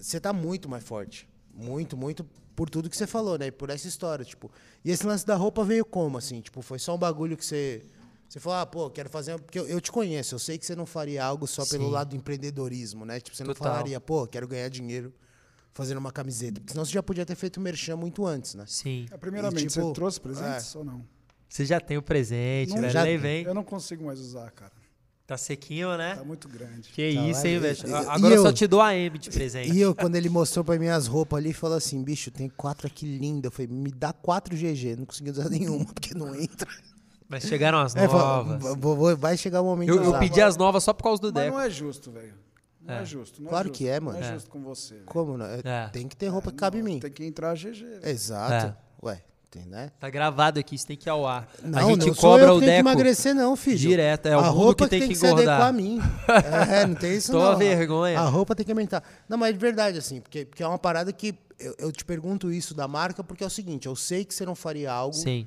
você 0.00 0.20
tá 0.20 0.32
muito 0.32 0.68
mais 0.68 0.84
forte. 0.84 1.28
Muito, 1.54 1.96
muito 1.96 2.24
por 2.54 2.70
tudo 2.70 2.88
que 2.90 2.96
você 2.96 3.06
falou, 3.06 3.36
né? 3.38 3.46
E 3.46 3.50
por 3.52 3.70
essa 3.70 3.86
história, 3.88 4.24
tipo. 4.24 4.50
E 4.84 4.90
esse 4.90 5.06
lance 5.06 5.26
da 5.26 5.34
roupa 5.34 5.64
veio 5.64 5.84
como, 5.84 6.18
assim? 6.18 6.40
Tipo, 6.40 6.62
foi 6.62 6.78
só 6.78 6.94
um 6.94 6.98
bagulho 6.98 7.36
que 7.36 7.44
você. 7.44 7.84
Você 8.28 8.38
falou, 8.38 8.58
ah, 8.58 8.66
pô, 8.66 8.90
quero 8.90 9.08
fazer. 9.08 9.38
Porque 9.40 9.58
eu, 9.58 9.66
eu 9.66 9.80
te 9.80 9.90
conheço, 9.90 10.34
eu 10.34 10.38
sei 10.38 10.58
que 10.58 10.66
você 10.66 10.76
não 10.76 10.84
faria 10.86 11.24
algo 11.24 11.46
só 11.46 11.64
pelo 11.66 11.86
Sim. 11.86 11.90
lado 11.92 12.10
do 12.10 12.16
empreendedorismo, 12.16 13.04
né? 13.04 13.20
Tipo, 13.20 13.36
você 13.36 13.42
não 13.44 13.54
Total. 13.54 13.72
falaria, 13.72 14.00
pô, 14.00 14.26
quero 14.26 14.46
ganhar 14.46 14.68
dinheiro 14.68 15.12
fazendo 15.72 15.98
uma 15.98 16.12
camiseta. 16.12 16.60
Porque 16.60 16.72
senão 16.72 16.84
você 16.84 16.92
já 16.92 17.02
podia 17.02 17.24
ter 17.24 17.34
feito 17.36 17.58
merchan 17.60 17.96
muito 17.96 18.26
antes, 18.26 18.54
né? 18.54 18.64
Sim. 18.66 19.06
É, 19.10 19.16
Primeiramente, 19.16 19.64
E, 19.64 19.68
tipo, 19.68 19.86
você 19.86 19.92
trouxe 19.94 20.20
presentes 20.20 20.74
ou 20.74 20.84
não? 20.84 21.04
Você 21.48 21.64
já 21.64 21.80
tem 21.80 21.96
o 21.96 22.02
presente, 22.02 22.70
Não, 22.74 22.80
velho. 22.82 22.92
já- 22.92 23.02
Lei 23.02 23.16
vem. 23.16 23.44
Eu 23.44 23.54
não 23.54 23.64
consigo 23.64 24.04
mais 24.04 24.20
usar, 24.20 24.50
cara. 24.50 24.72
Tá 25.28 25.36
sequinho, 25.36 25.94
né? 25.98 26.16
Tá 26.16 26.24
muito 26.24 26.48
grande. 26.48 26.88
Que 26.88 27.14
Tá 27.14 27.20
isso, 27.26 27.46
hein, 27.46 27.58
velho? 27.58 27.96
Agora 28.08 28.34
eu 28.34 28.42
só 28.42 28.50
te 28.50 28.66
dou 28.66 28.80
a 28.80 28.96
M 28.96 29.18
de 29.18 29.28
presente. 29.28 29.70
E 29.70 29.78
eu, 29.78 29.94
quando 29.94 30.16
ele 30.16 30.30
mostrou 30.30 30.64
pra 30.64 30.78
mim 30.78 30.88
as 30.88 31.06
roupas 31.06 31.38
ali, 31.38 31.52
falou 31.52 31.76
assim, 31.76 32.02
bicho, 32.02 32.30
tem 32.30 32.48
quatro 32.48 32.86
aqui 32.86 33.04
lindas. 33.04 33.44
Eu 33.44 33.50
falei, 33.50 33.66
me 33.70 33.90
dá 33.92 34.10
quatro 34.10 34.56
GG. 34.56 34.96
Não 34.96 35.04
consegui 35.04 35.30
usar 35.30 35.50
nenhuma, 35.50 35.84
porque 35.92 36.14
não 36.14 36.34
entra. 36.34 36.66
Mas 37.28 37.44
chegaram 37.44 37.78
as 37.78 37.94
É, 37.94 38.06
novas. 38.08 38.74
vou- 38.78 38.96
vou- 38.96 39.16
vai 39.18 39.36
chegar 39.36 39.60
o 39.60 39.64
momento 39.66 39.90
Eu, 39.90 39.98
de 40.00 40.06
eu 40.06 40.18
pedi 40.18 40.40
as 40.40 40.56
novas 40.56 40.82
só 40.82 40.94
por 40.94 41.02
causa 41.02 41.20
do 41.20 41.26
Mas 41.30 41.44
Deco. 41.44 41.56
não 41.56 41.62
é 41.62 41.68
justo, 41.68 42.10
velho. 42.10 42.34
Não 42.80 42.94
é, 42.94 43.02
É. 43.02 43.04
justo. 43.04 43.42
Não 43.42 43.50
Claro 43.50 43.68
é 43.68 43.70
que 43.70 43.84
justo. 43.84 43.94
é, 43.96 44.00
mano. 44.00 44.18
Não 44.18 44.24
é 44.26 44.30
É. 44.30 44.32
justo 44.32 44.48
com 44.48 44.62
você. 44.62 44.94
velho. 44.94 45.06
Como, 45.06 45.36
né? 45.36 45.60
É. 45.62 45.88
Tem 45.88 46.08
que 46.08 46.16
ter 46.16 46.28
roupa 46.28 46.50
que 46.50 46.56
cabe 46.56 46.78
em 46.78 46.82
mim. 46.82 47.00
Tem 47.00 47.10
que 47.12 47.22
entrar 47.22 47.54
GG. 47.54 47.84
velho. 47.84 48.08
Exato. 48.08 48.74
Ué, 49.02 49.22
né? 49.56 49.90
Tá 49.98 50.10
gravado 50.10 50.60
aqui, 50.60 50.74
isso 50.74 50.86
tem 50.86 50.96
que 50.96 51.08
ir 51.08 51.10
ao 51.10 51.26
ar. 51.26 51.48
Não, 51.62 51.78
a 51.78 51.90
gente 51.90 52.06
não 52.06 52.14
cobra 52.14 52.52
o 52.52 52.60
que 52.60 52.66
tenho 52.66 52.76
que 52.76 52.76
Deco 52.76 52.88
emagrecer, 52.88 53.34
não, 53.34 53.56
filho. 53.56 53.78
direto. 53.78 54.26
É 54.26 54.36
o 54.36 54.40
a 54.40 54.48
roupa 54.48 54.84
que 54.84 54.90
tem 54.90 55.08
que, 55.08 55.14
se 55.14 55.26
adequar 55.26 55.68
a 55.68 55.70
engordar. 55.70 55.74
mim. 55.74 56.00
É, 56.70 56.86
não 56.86 56.94
tem 56.94 57.16
isso 57.16 57.32
Toma 57.32 57.52
não. 57.52 57.58
vergonha. 57.58 58.20
A 58.20 58.24
roupa 58.24 58.54
tem 58.54 58.64
que 58.66 58.70
aumentar. 58.72 59.02
Não, 59.28 59.38
mas 59.38 59.52
de 59.54 59.58
verdade, 59.58 59.96
assim, 59.98 60.20
porque, 60.20 60.44
porque 60.44 60.62
é 60.62 60.68
uma 60.68 60.78
parada 60.78 61.12
que 61.12 61.34
eu, 61.58 61.74
eu 61.78 61.92
te 61.92 62.04
pergunto 62.04 62.52
isso 62.52 62.74
da 62.74 62.86
marca, 62.86 63.24
porque 63.24 63.42
é 63.42 63.46
o 63.46 63.50
seguinte, 63.50 63.86
eu 63.86 63.96
sei 63.96 64.24
que 64.24 64.34
você 64.34 64.44
não 64.44 64.54
faria 64.54 64.92
algo 64.92 65.14
Sim. 65.14 65.46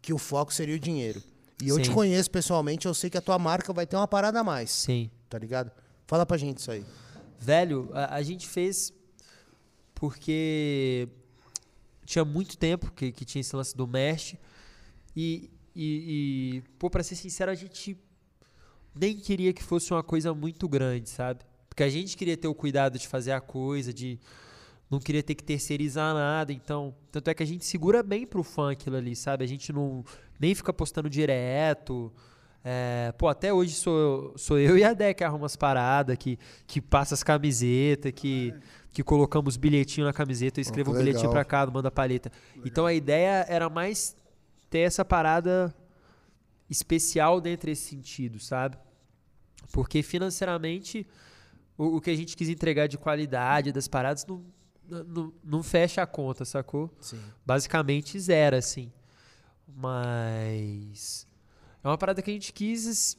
que 0.00 0.12
o 0.12 0.18
foco 0.18 0.52
seria 0.52 0.74
o 0.74 0.78
dinheiro. 0.78 1.22
E 1.62 1.68
eu 1.68 1.78
te 1.78 1.88
Sim. 1.88 1.94
conheço 1.94 2.30
pessoalmente, 2.30 2.86
eu 2.86 2.94
sei 2.94 3.10
que 3.10 3.18
a 3.18 3.20
tua 3.20 3.38
marca 3.38 3.72
vai 3.72 3.86
ter 3.86 3.96
uma 3.96 4.08
parada 4.08 4.40
a 4.40 4.44
mais, 4.44 4.70
Sim. 4.70 5.10
tá 5.28 5.38
ligado? 5.38 5.70
Fala 6.06 6.24
pra 6.26 6.36
gente 6.36 6.58
isso 6.58 6.70
aí. 6.70 6.84
Velho, 7.38 7.90
a, 7.92 8.16
a 8.16 8.22
gente 8.22 8.48
fez 8.48 8.92
porque 9.94 11.08
tinha 12.12 12.24
muito 12.24 12.58
tempo 12.58 12.92
que, 12.92 13.10
que 13.10 13.24
tinha 13.24 13.40
esse 13.40 13.56
lance 13.56 13.74
do 13.74 13.86
Mesh. 13.86 14.36
E, 15.16 15.50
e, 15.74 16.56
e, 16.56 16.62
pô, 16.78 16.90
pra 16.90 17.02
ser 17.02 17.14
sincero, 17.14 17.50
a 17.50 17.54
gente 17.54 17.96
nem 18.94 19.16
queria 19.16 19.52
que 19.52 19.62
fosse 19.62 19.92
uma 19.92 20.02
coisa 20.02 20.34
muito 20.34 20.68
grande, 20.68 21.08
sabe? 21.08 21.40
Porque 21.68 21.82
a 21.82 21.88
gente 21.88 22.14
queria 22.16 22.36
ter 22.36 22.48
o 22.48 22.54
cuidado 22.54 22.98
de 22.98 23.08
fazer 23.08 23.32
a 23.32 23.40
coisa, 23.40 23.94
de 23.94 24.20
não 24.90 25.00
queria 25.00 25.22
ter 25.22 25.34
que 25.34 25.42
terceirizar 25.42 26.12
nada. 26.12 26.52
Então, 26.52 26.94
tanto 27.10 27.28
é 27.28 27.34
que 27.34 27.42
a 27.42 27.46
gente 27.46 27.64
segura 27.64 28.02
bem 28.02 28.26
pro 28.26 28.42
fã 28.42 28.72
aquilo 28.72 28.96
ali, 28.96 29.16
sabe? 29.16 29.42
A 29.42 29.48
gente 29.48 29.72
não 29.72 30.04
nem 30.38 30.54
fica 30.54 30.70
postando 30.70 31.08
direto. 31.08 32.12
É, 32.62 33.12
pô, 33.16 33.26
até 33.26 33.52
hoje 33.52 33.72
sou, 33.72 34.36
sou 34.36 34.58
eu 34.58 34.76
e 34.76 34.84
a 34.84 34.92
Dé 34.92 35.14
que 35.14 35.24
arruma 35.24 35.46
as 35.46 35.56
paradas, 35.56 36.16
que, 36.18 36.38
que 36.66 36.80
passa 36.80 37.14
as 37.14 37.22
camisetas, 37.22 38.12
que, 38.12 38.54
que 38.92 39.02
colocamos 39.02 39.56
bilhetinho 39.56 40.06
na 40.06 40.12
camiseta, 40.12 40.60
eu 40.60 40.62
escrevo 40.62 40.90
que 40.90 40.96
um 40.96 40.98
bilhetinho 40.98 41.28
legal. 41.28 41.44
pra 41.44 41.44
cá, 41.44 41.66
manda 41.66 41.88
a 41.88 41.90
palheta. 41.90 42.30
Então 42.64 42.84
a 42.84 42.92
ideia 42.92 43.46
era 43.48 43.70
mais 43.70 44.14
ter 44.68 44.80
essa 44.80 45.04
parada 45.04 45.74
especial 46.68 47.40
dentro 47.40 47.66
desse 47.66 47.88
sentido, 47.88 48.38
sabe? 48.38 48.76
Porque 49.72 50.02
financeiramente 50.02 51.06
o, 51.76 51.96
o 51.96 52.00
que 52.00 52.10
a 52.10 52.16
gente 52.16 52.36
quis 52.36 52.48
entregar 52.48 52.86
de 52.86 52.98
qualidade 52.98 53.72
das 53.72 53.88
paradas 53.88 54.26
não, 54.26 54.44
não, 54.88 55.32
não 55.42 55.62
fecha 55.62 56.02
a 56.02 56.06
conta, 56.06 56.44
sacou? 56.44 56.90
Sim. 57.00 57.20
basicamente 57.46 58.18
zero, 58.20 58.56
assim. 58.56 58.92
Mas 59.66 61.26
é 61.82 61.88
uma 61.88 61.96
parada 61.96 62.20
que 62.20 62.30
a 62.30 62.34
gente 62.34 62.52
quis 62.52 63.16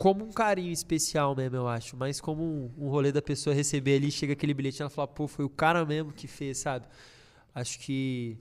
como 0.00 0.24
um 0.24 0.32
carinho 0.32 0.72
especial 0.72 1.36
mesmo, 1.36 1.56
eu 1.58 1.68
acho. 1.68 1.96
Mas 1.96 2.20
como 2.22 2.42
um, 2.42 2.72
um 2.86 2.88
rolê 2.88 3.12
da 3.12 3.22
pessoa 3.22 3.54
receber 3.54 3.96
ali, 3.96 4.10
chega 4.10 4.32
aquele 4.32 4.54
bilhete 4.54 4.80
e 4.80 4.82
ela 4.82 4.90
fala, 4.90 5.06
pô, 5.08 5.28
foi 5.28 5.44
o 5.44 5.50
cara 5.50 5.84
mesmo 5.84 6.12
que 6.12 6.26
fez, 6.26 6.58
sabe? 6.58 6.86
Acho 7.54 7.78
que 7.80 8.38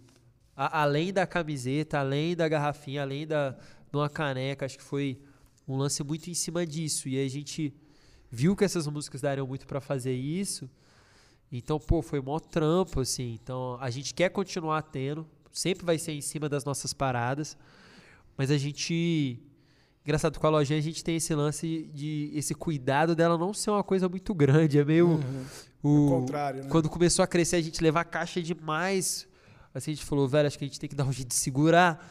a- 0.55 0.81
além 0.83 1.13
da 1.13 1.27
camiseta, 1.27 1.99
além 1.99 2.35
da 2.35 2.47
garrafinha, 2.47 3.01
além 3.03 3.27
da 3.27 3.51
de 3.91 3.97
uma 3.97 4.09
caneca, 4.09 4.65
acho 4.65 4.77
que 4.77 4.83
foi 4.83 5.19
um 5.67 5.75
lance 5.77 6.03
muito 6.03 6.29
em 6.29 6.35
cima 6.35 6.65
disso. 6.65 7.09
E 7.09 7.19
a 7.23 7.27
gente 7.29 7.73
viu 8.31 8.55
que 8.55 8.63
essas 8.65 8.87
músicas 8.87 9.21
dariam 9.21 9.47
muito 9.47 9.67
pra 9.67 9.81
fazer 9.81 10.13
isso. 10.13 10.69
Então, 11.51 11.79
pô, 11.79 12.01
foi 12.01 12.21
mó 12.21 12.39
trampo, 12.39 13.01
assim. 13.01 13.33
Então, 13.41 13.77
a 13.81 13.89
gente 13.89 14.13
quer 14.13 14.29
continuar 14.29 14.83
tendo, 14.83 15.27
sempre 15.51 15.85
vai 15.85 15.97
ser 15.99 16.13
em 16.13 16.21
cima 16.21 16.49
das 16.49 16.65
nossas 16.65 16.93
paradas, 16.93 17.57
mas 18.37 18.51
a 18.51 18.57
gente. 18.57 19.39
Engraçado, 20.03 20.39
com 20.39 20.47
a 20.47 20.49
lojinha 20.49 20.79
a 20.79 20.81
gente 20.81 21.03
tem 21.03 21.17
esse 21.17 21.33
lance 21.35 21.89
de. 21.93 22.31
esse 22.33 22.55
cuidado 22.55 23.15
dela 23.15 23.37
não 23.37 23.53
ser 23.53 23.69
uma 23.69 23.83
coisa 23.83 24.07
muito 24.09 24.33
grande. 24.33 24.79
É 24.79 24.85
meio. 24.85 25.19
O, 25.83 26.07
O 26.07 26.09
contrário, 26.09 26.63
né? 26.63 26.69
Quando 26.69 26.89
começou 26.89 27.23
a 27.23 27.27
crescer, 27.27 27.57
a 27.57 27.61
gente 27.61 27.81
levar 27.83 28.03
caixa 28.05 28.41
demais. 28.41 29.27
Assim, 29.73 29.91
a 29.91 29.93
gente 29.93 30.05
falou, 30.05 30.27
velho, 30.27 30.47
acho 30.47 30.57
que 30.57 30.65
a 30.65 30.67
gente 30.67 30.79
tem 30.79 30.89
que 30.89 30.95
dar 30.95 31.05
um 31.05 31.11
jeito 31.11 31.29
de 31.29 31.35
segurar. 31.35 32.03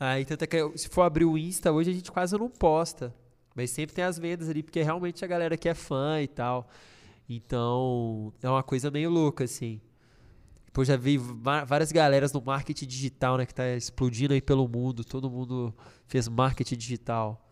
Aí, 0.00 0.24
tanto 0.24 0.42
é 0.42 0.46
que 0.46 0.78
se 0.78 0.88
for 0.88 1.02
abrir 1.02 1.24
o 1.26 1.36
Insta, 1.36 1.70
hoje 1.70 1.90
a 1.90 1.94
gente 1.94 2.10
quase 2.10 2.36
não 2.38 2.48
posta. 2.48 3.14
Mas 3.54 3.70
sempre 3.70 3.94
tem 3.94 4.04
as 4.04 4.18
vendas 4.18 4.48
ali, 4.48 4.62
porque 4.62 4.82
realmente 4.82 5.24
a 5.24 5.28
galera 5.28 5.56
que 5.56 5.68
é 5.68 5.74
fã 5.74 6.20
e 6.20 6.26
tal. 6.26 6.68
Então, 7.28 8.32
é 8.42 8.48
uma 8.48 8.62
coisa 8.62 8.90
meio 8.90 9.10
louca, 9.10 9.44
assim. 9.44 9.80
Depois 10.74 10.88
já 10.88 10.96
vi 10.96 11.16
várias 11.16 11.92
galeras 11.92 12.32
no 12.32 12.42
marketing 12.42 12.86
digital, 12.86 13.38
né? 13.38 13.46
Que 13.46 13.54
tá 13.54 13.76
explodindo 13.76 14.34
aí 14.34 14.42
pelo 14.42 14.66
mundo. 14.66 15.04
Todo 15.04 15.30
mundo 15.30 15.72
fez 16.08 16.26
marketing 16.26 16.76
digital. 16.76 17.43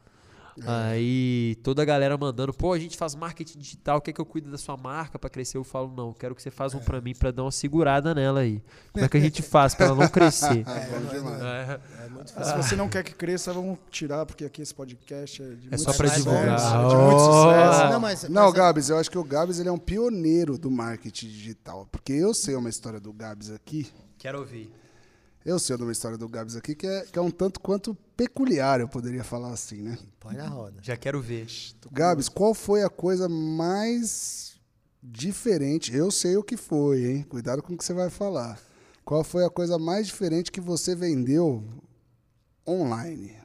Aí 0.66 1.56
toda 1.62 1.82
a 1.82 1.84
galera 1.84 2.16
mandando, 2.16 2.52
pô, 2.52 2.72
a 2.72 2.78
gente 2.78 2.96
faz 2.96 3.14
marketing 3.14 3.58
digital, 3.58 4.00
quer 4.00 4.12
que 4.12 4.20
eu 4.20 4.26
cuide 4.26 4.50
da 4.50 4.58
sua 4.58 4.76
marca 4.76 5.18
pra 5.18 5.30
crescer? 5.30 5.56
Eu 5.56 5.64
falo, 5.64 5.92
não, 5.96 6.12
quero 6.12 6.34
que 6.34 6.42
você 6.42 6.50
faça 6.50 6.76
um 6.76 6.80
pra 6.80 7.00
mim 7.00 7.14
pra 7.14 7.30
dar 7.30 7.42
uma 7.44 7.50
segurada 7.52 8.14
nela 8.14 8.40
aí. 8.40 8.62
Como 8.92 9.04
é 9.04 9.08
que 9.08 9.16
a 9.16 9.20
gente 9.20 9.40
faz 9.42 9.74
pra 9.74 9.86
ela 9.86 9.94
não 9.94 10.08
crescer? 10.08 10.64
bom 10.64 11.14
demais. 11.14 11.42
É, 11.42 11.80
É 12.04 12.08
muito 12.08 12.32
Mas 12.36 12.46
se 12.48 12.56
você 12.56 12.76
não 12.76 12.88
quer 12.88 13.02
que 13.02 13.14
cresça, 13.14 13.52
vamos 13.52 13.78
tirar, 13.90 14.26
porque 14.26 14.44
aqui 14.44 14.62
esse 14.62 14.74
podcast 14.74 15.42
é 15.42 15.46
de 15.46 15.52
muito 15.68 15.74
É 15.74 15.78
só 15.78 15.92
pra 15.92 16.08
sucesso, 16.08 16.24
divulgar. 16.24 16.58
é 16.58 16.88
de 16.88 16.94
muito 16.96 17.22
Oh. 17.22 17.42
sucesso. 17.42 17.90
Não, 17.92 18.00
mas, 18.00 18.22
Não, 18.28 18.44
mas- 18.44 18.54
Gabs, 18.54 18.88
eu 18.90 18.98
acho 18.98 19.10
que 19.10 19.18
o 19.18 19.24
Gabs 19.24 19.58
ele 19.58 19.68
é 19.68 19.72
um 19.72 19.78
pioneiro 19.78 20.58
do 20.58 20.70
marketing 20.70 21.28
digital. 21.28 21.86
Porque 21.90 22.12
eu 22.12 22.34
sei 22.34 22.54
uma 22.54 22.68
história 22.68 23.00
do 23.00 23.12
Gabs 23.12 23.50
aqui. 23.50 23.90
quero 24.18 24.38
ouvir. 24.38 24.72
Eu 25.44 25.58
sei 25.58 25.74
uma 25.76 25.90
história 25.90 26.16
do 26.16 26.28
Gabs 26.28 26.54
aqui 26.56 26.74
que 26.74 26.86
é, 26.86 27.04
que 27.06 27.18
é 27.18 27.22
um 27.22 27.30
tanto 27.30 27.58
quanto 27.60 27.94
peculiar, 28.16 28.80
eu 28.80 28.88
poderia 28.88 29.24
falar 29.24 29.50
assim, 29.52 29.82
né? 29.82 29.98
Põe 30.20 30.34
na 30.36 30.46
roda. 30.46 30.78
Já 30.82 30.96
quero 30.96 31.20
ver. 31.20 31.46
Gabs, 31.90 32.28
qual 32.28 32.54
foi 32.54 32.82
a 32.84 32.88
coisa 32.88 33.28
mais 33.28 34.60
diferente? 35.02 35.92
Eu 35.94 36.10
sei 36.12 36.36
o 36.36 36.44
que 36.44 36.56
foi, 36.56 37.04
hein? 37.06 37.22
Cuidado 37.24 37.60
com 37.62 37.74
o 37.74 37.76
que 37.76 37.84
você 37.84 37.92
vai 37.92 38.08
falar. 38.08 38.58
Qual 39.04 39.24
foi 39.24 39.44
a 39.44 39.50
coisa 39.50 39.78
mais 39.78 40.06
diferente 40.06 40.52
que 40.52 40.60
você 40.60 40.94
vendeu 40.94 41.64
online? 42.66 43.36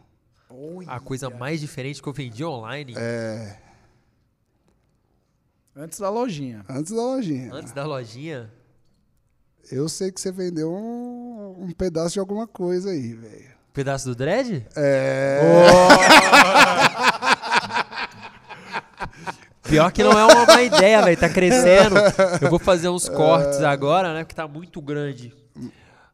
A 0.88 1.00
coisa 1.00 1.30
mais 1.32 1.60
diferente 1.60 2.02
que 2.02 2.08
eu 2.08 2.14
vendi 2.14 2.44
online, 2.46 2.94
É, 2.96 3.60
Antes 5.76 6.00
da 6.00 6.10
lojinha. 6.10 6.64
antes 6.70 6.92
da 6.92 7.02
lojinha. 7.02 7.54
antes 7.54 7.72
da 7.74 7.86
lojinha, 7.86 8.52
Eu 9.70 9.90
sei 9.90 10.12
que 10.12 10.22
você 10.22 10.32
vendeu 10.32 10.72
um, 10.72 11.17
um 11.58 11.72
pedaço 11.72 12.14
de 12.14 12.20
alguma 12.20 12.48
coisa 12.48 12.92
aí, 12.92 13.14
velho. 13.14 13.50
pedaço 13.74 14.10
do 14.10 14.16
dread? 14.16 14.66
É. 14.76 15.42
Pior 19.64 19.92
que 19.92 20.04
não 20.04 20.18
é 20.18 20.24
uma 20.26 20.46
má 20.46 20.62
ideia, 20.62 21.02
velho. 21.02 21.18
Tá 21.18 21.28
crescendo. 21.28 21.96
Eu 22.42 22.50
vou 22.50 22.60
fazer 22.60 22.88
uns 22.88 23.10
cortes 23.10 23.62
agora, 23.62 24.14
né? 24.14 24.24
Porque 24.24 24.36
tá 24.36 24.48
muito 24.48 24.82
grande. 24.82 25.34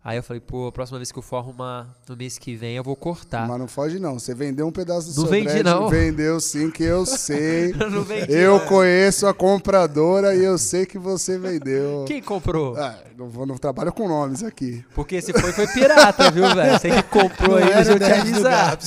Aí 0.06 0.18
eu 0.18 0.24
falei, 0.24 0.42
pô, 0.42 0.68
a 0.68 0.72
próxima 0.72 1.00
vez 1.00 1.14
que 1.14 1.18
eu 1.18 1.24
for 1.24 1.38
arrumar 1.38 1.88
no 2.10 2.18
mês 2.18 2.38
que 2.38 2.56
vem, 2.58 2.76
eu 2.76 2.84
vou 2.84 2.94
cortar. 2.94 3.48
Mas 3.48 3.58
não 3.58 3.70
foge 3.70 4.00
não. 4.00 4.20
Você 4.20 4.36
vendeu 4.36 4.68
um 4.68 4.72
pedaço 4.72 5.08
do 5.08 5.16
Não 5.16 5.24
seu 5.24 5.32
vendi, 5.32 5.48
dread, 5.48 5.64
não. 5.64 5.88
Vendeu 5.88 6.42
sim, 6.42 6.70
que 6.70 6.84
eu 6.84 7.06
sei. 7.06 7.72
Não 7.94 8.04
vendi, 8.04 8.34
eu 8.34 8.60
não. 8.60 8.66
conheço 8.66 9.28
a 9.28 9.34
compradora 9.34 10.36
e 10.36 10.44
eu 10.44 10.58
sei 10.58 10.86
que 10.86 10.98
você 10.98 11.38
vendeu. 11.38 12.04
Quem 12.06 12.22
comprou? 12.22 12.76
Ah, 12.76 12.98
não, 13.18 13.30
vou, 13.30 13.46
não 13.46 13.56
trabalho 13.58 13.94
com 13.94 14.08
nomes 14.08 14.44
aqui. 14.44 14.84
Porque 14.96 15.22
se 15.22 15.32
foi, 15.32 15.52
foi 15.54 15.68
pirata, 15.68 16.32
viu, 16.32 16.54
velho? 16.54 16.80
Você 16.80 16.90
que 16.90 17.04
comprou 17.04 17.58
aí, 17.58 17.74
deixa 17.74 17.92
eu 17.92 18.00
te 18.00 18.06
avisar. 18.06 18.78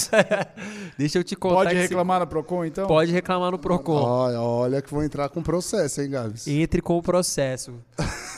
deixa 0.99 1.19
eu 1.19 1.25
te 1.25 1.37
contar. 1.37 1.55
Pode 1.57 1.71
que 1.71 1.77
você 1.77 1.83
reclamar 1.83 2.21
na 2.21 2.27
Procon, 2.27 2.65
então? 2.65 2.87
Pode 2.87 3.13
reclamar 3.13 3.51
no 3.51 3.59
Procon. 3.59 4.03
Olha, 4.03 4.41
olha 4.41 4.83
que 4.83 4.91
vou 4.91 5.03
entrar 5.03 5.29
com 5.29 5.43
processo, 5.43 6.01
hein, 6.03 6.11
Gabs? 6.11 6.47
Entre 6.47 6.83
com 6.83 6.99
o 6.99 7.03
processo. 7.03 7.75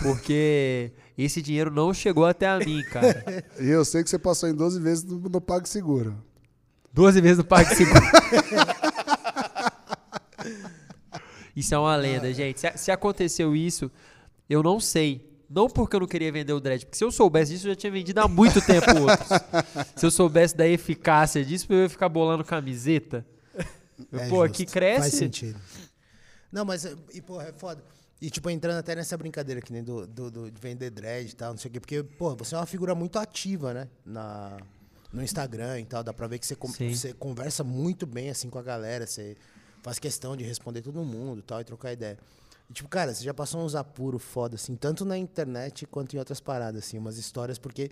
Porque 0.02 0.92
esse 1.24 1.43
dinheiro 1.43 1.70
não 1.70 1.93
chegou 1.93 2.27
até 2.27 2.47
a 2.47 2.59
mim, 2.59 2.82
cara. 2.85 3.24
E 3.61 3.69
eu 3.69 3.85
sei 3.85 4.05
que 4.05 4.11
você 4.11 4.19
passou 4.19 4.49
em 4.49 4.55
12 4.55 4.81
vezes 4.81 5.05
no, 5.05 5.19
no 5.19 5.40
PagSeguro. 5.40 6.16
12 6.93 7.20
vezes 7.20 7.39
no 7.39 7.45
PagSeguro. 7.45 8.01
isso 11.55 11.74
é 11.74 11.78
uma 11.78 11.97
lenda, 11.97 12.32
gente. 12.32 12.61
Se, 12.61 12.73
se 12.77 12.90
aconteceu 12.90 13.55
isso, 13.57 13.90
eu 14.49 14.62
não 14.62 14.78
sei. 14.78 15.27
Não 15.51 15.66
porque 15.69 15.97
eu 15.97 16.01
não 16.01 16.07
queria 16.07 16.31
vender 16.31 16.53
o 16.53 16.61
dread, 16.61 16.85
porque 16.85 16.99
se 16.99 17.03
eu 17.03 17.11
soubesse 17.11 17.53
disso, 17.53 17.66
eu 17.66 17.73
já 17.73 17.77
tinha 17.77 17.90
vendido 17.90 18.20
há 18.20 18.28
muito 18.28 18.61
tempo 18.61 18.86
outros. 19.01 19.28
se 19.97 20.05
eu 20.05 20.11
soubesse 20.11 20.55
da 20.55 20.69
eficácia 20.69 21.43
disso, 21.45 21.66
eu 21.70 21.85
ia 21.85 21.89
ficar 21.89 22.09
bolando 22.09 22.45
camiseta. 22.45 23.27
É 24.12 24.28
Pô, 24.28 24.43
justo. 24.43 24.43
aqui 24.45 24.66
cresce. 24.66 25.01
Faz 25.01 25.15
sentido. 25.15 25.59
Não, 26.53 26.65
mas, 26.65 26.85
é- 26.85 26.95
e 27.15 27.23
porra, 27.23 27.45
é 27.45 27.53
foda. 27.53 27.82
E, 28.20 28.31
tipo, 28.31 28.51
entrando 28.51 28.78
até 28.78 28.97
nessa 28.97 29.16
brincadeira 29.16 29.61
que 29.61 29.73
nem 29.73 29.82
do, 29.85 30.07
do, 30.07 30.31
do- 30.31 30.51
de 30.51 30.61
vender 30.61 30.90
dread 30.90 31.31
e 31.31 31.36
tal, 31.36 31.53
não 31.53 31.59
sei 31.59 31.69
o 31.69 31.73
quê. 31.73 31.81
Porque, 31.81 32.03
pô, 32.03 32.35
você 32.35 32.55
é 32.55 32.59
uma 32.59 32.66
figura 32.66 32.95
muito 32.95 33.16
ativa, 33.19 33.73
né? 33.73 33.89
Na, 34.05 34.57
no 35.12 35.23
Instagram 35.23 35.78
e 35.81 35.85
tal. 35.85 36.03
Dá 36.03 36.12
pra 36.12 36.27
ver 36.27 36.39
que 36.40 36.47
você, 36.47 36.57
com- 36.57 36.69
você 36.97 37.12
conversa 37.12 37.62
muito 37.62 38.07
bem, 38.07 38.28
assim, 38.31 38.51
com 38.51 38.59
a 38.59 38.62
galera. 38.62 39.07
Você 39.07 39.36
faz 39.82 39.99
questão 40.01 40.36
de 40.36 40.43
responder 40.43 40.82
todo 40.82 41.03
mundo 41.05 41.39
e 41.39 41.43
tal, 41.43 41.61
e 41.61 41.65
trocar 41.65 41.93
ideia. 41.93 42.19
E, 42.69 42.73
tipo, 42.73 42.89
cara, 42.89 43.15
você 43.15 43.23
já 43.23 43.32
passou 43.32 43.65
uns 43.65 43.74
apuros 43.77 44.23
foda, 44.23 44.57
assim, 44.57 44.74
tanto 44.74 45.05
na 45.05 45.16
internet 45.16 45.86
quanto 45.86 46.15
em 46.16 46.19
outras 46.19 46.40
paradas, 46.40 46.85
assim, 46.85 46.99
umas 46.99 47.16
histórias, 47.19 47.57
porque... 47.59 47.90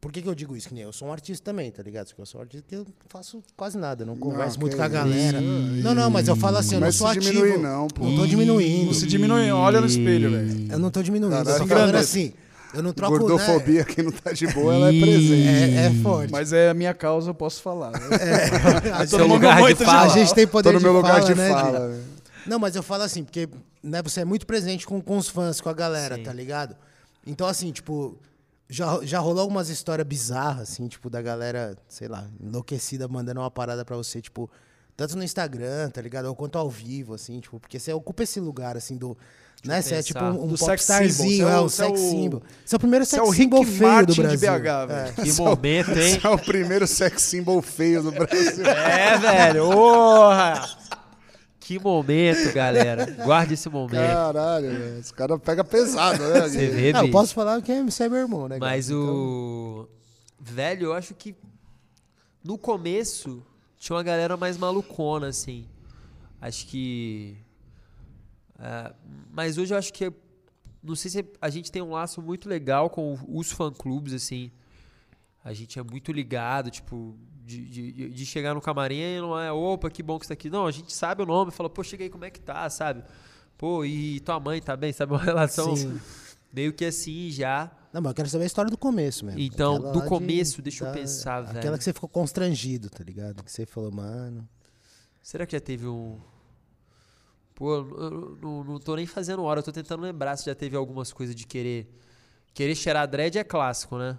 Por 0.00 0.12
que, 0.12 0.22
que 0.22 0.28
eu 0.28 0.34
digo 0.34 0.56
isso? 0.56 0.68
Que 0.68 0.74
nem 0.74 0.84
eu 0.84 0.92
sou 0.92 1.08
um 1.08 1.12
artista 1.12 1.44
também, 1.44 1.72
tá 1.72 1.82
ligado? 1.82 2.06
Porque 2.06 2.22
eu 2.22 2.26
sou 2.26 2.40
um 2.40 2.44
artista 2.44 2.64
que 2.68 2.74
eu 2.76 2.80
não 2.84 2.86
faço 3.08 3.42
quase 3.56 3.76
nada, 3.76 4.04
não 4.06 4.16
converso 4.16 4.54
que 4.54 4.60
muito 4.60 4.76
com 4.76 4.82
a 4.82 4.86
isso. 4.86 4.94
galera. 4.94 5.40
Não, 5.40 5.92
não, 5.94 6.08
mas 6.08 6.28
eu 6.28 6.36
falo 6.36 6.56
assim, 6.58 6.76
eu 6.76 6.80
não 6.80 6.92
sou 6.92 7.08
ativo. 7.08 7.24
diminuir, 7.24 7.58
não, 7.58 7.88
pô. 7.88 8.04
Não 8.04 8.14
tô 8.16 8.26
diminuindo. 8.26 8.86
Não 8.86 8.94
se 8.94 9.06
diminui, 9.06 9.50
olha 9.50 9.80
no 9.80 9.86
espelho, 9.88 10.30
velho. 10.30 10.72
Eu 10.72 10.78
não 10.78 10.90
tô 10.90 11.02
diminuindo. 11.02 11.34
eu 11.36 11.44
Caralho. 11.44 11.62
tô 11.62 11.66
falando 11.66 11.94
assim, 11.96 12.32
eu 12.74 12.82
não 12.82 12.92
troco, 12.92 13.18
Gordofobia 13.18 13.84
que 13.84 14.00
não 14.00 14.12
tá 14.12 14.30
de 14.30 14.46
boa, 14.48 14.72
ela 14.72 14.94
é 14.94 15.00
presente. 15.00 15.44
né? 15.72 15.82
É, 15.82 15.86
é 15.86 15.90
forte. 16.02 16.30
Mas 16.30 16.52
é 16.52 16.70
a 16.70 16.74
minha 16.74 16.94
causa, 16.94 17.30
eu 17.30 17.34
posso 17.34 17.60
falar. 17.60 17.90
né? 17.90 17.98
a, 18.94 19.04
Seu 19.04 19.18
gente, 19.18 19.28
lugar 19.28 19.62
de 19.74 19.84
fala. 19.84 20.02
a 20.02 20.08
gente 20.16 20.32
tem 20.32 20.46
poder 20.46 20.68
Tô 20.68 20.72
no 20.74 20.78
de 20.78 20.84
meu 20.84 20.92
lugar 20.92 21.14
fala, 21.22 21.24
de 21.24 21.34
né, 21.34 21.50
fala. 21.50 21.88
Velho. 21.88 22.02
Não, 22.46 22.58
mas 22.60 22.76
eu 22.76 22.84
falo 22.84 23.02
assim, 23.02 23.24
porque 23.24 23.48
né, 23.82 24.00
você 24.00 24.20
é 24.20 24.24
muito 24.24 24.46
presente 24.46 24.86
com, 24.86 25.00
com 25.00 25.16
os 25.18 25.28
fãs, 25.28 25.60
com 25.60 25.68
a 25.68 25.74
galera, 25.74 26.14
Sim. 26.16 26.22
tá 26.22 26.32
ligado? 26.32 26.76
Então, 27.26 27.46
assim, 27.48 27.72
tipo, 27.72 28.16
já, 28.68 28.98
já 29.02 29.18
rolou 29.18 29.40
algumas 29.42 29.68
histórias 29.68 30.06
bizarras, 30.06 30.70
assim, 30.70 30.86
tipo, 30.88 31.08
da 31.08 31.22
galera, 31.22 31.76
sei 31.88 32.06
lá, 32.08 32.26
enlouquecida, 32.40 33.08
mandando 33.08 33.40
uma 33.40 33.50
parada 33.50 33.84
pra 33.84 33.96
você, 33.96 34.20
tipo, 34.20 34.50
tanto 34.96 35.16
no 35.16 35.22
Instagram, 35.22 35.90
tá 35.90 36.00
ligado? 36.02 36.26
Ou 36.26 36.34
quanto 36.34 36.58
ao 36.58 36.68
vivo, 36.68 37.14
assim, 37.14 37.40
tipo, 37.40 37.58
porque 37.60 37.78
você 37.78 37.92
ocupa 37.92 38.22
esse 38.24 38.38
lugar, 38.40 38.76
assim, 38.76 38.96
do. 38.96 39.16
Né? 39.64 39.82
Você 39.82 39.96
é 39.96 40.02
tipo 40.04 40.22
um, 40.22 40.52
um 40.52 40.54
popstarzinho, 40.56 41.38
você 41.38 41.42
é 41.42 41.54
é 41.54 41.58
o- 41.58 41.64
um 41.64 41.68
você 41.68 41.82
é 41.82 41.86
sex 41.88 42.00
symbol. 42.00 42.42
Você 42.64 42.74
é 42.74 42.76
o 42.76 42.78
primeiro 42.78 43.04
Você 43.04 43.10
sex 43.16 43.22
é 43.22 43.26
o 43.26 43.30
Rick 43.30 43.42
symbol 43.42 43.64
feio 43.64 43.88
Martin 43.92 44.06
do 44.06 44.14
de 44.14 44.22
Brasil. 44.22 44.38
BH, 44.60 44.66
É. 44.68 44.86
velho. 44.86 45.14
Que 45.14 45.32
momento, 45.32 45.90
hein? 45.98 46.14
Esse 46.16 46.26
é 46.26 46.30
o 46.30 46.38
primeiro 46.38 46.86
sex 46.86 47.22
symbol 47.22 47.60
feio 47.62 48.02
do 48.04 48.12
Brasil. 48.12 48.64
É, 48.64 49.18
velho. 49.18 49.68
Porra! 49.72 50.68
Que 51.68 51.78
momento, 51.78 52.50
galera. 52.54 53.04
Guarde 53.26 53.52
esse 53.52 53.68
momento. 53.68 54.00
Caralho, 54.00 54.70
velho. 54.70 55.00
Os 55.00 55.12
caras 55.12 55.38
pegam 55.38 55.66
pesado, 55.66 56.26
né? 56.26 56.48
Você 56.48 56.66
vê, 56.66 56.94
Não, 56.94 57.04
eu 57.04 57.10
posso 57.10 57.34
falar 57.34 57.60
que 57.60 57.82
você 57.82 58.04
é 58.04 58.08
meu 58.08 58.20
irmão, 58.20 58.48
né? 58.48 58.56
Mas? 58.58 58.88
Então, 58.88 58.98
o. 58.98 59.88
Velho, 60.40 60.86
eu 60.86 60.92
acho 60.94 61.14
que. 61.14 61.36
No 62.42 62.56
começo, 62.56 63.44
tinha 63.76 63.94
uma 63.94 64.02
galera 64.02 64.34
mais 64.34 64.56
malucona, 64.56 65.26
assim. 65.26 65.68
Acho 66.40 66.66
que. 66.68 67.36
é, 68.58 68.94
mas 69.30 69.58
hoje 69.58 69.74
eu 69.74 69.78
acho 69.78 69.92
que. 69.92 70.10
Não 70.82 70.96
sei 70.96 71.10
se 71.10 71.26
a 71.38 71.50
gente 71.50 71.70
tem 71.70 71.82
um 71.82 71.90
laço 71.90 72.22
muito 72.22 72.48
legal 72.48 72.88
com 72.88 73.18
os 73.28 73.52
fã-clubes, 73.52 74.14
assim. 74.14 74.50
A 75.44 75.52
gente 75.52 75.78
é 75.78 75.82
muito 75.82 76.12
ligado, 76.12 76.70
tipo, 76.70 77.14
de, 77.56 77.92
de, 77.92 78.08
de 78.10 78.26
chegar 78.26 78.54
no 78.54 78.60
camarim 78.60 78.98
e 79.00 79.20
não 79.20 79.38
é, 79.38 79.50
opa, 79.50 79.88
que 79.90 80.02
bom 80.02 80.18
que 80.18 80.26
você 80.26 80.28
tá 80.28 80.34
aqui. 80.34 80.50
Não, 80.50 80.66
a 80.66 80.70
gente 80.70 80.92
sabe 80.92 81.22
o 81.22 81.26
nome, 81.26 81.50
fala, 81.50 81.70
pô, 81.70 81.82
cheguei, 81.82 82.08
como 82.10 82.24
é 82.24 82.30
que 82.30 82.40
tá, 82.40 82.68
sabe? 82.68 83.02
Pô, 83.56 83.84
e 83.84 84.20
tua 84.20 84.38
mãe 84.38 84.60
tá 84.60 84.76
bem, 84.76 84.92
sabe? 84.92 85.12
Uma 85.12 85.22
relação 85.24 85.74
Sim. 85.74 85.98
meio 86.52 86.72
que 86.72 86.84
assim 86.84 87.30
já. 87.30 87.70
Não, 87.92 88.02
mas 88.02 88.10
eu 88.10 88.14
quero 88.14 88.28
saber 88.28 88.44
a 88.44 88.46
história 88.46 88.70
do 88.70 88.76
começo 88.76 89.24
mesmo. 89.24 89.40
Então, 89.40 89.76
Aquela 89.76 89.92
do 89.92 89.98
lá 89.98 90.04
de- 90.04 90.08
começo, 90.10 90.60
deixa 90.62 90.84
eu 90.86 90.92
pensar, 90.92 91.38
Aquela 91.42 91.60
velho. 91.62 91.78
que 91.78 91.84
você 91.84 91.92
ficou 91.92 92.08
constrangido, 92.08 92.90
tá 92.90 93.02
ligado? 93.02 93.42
Que 93.42 93.50
você 93.50 93.64
falou, 93.64 93.90
mano. 93.90 94.46
Será 95.22 95.46
que 95.46 95.52
já 95.52 95.60
teve 95.60 95.86
um. 95.86 96.18
Pô, 97.54 97.74
eu 97.74 97.98
eu 97.98 98.38
não, 98.40 98.64
não 98.64 98.78
tô 98.78 98.94
nem 98.94 99.06
fazendo 99.06 99.42
hora, 99.42 99.60
eu 99.60 99.64
tô 99.64 99.72
tentando 99.72 100.02
lembrar 100.02 100.36
se 100.36 100.46
já 100.46 100.54
teve 100.54 100.76
algumas 100.76 101.12
coisas 101.12 101.34
de 101.34 101.46
querer. 101.46 101.92
Querer 102.54 102.74
cheirar 102.74 103.06
dread 103.08 103.38
é 103.38 103.44
clássico, 103.44 103.98
né? 103.98 104.18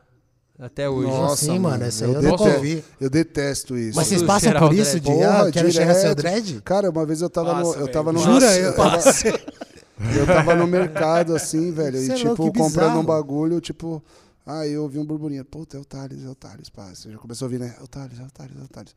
Até 0.60 0.90
hoje. 0.90 1.08
Nossa, 1.08 1.46
Sim, 1.46 1.60
mano, 1.60 1.84
essa 1.86 2.04
aí 2.06 2.14
eu 2.14 2.22
detesto, 2.22 2.44
nunca 2.44 2.56
ouvi. 2.58 2.84
eu 3.00 3.10
detesto 3.10 3.78
isso. 3.78 3.96
Mas 3.96 4.08
vocês 4.08 4.22
passam 4.24 4.52
por 4.54 4.72
o 4.72 4.74
isso 4.74 5.00
de, 5.00 5.10
ah, 5.10 5.38
Porra, 5.38 5.52
quero 5.52 5.72
cheirar 5.72 5.96
seu 5.96 6.14
direto. 6.14 6.18
dread? 6.44 6.62
Cara, 6.64 6.90
uma 6.90 7.06
vez 7.06 7.22
eu 7.22 7.30
tava 7.30 7.62
no. 7.62 7.74
Eu 7.76 7.88
tava 7.88 8.12
no. 8.12 8.20
Jura? 8.20 8.58
Eu 8.58 8.70
Eu- 8.70 8.76
tava, 8.76 9.00
eu 10.52 10.58
no 10.58 10.68
mercado, 10.68 11.34
assim, 11.34 11.72
velho. 11.72 11.98
E, 11.98 12.12
é 12.12 12.14
tipo, 12.14 12.52
comprando 12.52 13.00
um 13.00 13.04
bagulho, 13.06 13.62
tipo. 13.62 14.04
Aí 14.46 14.72
eu 14.74 14.84
ouvi 14.84 14.98
um 15.00 15.06
burburinho. 15.06 15.46
Puta, 15.46 15.78
é 15.78 15.80
o 15.80 15.86
Thales, 15.86 16.26
é 16.26 16.28
o 16.28 16.36
Thales, 16.36 16.70
pá. 16.70 16.90
Você 16.94 17.10
já 17.12 17.18
começou 17.18 17.46
a 17.46 17.48
ouvir, 17.48 17.60
né? 17.60 17.76
É 17.80 17.84
o 17.84 17.88
Thales, 17.88 18.20
é 18.20 18.24
o 18.24 18.30
Thales, 18.32 18.56
é 18.60 18.64
o 18.64 18.68
Thales. 18.68 18.96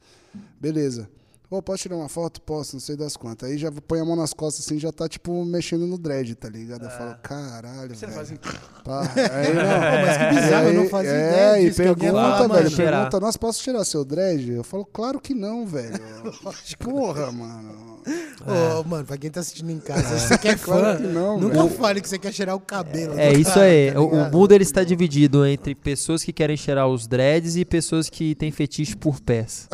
Beleza. 0.60 1.08
Ô, 1.52 1.60
posso 1.60 1.82
tirar 1.82 1.96
uma 1.96 2.08
foto? 2.08 2.40
Posso, 2.40 2.76
não 2.76 2.80
sei 2.80 2.96
das 2.96 3.14
quantas. 3.14 3.50
Aí 3.50 3.58
já 3.58 3.70
põe 3.70 4.00
a 4.00 4.04
mão 4.06 4.16
nas 4.16 4.32
costas 4.32 4.64
assim, 4.64 4.78
já 4.78 4.90
tá, 4.90 5.06
tipo, 5.06 5.44
mexendo 5.44 5.86
no 5.86 5.98
dread, 5.98 6.34
tá 6.34 6.48
ligado? 6.48 6.84
Eu 6.86 6.90
falo, 6.90 7.14
caralho, 7.22 7.94
Você 7.94 8.06
não 8.06 8.14
velho. 8.14 8.26
faz 8.26 8.32
assim. 8.32 8.56
Pá, 8.82 9.02
aí 9.36 9.52
não. 9.52 9.62
mas 10.02 10.16
que 10.16 10.40
bizarro, 10.40 10.68
eu 10.68 10.72
não 10.72 10.88
fazia 10.88 11.12
é, 11.12 11.28
ideia 11.28 11.68
e 11.68 11.74
pergunta, 11.74 12.12
falar, 12.12 12.38
velho, 12.38 12.50
mano. 12.52 12.76
pergunta, 12.76 13.20
nossa, 13.20 13.38
posso 13.38 13.62
tirar 13.62 13.84
seu 13.84 14.02
dread? 14.02 14.50
Eu 14.50 14.64
falo, 14.64 14.86
claro 14.86 15.20
que 15.20 15.34
não, 15.34 15.66
velho. 15.66 16.00
Porra, 16.80 17.30
mano. 17.30 18.00
Ô, 18.46 18.82
mano, 18.88 19.04
pra 19.04 19.16
quem 19.18 19.30
tá 19.30 19.40
assistindo 19.40 19.70
em 19.70 19.78
casa, 19.78 20.18
se 20.18 20.28
você 20.28 20.38
quer 20.38 20.58
Claro 20.62 20.82
fã, 20.82 20.96
que 20.96 21.02
não, 21.06 21.38
nunca 21.38 21.62
velho. 21.64 21.70
fale 21.70 22.00
que 22.00 22.08
você 22.08 22.18
quer 22.18 22.32
cheirar 22.32 22.56
o 22.56 22.60
cabelo. 22.60 23.18
É 23.18 23.32
isso 23.32 23.52
cara, 23.54 23.66
aí. 23.66 23.92
tá 23.92 24.00
o, 24.00 24.30
mundo 24.32 24.52
ele 24.52 24.64
está 24.64 24.82
dividido 24.82 25.46
entre 25.46 25.74
pessoas 25.74 26.24
que 26.24 26.32
querem 26.32 26.56
cheirar 26.56 26.88
os 26.88 27.06
dreads 27.06 27.56
e 27.56 27.64
pessoas 27.64 28.08
que 28.08 28.34
têm 28.34 28.50
fetiche 28.50 28.96
por 28.96 29.20
pés. 29.20 29.68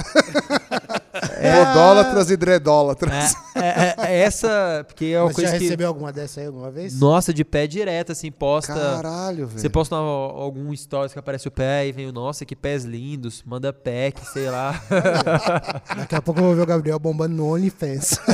Podólatras 1.21 2.31
e 2.31 2.37
dredólatras. 2.37 3.35
É, 3.55 3.61
é- 3.61 3.95
é 3.99 4.19
essa, 4.21 4.85
porque 4.87 5.07
é 5.07 5.19
uma 5.21 5.27
Mas 5.27 5.37
já 5.37 5.43
coisa 5.43 5.59
que. 5.59 5.65
recebeu 5.65 5.89
alguma 5.89 6.13
dessa 6.13 6.41
aí 6.41 6.47
alguma 6.47 6.71
vez? 6.71 6.99
Nossa, 6.99 7.33
de 7.35 7.45
pé 7.45 7.67
direto, 7.67 8.13
assim, 8.13 8.31
posta. 8.31 8.75
Caralho, 8.75 9.47
velho. 9.47 9.59
Você 9.61 9.69
posta 9.69 9.97
algum 9.97 10.75
stories 10.77 11.13
que 11.13 11.19
aparece 11.19 11.49
o 11.49 11.51
pé 11.51 11.87
e 11.87 11.93
vem 11.93 12.07
o 12.07 12.13
nossa, 12.13 12.45
que 12.45 12.55
pés 12.57 12.85
lindos, 12.85 13.43
manda 13.45 13.73
pack, 13.73 14.21
sei 14.33 14.49
lá. 14.51 14.81
Daqui 15.97 16.15
a 16.15 16.23
pouco 16.23 16.41
eu 16.41 16.45
vou 16.45 16.55
ver 16.55 16.63
o 16.63 16.67
Gabriel 16.67 16.99
bombando 16.99 17.35
no 17.35 17.53
OnlyFans. 17.53 18.19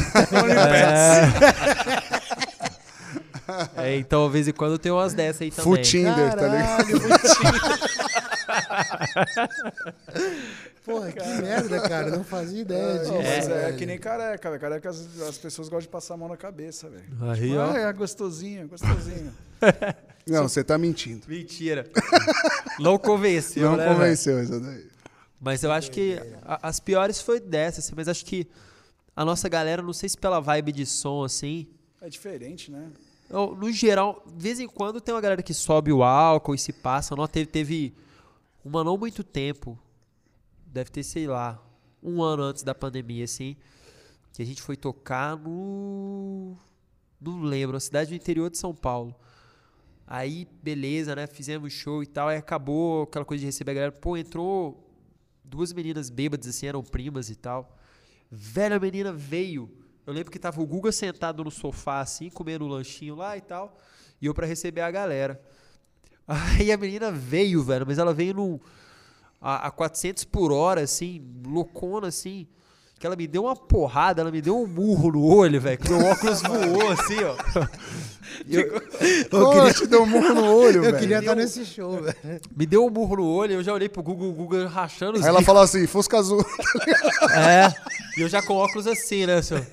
É, 3.76 3.96
então, 3.98 4.26
de 4.26 4.32
vez 4.32 4.48
em 4.48 4.52
quando 4.52 4.78
tem 4.78 4.90
umas 4.90 5.12
dessas 5.12 5.42
aí 5.42 5.50
também. 5.50 5.76
Futinder, 5.76 6.34
tá 6.34 6.48
ligado? 6.48 6.86
Porra, 10.84 11.10
que 11.12 11.26
merda, 11.40 11.80
cara. 11.88 12.10
Não 12.10 12.22
fazia 12.22 12.60
ideia 12.62 12.98
disso. 12.98 13.12
É, 13.14 13.40
velho. 13.40 13.76
que 13.78 13.86
nem 13.86 13.98
careca, 13.98 14.50
velho. 14.50 14.60
Careca 14.60 14.90
as, 14.90 15.20
as 15.22 15.38
pessoas 15.38 15.68
gostam 15.68 15.80
de 15.82 15.88
passar 15.88 16.14
a 16.14 16.16
mão 16.16 16.28
na 16.28 16.36
cabeça, 16.36 16.88
velho. 16.90 17.04
Aí, 17.30 17.56
ó. 17.56 17.70
Ah, 17.72 17.78
é 17.78 17.92
gostosinho, 17.92 18.68
gostosinho. 18.68 19.32
Não, 20.26 20.48
você 20.48 20.62
tá 20.64 20.76
mentindo. 20.78 21.26
Mentira. 21.28 21.88
Não 22.78 22.98
convenceu, 22.98 23.70
Não 23.70 23.76
né, 23.76 23.88
convenceu 23.92 24.42
isso 24.42 24.58
daí. 24.60 24.86
Mas 25.40 25.62
eu 25.62 25.70
acho 25.72 25.90
que 25.90 26.18
a- 26.42 26.68
as 26.68 26.80
piores 26.80 27.20
foi 27.20 27.38
dessas, 27.40 27.84
assim, 27.86 27.94
mas 27.96 28.08
acho 28.08 28.24
que 28.24 28.46
a 29.14 29.24
nossa 29.24 29.48
galera, 29.48 29.82
não 29.82 29.92
sei 29.92 30.08
se 30.08 30.16
pela 30.16 30.40
vibe 30.40 30.72
de 30.72 30.86
som, 30.86 31.22
assim, 31.24 31.66
É 32.00 32.08
diferente, 32.08 32.70
né? 32.70 32.88
eu, 33.30 33.54
no 33.54 33.70
geral, 33.70 34.22
de 34.26 34.42
vez 34.42 34.58
em 34.60 34.66
quando 34.66 35.00
tem 35.00 35.14
uma 35.14 35.20
galera 35.20 35.42
que 35.42 35.52
sobe 35.52 35.92
o 35.92 36.02
álcool 36.02 36.54
e 36.54 36.58
se 36.58 36.72
passa. 36.72 37.14
Não, 37.14 37.26
teve, 37.26 37.46
teve 37.46 37.94
uma 38.64 38.82
não 38.82 38.96
muito 38.96 39.22
tempo, 39.22 39.78
deve 40.74 40.90
ter, 40.90 41.04
sei 41.04 41.28
lá, 41.28 41.62
um 42.02 42.20
ano 42.20 42.42
antes 42.42 42.64
da 42.64 42.74
pandemia, 42.74 43.24
assim, 43.24 43.56
que 44.32 44.42
a 44.42 44.44
gente 44.44 44.60
foi 44.60 44.76
tocar 44.76 45.36
no. 45.36 46.56
Não 47.20 47.40
lembro, 47.42 47.74
uma 47.74 47.80
cidade 47.80 48.10
do 48.10 48.16
interior 48.16 48.50
de 48.50 48.58
São 48.58 48.74
Paulo. 48.74 49.14
Aí, 50.04 50.46
beleza, 50.62 51.14
né? 51.14 51.28
Fizemos 51.28 51.72
show 51.72 52.02
e 52.02 52.06
tal. 52.06 52.28
Aí 52.28 52.36
acabou 52.36 53.04
aquela 53.04 53.24
coisa 53.24 53.40
de 53.40 53.46
receber 53.46 53.70
a 53.70 53.74
galera. 53.74 53.92
Pô, 53.92 54.16
entrou 54.16 54.84
duas 55.44 55.72
meninas 55.72 56.10
bêbadas, 56.10 56.48
assim, 56.48 56.66
eram 56.66 56.82
primas 56.82 57.30
e 57.30 57.36
tal. 57.36 57.78
Velho, 58.30 58.74
a 58.74 58.80
menina 58.80 59.12
veio. 59.12 59.70
Eu 60.04 60.12
lembro 60.12 60.30
que 60.30 60.38
tava 60.38 60.60
o 60.60 60.66
Guga 60.66 60.90
sentado 60.90 61.44
no 61.44 61.50
sofá, 61.50 62.00
assim, 62.00 62.28
comendo 62.28 62.66
um 62.66 62.68
lanchinho 62.68 63.14
lá 63.14 63.36
e 63.36 63.40
tal. 63.40 63.78
E 64.20 64.26
eu 64.26 64.34
pra 64.34 64.44
receber 64.44 64.80
a 64.80 64.90
galera. 64.90 65.40
Aí 66.26 66.72
a 66.72 66.76
menina 66.76 67.12
veio, 67.12 67.62
velho, 67.62 67.86
mas 67.86 67.96
ela 67.96 68.12
veio 68.12 68.34
no, 68.34 68.60
a, 69.44 69.66
a 69.66 69.70
400 69.70 70.24
por 70.24 70.50
hora, 70.50 70.80
assim, 70.80 71.22
loucona, 71.46 72.08
assim. 72.08 72.46
Que 72.98 73.06
ela 73.06 73.16
me 73.16 73.26
deu 73.26 73.42
uma 73.44 73.54
porrada, 73.54 74.22
ela 74.22 74.30
me 74.30 74.40
deu 74.40 74.58
um 74.58 74.66
murro 74.66 75.12
no 75.12 75.22
olho, 75.24 75.60
velho. 75.60 75.76
Que 75.76 75.90
meu 75.90 75.98
óculos 76.06 76.40
voou, 76.40 76.90
assim, 76.92 77.16
ó. 77.22 77.66
E 78.46 78.56
eu- 78.56 78.80
Pô, 79.28 79.68
te 79.74 79.86
deu 79.86 80.02
um 80.04 80.06
murro 80.06 80.32
no 80.34 80.44
olho, 80.56 80.76
Eu 80.78 80.82
velho. 80.84 80.98
queria 80.98 81.18
estar 81.18 81.34
nesse 81.34 81.66
show, 81.66 82.00
velho. 82.00 82.40
me 82.56 82.64
deu 82.64 82.86
um 82.86 82.90
murro 82.90 83.16
no 83.16 83.26
olho, 83.26 83.52
eu 83.54 83.62
já 83.62 83.74
olhei 83.74 83.88
pro 83.90 84.02
Google, 84.02 84.30
o 84.30 84.32
Google 84.32 84.66
rachando 84.68 85.18
os 85.18 85.24
Aí 85.24 85.28
ela 85.28 85.42
falou 85.42 85.62
assim, 85.62 85.86
Fusca 85.86 86.16
Azul. 86.18 86.42
É, 87.36 87.70
e 88.16 88.22
eu 88.22 88.28
já 88.28 88.40
com 88.40 88.54
óculos 88.54 88.86
assim, 88.86 89.26
né, 89.26 89.42
senhor? 89.42 89.66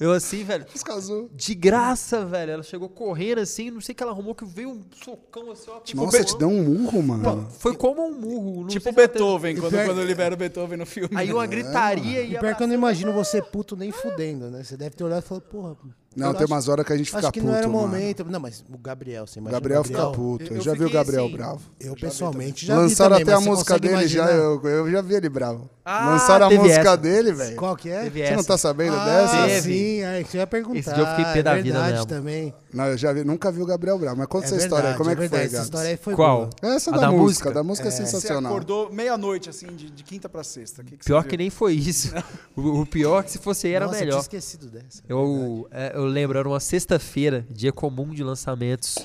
Eu 0.00 0.12
assim, 0.12 0.42
velho. 0.42 0.64
Azul. 0.88 1.28
De 1.34 1.54
graça, 1.54 2.24
velho. 2.24 2.52
Ela 2.52 2.62
chegou 2.62 2.88
correndo 2.88 3.40
assim, 3.40 3.70
não 3.70 3.80
sei 3.82 3.92
o 3.92 3.96
que 3.96 4.02
ela 4.02 4.12
arrumou, 4.12 4.34
que 4.34 4.44
veio 4.46 4.70
um 4.70 4.80
socão 5.04 5.50
assim, 5.50 5.70
ó. 5.70 5.80
Nossa, 5.94 6.24
te 6.24 6.38
deu 6.38 6.48
um 6.48 6.62
murro, 6.64 7.02
mano. 7.02 7.46
Foi 7.50 7.76
como 7.76 8.06
um 8.06 8.12
murro. 8.18 8.60
não 8.62 8.68
tipo 8.68 8.90
Beethoven, 8.92 9.56
quando, 9.56 9.72
pior- 9.72 9.84
quando 9.86 10.02
libera 10.02 10.34
o 10.34 10.38
Beethoven 10.38 10.78
no 10.78 10.86
filme. 10.86 11.10
Aí 11.14 11.30
uma 11.32 11.46
gritaria 11.46 12.22
e 12.22 12.34
E 12.34 12.38
pior 12.38 12.56
que 12.56 12.62
eu 12.62 12.66
não 12.66 12.74
imagino 12.74 13.12
você 13.12 13.42
puto 13.42 13.76
nem 13.76 13.92
fudendo, 13.92 14.50
né? 14.50 14.64
Você 14.64 14.76
deve 14.76 14.96
ter 14.96 15.04
olhado 15.04 15.22
e 15.22 15.26
falado, 15.28 15.42
porra. 15.44 15.76
Não, 16.16 16.28
eu 16.28 16.34
tem 16.34 16.42
acho- 16.44 16.52
umas 16.52 16.68
horas 16.68 16.84
que 16.84 16.92
a 16.92 16.96
gente 16.96 17.06
fica 17.06 17.18
Acho 17.20 17.30
que 17.32 17.38
puto, 17.40 17.52
não 17.52 17.56
era 17.58 17.68
o 17.68 17.72
mano. 17.72 17.86
momento. 17.86 18.24
Não, 18.24 18.40
mas 18.40 18.64
o 18.68 18.76
Gabriel, 18.78 19.26
você 19.28 19.38
O 19.38 19.40
imagina. 19.42 19.60
Gabriel 19.60 19.80
o 19.80 19.84
fica 19.84 20.06
puto. 20.10 20.44
eu- 20.52 20.56
Eu 20.56 20.60
já 20.62 20.74
vi 20.74 20.84
o 20.84 20.90
Gabriel 20.90 21.24
assim, 21.26 21.36
bravo. 21.36 21.60
Eu 21.78 21.94
pessoalmente 21.94 22.66
já 22.66 22.74
vi 22.74 22.80
Lançaram 22.82 23.10
também, 23.18 23.22
até 23.22 23.32
a 23.32 23.38
você 23.38 23.48
música 23.48 23.78
dele 23.78 24.08
já, 24.08 24.24
imaginar? 24.24 24.32
eu, 24.44 24.62
eu 24.68 24.90
já 24.90 25.00
vi 25.02 25.14
ele 25.14 25.28
bravo. 25.28 25.70
Ah, 25.84 26.10
Lançaram 26.10 26.46
a 26.46 26.50
música 26.50 26.80
essa. 26.80 26.96
dele, 26.96 27.32
velho. 27.32 27.56
Qual 27.56 27.74
que 27.76 27.88
é? 27.88 28.02
Teve 28.02 28.26
Você 28.26 28.36
não 28.36 28.44
tá 28.44 28.58
sabendo 28.58 28.94
ah, 28.96 29.04
dessa? 29.04 29.46
Teve. 29.46 29.72
sim, 29.72 30.02
é, 30.02 30.22
que 30.24 30.36
eu 30.36 30.40
ia 30.40 30.46
perguntar. 30.46 30.78
Esse 30.78 30.92
dia 30.94 31.02
eu 31.02 31.06
fiquei 31.06 31.24
pé 31.32 31.42
da 31.42 31.52
é 31.58 31.62
vida 31.62 31.72
verdade 31.72 31.92
mesmo. 31.92 32.06
também. 32.06 32.54
Não, 32.72 32.86
eu 32.86 32.98
já 32.98 33.12
vi, 33.12 33.24
nunca 33.24 33.50
vi 33.50 33.62
o 33.62 33.66
Gabriel 33.66 33.98
bravo. 33.98 34.16
Mas 34.18 34.26
conta 34.28 34.44
É 34.44 34.48
essa 34.48 34.56
história 34.56 34.90
aí, 34.90 34.96
verdade, 34.96 34.98
como 34.98 35.10
é 35.10 35.14
que 35.14 35.20
verdade, 35.20 35.48
foi, 35.48 35.56
Essa 35.58 35.64
história 35.64 35.90
aí 35.90 35.96
foi 35.96 36.14
Qual? 36.14 36.50
Essa 36.62 36.92
da, 36.92 37.10
música, 37.10 37.50
da 37.52 37.62
música 37.64 37.88
é 37.88 37.90
Você 37.90 37.96
sensacional. 38.06 38.52
acordou 38.52 38.92
meia-noite, 38.92 39.48
assim, 39.48 39.66
de, 39.68 39.90
de 39.90 40.04
quinta 40.04 40.28
pra 40.28 40.44
sexta. 40.44 40.84
Que 40.84 40.96
que 40.96 41.04
Pior 41.04 41.22
você 41.22 41.28
que 41.28 41.36
nem 41.36 41.50
foi 41.50 41.74
isso. 41.74 42.12
O, 42.56 42.84
pior 42.84 43.20
é 43.20 43.22
que 43.22 43.30
se 43.30 43.38
fosse 43.38 43.66
aí 43.68 43.72
era 43.72 43.86
Nossa, 43.86 43.96
Eu 43.96 44.00
melhor. 44.00 44.12
tinha 44.16 44.20
esquecido 44.38 44.66
dessa. 44.68 45.02
é 45.08 45.12
Eu, 45.12 45.66
é, 45.70 45.92
eu 46.00 46.06
lembro, 46.06 46.38
era 46.38 46.48
uma 46.48 46.60
sexta-feira, 46.60 47.46
dia 47.50 47.72
comum 47.72 48.14
de 48.14 48.24
lançamentos 48.24 48.96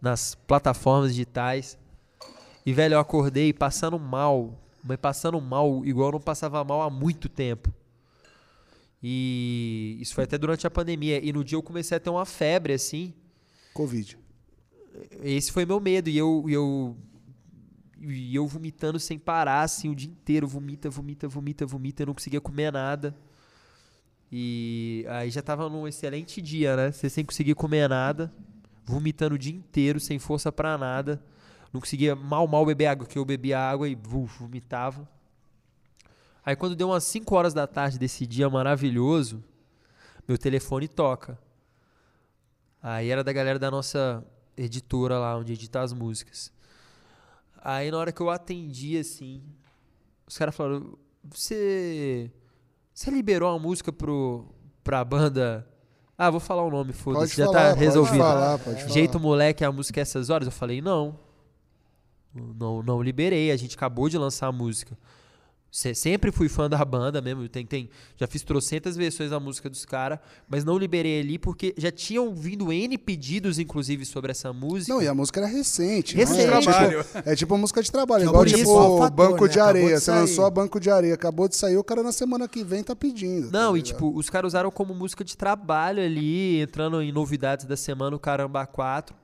nas 0.00 0.34
plataformas 0.34 1.10
digitais. 1.10 1.78
E, 2.64 2.72
velho, 2.72 2.94
eu 2.94 3.00
acordei 3.00 3.52
passando 3.52 3.98
mal, 3.98 4.58
mas 4.82 4.96
passando 4.96 5.40
mal 5.40 5.84
igual 5.84 6.08
eu 6.08 6.12
não 6.12 6.20
passava 6.20 6.64
mal 6.64 6.82
há 6.82 6.90
muito 6.90 7.28
tempo. 7.28 7.72
E 9.02 9.98
isso 10.00 10.14
foi 10.14 10.24
até 10.24 10.38
durante 10.38 10.66
a 10.66 10.70
pandemia. 10.70 11.24
E 11.24 11.32
no 11.32 11.44
dia 11.44 11.56
eu 11.56 11.62
comecei 11.62 11.96
a 11.96 12.00
ter 12.00 12.10
uma 12.10 12.24
febre, 12.24 12.72
assim. 12.72 13.12
Covid. 13.74 14.18
Esse 15.22 15.52
foi 15.52 15.64
meu 15.64 15.78
medo. 15.80 16.08
E 16.08 16.16
eu, 16.16 16.44
eu, 16.48 16.96
e 18.00 18.34
eu 18.34 18.46
vomitando 18.46 18.98
sem 18.98 19.18
parar, 19.18 19.62
assim, 19.62 19.88
o 19.88 19.94
dia 19.94 20.10
inteiro. 20.10 20.48
Vomita, 20.48 20.90
vomita, 20.90 21.28
vomita, 21.28 21.66
vomita. 21.66 22.02
Eu 22.02 22.06
não 22.06 22.14
conseguia 22.14 22.40
comer 22.40 22.72
nada. 22.72 23.14
E 24.30 25.06
aí 25.08 25.30
já 25.30 25.42
tava 25.42 25.68
num 25.68 25.88
excelente 25.88 26.42
dia, 26.42 26.76
né? 26.76 26.92
Você 26.92 27.08
sem 27.08 27.24
conseguir 27.24 27.54
comer 27.54 27.88
nada. 27.88 28.32
Vomitando 28.84 29.34
o 29.34 29.38
dia 29.38 29.54
inteiro, 29.54 30.00
sem 30.00 30.18
força 30.18 30.50
pra 30.50 30.78
nada. 30.78 31.22
Não 31.72 31.80
conseguia 31.80 32.14
mal, 32.16 32.46
mal 32.46 32.64
beber 32.64 32.86
água, 32.86 33.06
porque 33.06 33.18
eu 33.18 33.24
bebia 33.24 33.58
água 33.58 33.88
e 33.88 33.94
vuf, 33.94 34.38
vomitava. 34.38 35.08
Aí 36.44 36.56
quando 36.56 36.74
deu 36.74 36.88
umas 36.88 37.04
5 37.04 37.34
horas 37.34 37.52
da 37.52 37.66
tarde 37.66 37.98
desse 37.98 38.26
dia 38.26 38.48
maravilhoso, 38.48 39.44
meu 40.26 40.38
telefone 40.38 40.88
toca. 40.88 41.38
Aí 42.82 43.10
era 43.10 43.22
da 43.22 43.32
galera 43.32 43.58
da 43.58 43.70
nossa 43.70 44.24
editora 44.56 45.18
lá, 45.18 45.36
onde 45.36 45.52
edita 45.52 45.80
as 45.80 45.92
músicas. 45.92 46.50
Aí 47.62 47.90
na 47.90 47.98
hora 47.98 48.12
que 48.12 48.20
eu 48.20 48.30
atendi, 48.30 48.96
assim, 48.96 49.42
os 50.26 50.38
caras 50.38 50.56
falaram, 50.56 50.96
você. 51.22 52.30
Você 52.98 53.12
liberou 53.12 53.54
a 53.54 53.60
música 53.60 53.92
pro, 53.92 54.44
pra 54.82 55.04
banda. 55.04 55.64
Ah, 56.18 56.30
vou 56.30 56.40
falar 56.40 56.64
o 56.64 56.70
nome, 56.70 56.92
foda-se, 56.92 57.36
já 57.36 57.46
falar, 57.46 57.58
tá 57.60 57.68
pode 57.68 57.78
resolvido. 57.78 58.18
falar, 58.18 58.58
pode 58.58 58.80
falar. 58.80 58.92
Jeito 58.92 59.20
moleque, 59.20 59.64
a 59.64 59.70
música 59.70 60.00
é 60.00 60.02
essas 60.02 60.30
horas? 60.30 60.48
Eu 60.48 60.50
falei, 60.50 60.82
não. 60.82 61.16
Não, 62.34 62.82
não 62.82 63.00
liberei, 63.00 63.52
a 63.52 63.56
gente 63.56 63.76
acabou 63.76 64.08
de 64.08 64.18
lançar 64.18 64.48
a 64.48 64.52
música. 64.52 64.98
Se- 65.70 65.94
Sempre 65.94 66.32
fui 66.32 66.48
fã 66.48 66.68
da 66.68 66.82
banda 66.82 67.20
mesmo, 67.20 67.46
tem, 67.48 67.66
tem, 67.66 67.90
já 68.16 68.26
fiz 68.26 68.42
trocentas 68.42 68.96
versões 68.96 69.30
da 69.30 69.38
música 69.38 69.68
dos 69.68 69.84
caras, 69.84 70.18
mas 70.48 70.64
não 70.64 70.78
liberei 70.78 71.20
ali 71.20 71.38
porque 71.38 71.74
já 71.76 71.90
tinham 71.90 72.34
vindo 72.34 72.72
N 72.72 72.96
pedidos, 72.96 73.58
inclusive, 73.58 74.06
sobre 74.06 74.30
essa 74.30 74.50
música. 74.52 74.94
Não, 74.94 75.02
e 75.02 75.06
a 75.06 75.14
música 75.14 75.40
era 75.40 75.46
recente. 75.46 76.16
Recente. 76.16 76.46
Não 76.46 76.56
é, 76.56 76.60
Trabalho. 76.62 77.04
tipo, 77.04 77.18
é 77.30 77.36
tipo 77.36 77.58
música 77.58 77.82
de 77.82 77.92
trabalho. 77.92 78.22
Que 78.22 78.28
é 78.28 78.30
igual 78.30 78.44
tipo 78.46 78.98
fator, 78.98 79.10
Banco 79.10 79.44
né? 79.44 79.52
de 79.52 79.60
Areia. 79.60 79.86
de 79.88 80.00
Você 80.00 80.00
sair. 80.06 80.20
lançou 80.20 80.46
a 80.46 80.50
Banco 80.50 80.80
de 80.80 80.90
Areia, 80.90 81.14
acabou 81.14 81.46
de 81.48 81.56
sair, 81.56 81.76
o 81.76 81.84
cara 81.84 82.02
na 82.02 82.12
semana 82.12 82.48
que 82.48 82.64
vem 82.64 82.82
tá 82.82 82.96
pedindo. 82.96 83.50
tá 83.50 83.58
Não, 83.58 83.76
e 83.76 83.80
ligado? 83.80 83.94
tipo, 83.94 84.16
os 84.16 84.30
caras 84.30 84.48
usaram 84.52 84.70
como 84.70 84.94
música 84.94 85.22
de 85.22 85.36
trabalho 85.36 86.02
ali, 86.02 86.60
entrando 86.62 87.02
em 87.02 87.12
novidades 87.12 87.66
da 87.66 87.76
semana, 87.76 88.16
o 88.16 88.18
Caramba 88.18 88.66
4. 88.66 89.14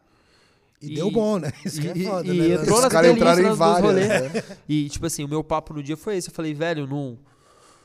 E, 0.82 0.92
E- 0.92 0.94
deu 0.94 1.10
bom, 1.10 1.38
né? 1.38 1.50
Isso 1.64 1.80
que 1.80 1.88
é 1.88 1.96
E, 1.96 2.04
foda, 2.04 2.28
e 2.28 2.38
né? 2.38 2.54
entrou 2.54 2.76
Os 2.78 2.82
nas 2.84 2.92
caras 2.92 3.10
entraram 3.12 3.52
em 3.52 3.54
várias, 3.54 3.94
né? 3.94 4.42
E, 4.68 4.88
tipo 4.88 5.06
assim, 5.06 5.24
o 5.24 5.28
meu 5.28 5.42
papo 5.42 5.72
no 5.74 5.82
dia 5.82 5.96
foi 5.96 6.16
esse. 6.16 6.28
Eu 6.28 6.34
falei, 6.34 6.52
velho, 6.54 6.86
não. 6.86 7.18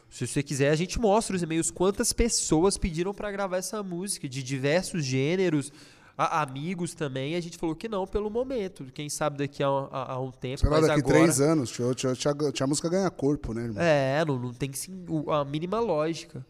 Se 0.10 0.26
você 0.26 0.42
quiser, 0.42 0.72
a 0.72 0.76
gente 0.76 1.00
mostra 1.00 1.36
os 1.36 1.42
e-mails. 1.44 1.70
Quantas 1.70 2.12
pessoas 2.12 2.78
pediram 2.78 3.14
pra 3.14 3.32
gravar 3.32 3.58
essa 3.58 3.82
música, 3.84 4.28
de 4.28 4.42
diversos 4.42 5.06
gêneros, 5.06 5.72
a- 6.18 6.42
amigos 6.42 6.96
também. 6.96 7.34
E 7.34 7.36
a 7.36 7.42
gente 7.42 7.58
falou 7.60 7.76
que 7.76 7.88
não, 7.88 8.08
pelo 8.08 8.30
momento. 8.30 8.86
Quem 8.94 9.08
sabe 9.08 9.38
daqui 9.38 9.62
a, 9.64 9.68
a- 9.68 10.14
a 10.14 10.20
um 10.20 10.32
tempo. 10.32 10.60
Sei 10.60 10.68
lá, 10.70 10.78
mas 10.78 10.88
daqui 10.88 11.00
agora... 11.02 11.20
três 11.20 11.40
anos, 11.40 11.70
tinha, 11.70 11.94
tinha, 11.94 12.14
tinha, 12.16 12.34
tinha 12.52 12.66
a 12.66 12.68
música 12.68 12.90
ganha 12.90 13.10
corpo, 13.12 13.54
né, 13.54 13.66
irmão? 13.66 13.82
É, 13.84 14.26
não, 14.26 14.40
não 14.40 14.52
tem 14.52 14.74
sim, 14.74 15.06
a 15.30 15.46
mínima 15.46 15.80
lógica. 15.80 16.44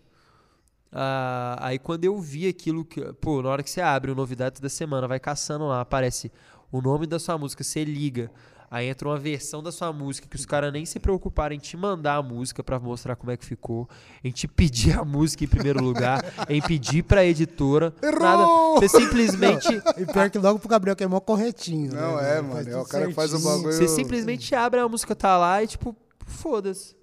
Ah, 0.92 1.58
aí 1.60 1.78
quando 1.78 2.06
eu 2.06 2.20
vi 2.20 2.48
aquilo 2.48 2.84
que. 2.84 3.02
Pô, 3.14 3.42
na 3.42 3.50
hora 3.50 3.64
que 3.64 3.70
você 3.70 3.82
abre 3.82 4.12
o 4.12 4.16
Novidades 4.16 4.60
da 4.60 4.70
Semana, 4.70 5.08
vai 5.08 5.20
caçando 5.20 5.68
lá, 5.68 5.82
aparece 5.82 6.32
o 6.72 6.82
nome 6.82 7.06
da 7.06 7.20
sua 7.20 7.38
música, 7.38 7.64
você 7.64 7.84
liga. 7.84 8.32
Aí 8.72 8.88
entra 8.88 9.08
uma 9.08 9.18
versão 9.18 9.64
da 9.64 9.72
sua 9.72 9.92
música 9.92 10.28
que 10.28 10.36
os 10.36 10.46
caras 10.46 10.72
nem 10.72 10.86
se 10.86 11.00
preocuparam 11.00 11.56
em 11.56 11.60
te 11.60 11.76
mandar 11.76 12.18
a 12.18 12.22
música 12.22 12.64
pra 12.64 12.80
mostrar 12.80 13.16
como 13.16 13.32
é 13.32 13.38
que 13.38 13.44
ficou, 13.44 13.90
em 14.24 14.30
te 14.32 14.48
pedir 14.48 14.98
a 14.98 15.04
música 15.04 15.44
em 15.44 15.48
primeiro 15.48 15.84
lugar, 15.84 16.24
em 16.48 16.62
pedir 16.62 17.02
pra 17.02 17.26
editora. 17.26 17.92
Errou! 18.02 18.20
Nada. 18.20 18.46
Você 18.76 18.90
simplesmente. 18.90 19.68
E 19.98 20.06
pior 20.06 20.30
que 20.30 20.38
logo 20.38 20.60
pro 20.60 20.70
Gabriel 20.70 20.96
que 20.96 21.04
é 21.04 21.08
mó 21.08 21.20
corretinho. 21.20 21.92
Não, 21.94 22.18
né, 22.18 22.38
é, 22.38 22.42
mano, 22.42 22.70
é 22.70 22.78
o 22.78 22.86
cara 22.86 23.08
que 23.08 23.14
faz 23.14 23.34
o 23.34 23.40
bagulho. 23.40 23.74
Você 23.74 23.88
simplesmente 23.88 24.54
abre 24.54 24.80
a 24.80 24.88
música, 24.88 25.16
tá 25.16 25.36
lá 25.36 25.64
e 25.64 25.68
tipo, 25.68 25.96
foda-se. 26.28 26.99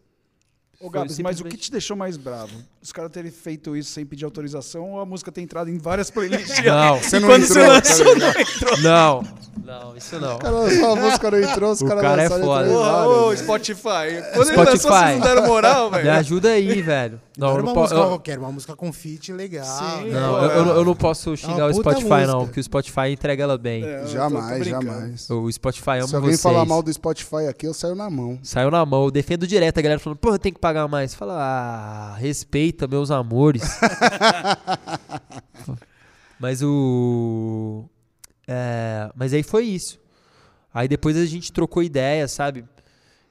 Ô, 0.81 0.91
Gabs, 0.91 1.19
mas 1.21 1.41
o 1.41 1.45
que 1.45 1.57
te 1.57 1.71
deixou 1.71 1.97
mais 1.97 2.17
bravo? 2.17 2.53
Os 2.83 2.93
caras 2.93 3.11
terem 3.11 3.31
feito 3.31 3.75
isso 3.77 3.91
sem 3.91 4.05
pedir 4.05 4.25
autorização 4.27 4.93
ou 4.93 5.01
a 5.01 5.07
música 5.07 5.33
ter 5.33 5.41
entrado 5.41 5.71
em 5.71 5.79
várias 5.79 6.11
playlists? 6.11 6.61
Não. 6.65 6.99
Você 7.03 7.19
não 7.19 7.29
quando 7.29 7.45
entrou, 7.45 7.65
você 7.65 8.05
lançou, 8.05 8.17
não 8.19 8.29
entrou. 8.31 8.79
Não, 8.83 9.23
não, 9.65 9.97
isso 9.97 10.21
não. 10.21 10.37
O 10.37 10.39
cara 10.39 10.55
lançou 10.55 10.93
a 10.93 10.97
música, 10.97 11.31
não 11.31 11.41
entrou, 11.41 11.73
os 11.73 11.81
O 11.81 11.87
caras 11.87 12.03
cara 12.03 12.23
é 12.23 12.29
foda. 12.29 12.71
ô, 12.71 13.31
né? 13.31 13.37
Spotify. 13.37 13.83
Quando 14.35 14.49
ele 14.49 14.57
lançou, 14.59 14.77
Spotify. 14.77 14.89
vocês 14.89 15.19
não 15.19 15.21
deram 15.21 15.47
moral, 15.47 15.91
Me 15.91 15.97
velho? 15.99 16.13
ajuda 16.13 16.49
aí, 16.51 16.83
velho. 16.83 17.21
Não, 17.37 17.49
Não 17.49 17.49
eu 17.49 17.55
era 17.59 17.63
não, 17.63 17.69
uma 17.69 17.75
po- 17.75 17.81
música 17.81 18.01
eu- 18.01 18.07
qualquer, 18.09 18.39
uma 18.39 18.53
música 18.53 18.77
com 18.77 18.93
feat 18.93 19.33
legal. 19.33 19.65
Sim. 19.67 20.11
não, 20.11 20.35
Pô, 20.35 20.39
eu, 20.45 20.51
eu 20.51 20.65
não- 20.65 20.73
é. 20.75 20.77
eu 20.79 20.85
não 20.85 20.95
posso 20.95 21.37
xingar 21.37 21.65
uma 21.67 21.71
o 21.71 21.75
Spotify, 21.75 22.09
não, 22.09 22.19
música. 22.19 22.39
porque 22.47 22.61
o 22.61 22.63
Spotify 22.63 23.09
entrega 23.11 23.43
ela 23.43 23.59
bem. 23.59 23.85
É, 23.85 23.97
eu 23.97 24.01
tô- 24.01 24.07
tô 24.07 24.13
Jamais, 24.13 24.67
jamais. 24.67 25.31
O 25.31 25.51
Spotify 25.53 25.91
ama 25.99 26.09
Se 26.09 26.15
alguém 26.17 26.31
vocês. 26.31 26.43
falar 26.43 26.65
mal 26.65 26.83
do 26.83 26.93
Spotify 26.93 27.47
aqui, 27.51 27.67
eu 27.67 27.75
saio 27.75 27.95
na 27.95 28.09
mão. 28.09 28.39
Saiu 28.43 28.71
na 28.71 28.87
mão, 28.87 29.05
eu 29.05 29.11
defendo 29.11 29.47
direto 29.47 29.77
a 29.79 29.83
galera 29.83 29.99
falando, 30.01 30.19
porra, 30.19 30.39
tem 30.39 30.53
que 30.53 30.61
pagar 30.67 30.89
mais. 30.89 31.15
Fala, 31.15 31.35
ah, 31.39 32.17
respeita 32.17 32.89
meus 32.89 33.13
amores. 33.13 33.63
mas 36.41 36.61
o. 36.61 37.85
é, 38.49 39.09
mas 39.15 39.33
aí 39.33 39.45
foi 39.45 39.65
isso. 39.65 40.01
Aí 40.75 40.89
depois 40.89 41.17
a 41.17 41.25
gente 41.25 41.53
trocou 41.53 41.83
ideia, 41.83 42.27
sabe? 42.27 42.65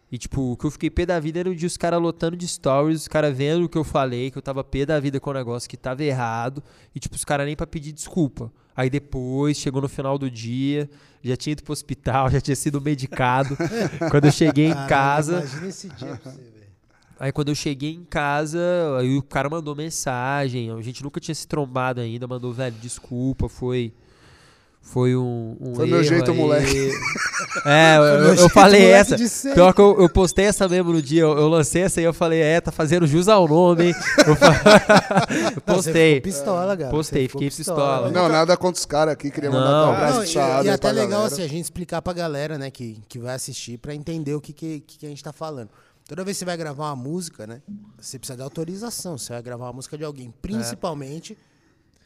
E 0.09 0.17
tipo, 0.17 0.53
o 0.53 0.57
que 0.57 0.65
eu 0.65 0.71
fiquei 0.71 0.89
pé 0.89 1.05
da 1.05 1.19
vida 1.19 1.41
era 1.41 1.49
o 1.49 1.55
dia 1.55 1.67
os 1.67 1.75
caras 1.75 2.01
lotando 2.01 2.37
de 2.37 2.47
stories, 2.47 3.01
os 3.01 3.07
caras 3.07 3.35
vendo 3.35 3.65
o 3.65 3.69
que 3.69 3.77
eu 3.77 3.83
falei, 3.83 4.31
que 4.31 4.37
eu 4.37 4.41
tava 4.41 4.63
pé 4.63 4.85
da 4.85 4.97
vida 4.97 5.19
com 5.19 5.29
o 5.29 5.33
negócio 5.33 5.69
que 5.69 5.75
tava 5.75 6.03
errado. 6.03 6.63
E 6.95 6.99
tipo, 7.01 7.15
os 7.15 7.25
caras 7.25 7.45
nem 7.45 7.55
pra 7.55 7.67
pedir 7.67 7.91
desculpa. 7.91 8.49
Aí 8.73 8.89
depois, 8.89 9.57
chegou 9.57 9.81
no 9.81 9.89
final 9.89 10.17
do 10.17 10.31
dia, 10.31 10.89
já 11.21 11.35
tinha 11.35 11.51
ido 11.51 11.63
pro 11.63 11.73
hospital, 11.73 12.29
já 12.31 12.39
tinha 12.39 12.55
sido 12.55 12.79
medicado. 12.79 13.57
Quando 14.09 14.25
eu 14.25 14.31
cheguei 14.31 14.67
em 14.67 14.87
casa, 14.87 15.39
Imagina 15.39 15.67
esse 15.67 15.89
dia 15.89 16.15
pra 16.15 16.31
você. 16.31 16.54
Aí 17.19 17.31
quando 17.31 17.49
eu 17.49 17.55
cheguei 17.55 17.91
em 17.93 18.03
casa, 18.03 18.59
aí 18.99 19.17
o 19.17 19.21
cara 19.23 19.49
mandou 19.49 19.75
mensagem, 19.75 20.69
a 20.71 20.81
gente 20.81 21.01
nunca 21.03 21.19
tinha 21.19 21.33
se 21.35 21.47
trombado 21.47 22.01
ainda, 22.01 22.27
mandou, 22.27 22.51
velho, 22.51 22.75
desculpa, 22.81 23.47
foi 23.47 23.93
foi 24.81 25.15
um, 25.15 25.57
um 25.59 25.73
Foi 25.73 25.87
meu 25.87 25.95
erro 25.97 26.03
jeito, 26.07 26.29
aí." 26.31 26.37
moleque. 26.37 26.91
É, 27.65 27.97
eu, 27.97 28.01
meu 28.01 28.11
eu- 28.27 28.35
eu 28.35 28.49
falei 28.49 28.85
essa. 28.91 29.15
Pior 29.53 29.73
que 29.73 29.81
eu, 29.81 29.99
eu 29.99 30.09
postei 30.09 30.45
essa 30.45 30.67
mesmo 30.69 30.91
no 30.93 31.01
dia, 31.01 31.21
eu, 31.23 31.35
eu 31.37 31.47
lancei 31.47 31.81
essa 31.83 31.99
aí, 31.99 32.05
eu 32.05 32.13
falei, 32.13 32.41
é, 32.41 32.61
tá 32.61 32.71
fazendo 32.71 33.07
jus 33.07 33.27
ao 33.27 33.47
nome, 33.47 33.87
hein? 33.87 33.95
Eu, 34.25 34.35
Não, 35.65 35.75
postei. 35.75 36.15
ficou 36.15 36.31
pistola, 36.31 36.77
cara. 36.77 36.89
Postei, 36.91 37.27
fiquei 37.27 37.49
pistola. 37.49 38.11
Não, 38.11 38.29
nada 38.29 38.55
contra 38.55 38.79
os 38.79 38.85
caras 38.85 39.13
aqui, 39.13 39.31
queria 39.31 39.49
mandar 39.49 39.69
Não. 39.71 39.89
um 39.89 39.93
abraço 39.93 40.17
Não, 40.37 40.63
e, 40.63 40.65
e 40.65 40.69
até 40.69 40.91
legal 40.91 41.09
galera. 41.09 41.27
assim, 41.33 41.43
a 41.43 41.47
gente 41.47 41.63
explicar 41.63 42.01
pra 42.01 42.13
galera, 42.13 42.57
né, 42.57 42.69
que, 42.69 42.99
que 43.07 43.17
vai 43.19 43.35
assistir, 43.35 43.77
pra 43.77 43.95
entender 43.95 44.33
o 44.35 44.41
que, 44.41 44.53
que, 44.53 44.79
que 44.81 45.05
a 45.05 45.09
gente 45.09 45.23
tá 45.23 45.33
falando. 45.33 45.69
Toda 46.07 46.23
vez 46.23 46.37
que 46.37 46.39
você 46.39 46.45
vai 46.45 46.55
gravar 46.57 46.89
uma 46.89 46.95
música, 46.95 47.47
né, 47.47 47.61
você 47.99 48.19
precisa 48.19 48.37
de 48.37 48.43
autorização. 48.43 49.17
Você 49.17 49.33
vai 49.33 49.41
gravar 49.41 49.65
uma 49.65 49.73
música 49.73 49.97
de 49.97 50.03
alguém, 50.03 50.31
principalmente. 50.41 51.37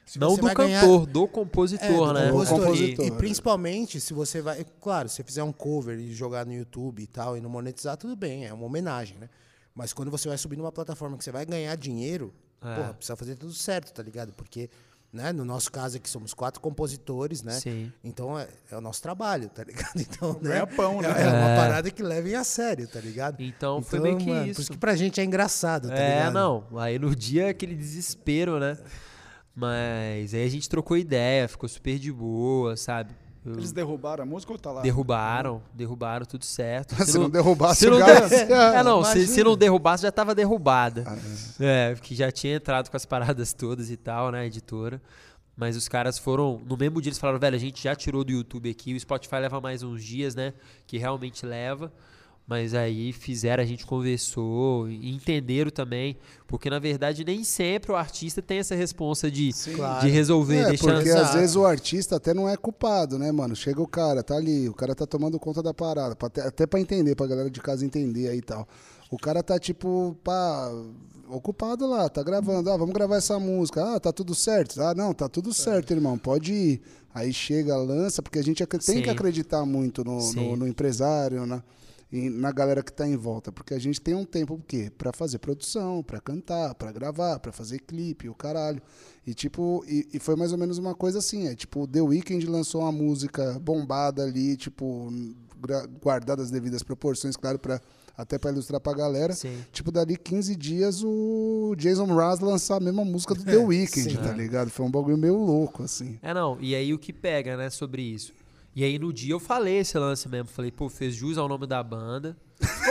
se 0.06 0.18
Não 0.18 0.36
do 0.36 0.42
vai 0.42 0.56
ganhar- 0.56 0.82
cantor, 0.82 1.06
do 1.06 1.24
É, 1.24 1.28
compositor, 1.28 2.08
do 2.08 2.14
né? 2.14 2.32
compositor. 2.32 2.60
compositor, 2.62 3.06
E, 3.06 3.10
e 3.10 3.12
é. 3.12 3.16
principalmente 3.16 4.00
se 4.02 4.12
você 4.12 4.42
vai. 4.42 4.66
Claro, 4.82 5.08
se 5.08 5.18
você 5.18 5.24
fizer 5.24 5.44
um 5.44 5.52
cover 5.52 6.00
e 6.00 6.12
jogar 6.14 6.48
no 6.48 6.54
YouTube 6.54 7.04
e 7.04 7.06
tal, 7.08 7.38
e 7.38 7.42
não 7.42 7.48
monetizar, 7.50 7.96
tudo 7.96 8.16
bem, 8.16 8.46
é 8.48 8.52
uma 8.54 8.66
homenagem, 8.66 9.18
né? 9.20 9.30
Mas 9.76 9.94
quando 9.94 10.10
você 10.10 10.28
vai 10.28 10.36
subir 10.38 10.58
numa 10.58 10.72
plataforma 10.72 11.16
que 11.16 11.24
você 11.24 11.32
vai 11.32 11.46
ganhar 11.46 11.76
dinheiro, 11.76 12.34
É. 12.60 12.74
porra, 12.76 12.94
precisa 12.96 13.16
fazer 13.16 13.36
tudo 13.36 13.54
certo, 13.54 13.94
tá 13.94 14.02
ligado? 14.02 14.34
Porque, 14.34 14.68
né, 15.12 15.34
no 15.34 15.44
nosso 15.44 15.72
caso 15.72 15.98
aqui 15.98 16.10
somos 16.10 16.34
quatro 16.34 16.62
compositores, 16.62 17.42
né? 17.42 17.54
Sim. 17.54 17.92
Então 18.04 18.38
é, 18.38 18.48
é 18.72 18.78
o 18.78 18.82
nosso 18.82 19.02
trabalho, 19.02 19.50
tá 19.50 19.64
ligado? 19.64 19.94
Então, 20.00 20.34
né? 20.42 20.50
Ganha-pão, 20.50 21.02
né? 21.02 21.08
É, 21.08 21.22
é 21.24 21.28
uma 21.28 21.50
É. 21.52 21.56
parada 21.56 21.90
que 21.92 22.04
levem 22.04 22.36
a 22.36 22.44
sério, 22.44 22.88
tá 22.88 23.00
ligado? 23.00 23.42
Então, 23.42 23.82
foi 23.82 24.00
meio 24.00 24.18
que 24.18 24.30
mano, 24.30 24.46
isso. 24.46 24.56
Por 24.56 24.62
isso 24.62 24.72
que 24.72 24.78
pra 24.78 24.96
gente 24.96 25.20
é 25.20 25.24
engraçado, 25.24 25.88
tá 25.88 25.96
é, 25.96 26.18
ligado? 26.18 26.34
não. 26.34 26.68
Aí 26.78 27.00
no 27.00 27.16
dia 27.16 27.50
aquele 27.50 27.76
desespero, 27.76 28.60
né? 28.60 28.78
Mas 29.56 30.34
aí 30.34 30.46
a 30.46 30.50
gente 30.50 30.70
trocou 30.70 30.96
ideia, 30.96 31.48
ficou 31.48 31.68
super 31.68 31.98
de 32.00 32.12
boa, 32.12 32.78
sabe? 32.78 33.14
Eles 33.46 33.72
derrubaram 33.72 34.24
a 34.24 34.26
música 34.26 34.52
ou 34.52 34.60
tá 34.60 34.72
lá? 34.72 34.82
derrubaram, 34.82 35.62
derrubaram, 35.74 36.26
tudo 36.26 36.44
certo. 36.44 36.94
Se 37.06 37.18
não 37.18 37.30
derrubasse 37.30 37.80
se 37.80 37.88
o 37.88 37.92
não 37.92 37.98
der- 38.06 38.52
É, 38.52 38.84
não, 38.84 39.04
se, 39.04 39.26
se 39.28 39.44
não 39.44 39.56
derrubasse, 39.58 40.04
já 40.04 40.12
tava 40.12 40.36
derrubada. 40.36 41.04
Ah, 41.08 41.18
É, 41.60 41.96
que 42.02 42.14
já 42.16 42.32
tinha 42.32 42.56
entrado 42.56 42.90
com 42.90 42.98
as 42.98 43.06
paradas 43.06 43.54
todas 43.54 43.90
e 43.90 43.96
tal, 43.98 44.32
né, 44.32 44.42
a 44.42 44.46
editora. 44.46 45.02
Mas 45.56 45.76
os 45.76 45.88
caras 45.90 46.18
foram. 46.18 46.62
No 46.66 46.78
mesmo 46.78 47.02
dia 47.02 47.10
eles 47.10 47.20
falaram, 47.20 47.40
velho, 47.40 47.56
a 47.56 47.60
gente 47.60 47.82
já 47.84 47.94
tirou 47.96 48.24
do 48.24 48.32
YouTube 48.32 48.70
aqui, 48.70 48.94
o 48.94 49.00
Spotify 49.00 49.36
leva 49.36 49.60
mais 49.60 49.84
uns 49.84 50.04
dias, 50.04 50.34
né? 50.36 50.54
Que 50.88 50.98
realmente 50.98 51.46
leva. 51.46 51.92
Mas 52.50 52.74
aí 52.74 53.14
fizeram, 53.14 53.62
a 53.62 53.66
gente 53.66 53.86
conversou 53.86 54.90
e 54.90 55.14
entenderam 55.14 55.70
também. 55.70 56.18
Porque 56.48 56.68
na 56.68 56.80
verdade 56.80 57.24
nem 57.24 57.44
sempre 57.44 57.92
o 57.92 57.96
artista 57.96 58.42
tem 58.42 58.58
essa 58.58 58.74
responsa 58.74 59.30
de, 59.30 59.52
Claro. 59.76 60.02
de 60.04 60.12
resolver, 60.12 60.58
É, 60.62 60.70
deixando. 60.70 60.96
porque 60.96 61.10
às 61.12 61.34
vezes 61.36 61.56
o 61.56 61.64
artista 61.64 62.16
até 62.16 62.34
não 62.34 62.50
é 62.50 62.58
culpado, 62.58 63.20
né, 63.20 63.32
mano? 63.32 63.56
Chega 63.56 63.80
o 63.82 63.88
cara, 63.88 64.24
tá 64.24 64.36
ali, 64.36 64.68
o 64.68 64.74
cara 64.74 64.96
tá 64.96 65.06
tomando 65.06 65.40
conta 65.40 65.62
da 65.62 65.76
parada, 65.76 66.16
pra 66.16 66.26
até, 66.28 66.42
até 66.42 66.66
pra 66.66 66.80
entender, 66.80 67.14
pra 67.16 67.28
galera 67.28 67.52
de 67.52 67.62
casa 67.62 67.86
entender 67.86 68.30
aí 68.30 68.40
e 68.40 68.42
tal. 68.42 68.68
O 69.12 69.18
cara 69.18 69.44
tá, 69.44 69.60
tipo, 69.60 70.18
pá, 70.24 70.72
ocupado 71.30 71.86
lá, 71.88 72.10
tá 72.10 72.24
gravando. 72.24 72.70
Ah, 72.72 72.78
vamos 72.78 72.94
gravar 72.94 73.18
essa 73.18 73.40
música. 73.40 73.96
Ah, 73.96 74.00
tá 74.00 74.12
tudo 74.12 74.34
certo. 74.34 74.82
Ah, 74.82 74.96
não, 74.96 75.14
tá 75.14 75.30
tudo 75.30 75.54
certo, 75.54 75.92
irmão, 75.94 76.18
pode 76.18 76.52
ir. 76.54 76.82
Aí 77.14 77.32
chega, 77.34 77.76
lança, 77.78 78.22
porque 78.24 78.40
a 78.40 78.44
gente 78.44 78.66
tem 78.66 78.80
Sim. 78.80 79.02
que 79.04 79.10
acreditar 79.10 79.66
muito 79.66 80.04
no, 80.04 80.20
Sim. 80.22 80.50
no, 80.52 80.56
no 80.58 80.68
empresário, 80.68 81.46
na, 81.46 81.58
e 81.58 81.62
na 82.12 82.52
galera 82.52 82.82
que 82.82 82.92
tá 82.92 83.08
em 83.08 83.16
volta, 83.16 83.52
porque 83.52 83.74
a 83.74 83.80
gente 83.80 84.02
tem 84.02 84.16
um 84.16 84.26
tempo 84.26 84.56
o 84.56 84.62
quê? 84.62 84.92
Para 84.98 85.14
fazer 85.14 85.38
produção, 85.38 86.02
para 86.02 86.20
cantar, 86.20 86.74
para 86.74 86.92
gravar, 86.92 87.40
para 87.40 87.52
fazer 87.52 87.80
clipe, 87.80 88.28
o 88.28 88.34
caralho. 88.34 88.82
E 89.26 89.34
tipo, 89.34 89.84
e, 89.88 90.08
e 90.14 90.20
foi 90.20 90.36
mais 90.36 90.52
ou 90.52 90.58
menos 90.58 90.80
uma 90.80 90.96
coisa 90.96 91.20
assim, 91.20 91.48
é 91.48 91.56
tipo, 91.56 91.88
The 91.88 92.02
Weeknd 92.02 92.46
lançou 92.48 92.82
uma 92.82 92.92
música 92.92 93.60
bombada 93.60 94.24
ali, 94.24 94.58
tipo, 94.58 95.14
guardada 96.02 96.42
as 96.42 96.50
devidas 96.50 96.82
proporções, 96.82 97.36
claro, 97.36 97.60
para 97.60 97.80
até 98.18 98.38
para 98.38 98.52
ilustrar 98.52 98.82
pra 98.82 98.94
galera. 98.94 99.34
Sim. 99.34 99.64
Tipo, 99.72 99.92
dali 99.92 100.18
15 100.18 100.54
dias 100.58 101.02
o 101.04 101.74
Jason 101.78 102.06
Mraz 102.08 102.42
lançar 102.42 102.76
a 102.76 102.80
mesma 102.82 103.06
música 103.06 103.34
do 103.34 103.46
The 103.46 103.56
Weeknd, 103.64 104.18
tá 104.18 104.34
ligado? 104.34 104.70
Foi 104.70 104.86
um 104.86 104.92
bagulho 104.92 105.18
meio 105.18 105.38
louco, 105.38 105.84
assim. 105.84 106.20
É, 106.22 106.34
não. 106.34 106.58
E 106.60 106.76
aí 106.76 106.94
o 106.94 107.00
que 107.00 107.14
pega, 107.14 107.56
né, 107.56 107.70
sobre 107.70 108.02
isso? 108.02 108.34
E 108.76 108.84
aí 108.84 108.98
no 109.00 109.12
dia 109.12 109.34
eu 109.34 109.40
falei 109.40 109.80
esse 109.80 109.98
lance 109.98 110.28
mesmo. 110.30 110.48
Falei, 110.48 110.72
pô, 110.72 110.88
fez 110.90 111.16
jus 111.16 111.38
ao 111.38 111.48
nome 111.48 111.66
da 111.68 111.82
banda. 111.84 112.38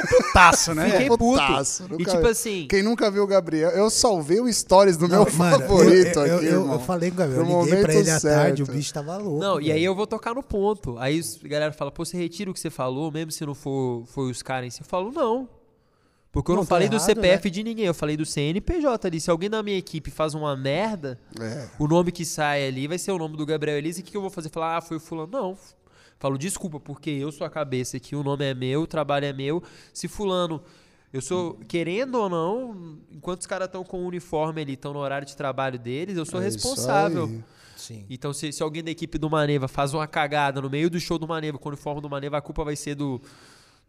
Putaço, 0.08 0.74
né? 0.74 0.90
Fiquei 0.90 1.08
puto. 1.08 1.24
Putaço, 1.24 1.84
E 1.84 1.88
nunca- 1.90 2.10
tipo 2.12 2.26
assim. 2.26 2.66
Quem 2.68 2.82
nunca 2.82 3.10
viu 3.10 3.22
o 3.22 3.26
Gabriel, 3.26 3.70
eu 3.70 3.90
salvei 3.90 4.40
o 4.40 4.50
stories 4.52 4.96
do 4.96 5.06
Não, 5.08 5.24
meu 5.24 5.32
mano, 5.34 5.58
favorito 5.60 6.18
eu, 6.20 6.26
eu, 6.26 6.36
aqui, 6.36 6.46
eu, 6.46 6.52
irmão. 6.60 6.72
eu 6.74 6.80
falei 6.80 7.10
com 7.10 7.16
o 7.16 7.18
Gabriel, 7.18 7.44
No 7.44 7.50
eu 7.52 7.60
liguei 7.64 7.78
pra 7.80 7.88
momento 7.92 8.00
ele 8.00 8.10
à 8.10 8.20
tarde, 8.20 8.62
o 8.62 8.66
certo. 8.66 8.76
bicho 8.76 8.94
tava 8.94 9.16
louco. 9.18 9.40
Não, 9.40 9.60
e 9.60 9.70
aí 9.70 9.84
eu 9.84 9.94
vou 9.94 10.06
tocar 10.06 10.34
no 10.34 10.42
ponto. 10.42 10.96
Aí 10.98 11.18
os- 11.20 11.38
a 11.44 11.48
galera 11.48 11.72
fala, 11.72 11.90
pô, 11.90 12.04
você 12.04 12.16
retira 12.16 12.50
o 12.50 12.54
que 12.54 12.60
você 12.60 12.70
falou, 12.70 13.10
mesmo 13.12 13.30
se 13.30 13.44
não 13.44 13.54
for 13.54 14.04
foi 14.06 14.30
os 14.30 14.42
caras 14.42 14.66
em 14.66 14.70
si. 14.70 14.80
Eu 14.80 14.86
falo, 14.86 15.12
não. 15.12 15.48
Porque 16.30 16.50
eu 16.50 16.56
não, 16.56 16.62
Não, 16.62 16.66
falei 16.66 16.88
do 16.88 16.96
errado, 16.96 17.06
CPF 17.06 17.50
de 17.50 17.62
ninguém, 17.64 17.86
eu 17.86 17.94
falei 17.94 18.16
do 18.16 18.26
CNPJ 18.26 19.08
ali. 19.08 19.20
Se 19.20 19.30
alguém 19.30 19.48
da 19.48 19.62
minha 19.62 19.78
equipe 19.78 20.10
faz 20.10 20.34
uma 20.34 20.54
merda, 20.56 21.18
É. 21.40 21.68
o 21.78 21.88
nome 21.88 22.12
que 22.12 22.24
sai 22.24 22.66
ali 22.66 22.86
vai 22.86 22.98
ser 22.98 23.12
o 23.12 23.18
nome 23.18 23.36
do 23.36 23.46
Gabriel 23.46 23.78
Elise. 23.78 24.00
E 24.00 24.02
o 24.02 24.04
que, 24.04 24.10
que 24.10 24.16
eu 24.16 24.20
vou 24.20 24.30
fazer? 24.30 24.50
Falar, 24.50 24.76
ah, 24.76 24.80
foi 24.80 24.98
o 24.98 25.00
fulano. 25.00 25.30
Não. 25.32 25.58
Falo, 26.18 26.36
desculpa, 26.36 26.78
porque 26.78 27.10
eu 27.10 27.30
sou 27.32 27.46
a 27.46 27.50
cabeça 27.50 27.96
aqui, 27.96 28.14
o 28.16 28.22
nome 28.22 28.44
é 28.44 28.52
meu, 28.52 28.82
o 28.82 28.86
trabalho 28.86 29.24
é 29.24 29.32
meu. 29.32 29.62
Se 29.92 30.06
fulano, 30.08 30.60
eu 31.12 31.22
sou, 31.22 31.54
querendo 31.68 32.16
ou 32.16 32.28
não, 32.28 32.98
enquanto 33.10 33.40
os 33.40 33.46
caras 33.46 33.66
estão 33.66 33.82
com 33.84 34.02
o 34.02 34.06
uniforme 34.06 34.60
ali, 34.60 34.72
estão 34.74 34.92
no 34.92 34.98
horário 34.98 35.26
de 35.26 35.36
trabalho 35.36 35.78
deles, 35.78 36.16
eu 36.16 36.26
sou 36.26 36.40
É 36.40 36.44
responsável. 36.44 37.42
Então, 38.10 38.32
se, 38.32 38.50
se 38.52 38.62
alguém 38.62 38.82
da 38.82 38.90
equipe 38.90 39.16
do 39.16 39.30
Maneva 39.30 39.68
faz 39.68 39.94
uma 39.94 40.06
cagada 40.08 40.60
no 40.60 40.68
meio 40.68 40.90
do 40.90 40.98
show 40.98 41.18
do 41.18 41.26
Maneva 41.28 41.56
com 41.56 41.68
o 41.68 41.72
uniforme 41.72 42.02
do 42.02 42.10
Maneva, 42.10 42.36
a 42.36 42.40
culpa 42.40 42.64
vai 42.64 42.74
ser 42.74 42.96
do, 42.96 43.20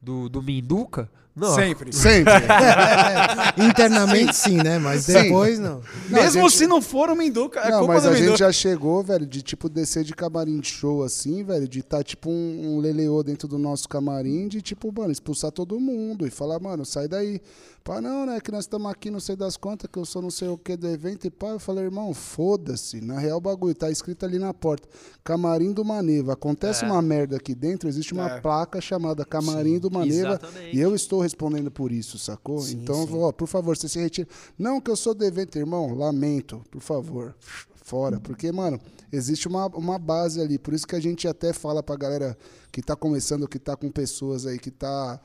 do, 0.01 0.29
do 0.29 0.41
Minduca? 0.41 1.09
Não. 1.35 1.55
Sempre. 1.55 1.93
Sempre. 1.93 2.33
Internamente 3.57 4.35
sim, 4.35 4.57
né? 4.57 4.77
Mas 4.79 5.03
Sim. 5.05 5.13
depois 5.13 5.57
não. 5.59 5.81
Não, 6.09 6.19
a 6.19 6.23
Mesmo 6.23 6.41
gente- 6.49 6.57
se 6.57 6.67
não 6.67 6.81
for 6.81 7.09
o 7.09 7.15
Minduca, 7.15 7.59
é 7.61 7.71
Não, 7.71 7.79
culpa 7.79 7.93
mas 7.93 8.03
do 8.03 8.09
a 8.09 8.11
Minduca. 8.11 8.29
gente 8.31 8.39
já 8.39 8.51
chegou, 8.51 9.01
velho, 9.03 9.25
de 9.25 9.41
tipo 9.41 9.69
descer 9.69 10.03
de 10.03 10.13
camarim 10.13 10.59
de 10.59 10.67
show 10.67 11.03
assim, 11.03 11.43
velho, 11.43 11.67
de 11.67 11.81
tá 11.81 12.03
tipo 12.03 12.29
um, 12.29 12.75
um 12.75 12.79
leleô 12.79 13.23
dentro 13.23 13.47
do 13.47 13.57
nosso 13.57 13.87
camarim, 13.87 14.47
de 14.47 14.61
tipo, 14.61 14.91
mano, 14.91 15.11
expulsar 15.11 15.51
todo 15.51 15.79
mundo 15.79 16.27
e 16.27 16.29
falar, 16.29 16.59
mano, 16.59 16.85
sai 16.85 17.07
daí. 17.07 17.41
Pá, 17.89 17.99
não, 17.99 18.23
né, 18.23 18.39
que 18.39 18.51
nós 18.51 18.65
estamos 18.65 18.91
aqui, 18.91 19.09
não 19.09 19.19
sei 19.19 19.35
das 19.35 19.57
contas, 19.57 19.89
que 19.91 19.97
eu 19.97 20.05
sou 20.05 20.21
não 20.21 20.29
sei 20.29 20.47
o 20.47 20.55
que 20.55 20.77
do 20.77 20.87
evento 20.87 21.25
e 21.25 21.31
pá. 21.31 21.47
Eu 21.47 21.59
falei, 21.59 21.85
irmão, 21.85 22.13
foda-se. 22.13 23.01
Na 23.01 23.17
real, 23.17 23.39
o 23.39 23.41
bagulho 23.41 23.73
tá 23.73 23.89
escrito 23.89 24.23
ali 24.23 24.37
na 24.37 24.53
porta: 24.53 24.87
Camarim 25.23 25.73
do 25.73 25.83
Maneva. 25.83 26.33
Acontece 26.33 26.85
uma 26.85 27.01
merda 27.01 27.37
aqui 27.37 27.55
dentro, 27.55 27.89
existe 27.89 28.13
uma 28.13 28.29
É. 28.29 28.41
placa 28.41 28.79
chamada 28.79 29.25
Camarim 29.25 29.79
do 29.79 29.89
Maneva. 29.89 30.35
exatamente. 30.35 30.77
E 30.77 30.79
eu 30.79 30.93
estou 30.93 31.19
respondendo 31.19 31.71
por 31.71 31.91
isso, 31.91 32.19
sacou? 32.19 32.59
Sim, 32.59 32.77
então, 32.83 33.07
sim. 33.07 33.13
ó, 33.15 33.31
por 33.31 33.47
favor, 33.47 33.75
você 33.75 33.89
se 33.89 33.97
retira. 33.99 34.27
Não 34.55 34.79
que 34.79 34.91
eu 34.91 34.95
sou 34.95 35.15
do 35.15 35.25
evento, 35.25 35.57
irmão, 35.57 35.91
lamento, 35.95 36.61
por 36.69 36.81
favor, 36.83 37.35
fora. 37.73 38.19
Porque, 38.19 38.51
mano, 38.51 38.79
existe 39.11 39.47
uma, 39.47 39.65
uma 39.65 39.97
base 39.97 40.39
ali. 40.39 40.59
Por 40.59 40.75
isso 40.75 40.85
que 40.85 40.95
a 40.95 40.99
gente 41.01 41.27
até 41.27 41.53
fala 41.53 41.81
pra 41.81 41.95
galera 41.95 42.37
que 42.71 42.83
tá 42.83 42.95
começando, 42.95 43.47
que 43.47 43.57
tá 43.57 43.75
com 43.75 43.89
pessoas 43.89 44.45
aí, 44.45 44.59
que 44.59 44.69
tá 44.69 45.19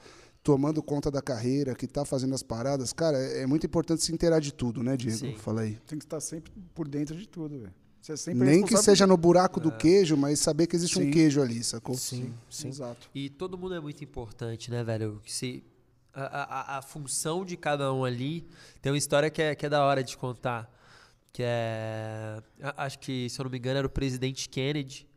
tomando 0.45 0.83
conta 0.83 1.11
da 1.11 1.23
carreira, 1.23 1.75
que 1.75 1.87
tá 1.87 2.05
fazendo 2.05 2.35
as 2.35 2.43
paradas. 2.43 2.93
Cara, 2.93 3.17
é, 3.17 3.43
é 3.43 3.47
muito 3.47 3.65
importante 3.65 4.05
se 4.05 4.13
inteirar 4.13 4.41
de 4.41 4.53
tudo, 4.53 4.83
né, 4.83 4.95
Diego? 4.95 5.17
Sim. 5.17 5.35
Fala 5.37 5.63
aí. 5.63 5.79
Tem 5.87 5.99
que 5.99 6.05
estar 6.05 6.21
sempre 6.21 6.53
por 6.75 6.87
dentro 6.87 7.17
de 7.17 7.27
tudo, 7.27 7.59
velho. 7.59 7.73
Você 8.01 8.33
é 8.33 8.35
Nem 8.35 8.63
que 8.63 8.77
seja 8.77 9.07
no 9.07 9.17
buraco 9.17 9.59
do 9.59 9.73
queijo, 9.73 10.15
mas 10.15 10.39
saber 10.39 10.67
que 10.67 10.77
existe 10.77 10.99
um 10.99 11.05
Sim. 11.05 11.11
queijo 11.11 11.41
ali, 11.41 11.65
sacou? 11.65 11.95
Sim, 11.95 12.35
sim. 12.51 12.69
Exato. 12.69 13.09
E 13.15 13.31
todo 13.31 13.57
mundo 13.57 13.75
é 13.75 13.81
muito 13.81 14.05
importante, 14.05 14.71
né, 14.71 14.85
velho? 14.85 15.23
Se, 15.27 15.65
a, 16.13 16.75
a, 16.75 16.79
a 16.79 16.83
função 16.83 17.47
de 17.47 17.57
cada 17.57 17.91
um 17.95 18.05
ali 18.05 18.47
tem 18.83 18.93
uma 18.93 18.99
história 18.99 19.31
que 19.31 19.41
é, 19.41 19.55
que 19.55 19.65
é 19.65 19.71
da 19.71 19.83
hora 19.83 20.05
de 20.05 20.19
contar. 20.19 20.71
Que 21.33 21.43
é. 21.47 22.43
Acho 22.77 22.99
que, 22.99 23.31
se 23.31 23.41
eu 23.41 23.45
não 23.45 23.51
me 23.51 23.57
engano, 23.57 23.79
era 23.79 23.87
o 23.87 23.91
presidente 23.91 24.51
Kennedy. 24.51 25.09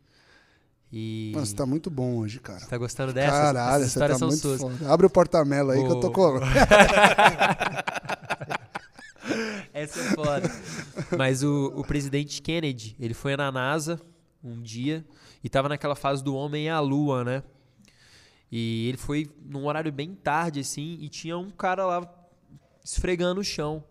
E. 0.92 1.32
Mano, 1.34 1.46
você 1.46 1.56
tá 1.56 1.66
muito 1.66 1.90
bom 1.90 2.16
hoje, 2.18 2.40
cara. 2.40 2.66
Tá 2.66 2.78
gostando 2.78 3.12
dessas? 3.14 3.32
Caralho, 3.38 3.84
Essas 3.84 3.92
você 3.94 4.00
tá 4.00 4.06
histórias 4.06 4.20
são 4.20 4.28
muito 4.30 4.42
suas. 4.42 4.62
foda. 4.80 4.94
Abre 4.94 5.06
o 5.06 5.10
porta-mela 5.10 5.74
aí 5.74 5.84
que 5.84 5.90
eu 5.92 6.00
tô 6.00 6.12
colando. 6.12 6.46
Essa 9.74 10.00
é 10.00 10.04
foda. 10.16 10.50
Mas 11.18 11.44
o, 11.44 11.74
o 11.76 11.84
presidente 11.84 12.42
Kennedy, 12.42 12.96
ele 13.00 13.14
foi 13.14 13.36
na 13.36 13.52
NASA 13.52 14.02
um 14.44 14.62
dia 14.62 15.06
e 15.44 15.50
tava 15.50 15.70
naquela 15.70 15.96
fase 15.96 16.24
do 16.24 16.34
homem 16.36 16.70
à 16.70 16.80
lua, 16.80 17.24
né? 17.24 17.44
E 18.52 18.88
ele 18.88 18.98
foi 18.98 19.30
num 19.46 19.66
horário 19.66 19.92
bem 19.92 20.16
tarde, 20.16 20.62
assim, 20.62 20.98
e 21.02 21.10
tinha 21.10 21.38
um 21.38 21.50
cara 21.50 21.86
lá 21.86 22.10
esfregando 22.84 23.42
o 23.42 23.44
chão. 23.44 23.84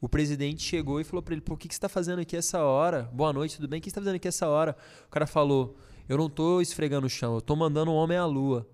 O 0.00 0.08
presidente 0.08 0.62
chegou 0.62 1.00
e 1.00 1.04
falou 1.04 1.22
pra 1.22 1.34
ele: 1.34 1.42
Por 1.42 1.58
que, 1.58 1.68
que 1.68 1.74
você 1.74 1.80
tá 1.80 1.88
fazendo 1.88 2.20
aqui 2.20 2.34
essa 2.34 2.62
hora? 2.64 3.10
Boa 3.12 3.32
noite, 3.32 3.56
tudo 3.56 3.68
bem? 3.68 3.78
O 3.78 3.82
que 3.82 3.90
você 3.90 3.94
tá 3.94 4.00
fazendo 4.00 4.16
aqui 4.16 4.26
essa 4.26 4.48
hora? 4.48 4.74
O 5.06 5.10
cara 5.10 5.26
falou: 5.26 5.76
Eu 6.10 6.18
não 6.18 6.28
tô 6.28 6.60
esfregando 6.60 7.06
o 7.06 7.08
chão, 7.08 7.36
eu 7.36 7.40
tô 7.40 7.54
mandando 7.54 7.92
um 7.92 7.94
homem 7.94 8.18
à 8.18 8.26
lua. 8.26 8.66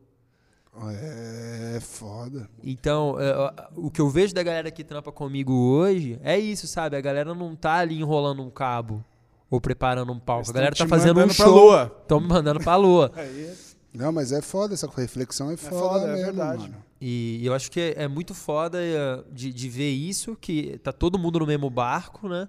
É 0.91 1.79
foda. 1.83 2.49
Então, 2.65 3.17
é, 3.21 3.53
o 3.77 3.91
que 3.91 4.01
eu 4.01 4.09
vejo 4.09 4.33
da 4.33 4.43
galera 4.43 4.71
que 4.71 4.83
trampa 4.83 5.13
comigo 5.13 5.53
hoje 5.53 6.19
é 6.23 6.39
isso, 6.39 6.67
sabe? 6.67 6.97
A 6.97 7.01
galera 7.03 7.35
não 7.35 7.55
tá 7.55 7.75
ali 7.75 8.01
enrolando 8.01 8.43
um 8.43 8.49
cabo 8.49 9.05
ou 9.51 9.61
preparando 9.61 10.11
um 10.13 10.19
palco. 10.19 10.45
Eles 10.45 10.51
A 10.51 10.55
galera 10.55 10.75
tá 10.75 10.89
fazendo 10.89 11.23
um 11.23 11.29
show. 11.29 11.55
lua. 11.55 11.95
Estão 12.01 12.21
me 12.21 12.27
mandando 12.27 12.59
pra 12.61 12.75
lua. 12.77 13.13
Aí, 13.17 13.53
Não, 13.93 14.11
mas 14.11 14.33
é 14.33 14.41
foda, 14.41 14.73
essa 14.73 14.89
reflexão 14.97 15.51
é 15.51 15.59
foda, 15.59 15.77
foda, 15.79 16.05
é 16.07 16.13
mesmo, 16.13 16.25
verdade. 16.25 16.63
mano. 16.63 16.85
E 16.99 17.45
eu 17.45 17.53
acho 17.53 17.71
que 17.71 17.81
é, 17.81 18.05
é 18.05 18.09
muito 18.09 18.35
foda 18.35 18.79
é, 18.83 19.23
de, 19.31 19.53
de 19.53 19.69
ver 19.69 19.91
isso, 19.91 20.35
que 20.37 20.79
tá 20.79 20.91
todo 20.91 21.19
mundo 21.19 21.39
no 21.41 21.47
mesmo 21.47 21.69
barco, 21.69 22.31
né? 22.31 22.49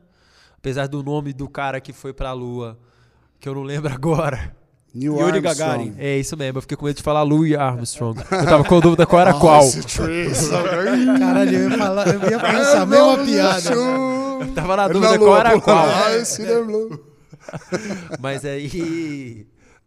Apesar 0.57 0.87
do 0.87 1.03
nome 1.03 1.33
do 1.33 1.49
cara 1.49 1.81
que 1.81 1.91
foi 1.91 2.13
pra 2.13 2.31
lua, 2.31 2.79
que 3.37 3.49
eu 3.49 3.53
não 3.53 3.63
lembro 3.63 3.91
agora. 3.93 4.55
Neil 4.93 5.13
Yuri 5.13 5.37
Armstrong. 5.37 5.41
Gagarin. 5.41 5.95
É 5.99 6.17
isso 6.17 6.35
mesmo, 6.37 6.57
eu 6.57 6.61
fiquei 6.61 6.75
com 6.77 6.85
medo 6.85 6.95
de 6.97 7.03
falar 7.03 7.21
Louis 7.23 7.53
Armstrong. 7.55 8.19
Eu 8.31 8.45
tava 8.45 8.63
com 8.63 8.79
dúvida 8.79 9.05
qual 9.05 9.21
era 9.21 9.33
qual. 9.39 9.63
Caralho, 11.19 11.53
eu 11.57 11.69
ia 11.69 11.77
falar, 11.77 12.07
eu 12.07 12.29
ia 12.31 12.39
falar 12.39 12.59
essa 12.59 12.85
mesma 12.85 13.17
piada. 13.25 13.71
Eu 13.73 14.53
tava 14.55 14.75
na 14.75 14.87
dúvida 14.87 15.17
qual 15.19 15.37
era 15.37 15.59
qual. 15.61 15.87
Mas 18.19 18.45
aí. 18.45 19.45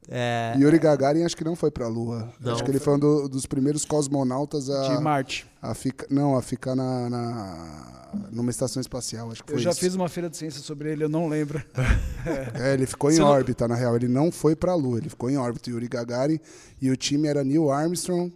É, 0.09 0.55
Yuri 0.59 0.79
Gagarin 0.79 1.23
acho 1.25 1.37
que 1.37 1.45
não 1.45 1.55
foi 1.55 1.71
pra 1.71 1.87
Lua. 1.87 2.33
Não. 2.41 2.53
Acho 2.53 2.65
que 2.65 2.71
ele 2.71 2.81
foi 2.81 2.95
um 2.95 2.99
do- 2.99 3.29
dos 3.29 3.47
primeiros 3.47 3.85
cosmonautas 3.85 4.65
de 4.67 4.73
a, 4.73 5.01
Marte. 5.01 5.47
a 5.63 5.73
ficar, 5.75 6.07
não, 6.11 6.37
a 6.37 6.43
ficar 6.43 6.75
na, 6.75 7.09
na- 7.09 8.07
numa 8.33 8.51
estação 8.51 8.81
espacial. 8.81 9.31
Acho 9.31 9.45
que 9.45 9.53
Eu 9.53 9.57
foi 9.57 9.63
já 9.63 9.71
isso. 9.71 9.79
fiz 9.81 9.95
uma 9.95 10.09
feira 10.09 10.29
de 10.29 10.37
ciência 10.37 10.61
sobre 10.63 10.91
ele, 10.91 11.05
eu 11.05 11.09
não 11.09 11.29
lembro. 11.29 11.63
É, 12.55 12.75
ele 12.75 12.87
ficou 12.87 13.11
em 13.11 13.15
Você 13.15 13.21
não- 13.21 13.29
órbita, 13.29 13.67
na 13.69 13.75
real. 13.75 13.97
Ele 13.97 14.09
não 14.09 14.31
foi 14.33 14.55
pra 14.57 14.75
Lua, 14.75 14.99
ele 14.99 15.09
ficou 15.09 15.31
em 15.31 15.37
órbita. 15.39 15.71
Yuri 15.71 15.89
Gagarin 15.89 16.39
e 16.83 16.91
o 16.91 16.97
time 16.97 17.29
era 17.29 17.43
Neil 17.45 17.71
Armstrong, 17.71 18.31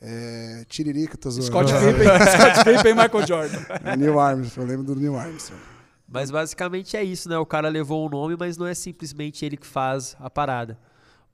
é, 0.00 0.64
Tiririca, 0.68 1.16
tô 1.18 1.30
zoando. 1.30 1.46
Scott 1.48 1.72
Pippen, 1.74 2.06
Scott 2.06 2.64
Pippen 2.64 2.92
e 2.92 2.94
Michael 2.94 3.26
Jordan. 3.26 3.58
É 3.84 3.96
Neil 3.96 4.18
Armstrong, 4.20 4.70
eu 4.70 4.76
lembro 4.76 4.94
do 4.94 4.98
Neil 5.00 5.16
Armstrong. 5.18 5.60
Mas 6.08 6.30
basicamente 6.30 6.96
é 6.96 7.02
isso, 7.04 7.28
né? 7.28 7.36
O 7.36 7.44
cara 7.44 7.68
levou 7.68 8.06
o 8.06 8.08
nome, 8.08 8.36
mas 8.38 8.56
não 8.56 8.66
é 8.66 8.74
simplesmente 8.74 9.44
ele 9.44 9.56
que 9.58 9.66
faz 9.66 10.16
a 10.20 10.30
parada. 10.30 10.78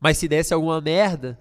Mas 0.05 0.18
se 0.18 0.28
desse 0.28 0.52
alguma 0.52 0.82
merda 0.82 1.39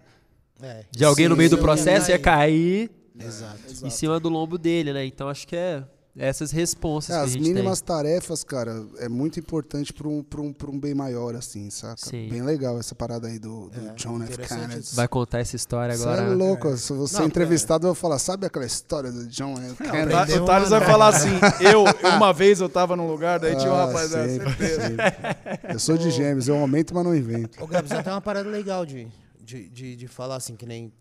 É, 0.61 0.85
de 0.90 1.03
alguém 1.03 1.27
no 1.27 1.35
Sim, 1.35 1.40
meio 1.40 1.49
do 1.49 1.57
processo, 1.57 2.10
ia 2.10 2.18
cair 2.18 2.90
Exato. 3.19 3.60
em 3.84 3.90
cima 3.90 4.18
do 4.22 4.30
lombo 4.30 4.57
dele, 4.57 4.94
né? 4.94 5.06
Então 5.06 5.27
acho 5.27 5.45
que 5.45 5.53
é 5.57 5.84
essas 6.15 6.52
responsas 6.52 7.10
É, 7.10 7.14
que 7.14 7.19
a 7.19 7.23
as 7.23 7.31
gente 7.31 7.41
mínimas 7.41 7.81
tarefas, 7.81 8.44
cara, 8.44 8.85
é 8.99 9.10
muito 9.10 9.40
importante 9.40 9.91
pra 9.91 10.07
um, 10.07 10.22
pra, 10.22 10.41
um, 10.41 10.53
pra 10.53 10.69
um 10.69 10.80
bem 10.80 10.94
maior, 10.94 11.34
assim, 11.35 11.69
saca? 11.72 11.95
Sim. 11.98 12.30
Bem 12.30 12.44
legal 12.44 12.80
essa 12.80 12.94
parada 12.94 13.27
aí 13.27 13.40
do, 13.40 13.69
do 13.69 13.80
É, 13.90 13.94
John 13.95 14.22
F. 14.23 14.38
Kennedy. 14.48 14.73
tem. 14.73 14.95
Vai 14.95 15.07
contar 15.07 15.40
essa 15.40 15.56
história 15.56 15.95
Você 15.98 16.03
agora. 16.03 16.22
é 16.23 16.27
louco, 16.35 16.77
se 16.77 16.94
você 16.94 17.18
Não, 17.18 17.23
é 17.23 17.27
entrevistado, 17.27 17.85
eu 17.88 17.94
vou 17.94 17.95
falar, 17.95 18.19
sabe 18.19 18.45
aquela 18.45 18.65
história 18.65 19.11
do 19.11 19.26
John 19.27 19.56
F. 19.60 19.72
O 19.84 19.91
Kennedy? 19.91 20.34
O 20.40 20.45
Thales 20.45 20.69
vai 20.69 20.81
falar 20.85 21.07
assim, 21.07 21.30
eu, 21.61 21.84
uma 22.15 22.31
vez 22.31 22.60
eu 22.61 22.69
tava 22.69 22.95
num 22.95 23.07
lugar, 23.07 23.40
daí 23.40 23.56
tinha 23.56 23.72
um 23.72 23.76
Ah, 23.76 23.85
rapaz 23.88 24.11
da 24.11 24.27
sempre, 24.27 24.49
certeza. 24.53 24.81
sempre. 24.81 25.73
Eu 25.73 25.80
sou 25.80 25.98
de 25.98 26.11
gêmeos, 26.11 26.48
eu 26.48 26.57
aumento, 26.57 26.94
mas 26.94 27.03
não 27.03 27.15
invento. 27.15 27.64
Ô, 27.64 27.65
Gabs, 27.68 27.91
até 27.91 28.11
uma 28.11 28.22
parada 28.22 28.48
legal 28.49 28.85
de, 28.85 29.07
de, 29.41 29.68
de, 29.69 29.95
de 29.95 30.07
falar 30.07 30.35
assim, 30.35 30.56
que 30.56 30.65
nem 30.65 30.94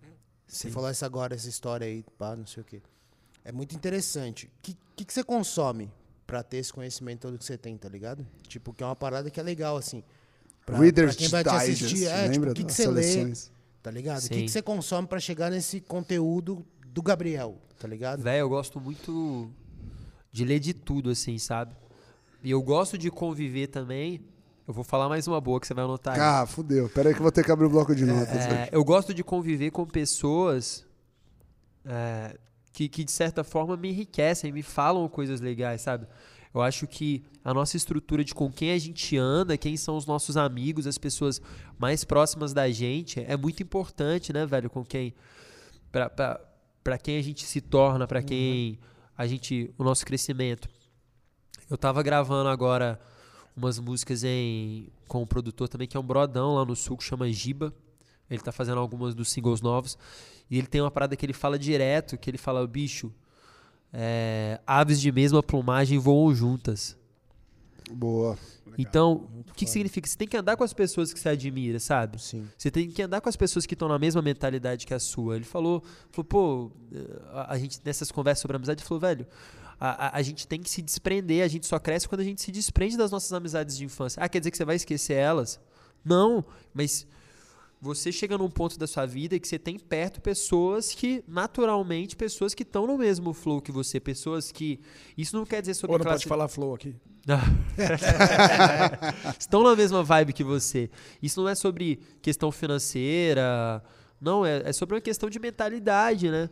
você 0.46 0.70
falou 0.70 0.88
essa 0.88 1.04
agora, 1.06 1.34
essa 1.34 1.48
história 1.48 1.86
aí, 1.86 2.02
pá, 2.18 2.34
não 2.36 2.46
sei 2.46 2.62
o 2.62 2.64
quê. 2.66 2.80
É 3.44 3.52
muito 3.52 3.74
interessante. 3.74 4.46
O 4.46 4.50
que, 4.62 4.76
que, 4.96 5.04
que 5.04 5.12
você 5.12 5.24
consome 5.24 5.90
pra 6.26 6.42
ter 6.42 6.58
esse 6.58 6.72
conhecimento 6.72 7.20
todo 7.20 7.38
que 7.38 7.44
você 7.44 7.58
tem, 7.58 7.76
tá 7.76 7.88
ligado? 7.88 8.26
Tipo, 8.48 8.72
que 8.72 8.82
é 8.82 8.86
uma 8.86 8.96
parada 8.96 9.30
que 9.30 9.38
é 9.38 9.42
legal, 9.42 9.76
assim. 9.76 10.02
Pra, 10.64 10.78
Reader's 10.78 11.16
pra 11.16 11.18
quem 11.18 11.28
vai 11.28 11.42
te 11.42 11.50
assistir, 11.50 12.06
é, 12.06 12.28
tipo, 12.28 12.50
o 12.50 12.54
que, 12.54 12.64
que 12.64 12.72
você 12.72 12.86
lê, 12.86 13.02
seleções? 13.02 13.52
tá 13.82 13.90
ligado? 13.90 14.24
O 14.24 14.28
que, 14.28 14.42
que 14.42 14.48
você 14.48 14.62
consome 14.62 15.08
pra 15.08 15.18
chegar 15.18 15.50
nesse 15.50 15.80
conteúdo 15.80 16.64
do 16.86 17.02
Gabriel, 17.02 17.58
tá 17.78 17.88
ligado? 17.88 18.22
Véi, 18.22 18.40
eu 18.40 18.48
gosto 18.48 18.80
muito 18.80 19.50
de 20.30 20.44
ler 20.44 20.60
de 20.60 20.72
tudo, 20.72 21.10
assim, 21.10 21.36
sabe? 21.36 21.74
E 22.42 22.50
eu 22.50 22.62
gosto 22.62 22.96
de 22.96 23.10
conviver 23.10 23.66
também. 23.66 24.20
Eu 24.66 24.72
vou 24.72 24.84
falar 24.84 25.08
mais 25.08 25.26
uma 25.26 25.40
boa 25.40 25.60
que 25.60 25.66
você 25.66 25.74
vai 25.74 25.84
anotar 25.84 26.14
aí. 26.14 26.20
Ah, 26.20 26.46
fudeu. 26.46 26.88
Pera 26.88 27.08
aí 27.08 27.14
que 27.14 27.20
eu 27.20 27.24
vou 27.24 27.32
ter 27.32 27.44
que 27.44 27.50
abrir 27.50 27.66
o 27.66 27.70
bloco 27.70 27.94
de 27.94 28.06
notas. 28.06 28.36
É, 28.36 28.68
eu 28.72 28.84
gosto 28.84 29.12
de 29.12 29.24
conviver 29.24 29.70
com 29.70 29.84
pessoas 29.84 30.86
é, 31.84 32.36
que, 32.72 32.88
que, 32.88 33.04
de 33.04 33.12
certa 33.12 33.44
forma, 33.44 33.76
me 33.76 33.90
enriquecem, 33.90 34.50
me 34.50 34.62
falam 34.62 35.08
coisas 35.08 35.40
legais, 35.40 35.82
sabe? 35.82 36.06
Eu 36.54 36.60
acho 36.60 36.86
que 36.86 37.24
a 37.44 37.54
nossa 37.54 37.76
estrutura 37.76 38.22
de 38.22 38.34
com 38.34 38.52
quem 38.52 38.72
a 38.72 38.78
gente 38.78 39.16
anda, 39.16 39.56
quem 39.56 39.76
são 39.76 39.96
os 39.96 40.04
nossos 40.04 40.36
amigos, 40.36 40.86
as 40.86 40.98
pessoas 40.98 41.40
mais 41.78 42.04
próximas 42.04 42.52
da 42.52 42.70
gente, 42.70 43.20
é 43.20 43.36
muito 43.36 43.62
importante, 43.62 44.32
né, 44.32 44.44
velho? 44.44 44.68
Com 44.68 44.84
quem. 44.84 45.14
Pra, 45.90 46.10
pra, 46.10 46.40
pra 46.84 46.98
quem 46.98 47.18
a 47.18 47.22
gente 47.22 47.44
se 47.44 47.60
torna, 47.60 48.06
pra 48.06 48.22
quem 48.22 48.78
a 49.16 49.26
gente. 49.26 49.72
O 49.78 49.84
nosso 49.84 50.04
crescimento. 50.04 50.68
Eu 51.70 51.78
tava 51.78 52.02
gravando 52.02 52.50
agora 52.50 53.00
umas 53.56 53.78
músicas 53.78 54.22
em, 54.24 54.88
com 55.08 55.22
um 55.22 55.26
produtor 55.26 55.68
também, 55.68 55.88
que 55.88 55.96
é 55.96 56.00
um 56.00 56.02
brodão 56.02 56.56
lá 56.56 56.64
no 56.64 56.76
sul, 56.76 56.98
que 56.98 57.04
chama 57.04 57.30
Giba. 57.32 57.72
Ele 58.28 58.40
tá 58.40 58.52
fazendo 58.52 58.78
algumas 58.78 59.14
dos 59.14 59.30
singles 59.30 59.62
novos. 59.62 59.96
E 60.50 60.58
ele 60.58 60.66
tem 60.66 60.80
uma 60.80 60.90
parada 60.90 61.16
que 61.16 61.24
ele 61.24 61.32
fala 61.32 61.58
direto, 61.58 62.18
que 62.18 62.28
ele 62.28 62.38
fala, 62.38 62.66
bicho, 62.66 63.12
é, 63.92 64.60
aves 64.66 65.00
de 65.00 65.10
mesma 65.10 65.42
plumagem 65.42 65.98
voam 65.98 66.34
juntas. 66.34 66.96
Boa. 67.90 68.38
Então, 68.78 69.28
o 69.40 69.52
que, 69.52 69.66
que 69.66 69.70
significa? 69.70 70.08
Você 70.08 70.16
tem 70.16 70.26
que 70.26 70.36
andar 70.36 70.56
com 70.56 70.64
as 70.64 70.72
pessoas 70.72 71.12
que 71.12 71.20
você 71.20 71.28
admira, 71.28 71.78
sabe? 71.78 72.18
Sim. 72.20 72.48
Você 72.56 72.70
tem 72.70 72.90
que 72.90 73.02
andar 73.02 73.20
com 73.20 73.28
as 73.28 73.36
pessoas 73.36 73.66
que 73.66 73.74
estão 73.74 73.86
na 73.86 73.98
mesma 73.98 74.22
mentalidade 74.22 74.86
que 74.86 74.94
a 74.94 74.98
sua. 74.98 75.36
Ele 75.36 75.44
falou, 75.44 75.82
falou 76.10 76.24
pô, 76.24 76.72
a, 77.32 77.52
a 77.52 77.58
gente 77.58 77.80
nessas 77.84 78.10
conversas 78.10 78.40
sobre 78.40 78.56
amizade, 78.56 78.80
ele 78.80 78.88
falou, 78.88 79.00
velho, 79.00 79.26
A, 79.78 80.06
a, 80.06 80.16
a 80.18 80.22
gente 80.22 80.46
tem 80.46 80.62
que 80.62 80.70
se 80.70 80.80
desprender, 80.80 81.44
a 81.44 81.48
gente 81.48 81.66
só 81.66 81.78
cresce 81.78 82.08
quando 82.08 82.20
a 82.20 82.24
gente 82.24 82.40
se 82.40 82.52
desprende 82.52 82.96
das 82.96 83.10
nossas 83.10 83.32
amizades 83.32 83.76
de 83.76 83.84
infância. 83.84 84.22
Ah, 84.22 84.28
quer 84.28 84.38
dizer 84.38 84.52
que 84.52 84.56
você 84.56 84.64
vai 84.64 84.76
esquecer 84.76 85.14
elas? 85.14 85.60
Não, 86.04 86.44
mas 86.72 87.06
você 87.82 88.12
chega 88.12 88.38
num 88.38 88.48
ponto 88.48 88.78
da 88.78 88.86
sua 88.86 89.04
vida 89.04 89.36
que 89.40 89.48
você 89.48 89.58
tem 89.58 89.76
perto 89.76 90.20
pessoas 90.20 90.94
que, 90.94 91.24
naturalmente, 91.26 92.14
pessoas 92.14 92.54
que 92.54 92.62
estão 92.62 92.86
no 92.86 92.96
mesmo 92.96 93.32
flow 93.32 93.60
que 93.60 93.72
você, 93.72 93.98
pessoas 93.98 94.52
que. 94.52 94.78
Isso 95.18 95.36
não 95.36 95.44
quer 95.44 95.60
dizer 95.60 95.74
sobre 95.74 95.94
Ou 95.94 95.98
não 95.98 96.04
classe... 96.04 96.20
pode 96.20 96.28
falar 96.28 96.46
flow 96.46 96.76
aqui. 96.76 96.94
Estão 99.36 99.64
na 99.64 99.74
mesma 99.74 100.00
vibe 100.00 100.32
que 100.32 100.44
você. 100.44 100.88
Isso 101.20 101.40
não 101.40 101.48
é 101.48 101.56
sobre 101.56 101.98
questão 102.22 102.52
financeira. 102.52 103.82
Não, 104.20 104.46
é, 104.46 104.62
é 104.64 104.72
sobre 104.72 104.94
uma 104.94 105.00
questão 105.00 105.28
de 105.28 105.40
mentalidade, 105.40 106.30
né? 106.30 106.48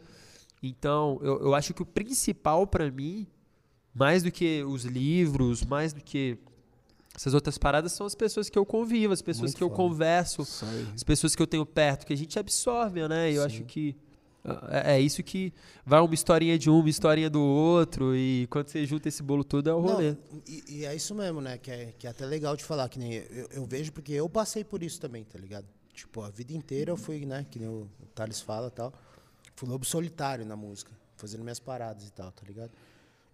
Então, 0.60 1.20
eu, 1.22 1.42
eu 1.42 1.54
acho 1.54 1.72
que 1.72 1.82
o 1.82 1.86
principal 1.86 2.66
para 2.66 2.90
mim, 2.90 3.24
mais 3.94 4.24
do 4.24 4.32
que 4.32 4.64
os 4.64 4.84
livros, 4.84 5.64
mais 5.64 5.92
do 5.92 6.00
que 6.00 6.36
essas 7.20 7.34
outras 7.34 7.58
paradas, 7.58 7.92
são 7.92 8.06
as 8.06 8.14
pessoas 8.14 8.48
que 8.48 8.58
eu 8.58 8.64
convivo, 8.64 9.12
as 9.12 9.20
pessoas 9.20 9.50
Muito 9.50 9.58
que 9.58 9.62
eu 9.62 9.68
foda. 9.68 9.76
converso, 9.76 10.40
Isso 10.40 10.64
aí. 10.64 10.88
as 10.94 11.04
pessoas 11.04 11.36
que 11.36 11.42
eu 11.42 11.46
tenho 11.46 11.66
perto, 11.66 12.06
que 12.06 12.14
a 12.14 12.16
gente 12.16 12.38
absorve, 12.38 13.06
né? 13.06 13.30
E 13.30 13.34
eu 13.34 13.42
Sim. 13.42 13.46
acho 13.46 13.64
que 13.64 13.94
é, 14.70 14.94
é 14.94 15.00
isso 15.00 15.22
que 15.22 15.52
vai 15.84 16.00
uma 16.00 16.14
historinha 16.14 16.58
de 16.58 16.70
um, 16.70 16.78
uma 16.78 16.88
historinha 16.88 17.28
do 17.28 17.42
outro, 17.42 18.16
e 18.16 18.46
quando 18.48 18.68
você 18.68 18.86
junta 18.86 19.08
esse 19.08 19.22
bolo 19.22 19.44
todo 19.44 19.68
é 19.68 19.74
o 19.74 19.80
rolê. 19.80 20.12
Não, 20.12 20.42
e, 20.48 20.64
e 20.66 20.84
é 20.86 20.96
isso 20.96 21.14
mesmo, 21.14 21.42
né? 21.42 21.58
Que 21.58 21.70
é, 21.70 21.92
que 21.98 22.06
é 22.06 22.10
até 22.10 22.24
legal 22.24 22.56
de 22.56 22.64
falar, 22.64 22.88
que 22.88 22.98
nem 22.98 23.12
eu, 23.12 23.48
eu 23.52 23.66
vejo 23.66 23.92
porque 23.92 24.14
eu 24.14 24.26
passei 24.26 24.64
por 24.64 24.82
isso 24.82 24.98
também, 24.98 25.22
tá 25.22 25.38
ligado? 25.38 25.66
Tipo, 25.92 26.22
a 26.22 26.30
vida 26.30 26.54
inteira 26.54 26.90
eu 26.90 26.96
fui, 26.96 27.26
né? 27.26 27.44
Que 27.50 27.58
nem 27.58 27.68
o, 27.68 27.86
o 28.02 28.06
Thales 28.14 28.40
fala 28.40 28.68
e 28.68 28.70
tal. 28.70 28.94
Fui 29.56 29.68
lobo 29.68 29.84
solitário 29.84 30.46
na 30.46 30.56
música, 30.56 30.90
fazendo 31.16 31.42
minhas 31.42 31.60
paradas 31.60 32.08
e 32.08 32.12
tal, 32.12 32.32
tá 32.32 32.42
ligado? 32.46 32.70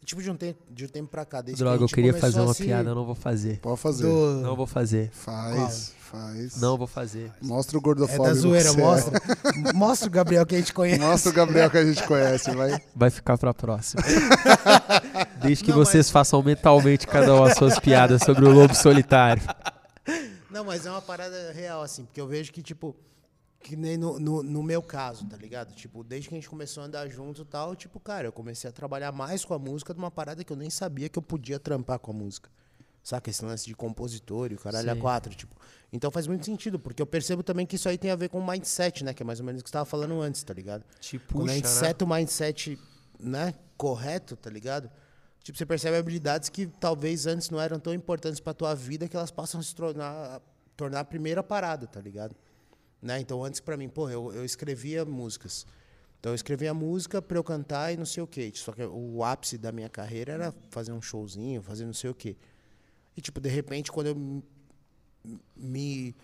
Tipo, 0.04 0.22
de 0.22 0.30
um, 0.30 0.36
tempo, 0.36 0.62
de 0.70 0.84
um 0.84 0.88
tempo 0.88 1.08
pra 1.10 1.24
cá, 1.24 1.40
desde 1.40 1.60
Droga, 1.64 1.78
que 1.78 1.82
a 1.82 1.86
eu 1.86 1.88
queria 1.88 2.14
fazer 2.14 2.40
uma 2.40 2.54
se- 2.54 2.62
piada, 2.64 2.90
eu 2.90 2.94
não 2.94 3.04
vou 3.04 3.14
fazer. 3.16 3.58
Pode 3.58 3.80
fazer. 3.80 4.04
do- 4.04 4.40
Não 4.40 4.54
vou 4.54 4.66
fazer. 4.66 5.10
Faz, 5.10 5.92
faz. 5.98 6.60
Não 6.60 6.78
vou 6.78 6.86
fazer. 6.86 7.32
Mostra 7.42 7.76
o 7.76 7.80
É 7.80 7.82
gordofóbico. 7.82 8.24
da 8.24 8.34
zoeira, 8.34 8.68
é. 8.68 8.72
mostra. 8.76 9.20
mostra 9.74 10.06
o 10.06 10.10
Gabriel 10.10 10.46
que 10.46 10.54
a 10.54 10.58
gente 10.58 10.72
conhece. 10.72 11.00
Mostra 11.00 11.30
o 11.32 11.34
Gabriel 11.34 11.68
que 11.68 11.78
a 11.78 11.84
gente 11.84 12.02
conhece, 12.04 12.50
vai. 12.52 12.80
Vai 12.94 13.10
ficar 13.10 13.36
pra 13.36 13.52
próxima. 13.52 14.00
Desde 15.42 15.64
que 15.64 15.70
Não, 15.70 15.78
vocês 15.78 16.08
façam 16.08 16.40
mentalmente 16.42 17.04
cada 17.06 17.34
um 17.34 17.42
as 17.44 17.56
suas 17.56 17.78
piadas 17.80 18.22
sobre 18.22 18.44
o 18.44 18.52
lobo 18.52 18.74
solitário. 18.76 19.42
Não, 20.50 20.64
mas 20.64 20.86
é 20.86 20.90
uma 20.90 21.02
parada 21.02 21.52
real, 21.52 21.82
assim, 21.82 22.04
porque 22.04 22.20
eu 22.20 22.26
vejo 22.28 22.52
que, 22.52 22.62
tipo, 22.62 22.94
que 23.66 23.76
nem 23.76 23.96
no, 23.96 24.18
no, 24.18 24.42
no 24.42 24.62
meu 24.62 24.80
caso, 24.80 25.26
tá 25.26 25.36
ligado? 25.36 25.74
Tipo, 25.74 26.04
desde 26.04 26.28
que 26.28 26.34
a 26.34 26.38
gente 26.38 26.48
começou 26.48 26.82
a 26.82 26.86
andar 26.86 27.08
junto 27.08 27.42
e 27.42 27.44
tal, 27.44 27.74
tipo, 27.74 27.98
cara, 27.98 28.28
eu 28.28 28.32
comecei 28.32 28.70
a 28.70 28.72
trabalhar 28.72 29.10
mais 29.12 29.44
com 29.44 29.54
a 29.54 29.58
música 29.58 29.92
de 29.92 29.98
uma 29.98 30.10
parada 30.10 30.44
que 30.44 30.52
eu 30.52 30.56
nem 30.56 30.70
sabia 30.70 31.08
que 31.08 31.18
eu 31.18 31.22
podia 31.22 31.58
trampar 31.58 31.98
com 31.98 32.12
a 32.12 32.14
música. 32.14 32.48
Saca? 33.02 33.30
Esse 33.30 33.44
lance 33.44 33.66
de 33.66 33.74
compositor 33.74 34.50
e 34.50 34.54
o 34.54 34.58
caralho 34.58 34.90
a 34.90 34.94
Sim. 34.94 35.00
quatro, 35.00 35.34
tipo. 35.34 35.54
Então 35.92 36.10
faz 36.10 36.26
muito 36.26 36.44
sentido, 36.44 36.78
porque 36.78 37.00
eu 37.00 37.06
percebo 37.06 37.42
também 37.42 37.64
que 37.64 37.76
isso 37.76 37.88
aí 37.88 37.96
tem 37.98 38.10
a 38.10 38.16
ver 38.16 38.28
com 38.28 38.38
o 38.38 38.46
mindset, 38.46 39.04
né? 39.04 39.14
Que 39.14 39.22
é 39.22 39.26
mais 39.26 39.40
ou 39.40 39.46
menos 39.46 39.60
o 39.60 39.64
que 39.64 39.70
você 39.70 39.74
tava 39.74 39.84
falando 39.84 40.20
antes, 40.20 40.42
tá 40.42 40.52
ligado? 40.52 40.84
Te 41.00 41.18
Quando 41.18 41.50
a 41.50 41.54
gente 41.54 41.64
né? 41.64 41.70
seta 41.70 42.04
o 42.04 42.08
mindset, 42.08 42.78
né, 43.18 43.54
correto, 43.76 44.36
tá 44.36 44.50
ligado? 44.50 44.90
Tipo, 45.42 45.56
você 45.56 45.64
percebe 45.64 45.96
habilidades 45.96 46.48
que 46.48 46.66
talvez 46.66 47.26
antes 47.26 47.50
não 47.50 47.60
eram 47.60 47.78
tão 47.78 47.94
importantes 47.94 48.40
pra 48.40 48.52
tua 48.52 48.74
vida 48.74 49.08
que 49.08 49.16
elas 49.16 49.30
passam 49.30 49.60
a 49.60 49.62
se 49.62 49.74
tornar, 49.74 50.40
tornar 50.76 51.00
a 51.00 51.04
primeira 51.04 51.42
parada, 51.42 51.86
tá 51.86 52.00
ligado? 52.00 52.34
Né? 53.00 53.20
Então, 53.20 53.44
antes 53.44 53.60
pra 53.60 53.76
mim, 53.76 53.88
pô, 53.88 54.08
eu, 54.08 54.32
eu 54.32 54.44
escrevia 54.44 55.04
músicas. 55.04 55.66
Então, 56.18 56.32
eu 56.32 56.34
escrevia 56.34 56.74
música 56.74 57.20
pra 57.20 57.38
eu 57.38 57.44
cantar 57.44 57.92
e 57.92 57.96
não 57.96 58.06
sei 58.06 58.22
o 58.22 58.26
quê. 58.26 58.50
Só 58.54 58.72
que 58.72 58.82
o 58.82 59.22
ápice 59.22 59.58
da 59.58 59.70
minha 59.70 59.88
carreira 59.88 60.32
era 60.32 60.54
fazer 60.70 60.92
um 60.92 61.00
showzinho, 61.00 61.62
fazer 61.62 61.84
não 61.84 61.92
sei 61.92 62.10
o 62.10 62.14
quê. 62.14 62.36
E, 63.16 63.20
tipo, 63.20 63.40
de 63.40 63.48
repente, 63.48 63.92
quando 63.92 64.08
eu 64.08 64.42
me, 65.56 66.14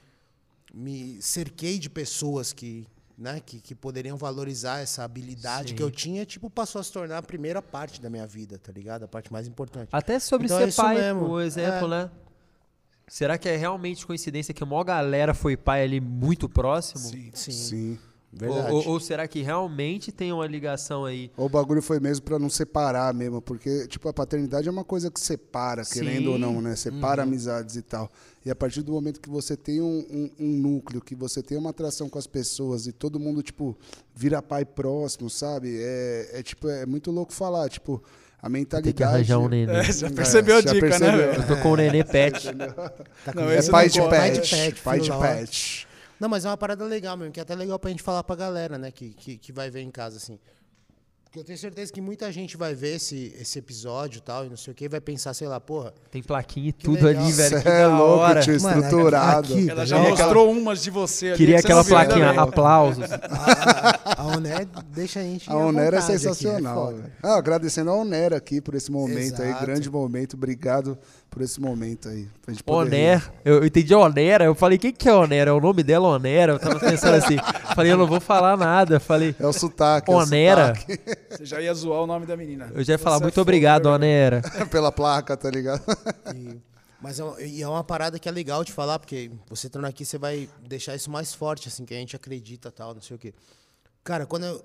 me 0.75 1.23
cerquei 1.23 1.79
de 1.79 1.89
pessoas 1.89 2.53
que, 2.53 2.87
né, 3.17 3.41
que, 3.41 3.61
que 3.61 3.75
poderiam 3.75 4.17
valorizar 4.17 4.81
essa 4.81 5.05
habilidade 5.05 5.71
Sim. 5.71 5.77
que 5.77 5.83
eu 5.83 5.91
tinha, 5.91 6.25
tipo, 6.27 6.51
passou 6.51 6.81
a 6.81 6.85
se 6.85 6.93
tornar 6.93 7.19
a 7.19 7.23
primeira 7.23 7.63
parte 7.63 8.01
da 8.01 8.11
minha 8.11 8.27
vida, 8.27 8.59
tá 8.59 8.73
ligado? 8.73 9.05
A 9.05 9.09
parte 9.09 9.33
mais 9.33 9.47
importante. 9.47 9.89
Até 9.93 10.19
sobre 10.19 10.47
Então 10.47 10.59
é 10.59 10.63
ser 10.63 10.69
isso 10.69 10.83
pai, 10.83 11.13
o 11.13 11.41
exemplo, 11.41 11.89
né? 11.89 12.11
Será 13.09 13.37
que 13.37 13.49
é 13.49 13.57
realmente 13.57 14.07
coincidência 14.07 14.55
que 14.55 14.63
a 14.63 14.67
maior 14.67 14.85
galera 14.85 15.35
foi 15.35 15.57
pai 15.57 15.83
ali 15.85 16.01
muito 16.01 16.49
próximo? 16.49 17.01
Sim. 17.01 17.31
Sim, 17.35 17.53
Sim. 17.53 17.99
verdade. 18.33 18.73
Ou, 18.73 18.79
ou- 18.79 18.89
ou 18.93 19.01
será 19.01 19.29
que 19.29 19.43
realmente 19.43 20.11
tem 20.11 20.33
uma 20.33 20.47
ligação 20.47 21.05
aí? 21.05 21.31
Ou 21.37 21.45
o 21.47 21.49
bagulho 21.49 21.83
foi 21.83 22.01
mesmo 22.01 22.25
pra 22.25 22.39
não 22.39 22.49
separar 22.49 23.13
mesmo, 23.13 23.43
porque, 23.43 23.87
tipo, 23.87 24.09
a 24.09 24.13
paternidade 24.15 24.67
é 24.67 24.71
uma 24.71 24.85
coisa 24.85 25.11
que 25.11 25.21
separa, 25.21 25.85
Sim. 25.85 25.93
querendo 26.01 26.29
ou 26.33 26.39
não, 26.39 26.63
né? 26.63 26.75
Separa 26.75 27.23
Uhum. 27.23 27.29
amizades 27.29 27.77
e 27.77 27.83
tal. 27.83 28.11
E 28.47 28.51
a 28.51 28.55
partir 28.57 28.81
do 28.83 28.93
momento 28.93 29.21
que 29.21 29.29
você 29.29 29.57
tem 29.57 29.83
um, 29.83 29.99
um- 30.11 30.31
um 30.41 30.57
núcleo, 30.57 31.03
que 31.03 31.15
você 31.15 31.43
tem 31.43 31.59
uma 31.59 31.71
atração 31.71 32.09
com 32.09 32.19
as 32.19 32.27
pessoas 32.27 32.87
e 32.87 32.93
todo 32.93 33.21
mundo, 33.21 33.43
tipo, 33.43 33.77
vira 34.15 34.41
pai 34.41 34.65
próximo, 34.65 35.29
sabe? 35.29 35.77
É, 35.81 36.31
é 36.39 36.43
tipo, 36.43 36.67
é 36.69 36.87
muito 36.87 37.11
louco 37.11 37.33
falar, 37.33 37.69
tipo, 37.69 38.03
a 38.43 38.49
mentalidade... 38.49 38.93
Tem 38.93 38.93
que 38.95 39.05
arranjar 39.05 39.39
um 39.39 39.49
neném. 39.49 39.75
É, 39.77 39.85
já 39.85 40.11
percebeu 40.11 40.57
a 40.57 40.61
já 40.61 40.73
dica, 40.73 40.87
percebeu. 40.89 41.13
né? 41.29 41.37
Eu 41.37 41.47
tô 41.47 41.57
com 41.59 41.71
o 41.71 41.77
nenê 41.77 42.03
pet. 42.05 42.45
Tá 42.45 43.33
Não, 43.35 43.45
com- 43.45 43.51
É 43.51 43.63
pai 43.71 43.85
não 43.87 43.93
de 43.93 44.01
pet, 44.01 44.11
Pai 44.11 44.31
de 44.33 44.41
pet, 44.51 44.81
pai 44.83 45.01
de 45.01 45.11
pet. 45.11 45.87
Não, 46.19 46.29
mas 46.29 46.45
é 46.45 46.49
uma 46.49 46.57
parada 46.57 46.85
legal 46.85 47.17
mesmo, 47.17 47.33
que 47.33 47.41
é 47.41 47.43
até 47.43 47.55
legal 47.55 47.79
pra 47.79 47.91
gente 47.91 48.03
falar 48.03 48.23
pra 48.25 48.37
galera, 48.37 48.77
né, 48.79 48.91
que, 48.91 49.11
que, 49.11 49.39
que 49.39 49.53
vai 49.53 49.71
ver 49.71 49.81
em 49.81 49.91
casa, 49.91 50.17
assim. 50.19 50.39
Porque 51.33 51.41
eu 51.41 51.45
tenho 51.45 51.59
certeza 51.59 51.91
que 51.91 51.99
muita 52.03 52.31
gente 52.31 52.59
vai 52.59 52.75
ver 52.75 52.97
esse, 52.97 53.35
esse 53.41 53.59
episódio 53.59 54.19
e 54.19 54.21
tal, 54.21 54.45
e 54.45 54.51
não 54.51 54.57
sei 54.59 54.71
o 54.73 54.77
que, 54.77 54.85
e 54.85 54.89
vai 54.89 55.01
pensar, 55.01 55.33
sei 55.33 55.49
lá, 55.49 55.59
porra, 55.59 55.95
Tem 56.11 56.23
plaquinha 56.23 56.69
e 56.69 56.73
tudo 56.73 57.03
legal. 57.07 57.23
ali, 57.25 57.33
velho. 57.33 57.57
Cê 57.57 57.63
Que 57.63 57.69
é 57.71 57.87
louco, 57.87 58.19
hora. 58.19 58.41
tio, 58.43 58.61
Mano, 58.61 58.83
estruturado. 58.83 59.55
aqui, 59.55 59.71
Ela 59.71 59.87
já 59.87 59.99
mostrou 59.99 60.53
umas 60.53 60.83
de 60.83 60.91
você 60.91 61.29
ali. 61.29 61.37
Queria 61.39 61.57
que 61.57 61.63
você 61.63 61.69
aquela 61.73 61.85
plaquinha, 61.85 62.29
bem. 62.33 62.39
aplausos. 62.39 63.05
a, 63.11 64.23
a 64.23 64.27
Oné 64.27 64.67
deixa 64.89 65.21
a 65.21 65.23
gente 65.23 65.49
A 65.49 65.55
à 65.55 65.57
Onera 65.57 65.97
é 65.97 66.01
aqui, 66.01 66.07
sensacional. 66.19 66.75
foda. 66.89 66.97
velho. 66.99 67.13
ah, 67.23 67.37
agradecendo 67.39 67.91
a 67.91 67.95
Onera 67.97 68.37
aqui 68.37 68.61
por 68.61 68.75
esse 68.75 68.93
momento 68.93 69.41
aí, 69.41 69.49
Exato. 69.49 69.65
grande 69.65 69.91
momento. 69.91 70.35
Obrigado 70.35 70.99
por 71.33 71.41
esse 71.41 71.59
momento 71.59 72.11
aí. 72.11 72.29
Pra 72.43 72.53
gente 72.53 72.63
poder 72.63 72.87
Oner. 72.95 73.33
Eu, 73.43 73.55
eu 73.57 73.65
entendi 73.65 73.95
Onera. 73.95 74.45
Eu 74.45 74.55
falei, 74.55 74.77
quem 74.77 74.93
que 74.93 75.09
é 75.09 75.15
Onera? 75.15 75.51
É 75.51 75.53
o 75.53 75.61
nome 75.61 75.83
dela 75.83 76.07
Onera? 76.09 76.53
Eu 76.53 76.59
tava 76.59 76.79
pensando 76.79 77.15
assim. 77.15 77.37
Falei, 77.75 77.91
eu 77.91 77.97
não 77.97 78.07
vou 78.07 78.21
falar 78.21 78.55
nada. 78.55 79.01
Falei. 79.01 79.35
É 79.41 79.47
o 79.47 79.53
sotaque. 79.53 80.11
é 80.11 80.15
o 80.15 80.19
Onera. 80.19 80.75
sotaque. 80.75 81.01
Você 81.31 81.47
já 81.47 81.61
ia 81.63 81.73
zoar 81.73 82.03
o 82.03 82.07
nome 82.07 82.27
da 82.27 82.37
menina. 82.37 82.71
Eu 82.75 82.85
já 82.85 82.93
ia 82.93 82.99
falar, 82.99 83.17
Você 83.17 83.23
é 83.23 83.25
muito 83.25 83.35
foda, 83.35 83.43
obrigado, 83.43 83.85
velho. 83.85 83.95
Onera. 83.95 84.43
Pela 84.71 84.93
placa, 84.93 85.35
tá 85.35 85.51
ligado? 85.51 85.83
E- 86.37 86.61
mas 87.01 87.19
é, 87.19 87.25
uma- 87.25 87.41
e 87.41 87.63
é 87.63 87.67
uma 87.69 87.83
parada 87.83 88.19
que 88.19 88.29
é 88.29 88.33
legal 88.33 88.63
de 88.63 88.71
falar, 88.71 88.99
porque 88.99 89.31
você 89.49 89.67
estando 89.69 89.87
aqui, 89.87 90.05
você 90.05 90.19
vai 90.19 90.49
deixar 90.69 90.95
isso 90.95 91.11
mais 91.11 91.33
forte, 91.35 91.67
assim, 91.67 91.85
que 91.85 91.95
a 91.95 91.97
gente 91.97 92.15
acredita 92.15 92.71
tal, 92.71 92.95
não 92.95 93.01
sei 93.01 93.17
o 93.17 93.19
quê. 93.19 93.33
Cara, 94.05 94.27
quando 94.27 94.45
eu. 94.45 94.63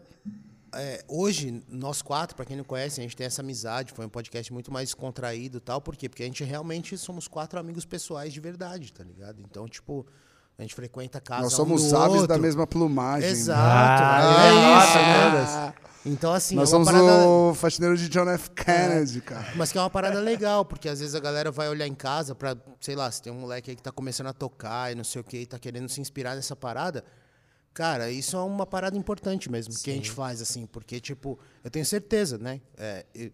É, 0.73 1.03
hoje, 1.07 1.63
nós 1.69 2.01
quatro, 2.01 2.35
pra 2.35 2.45
quem 2.45 2.57
não 2.57 2.63
conhece, 2.63 2.99
a 2.99 3.03
gente 3.03 3.15
tem 3.15 3.25
essa 3.27 3.41
amizade, 3.41 3.93
foi 3.93 4.05
um 4.05 4.09
podcast 4.09 4.51
muito 4.51 4.71
mais 4.71 4.93
contraído 4.93 5.57
e 5.57 5.61
tal. 5.61 5.81
Por 5.81 5.95
quê? 5.95 6.09
Porque 6.09 6.23
a 6.23 6.25
gente 6.25 6.43
realmente 6.43 6.97
somos 6.97 7.27
quatro 7.27 7.59
amigos 7.59 7.85
pessoais 7.85 8.33
de 8.33 8.39
verdade, 8.39 8.91
tá 8.91 9.03
ligado? 9.03 9.41
Então, 9.41 9.67
tipo, 9.67 10.05
a 10.57 10.61
gente 10.61 10.73
frequenta 10.75 11.19
a 11.19 11.21
casa. 11.21 11.43
Nós 11.43 11.53
um 11.53 11.55
somos 11.55 11.83
do 11.89 11.97
aves 11.97 12.11
outro. 12.13 12.27
da 12.27 12.37
mesma 12.37 12.65
plumagem. 12.67 13.29
Exato. 13.29 13.61
Ah, 13.61 14.45
é 14.45 14.51
nossa, 14.51 14.87
isso, 14.87 14.97
né? 14.97 15.45
Ah, 15.47 15.73
Então, 16.05 16.33
assim, 16.33 16.55
Nós 16.55 16.71
é 16.71 16.75
uma 16.75 16.85
somos 16.85 17.01
parada... 17.01 17.27
o 17.27 17.53
faxineiro 17.53 17.97
de 17.97 18.09
John 18.09 18.29
F. 18.29 18.49
Kennedy, 18.51 19.21
cara. 19.21 19.53
Mas 19.55 19.71
que 19.71 19.77
é 19.77 19.81
uma 19.81 19.89
parada 19.89 20.19
legal, 20.19 20.63
porque 20.65 20.87
às 20.89 20.99
vezes 20.99 21.13
a 21.15 21.19
galera 21.19 21.51
vai 21.51 21.69
olhar 21.69 21.85
em 21.87 21.93
casa 21.95 22.33
pra, 22.33 22.55
sei 22.79 22.95
lá, 22.95 23.11
se 23.11 23.21
tem 23.21 23.31
um 23.31 23.39
moleque 23.39 23.69
aí 23.71 23.75
que 23.75 23.83
tá 23.83 23.91
começando 23.91 24.27
a 24.27 24.33
tocar 24.33 24.91
e 24.91 24.95
não 24.95 25.03
sei 25.03 25.21
o 25.21 25.23
que, 25.23 25.37
e 25.37 25.45
tá 25.45 25.59
querendo 25.59 25.89
se 25.89 25.99
inspirar 26.01 26.35
nessa 26.35 26.55
parada. 26.55 27.03
Cara, 27.77 28.09
isso 28.09 28.35
é 28.35 28.39
uma 28.41 28.65
parada 28.65 28.97
importante 28.97 29.51
mesmo 29.51 29.71
que 29.71 29.91
a 29.91 29.93
gente 29.93 30.09
faz, 30.09 30.41
assim, 30.41 30.65
porque, 30.65 30.99
tipo, 30.99 31.37
eu 31.63 31.69
tenho 31.69 31.85
certeza, 31.85 32.35
né? 32.39 32.59
É, 32.75 33.05
eu, 33.13 33.31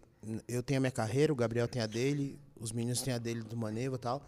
eu 0.50 0.62
tenho 0.62 0.80
a 0.80 0.82
minha 0.82 0.92
carreira, 0.92 1.32
o 1.32 1.36
Gabriel 1.36 1.66
tem 1.66 1.82
a 1.82 1.88
dele, 1.88 2.38
os 2.60 2.74
meninos 2.74 3.02
têm 3.02 3.14
a 3.14 3.18
dele 3.18 3.42
do 3.42 3.56
Maneva 3.56 3.96
e 3.96 4.00
tal. 4.00 4.22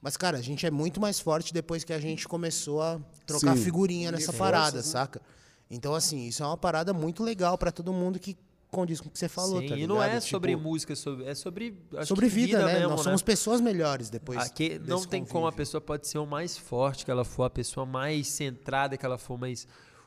Mas, 0.00 0.16
cara, 0.16 0.38
a 0.38 0.40
gente 0.40 0.64
é 0.66 0.70
muito 0.70 1.00
mais 1.00 1.18
forte 1.18 1.52
depois 1.52 1.82
que 1.82 1.92
a 1.92 1.98
gente 1.98 2.28
começou 2.28 2.80
a 2.80 3.00
trocar 3.26 3.56
Sim. 3.56 3.64
figurinha 3.64 4.12
nessa 4.12 4.32
parada, 4.32 4.84
saca? 4.84 5.20
Então, 5.68 5.96
assim, 5.96 6.28
isso 6.28 6.44
é 6.44 6.46
uma 6.46 6.56
parada 6.56 6.92
muito 6.92 7.24
legal 7.24 7.58
pra 7.58 7.72
todo 7.72 7.92
mundo 7.92 8.20
que 8.20 8.36
condiz 8.70 9.00
com 9.00 9.08
o 9.08 9.10
que 9.10 9.18
você 9.18 9.28
falou, 9.28 9.60
Sim, 9.60 9.68
tá 9.68 9.76
e 9.76 9.86
não 9.86 10.02
é 10.02 10.10
Tipo, 10.10 10.20
sobre 10.22 10.56
música, 10.56 10.94
sobre, 10.96 11.24
é 11.26 11.34
sobre. 11.34 11.76
sobre 12.06 12.28
que 12.28 12.34
vida, 12.34 12.64
né? 12.66 12.74
mesmo, 12.74 12.90
Nós 12.90 13.00
somos 13.02 13.22
pessoas 13.22 13.60
melhores 13.60 14.08
depois. 14.10 14.38
Aqui, 14.40 14.78
não 14.86 15.04
tem 15.04 15.24
como 15.24 15.46
a 15.46 15.50
convívio. 15.50 15.56
pessoa 15.56 15.80
pode 15.80 16.06
ser 16.06 16.18
o 16.18 16.26
mais 16.26 16.56
forte 16.56 17.04
que 17.04 17.10
ela 17.10 17.24
for, 17.24 17.44
a 17.44 17.50
pessoa 17.50 17.84
mais 17.84 18.28
centrada 18.28 18.96
que 18.96 19.04
ela 19.04 19.18
for, 19.18 19.38
mas 19.38 19.66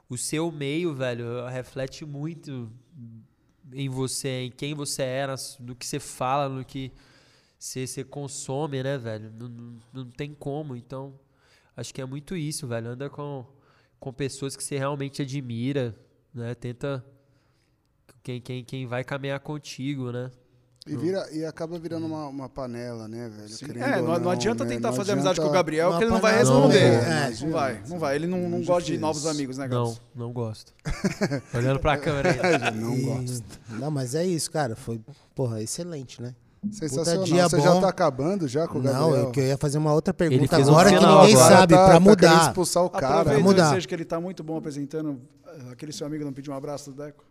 o 0.09 0.17
seu 0.17 0.51
meio, 0.51 0.93
velho, 0.93 1.45
reflete 1.47 2.05
muito 2.05 2.71
em 3.71 3.89
você, 3.89 4.43
em 4.43 4.51
quem 4.51 4.73
você 4.73 5.01
é, 5.03 5.27
nas- 5.27 5.57
no 5.59 5.75
que 5.75 5.85
você 5.85 5.99
fala, 5.99 6.47
no 6.49 6.63
que 6.65 6.91
você, 7.57 7.87
você 7.87 8.03
consome, 8.03 8.83
né, 8.83 8.97
velho? 8.97 9.31
Não, 9.37 9.47
não, 9.47 9.77
não 9.93 10.05
tem 10.11 10.33
como. 10.33 10.75
Então, 10.75 11.17
acho 11.75 11.93
que 11.93 12.01
é 12.01 12.05
muito 12.05 12.35
isso, 12.35 12.67
velho. 12.67 12.89
Anda 12.89 13.09
com, 13.09 13.45
com 13.99 14.13
pessoas 14.13 14.55
que 14.55 14.63
você 14.63 14.77
realmente 14.77 15.21
admira, 15.21 15.95
né? 16.33 16.53
Tenta 16.55 17.03
quem, 18.23 18.41
quem, 18.41 18.63
quem 18.63 18.87
vai 18.87 19.03
caminhar 19.03 19.39
contigo, 19.39 20.11
né? 20.11 20.31
E, 20.85 20.97
vira, 20.97 21.25
e 21.31 21.45
acaba 21.45 21.79
virando 21.79 22.05
uma, 22.05 22.27
uma 22.27 22.49
panela, 22.49 23.07
né, 23.07 23.29
velho? 23.29 23.81
É, 23.81 24.01
não, 24.01 24.19
não 24.19 24.29
adianta 24.29 24.65
né? 24.65 24.71
tentar 24.71 24.89
Não 24.89 24.97
fazer 24.97 25.13
amizade 25.13 25.37
com 25.37 25.43
o 25.43 25.45
adianta- 25.45 25.57
Gabriel, 25.59 25.91
Não 25.91 25.97
que 25.97 26.03
ele 26.03 26.11
não 26.11 26.19
vai 26.19 26.37
responder. 26.37 26.91
não, 26.91 26.97
É, 27.13 27.31
é, 27.31 27.35
não 27.41 27.51
vai, 27.51 27.83
não 27.87 27.99
vai. 27.99 28.15
Ele 28.15 28.27
não, 28.27 28.49
não 28.49 28.61
gosta 28.63 28.91
de 28.91 28.97
novos 28.97 29.25
amigos, 29.25 29.57
né, 29.57 29.65
Não, 29.69 29.85
Gabs? 29.85 30.01
não 30.13 30.33
gosto. 30.33 30.73
Olhando 31.55 31.79
pra 31.79 31.97
câmera 31.97 32.31
aí. 32.31 32.71
Não 32.75 32.95
E- 32.95 33.01
gosto. 33.01 33.43
Não, 33.69 33.89
mas 33.89 34.13
é 34.13 34.25
isso, 34.25 34.51
cara. 34.51 34.75
Foi, 34.75 34.99
porra, 35.33 35.61
excelente, 35.61 36.21
né? 36.21 36.35
Sensacional. 36.71 37.23
dia 37.23 37.47
Você 37.47 37.59
já 37.61 37.71
bom. 37.73 37.81
tá 37.81 37.87
acabando 37.89 38.47
já 38.47 38.67
com 38.67 38.79
o 38.79 38.81
Não, 38.83 38.91
Gabriel? 38.91 39.25
eu, 39.25 39.31
que 39.31 39.39
eu 39.39 39.43
ia 39.45 39.57
fazer 39.57 39.77
uma 39.77 39.93
outra 39.93 40.13
pergunta 40.13 40.55
fez 40.55 40.67
um 40.67 40.71
agora 40.71 40.89
que 40.89 40.95
ninguém 40.95 41.33
agora. 41.35 41.55
sabe, 41.57 41.73
tá, 41.75 41.85
pra 41.85 41.93
tá 41.95 41.99
mudar. 41.99 42.41
expulsar 42.47 42.83
o 42.83 42.89
cara. 42.89 43.19
Aproveita 43.21 43.43
mudar. 43.43 43.69
desejo 43.69 43.87
que 43.87 43.93
ele 43.95 44.05
tá 44.05 44.19
muito 44.19 44.43
bom 44.43 44.57
apresentando. 44.57 45.19
Aquele 45.71 45.91
seu 45.93 46.05
amigo 46.07 46.23
não 46.25 46.33
pediu 46.33 46.53
um 46.53 46.57
abraço 46.57 46.91
do 46.91 47.03
Deco? 47.03 47.23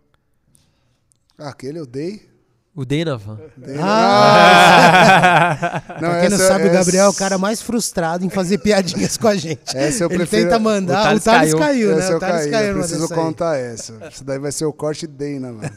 Ah, 1.39 1.49
aquele 1.49 1.79
eu 1.79 1.87
dei. 1.87 2.31
O 2.75 2.87
Denavan. 2.87 3.39
Dei- 3.55 3.77
Ah! 3.79 5.83
Não, 6.01 6.09
pra 6.09 6.21
quem 6.23 6.31
não 6.31 6.37
essa- 6.37 6.49
sabe, 6.49 6.69
o 6.69 6.73
Gabriel 6.73 7.05
é 7.05 7.09
o 7.11 7.13
cara 7.13 7.37
mais 7.37 7.61
frustrado 7.61 8.25
em 8.25 8.31
fazer 8.31 8.57
piadinhas 8.59 9.19
com 9.19 9.29
a 9.29 9.37
gente. 9.37 9.61
Essa 9.77 10.05
eu 10.05 10.09
Ele 10.09 10.17
prefiro- 10.19 10.45
tenta 10.45 10.57
O 10.57 10.61
mandar. 10.61 11.03
Thales 11.03 11.21
O 11.21 11.25
Thales 11.25 11.55
caiu. 11.55 11.61
caiu, 11.91 11.97
né? 11.97 12.17
O 12.17 12.19
Thales 12.19 12.51
caiu. 12.51 12.67
eu 12.69 12.79
preciso 12.79 13.09
contar 13.11 13.59
essa. 13.59 13.93
Isso 14.11 14.25
daí 14.25 14.39
vai 14.39 14.51
ser 14.51 14.65
o 14.65 14.73
corte 14.73 15.07
Dana, 15.07 15.53
mano. 15.53 15.71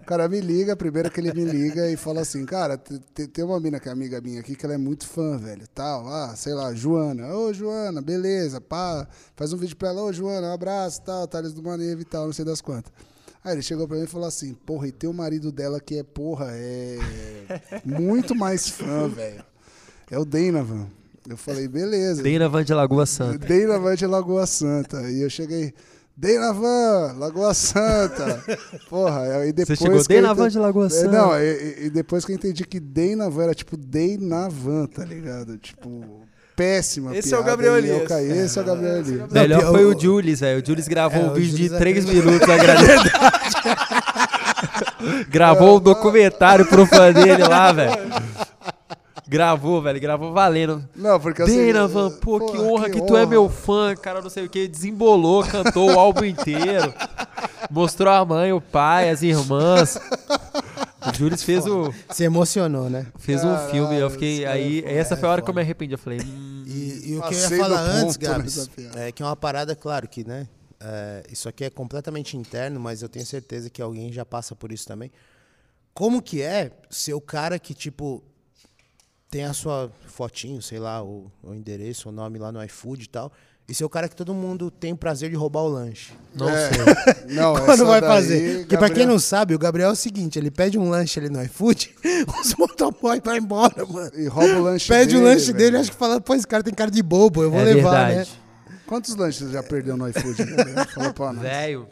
o 0.00 0.04
cara 0.06 0.26
me 0.26 0.40
liga, 0.40 0.74
primeiro 0.74 1.10
que 1.10 1.20
ele 1.20 1.34
me 1.34 1.44
liga 1.44 1.90
e 1.90 1.96
fala 1.98 2.22
assim, 2.22 2.46
cara, 2.46 2.78
te- 2.78 2.98
te- 3.14 3.28
tem 3.28 3.44
uma 3.44 3.60
mina 3.60 3.78
que 3.78 3.88
é 3.88 3.92
amiga 3.92 4.22
minha 4.22 4.40
aqui 4.40 4.56
que 4.56 4.64
ela 4.64 4.74
é 4.74 4.78
muito 4.78 5.06
fã, 5.06 5.36
velho, 5.36 5.66
tal, 5.74 6.08
ah, 6.08 6.32
sei 6.34 6.54
lá, 6.54 6.72
Joana. 6.72 7.26
Ô, 7.34 7.52
Joana, 7.52 8.00
beleza, 8.00 8.58
pá, 8.58 9.06
faz 9.36 9.52
um 9.52 9.58
vídeo 9.58 9.76
pra 9.76 9.90
ela, 9.90 10.02
ô, 10.02 10.10
Joana, 10.14 10.48
um 10.48 10.54
abraço, 10.54 11.02
tal, 11.02 11.28
Thales 11.28 11.52
do 11.52 11.62
Maneve 11.62 12.02
e 12.02 12.06
tal, 12.06 12.24
não 12.24 12.32
sei 12.32 12.44
das 12.46 12.62
quantas. 12.62 12.90
Aí 13.42 13.54
ele 13.54 13.62
chegou 13.62 13.88
pra 13.88 13.96
mim 13.96 14.04
e 14.04 14.06
falou 14.06 14.28
assim, 14.28 14.52
porra, 14.52 14.88
e 14.88 14.92
tem 14.92 15.08
o 15.08 15.14
marido 15.14 15.50
dela 15.50 15.80
que 15.80 15.98
é, 15.98 16.02
porra, 16.02 16.48
é 16.50 16.98
muito 17.84 18.34
mais 18.34 18.68
fã, 18.68 19.08
velho. 19.08 19.42
É 20.10 20.18
o 20.18 20.24
Dana, 20.24 20.66
Eu 21.28 21.36
falei, 21.36 21.66
beleza. 21.68 22.22
Denavan 22.22 22.64
de 22.64 22.74
Lagoa 22.74 23.06
Santa. 23.06 23.46
Deinavan 23.46 23.94
de 23.94 24.06
Lagoa 24.06 24.46
Santa. 24.46 25.10
E 25.10 25.22
eu 25.22 25.30
cheguei, 25.30 25.72
Deinavan, 26.16 27.14
Lagoa 27.16 27.54
Santa. 27.54 28.44
Porra, 28.90 29.22
aí 29.38 29.52
depois. 29.52 29.78
Você 29.78 29.86
chegou, 29.86 30.04
Deinavan 30.04 30.48
de 30.48 30.58
Lagoa 30.58 30.86
É, 30.86 30.90
Santa. 30.90 31.10
Não, 31.10 31.38
e, 31.38 31.86
e 31.86 31.90
depois 31.90 32.26
que 32.26 32.32
eu 32.32 32.36
entendi 32.36 32.66
que 32.66 32.78
Deinavan 32.78 33.44
era 33.44 33.54
tipo 33.54 33.74
Deinavan, 33.76 34.86
tá 34.86 35.02
ligado? 35.04 35.56
Tipo, 35.56 36.26
péssima. 36.56 37.16
Esse 37.16 37.34
é 37.34 37.38
o 37.38 37.42
piada, 37.42 37.50
Gabriel 37.50 37.74
e 37.74 37.88
eu 37.88 37.94
Elias. 37.96 38.08
caí, 38.08 38.30
esse 38.30 38.58
é 38.58 38.62
o 38.62 38.64
Gabriel 38.64 38.96
Elias. 38.98 39.32
Melhor 39.32 39.60
foi 39.62 39.84
o- 39.86 39.96
o 39.96 40.00
Julius, 40.00 40.40
velho. 40.40 40.62
O 40.62 40.66
Julius 40.66 40.88
gravou 40.88 41.20
É, 41.20 41.24
um 41.24 41.30
o 41.30 41.34
vídeo 41.34 41.50
de 41.56 41.64
Julius 41.64 41.72
é 41.72 41.78
3 41.78 42.04
verdade. 42.04 42.26
minutos 42.26 42.48
agradecendo. 42.48 43.10
Gravou 45.28 45.76
um 45.76 45.80
documentário 45.80 46.66
pro 46.66 46.86
fã 46.86 47.12
dele 47.12 47.42
lá, 47.44 47.72
velho. 47.72 47.92
Gravou, 49.28 49.80
velho. 49.80 50.00
Gravou 50.00 50.32
valendo. 50.32 50.84
Não, 50.94 51.18
porque 51.20 51.42
assim. 51.42 51.56
Denavan, 51.66 52.10
pô, 52.10 52.40
que 52.50 52.58
honra 52.58 52.90
que, 52.90 53.00
tu 53.00 53.16
é 53.16 53.20
honra. 53.20 53.26
meu 53.30 53.48
fã, 53.48 53.94
cara, 53.94 54.20
não 54.20 54.30
sei 54.30 54.44
o 54.44 54.48
que. 54.48 54.66
Desembolou, 54.68 55.44
cantou 55.44 55.92
o 55.92 55.98
álbum 55.98 56.24
inteiro. 56.24 56.92
Mostrou 57.70 58.12
a 58.12 58.24
mãe, 58.24 58.52
o 58.52 58.60
pai, 58.60 59.08
as 59.08 59.22
irmãs. 59.22 59.98
O 61.08 61.14
Julius 61.16 61.42
fez, 61.42 61.66
o, 61.66 61.92
Se 62.10 62.24
emocionou, 62.24 62.90
né? 62.90 63.06
fez 63.18 63.42
um 63.44 63.56
filme. 63.70 63.96
Eu 63.96 64.10
fiquei. 64.10 64.44
é 64.44 64.48
Aí, 64.48 64.82
foda. 64.82 64.92
essa 64.92 65.16
foi 65.16 65.28
a 65.28 65.32
hora 65.32 65.42
que 65.42 65.48
eu 65.50 65.54
me 65.54 65.60
arrependi. 65.60 65.94
Eu 65.94 65.98
falei, 65.98 66.20
hum, 66.20 66.64
E, 66.66 67.10
e 67.12 67.16
o 67.16 67.22
que 67.22 67.34
eu 67.34 67.38
ia 67.38 67.50
falar 67.58 67.80
antes, 67.80 68.16
Gabs, 68.16 68.68
é 68.96 69.10
que 69.12 69.22
é 69.22 69.26
uma 69.26 69.36
parada, 69.36 69.74
claro 69.74 70.06
que, 70.08 70.24
né? 70.26 70.46
é, 70.80 71.22
isso 71.30 71.48
aqui 71.48 71.64
é 71.64 71.70
completamente 71.70 72.36
interno, 72.36 72.80
mas 72.80 73.02
eu 73.02 73.08
tenho 73.08 73.26
certeza 73.26 73.68
que 73.68 73.82
alguém 73.82 74.12
já 74.12 74.24
passa 74.24 74.56
por 74.56 74.72
isso 74.72 74.86
também. 74.86 75.12
Como 75.92 76.22
que 76.22 76.40
é 76.40 76.70
ser 76.88 77.12
o 77.14 77.20
cara 77.20 77.58
que, 77.58 77.74
tipo, 77.74 78.22
tem 79.30 79.44
a 79.44 79.52
sua 79.52 79.92
fotinho, 80.06 80.62
sei 80.62 80.78
lá, 80.78 81.02
o, 81.04 81.30
o 81.42 81.52
endereço, 81.52 82.08
o 82.08 82.12
nome 82.12 82.38
lá 82.38 82.50
no 82.50 82.62
iFood 82.64 83.04
e 83.04 83.08
tal, 83.08 83.30
e 83.70 83.74
ser 83.74 83.84
o 83.84 83.88
cara 83.88 84.08
que 84.08 84.16
todo 84.16 84.34
mundo 84.34 84.70
tem 84.70 84.92
o 84.92 84.96
prazer 84.96 85.30
de 85.30 85.36
roubar 85.36 85.60
o 85.62 85.68
lanche? 85.68 86.12
não 86.34 86.48
É. 86.50 86.68
sei. 86.70 86.80
Não, 87.36 87.54
Quando 87.54 87.86
vai 87.86 88.00
daí, 88.00 88.10
fazer? 88.10 88.58
Porque 88.60 88.76
pra 88.76 88.88
quem 88.88 88.96
Gabriel- 88.96 89.08
não 89.08 89.18
sabe, 89.18 89.54
o 89.54 89.58
Gabriel 89.58 89.88
é 89.90 89.92
o 89.92 89.96
seguinte, 89.96 90.38
ele 90.38 90.50
pede 90.50 90.76
um 90.78 90.90
lanche 90.90 91.18
ali 91.20 91.28
no 91.30 91.40
iFood, 91.44 91.94
os 92.42 92.54
motoboy 92.56 93.20
vai 93.24 93.38
embora, 93.38 93.86
mano. 93.86 94.10
E 94.16 94.26
rouba 94.26 94.54
o 94.58 94.62
lanche 94.64 94.88
Pede 94.88 95.12
dele. 95.14 95.18
o 95.20 95.24
lanche 95.24 95.46
velho. 95.46 95.58
dele, 95.58 95.76
acho 95.78 95.92
que 95.92 95.96
fala, 95.96 96.20
pô, 96.20 96.34
esse 96.34 96.46
cara 96.46 96.62
tem 96.62 96.74
cara 96.74 96.90
de 96.90 97.02
bobo, 97.02 97.42
eu 97.44 97.50
vou 97.50 97.60
É 97.60 97.64
levar, 97.64 98.08
né? 98.08 98.14
verdade. 98.16 98.30
Quantos 98.86 99.14
lanches 99.14 99.46
você 99.46 99.52
já 99.52 99.62
perdeu 99.62 99.96
no 99.96 100.08
iFood? 100.08 100.44
Gabriel? 100.44 100.86
Fala 100.92 101.12
pra 101.14 101.32
nós. 101.32 101.42
Velho. 101.42 101.86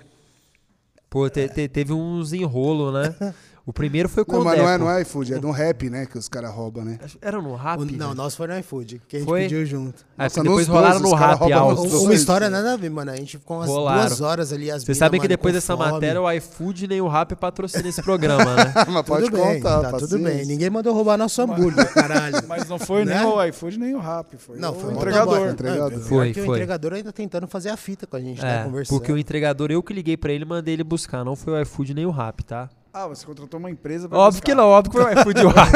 Pô, 1.09 1.31
te- 1.31 1.49
te- 1.49 1.69
teve 1.69 1.93
uns 1.93 2.33
enrolo, 2.33 2.91
né? 2.93 3.15
O 3.69 3.73
primeiro 3.73 4.09
foi 4.09 4.25
com 4.25 4.33
Não, 4.37 4.41
o 4.41 4.45
mas 4.47 4.57
não 4.59 4.67
é 4.67 4.79
no 4.79 5.01
iFood, 5.03 5.35
é 5.35 5.39
no 5.39 5.51
rap, 5.51 5.91
né? 5.91 6.07
Que 6.07 6.17
os 6.17 6.27
caras 6.27 6.51
roubam, 6.51 6.83
né? 6.87 6.99
Era 7.21 7.39
no 7.43 7.55
Rap? 7.55 7.79
O- 7.81 7.85
não, 7.85 8.15
nosso 8.15 8.39
foi 8.39 8.47
no 8.47 8.59
iFood, 8.61 9.03
que 9.07 9.17
a 9.17 9.19
gente 9.19 9.29
Foi? 9.29 9.43
pediu 9.43 9.67
junto. 9.67 10.07
Aí 10.17 10.25
Nossa, 10.25 10.43
depois 10.43 10.67
nos 10.67 10.75
rolaram 10.75 11.01
dois, 11.03 11.11
no 11.13 11.17
Rap 11.19 11.41
nos 11.41 11.93
Uma 11.93 12.05
dois. 12.07 12.21
história 12.21 12.49
nada 12.49 12.73
a 12.73 12.77
ver, 12.79 12.89
mano. 12.89 13.11
A 13.11 13.17
gente 13.17 13.37
ficou 13.37 13.59
umas 13.59 13.69
Rolaram. 13.69 14.07
duas 14.07 14.21
horas 14.23 14.55
ali, 14.55 14.71
as 14.71 14.85
Você 14.85 14.95
sabe 14.95 15.21
que 15.21 15.29
depois 15.29 15.53
dessa 15.53 15.77
fome. 15.77 15.93
matéria 15.93 16.19
o 16.23 16.33
iFood 16.33 16.89
nem 16.89 17.03
o 17.03 17.09
Rap 17.09 17.37
patrocina 17.37 17.87
esse 17.87 18.01
programa, 18.03 18.57
né? 18.57 18.73
Mas 18.89 19.03
pode 19.07 19.25
Tudo 19.27 19.37
bem, 19.37 19.57
contar, 19.61 19.91
tá 19.91 19.99
tudo 19.99 20.19
bem. 20.19 20.47
Ninguém 20.47 20.71
mandou 20.71 20.95
roubar 20.95 21.19
nosso 21.19 21.43
hambúrguer, 21.43 21.93
caralho. 21.93 22.37
Mas 22.49 22.67
não 22.71 22.79
foi 22.79 23.05
Né? 23.05 23.19
nem 23.19 23.27
o 23.27 23.45
iFood, 23.45 23.79
nem 23.79 23.95
o 23.95 24.01
Rap. 24.01 24.35
Foi 24.39 24.59
Não, 24.59 24.73
o 24.73 24.77
foi 24.77 24.95
o 24.95 24.97
entregador. 24.97 25.47
Entregador. 25.51 25.91
Foi, 26.01 26.33
foi. 26.33 26.43
O 26.49 26.55
entregador 26.55 26.95
ainda 26.95 27.13
tentando 27.13 27.47
fazer 27.47 27.69
a 27.69 27.77
fita 27.77 28.07
com 28.07 28.17
a 28.17 28.21
gente, 28.21 28.41
né? 28.41 28.65
Conversando. 28.65 28.99
porque 28.99 29.13
o 29.13 29.19
entregador, 29.19 29.71
eu 29.71 29.83
que 29.83 29.93
liguei 29.93 30.17
pra 30.17 30.33
ele, 30.33 30.47
mandei 30.47 30.73
ele 30.73 30.85
buscar. 30.85 31.23
Não 31.23 31.37
foi 31.37 31.53
o 31.53 31.61
iFood 31.61 31.93
nem 31.93 32.07
o 32.07 32.11
Rap, 32.11 32.43
tá? 32.45 32.71
Ah, 33.01 33.07
você 33.07 33.25
contratou 33.25 33.61
uma 33.61 33.71
empresa 33.71 34.09
pra 34.09 34.19
Óbvio 34.19 34.43
que 34.43 34.55
não, 34.57 34.67
óbvio 34.71 34.91
que 34.93 34.99
foi 35.01 35.15
o 35.15 35.21
iFood 35.21 35.45
o 35.45 35.49
Rap. 35.51 35.73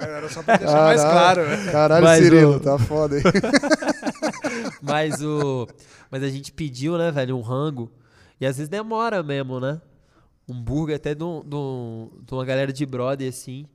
É, 0.00 0.04
era 0.18 0.28
só 0.28 0.40
pra 0.40 0.56
deixar 0.56 0.82
mais 0.84 1.00
claro. 1.00 1.48
né? 1.48 1.72
Caralho, 1.72 2.04
Mas 2.04 2.22
Cirilo, 2.22 2.56
o- 2.56 2.60
tá 2.60 2.78
foda, 2.78 3.16
hein? 3.18 3.22
Mas 4.80 5.20
o. 5.22 5.66
Mas 6.10 6.22
a 6.22 6.28
gente 6.28 6.52
pediu, 6.52 6.96
né, 6.96 7.10
velho, 7.10 7.36
um 7.36 7.40
rango. 7.40 7.90
E 8.40 8.46
às 8.46 8.56
vezes 8.56 8.68
demora 8.68 9.22
mesmo, 9.22 9.58
né? 9.58 9.80
Um 10.48 10.62
burger 10.62 10.94
até 10.96 11.14
de, 11.14 11.24
um- 11.24 11.42
de 11.44 11.56
um- 11.56 12.10
de 12.24 12.34
uma 12.34 12.44
galera 12.44 12.72
de 12.72 12.86
brother, 12.86 13.28
assim. 13.28 13.66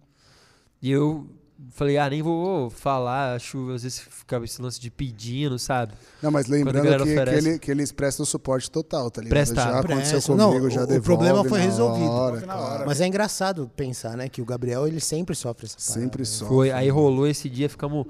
E 0.82 0.90
eu 0.92 1.28
falei, 1.72 1.98
ah, 1.98 2.10
nem 2.10 2.22
vou 2.22 2.70
falar. 2.70 3.36
Acho, 3.36 3.70
às 3.72 3.84
vezes 3.84 4.00
ficava 4.00 4.46
esse 4.46 4.62
lance 4.62 4.80
de 4.80 4.90
pedindo, 4.90 5.58
sabe? 5.60 5.94
Não, 6.22 6.32
mas 6.32 6.48
lembrando 6.48 7.04
que, 7.04 7.14
que, 7.14 7.20
ele, 7.30 7.60
que 7.60 7.72
eles 7.72 7.92
prestam 7.92 8.26
suporte 8.26 8.70
total, 8.72 9.10
tá 9.12 9.22
ligado? 9.22 9.32
Prestaram. 9.36 9.72
Já 9.74 9.80
aconteceu 9.80 10.12
Prestam. 10.14 10.38
comigo, 10.38 10.64
Não, 10.66 10.70
já 10.72 10.82
o- 10.86 10.98
o 10.98 11.02
problema 11.02 11.44
foi 11.44 11.60
resolvido. 11.60 12.10
hora, 12.12 12.42
claro. 12.42 12.84
Mas 12.86 13.02
é 13.02 13.08
engraçado 13.08 13.70
pensar, 13.76 14.16
né? 14.18 14.30
Que 14.30 14.42
o 14.42 14.46
Gabriel, 14.46 14.88
ele 14.88 15.00
sempre 15.00 15.36
sofre 15.36 15.66
essa 15.66 15.78
parada, 15.78 16.02
Sempre 16.02 16.22
né? 16.22 16.26
sofre. 16.26 16.48
Foi, 16.56 16.72
aí 16.72 16.90
rolou 16.90 17.28
esse 17.28 17.50
dia, 17.50 17.68
ficamos. 17.70 18.06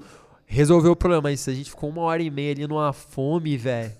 Resolveu 0.46 0.92
o 0.92 0.96
problema, 0.96 1.22
mas 1.22 1.46
a 1.48 1.52
gente 1.52 1.70
ficou 1.70 1.88
uma 1.90 2.02
hora 2.02 2.22
e 2.22 2.30
meia 2.30 2.52
ali 2.52 2.66
numa 2.66 2.92
fome, 2.92 3.56
velho. 3.56 3.92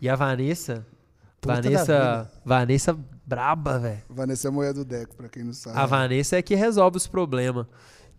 E 0.00 0.08
a 0.08 0.16
Vanessa. 0.16 0.84
Puta 1.40 1.54
Vanessa. 1.62 2.30
Vanessa 2.44 2.98
braba, 3.24 3.78
velho. 3.78 4.02
Vanessa 4.10 4.48
é 4.48 4.50
a 4.50 4.52
mulher 4.52 4.72
do 4.74 4.84
Deco, 4.84 5.14
pra 5.14 5.28
quem 5.28 5.44
não 5.44 5.52
sabe. 5.52 5.78
A 5.78 5.86
Vanessa 5.86 6.36
é 6.36 6.42
que 6.42 6.54
resolve 6.56 6.96
os 6.96 7.06
problemas. 7.06 7.64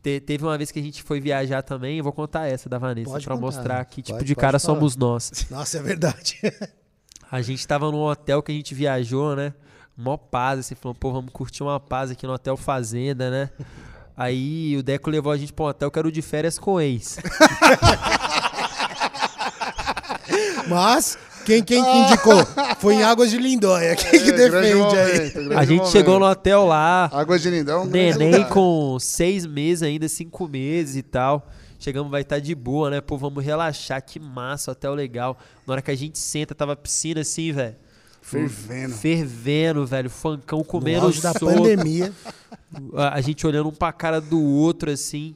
Te- 0.02 0.22
teve 0.22 0.46
uma 0.46 0.58
vez 0.58 0.72
que 0.72 0.80
a 0.80 0.82
gente 0.82 1.04
foi 1.04 1.20
viajar 1.20 1.62
também, 1.62 1.98
eu 1.98 2.04
vou 2.04 2.14
contar 2.14 2.48
essa 2.48 2.70
da 2.70 2.78
Vanessa, 2.78 3.12
contar. 3.12 3.36
mostrar 3.36 3.84
que 3.86 4.02
tipo 4.02 4.18
Pode- 4.18 4.28
de 4.28 4.36
cara 4.36 4.58
falar. 4.60 4.76
somos 4.76 4.96
nós. 4.96 5.46
Nossa, 5.52 5.78
é 5.78 5.82
verdade. 5.82 6.40
A 7.32 7.44
gente 7.44 7.68
tava 7.68 7.92
num 7.92 8.02
hotel 8.02 8.42
que 8.42 8.52
a 8.52 8.56
gente 8.56 8.74
viajou, 8.74 9.36
né? 9.36 9.54
Mó 9.96 10.18
paz, 10.18 10.62
assim, 10.62 10.74
falou, 10.74 10.96
pô, 10.96 11.12
vamos 11.14 11.32
curtir 11.32 11.62
uma 11.62 11.80
paz 11.80 12.10
aqui 12.10 12.26
no 12.26 12.34
Hotel 12.34 12.58
Fazenda, 12.58 13.30
né? 13.30 13.52
Aí 14.18 14.76
o 14.76 14.82
Deco 14.82 15.12
levou 15.12 15.32
a 15.32 15.38
gente 15.38 15.54
pra 15.54 15.66
um 15.66 15.68
hotel 15.68 15.92
que 15.92 16.00
era 16.00 16.08
o 16.08 16.12
de 16.12 16.24
férias 16.24 16.58
com 16.58 16.82
ex. 16.82 17.20
Mas, 20.68 21.18
quem, 21.46 21.64
quem 21.64 21.84
que 21.84 21.90
indicou? 21.98 22.46
Foi 22.80 22.96
em 22.96 23.04
Águas 23.04 23.30
de 23.32 23.38
Lindóia. 23.38 23.96
Quem 23.96 24.12
que 24.24 24.30
É, 24.30 24.34
defende 24.34 24.66
aí? 24.68 24.76
momento, 24.76 25.34
grande 25.34 25.56
A 25.56 25.66
gente 25.66 25.78
momento. 25.80 25.92
chegou 25.92 26.20
no 26.20 26.26
hotel 26.26 26.66
lá, 26.66 27.10
Água 27.14 27.38
de 27.40 27.50
Lindão. 27.50 27.82
é 27.82 27.84
um 27.84 27.86
neném 27.88 28.32
lugar. 28.34 28.50
com 28.50 28.98
seis 29.00 29.46
meses 29.46 29.84
ainda, 29.84 30.08
cinco 30.08 30.48
meses 30.48 30.96
e 30.96 31.02
tal. 31.04 31.48
Chegamos, 31.80 32.12
vai 32.12 32.22
estar 32.22 32.40
de 32.40 32.54
boa, 32.54 32.90
né? 32.90 33.00
Pô, 33.02 33.18
vamos 33.18 33.44
relaxar, 33.44 34.04
que 34.06 34.20
massa, 34.20 34.72
hotel 34.72 34.94
legal. 34.94 35.38
Na 35.66 35.74
hora 35.74 35.82
que 35.82 35.90
a 35.92 35.96
gente 35.96 36.20
senta, 36.20 36.54
tava 36.54 36.74
a 36.74 36.76
piscina 36.76 37.22
assim, 37.22 37.52
velho. 37.54 37.76
Fervendo. 38.22 38.94
Fervendo, 38.96 39.86
velho. 39.86 40.10
Funkão 40.10 40.60
No 40.60 40.66
comendo 40.66 41.06
auge 41.06 41.22
da 41.22 41.32
solto. 41.34 41.56
pandemia. 41.56 42.12
A, 42.96 43.16
a 43.16 43.22
gente 43.22 43.48
olhando 43.48 43.70
um 43.70 43.72
pra 43.74 43.92
cara 43.94 44.20
do 44.20 44.44
outro, 44.44 44.92
assim. 44.92 45.36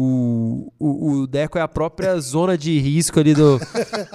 O, 0.00 0.72
o, 0.78 1.10
o 1.22 1.26
Deco 1.26 1.58
é 1.58 1.60
a 1.60 1.66
própria 1.66 2.20
zona 2.20 2.56
de 2.56 2.78
risco 2.78 3.18
ali 3.18 3.34
do, 3.34 3.58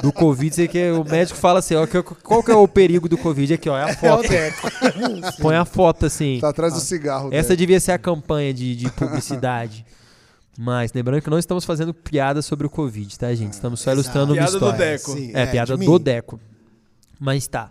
do 0.02 0.14
Covid. 0.14 0.56
Sei 0.56 0.66
que 0.66 0.92
o 0.92 1.04
médico 1.04 1.38
fala 1.38 1.60
assim, 1.60 1.76
ó, 1.76 1.86
que- 1.86 2.02
qual 2.02 2.42
que 2.42 2.52
é 2.52 2.56
o 2.56 2.66
perigo 2.70 3.10
do 3.10 3.18
Covid? 3.18 3.56
Aqui, 3.56 3.68
ó, 3.70 3.78
é 3.78 3.84
a 3.84 3.90
É 3.90 3.92
o 3.92 3.96
foto. 3.98 4.30
Deco. 4.30 4.72
Põe 5.44 5.56
a 5.58 5.66
foto, 5.66 6.06
assim. 6.06 6.38
Tá 6.40 6.48
atrás 6.50 6.74
do 6.74 6.80
cigarro. 6.80 7.28
Essa 7.34 7.50
Deco. 7.50 7.58
devia 7.58 7.80
ser 7.82 7.92
a 7.92 7.98
campanha 7.98 8.54
de, 8.54 8.78
de 8.78 8.90
publicidade. 8.92 9.86
Mas, 10.58 10.94
lembrando 10.94 11.22
que 11.22 11.30
não 11.30 11.38
estamos 11.40 11.66
fazendo 11.66 11.94
piada 11.94 12.42
sobre 12.42 12.66
o 12.66 12.70
Covid, 12.70 13.20
tá, 13.20 13.34
gente? 13.36 13.52
Estamos 13.52 13.82
só 13.82 13.92
Exato. 13.92 14.06
ilustrando 14.06 14.32
uma 14.34 14.38
Piada 14.38 14.52
do 14.52 14.56
história. 14.58 14.78
Deco. 14.92 15.12
Sim, 15.12 15.32
É, 15.34 15.46
piada 15.48 15.76
de 15.78 15.86
do. 15.86 16.00
Deco. 16.00 16.40
Mas 17.20 17.46
tá. 17.46 17.70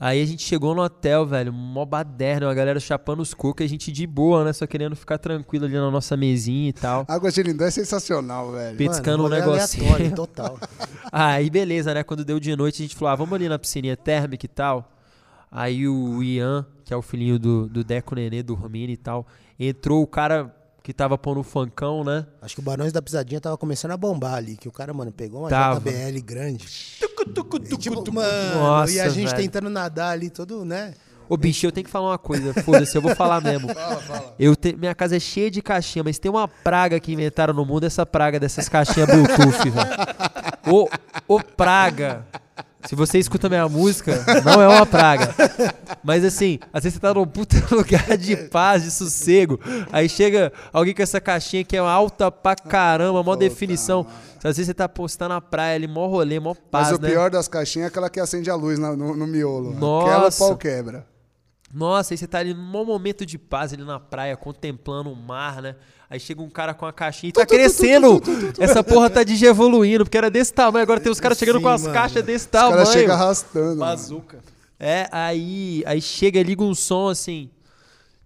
Aí 0.00 0.22
a 0.22 0.26
gente 0.26 0.42
chegou 0.44 0.74
no 0.76 0.82
hotel, 0.82 1.26
velho, 1.26 1.52
mó 1.52 1.84
baderna, 1.84 2.46
uma 2.46 2.54
galera 2.54 2.78
chapando 2.78 3.20
os 3.20 3.34
cocos, 3.34 3.62
e 3.62 3.64
a 3.64 3.68
gente 3.68 3.90
de 3.90 4.06
boa, 4.06 4.44
né? 4.44 4.52
Só 4.52 4.64
querendo 4.64 4.94
ficar 4.94 5.18
tranquilo 5.18 5.64
ali 5.64 5.74
na 5.74 5.90
nossa 5.90 6.16
mesinha 6.16 6.68
e 6.68 6.72
tal. 6.72 7.04
Água 7.08 7.32
de 7.32 7.42
Lindó 7.42 7.64
é 7.64 7.70
sensacional, 7.70 8.52
velho. 8.52 8.76
Petiscando 8.76 9.24
um 9.24 9.28
negocinho. 9.28 10.14
total. 10.14 10.58
Aí 11.10 11.50
beleza, 11.50 11.92
né? 11.92 12.04
Quando 12.04 12.24
deu 12.24 12.38
de 12.38 12.54
noite, 12.54 12.80
a 12.80 12.84
gente 12.84 12.94
falou, 12.94 13.12
ah, 13.12 13.16
vamos 13.16 13.34
ali 13.34 13.48
na 13.48 13.58
piscininha 13.58 13.96
térmica 13.96 14.46
e 14.46 14.48
tal. 14.48 14.92
Aí 15.50 15.88
o 15.88 16.22
Ian, 16.22 16.64
que 16.84 16.94
é 16.94 16.96
o 16.96 17.02
filhinho 17.02 17.38
do, 17.38 17.68
do 17.68 17.82
Deco 17.82 18.14
Nenê, 18.14 18.42
dormindo 18.42 18.90
e 18.90 18.96
tal, 18.96 19.26
entrou 19.58 20.02
o 20.02 20.06
cara 20.06 20.54
que 20.82 20.92
tava 20.92 21.18
pondo 21.18 21.40
o 21.40 21.42
funkão, 21.42 22.02
né? 22.02 22.26
Acho 22.40 22.54
que 22.54 22.60
o 22.60 22.64
Barões 22.64 22.92
da 22.92 23.02
Pisadinha 23.02 23.40
tava 23.40 23.58
começando 23.58 23.90
a 23.90 23.96
bombar 23.96 24.34
ali, 24.34 24.56
que 24.56 24.68
o 24.68 24.72
cara, 24.72 24.92
mano, 24.94 25.12
pegou 25.12 25.40
uma 25.42 25.48
Tava. 25.50 25.80
JBL 25.80 26.20
grande. 26.24 26.66
E, 27.70 27.76
tipo, 27.76 28.12
mano, 28.12 28.54
Nossa, 28.58 28.92
e 28.92 29.00
a 29.00 29.08
gente 29.08 29.26
velho. 29.30 29.36
tentando 29.42 29.68
nadar 29.68 30.10
ali, 30.12 30.30
todo, 30.30 30.64
né? 30.64 30.94
Ô, 31.28 31.36
bicho, 31.36 31.66
eu 31.66 31.72
tenho 31.72 31.84
que 31.84 31.90
falar 31.90 32.08
uma 32.12 32.18
coisa, 32.18 32.54
foda-se, 32.62 32.96
eu 32.96 33.02
vou 33.02 33.14
falar 33.14 33.42
mesmo. 33.42 33.68
Eu 34.38 34.56
te- 34.56 34.74
minha 34.74 34.94
casa 34.94 35.16
é 35.16 35.20
cheia 35.20 35.50
de 35.50 35.60
caixinha, 35.60 36.02
mas 36.02 36.18
tem 36.18 36.30
uma 36.30 36.48
praga 36.48 36.98
que 36.98 37.12
inventaram 37.12 37.52
no 37.52 37.66
mundo, 37.66 37.84
essa 37.84 38.06
praga 38.06 38.40
dessas 38.40 38.66
caixinhas 38.66 39.06
Bluetooth, 39.10 39.68
velho. 39.68 40.74
Ô, 40.74 40.88
ô 41.26 41.38
praga. 41.42 42.24
Se 42.86 42.94
você 42.94 43.18
escuta 43.18 43.48
minha 43.48 43.68
música, 43.68 44.24
não 44.44 44.62
é 44.62 44.68
uma 44.68 44.86
praga. 44.86 45.34
Mas 46.02 46.24
assim, 46.24 46.58
às 46.72 46.84
vezes 46.84 46.94
você 46.94 47.00
tá 47.00 47.12
num 47.12 47.26
puta 47.26 47.56
lugar 47.74 48.16
de 48.16 48.36
paz, 48.36 48.84
de 48.84 48.90
sossego. 48.90 49.58
Aí 49.92 50.08
chega 50.08 50.52
alguém 50.72 50.94
com 50.94 51.02
essa 51.02 51.20
caixinha 51.20 51.64
que 51.64 51.76
é 51.76 51.80
alta 51.80 52.30
pra 52.30 52.54
caramba, 52.54 53.22
mó 53.22 53.34
definição. 53.34 54.06
Às 54.38 54.56
vezes 54.56 54.66
você 54.66 54.74
tá, 54.74 54.88
pô, 54.88 55.08
você 55.08 55.18
tá 55.18 55.28
na 55.28 55.40
praia 55.40 55.74
ali, 55.74 55.88
mó 55.88 56.06
rolê, 56.06 56.38
mó 56.38 56.54
paz, 56.54 56.90
Mas 56.90 56.98
o 56.98 57.02
né? 57.02 57.08
pior 57.10 57.30
das 57.30 57.48
caixinhas 57.48 57.86
é 57.86 57.88
aquela 57.88 58.08
que 58.08 58.20
acende 58.20 58.48
a 58.48 58.54
luz 58.54 58.78
na- 58.78 58.94
no, 58.96 59.16
no 59.16 59.26
miolo. 59.26 59.74
Nossa. 59.74 60.06
Aquela 60.06 60.28
o 60.28 60.32
pau 60.32 60.56
quebra. 60.56 61.04
Nossa, 61.72 62.14
aí 62.14 62.18
você 62.18 62.26
tá 62.26 62.38
ali 62.38 62.54
num 62.54 62.62
maior 62.62 62.86
momento 62.86 63.26
de 63.26 63.36
paz 63.38 63.72
ali 63.72 63.84
na 63.84 64.00
praia, 64.00 64.36
contemplando 64.36 65.10
o 65.10 65.16
mar, 65.16 65.60
né? 65.60 65.76
Aí 66.10 66.18
chega 66.18 66.40
um 66.40 66.48
cara 66.48 66.72
com 66.72 66.86
a 66.86 66.92
caixinha 66.92 67.28
e 67.28 67.32
tá 67.32 67.44
crescendo. 67.44 68.20
Essa 68.58 68.82
porra 68.82 69.10
tá 69.10 69.22
digievoluindo, 69.22 70.04
porque 70.04 70.16
era 70.16 70.30
desse 70.30 70.52
tamanho. 70.52 70.82
Agora 70.82 70.98
tem 71.00 71.12
os 71.12 71.20
caras 71.20 71.36
chegando 71.36 71.56
Sim, 71.56 71.62
com 71.62 71.68
as 71.68 71.82
mano. 71.82 71.94
caixas 71.94 72.24
desse 72.24 72.46
Os 72.46 72.50
caras 72.50 72.70
tamanho. 72.70 72.92
chegam 72.92 73.14
arrastando. 73.14 73.66
mano. 73.66 73.78
Bazuca. 73.80 74.38
É, 74.80 75.06
aí, 75.12 75.82
aí 75.84 76.00
chega 76.00 76.40
e 76.40 76.42
liga 76.42 76.62
um 76.62 76.74
som 76.74 77.08
assim. 77.08 77.50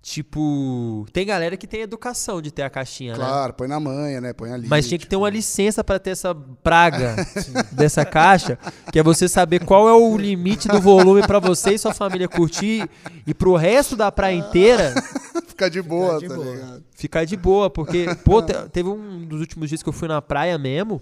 Tipo, 0.02 1.06
tem 1.12 1.24
galera 1.24 1.56
que 1.56 1.64
tem 1.64 1.80
educação 1.80 2.42
de 2.42 2.50
ter 2.50 2.62
a 2.62 2.68
caixinha, 2.70 3.12
né? 3.12 3.18
Claro, 3.18 3.52
põe 3.54 3.68
na 3.68 3.78
manha, 3.78 4.20
né? 4.20 4.32
Põe 4.32 4.50
ali. 4.52 4.66
Mas 4.66 4.88
tinha 4.88 4.98
que 4.98 5.06
ter 5.06 5.14
uma 5.14 5.30
licença 5.30 5.84
pra 5.84 5.96
ter 5.96 6.10
essa 6.10 6.34
praga 6.34 7.14
dessa 7.70 8.04
caixa, 8.04 8.58
que 8.92 8.98
é 8.98 9.02
você 9.02 9.28
saber 9.28 9.64
qual 9.64 9.88
é 9.88 9.92
o 9.92 10.16
limite 10.18 10.66
do 10.66 10.80
volume 10.80 11.24
pra 11.24 11.38
você 11.38 11.74
e 11.74 11.78
sua 11.78 11.94
família 11.94 12.26
curtir 12.28 12.90
e 13.24 13.32
pro 13.32 13.54
resto 13.54 13.94
da 13.94 14.10
praia 14.10 14.34
inteira 14.34 14.92
Fica 15.46 15.70
de 15.70 15.80
boa, 15.80 16.18
de 16.18 16.26
tá 16.28 16.34
boa. 16.34 16.52
ligado? 16.52 16.84
ficar 16.96 17.24
de 17.24 17.36
boa, 17.36 17.70
porque 17.70 18.06
pô, 18.24 18.42
te- 18.42 18.54
teve 18.72 18.88
um 18.88 19.24
dos 19.24 19.38
últimos 19.38 19.68
dias 19.68 19.84
que 19.84 19.88
eu 19.88 19.92
fui 19.92 20.08
na 20.08 20.20
praia 20.20 20.58
mesmo. 20.58 21.00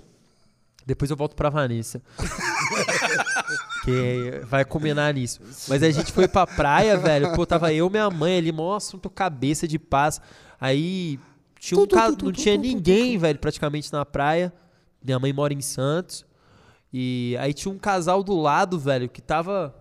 Depois 0.87 1.11
eu 1.11 1.17
volto 1.17 1.35
pra 1.37 1.49
Vanessa. 1.49 2.03
Que 3.91 4.47
vai 4.47 4.65
combinar 4.65 5.15
nisso. 5.15 5.41
Mas 5.69 5.83
a 5.83 5.91
gente 5.91 6.13
foi 6.13 6.29
pra 6.29 6.47
praia, 6.47 6.97
velho. 6.97 7.33
Pô, 7.35 7.45
tava 7.45 7.73
eu 7.73 7.87
e 7.87 7.91
minha 7.91 8.11
mãe 8.11 8.39
ali, 8.39 8.53
mó 8.53 8.77
assunto 8.77 9.11
cabeça 9.11 9.67
de 9.67 9.79
paz. 9.79 10.21
Aí 10.61 11.19
tinha 11.59 11.81
um 11.81 11.87
não 12.23 12.33
tinha 12.33 12.57
ninguém, 12.57 13.19
velho, 13.19 13.39
praticamente 13.39 13.93
na 13.93 14.05
praia. 14.05 14.53
Minha 15.05 15.19
mãe 15.19 15.33
mora 15.33 15.53
em 15.53 15.61
Santos. 15.61 16.25
E 16.93 17.37
aí 17.39 17.53
tinha 17.53 17.73
um 17.73 17.79
casal 17.79 18.23
do 18.23 18.37
lado, 18.37 18.79
velho, 18.79 19.09
que 19.09 19.23
tava 19.23 19.75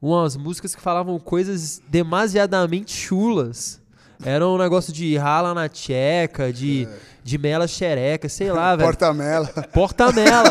umas 0.00 0.36
músicas 0.36 0.74
que 0.74 0.80
falavam 0.80 1.18
coisas 1.18 1.80
demasiadamente 1.88 2.92
chulas. 2.92 3.80
Era 4.22 4.46
um 4.46 4.58
negócio 4.58 4.92
de 4.92 5.16
rala 5.16 5.54
na 5.54 5.68
tcheca, 5.68 6.52
de, 6.52 6.86
de 7.24 7.38
mela 7.38 7.66
xereca, 7.66 8.28
sei 8.28 8.52
lá, 8.52 8.76
velho. 8.76 8.88
Porta-mela. 8.88 9.46
Porta-mela. 9.72 10.50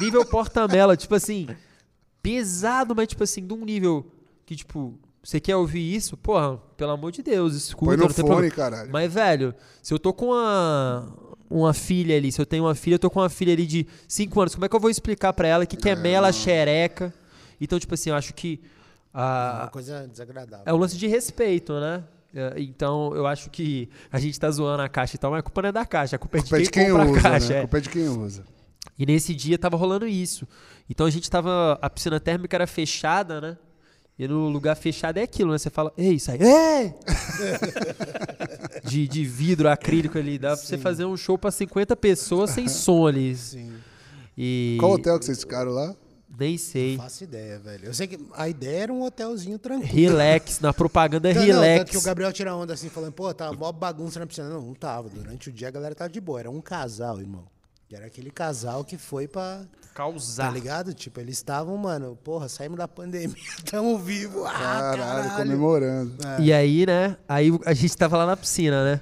Nível 0.00 0.24
porta-mela, 0.24 0.96
tipo 0.96 1.14
assim, 1.14 1.48
pesado, 2.22 2.94
mas 2.94 3.08
tipo 3.08 3.22
assim, 3.24 3.44
de 3.46 3.52
um 3.52 3.64
nível 3.64 4.06
que, 4.46 4.54
tipo, 4.56 4.94
você 5.22 5.40
quer 5.40 5.56
ouvir 5.56 5.94
isso? 5.94 6.16
Porra, 6.16 6.56
pelo 6.76 6.92
amor 6.92 7.12
de 7.12 7.22
Deus, 7.22 7.54
escuta, 7.54 7.96
Põe 7.96 8.06
no 8.06 8.12
fone, 8.12 8.50
caralho. 8.50 8.90
Mas, 8.90 9.12
velho, 9.12 9.54
se 9.82 9.92
eu 9.92 9.98
tô 9.98 10.12
com 10.12 10.26
uma, 10.26 11.12
uma 11.48 11.72
filha 11.74 12.16
ali, 12.16 12.30
se 12.32 12.40
eu 12.40 12.46
tenho 12.46 12.64
uma 12.64 12.74
filha, 12.74 12.94
eu 12.94 12.98
tô 12.98 13.10
com 13.10 13.20
uma 13.20 13.28
filha 13.30 13.52
ali 13.52 13.66
de 13.66 13.86
5 14.08 14.40
anos, 14.40 14.54
como 14.54 14.64
é 14.64 14.68
que 14.68 14.76
eu 14.76 14.80
vou 14.80 14.90
explicar 14.90 15.32
pra 15.32 15.46
ela 15.48 15.66
que 15.66 15.76
que 15.76 15.88
é 15.88 15.96
mela 15.96 16.32
xereca? 16.32 17.12
Então, 17.60 17.78
tipo 17.78 17.94
assim, 17.94 18.10
eu 18.10 18.16
acho 18.16 18.34
que 18.34 18.60
Uma 19.14 19.64
a, 19.64 19.68
coisa 19.68 20.08
desagradável. 20.08 20.64
é 20.66 20.72
um 20.74 20.76
lance 20.76 20.96
de 20.96 21.06
respeito, 21.06 21.78
né? 21.78 22.02
É, 22.34 22.54
Então, 22.60 23.14
eu 23.14 23.26
acho 23.26 23.50
que 23.50 23.88
a 24.10 24.18
gente 24.18 24.38
tá 24.40 24.50
zoando 24.50 24.82
a 24.82 24.88
caixa 24.88 25.14
e 25.16 25.18
tal, 25.18 25.30
mas 25.30 25.40
a 25.40 25.42
culpa 25.42 25.62
não 25.62 25.68
é 25.68 25.72
da 25.72 25.84
caixa, 25.84 26.16
a 26.16 26.18
culpa 26.18 26.38
é 26.38 26.40
de 26.40 26.46
é 26.46 26.56
quem, 26.56 26.64
de 26.64 26.70
quem 26.70 26.90
compra 26.90 27.10
usa, 27.10 27.18
a 27.18 27.22
caixa. 27.22 27.48
né? 27.52 27.56
é. 27.58 27.60
Culpa 27.60 27.78
é 27.78 27.80
de 27.80 27.88
quem 27.90 28.08
usa. 28.08 28.44
E 29.02 29.06
nesse 29.06 29.34
dia 29.34 29.58
tava 29.58 29.76
rolando 29.76 30.06
isso. 30.06 30.46
Então 30.88 31.04
a 31.04 31.10
gente 31.10 31.28
tava. 31.28 31.76
A 31.82 31.90
piscina 31.90 32.20
térmica 32.20 32.56
era 32.56 32.68
fechada, 32.68 33.40
né? 33.40 33.58
E 34.16 34.28
no 34.28 34.48
lugar 34.48 34.76
fechado 34.76 35.18
é 35.18 35.22
aquilo, 35.24 35.50
né? 35.50 35.58
Você 35.58 35.70
fala, 35.70 35.92
ei, 35.98 36.20
sai, 36.20 36.38
ei! 36.40 36.94
de, 38.88 39.08
de 39.08 39.24
vidro 39.24 39.68
acrílico 39.68 40.16
ali. 40.16 40.38
Dá 40.38 40.56
pra 40.56 40.64
você 40.64 40.78
fazer 40.78 41.04
um 41.04 41.16
show 41.16 41.36
pra 41.36 41.50
50 41.50 41.96
pessoas 41.96 42.50
sem 42.50 42.68
som 42.70 43.08
ali. 43.08 43.34
Sim. 43.34 43.72
E. 44.38 44.76
Qual 44.78 44.92
hotel 44.92 45.18
que 45.18 45.24
vocês 45.24 45.40
ficaram 45.40 45.72
lá? 45.72 45.96
Nem 46.38 46.56
sei. 46.56 46.96
Não 46.96 47.02
faço 47.02 47.24
ideia, 47.24 47.58
velho. 47.58 47.86
Eu 47.86 47.94
sei 47.94 48.06
que 48.06 48.20
a 48.34 48.48
ideia 48.48 48.84
era 48.84 48.92
um 48.92 49.02
hotelzinho 49.02 49.58
tranquilo. 49.58 49.92
Relax, 49.92 50.60
na 50.60 50.72
propaganda 50.72 51.28
Não, 51.34 51.40
não, 51.40 51.46
relax. 51.46 51.78
tanto 51.80 51.90
que 51.90 51.98
o 51.98 52.02
Gabriel 52.02 52.32
tira 52.32 52.54
onda 52.54 52.72
assim, 52.72 52.88
falando, 52.88 53.12
pô, 53.12 53.34
tava 53.34 53.52
mó 53.52 53.72
bagunça 53.72 54.20
na 54.20 54.28
piscina. 54.28 54.48
Não, 54.48 54.62
não 54.62 54.74
tava. 54.74 55.08
Durante 55.08 55.48
o 55.48 55.52
dia 55.52 55.66
a 55.66 55.72
galera 55.72 55.92
tava 55.92 56.08
de 56.08 56.20
boa. 56.20 56.38
Era 56.38 56.50
um 56.50 56.60
casal, 56.60 57.18
irmão. 57.18 57.50
E 57.92 57.94
era 57.94 58.06
aquele 58.06 58.30
casal 58.30 58.82
que 58.84 58.96
foi 58.96 59.28
pra. 59.28 59.60
Tá 59.60 59.88
Causar. 59.94 60.50
ligado? 60.50 60.94
Tipo, 60.94 61.20
eles 61.20 61.36
estavam, 61.36 61.76
mano, 61.76 62.16
porra, 62.24 62.48
saímos 62.48 62.78
da 62.78 62.88
pandemia, 62.88 63.36
tamo 63.70 63.98
vivos. 63.98 64.46
Ah, 64.46 64.52
Caralho, 64.52 64.98
caralho. 65.02 65.30
comemorando. 65.36 66.12
E 66.40 66.50
aí, 66.50 66.86
né? 66.86 67.18
Aí 67.28 67.50
a 67.66 67.74
gente 67.74 67.94
tava 67.94 68.16
lá 68.16 68.24
na 68.24 68.34
piscina, 68.34 68.82
né? 68.82 69.00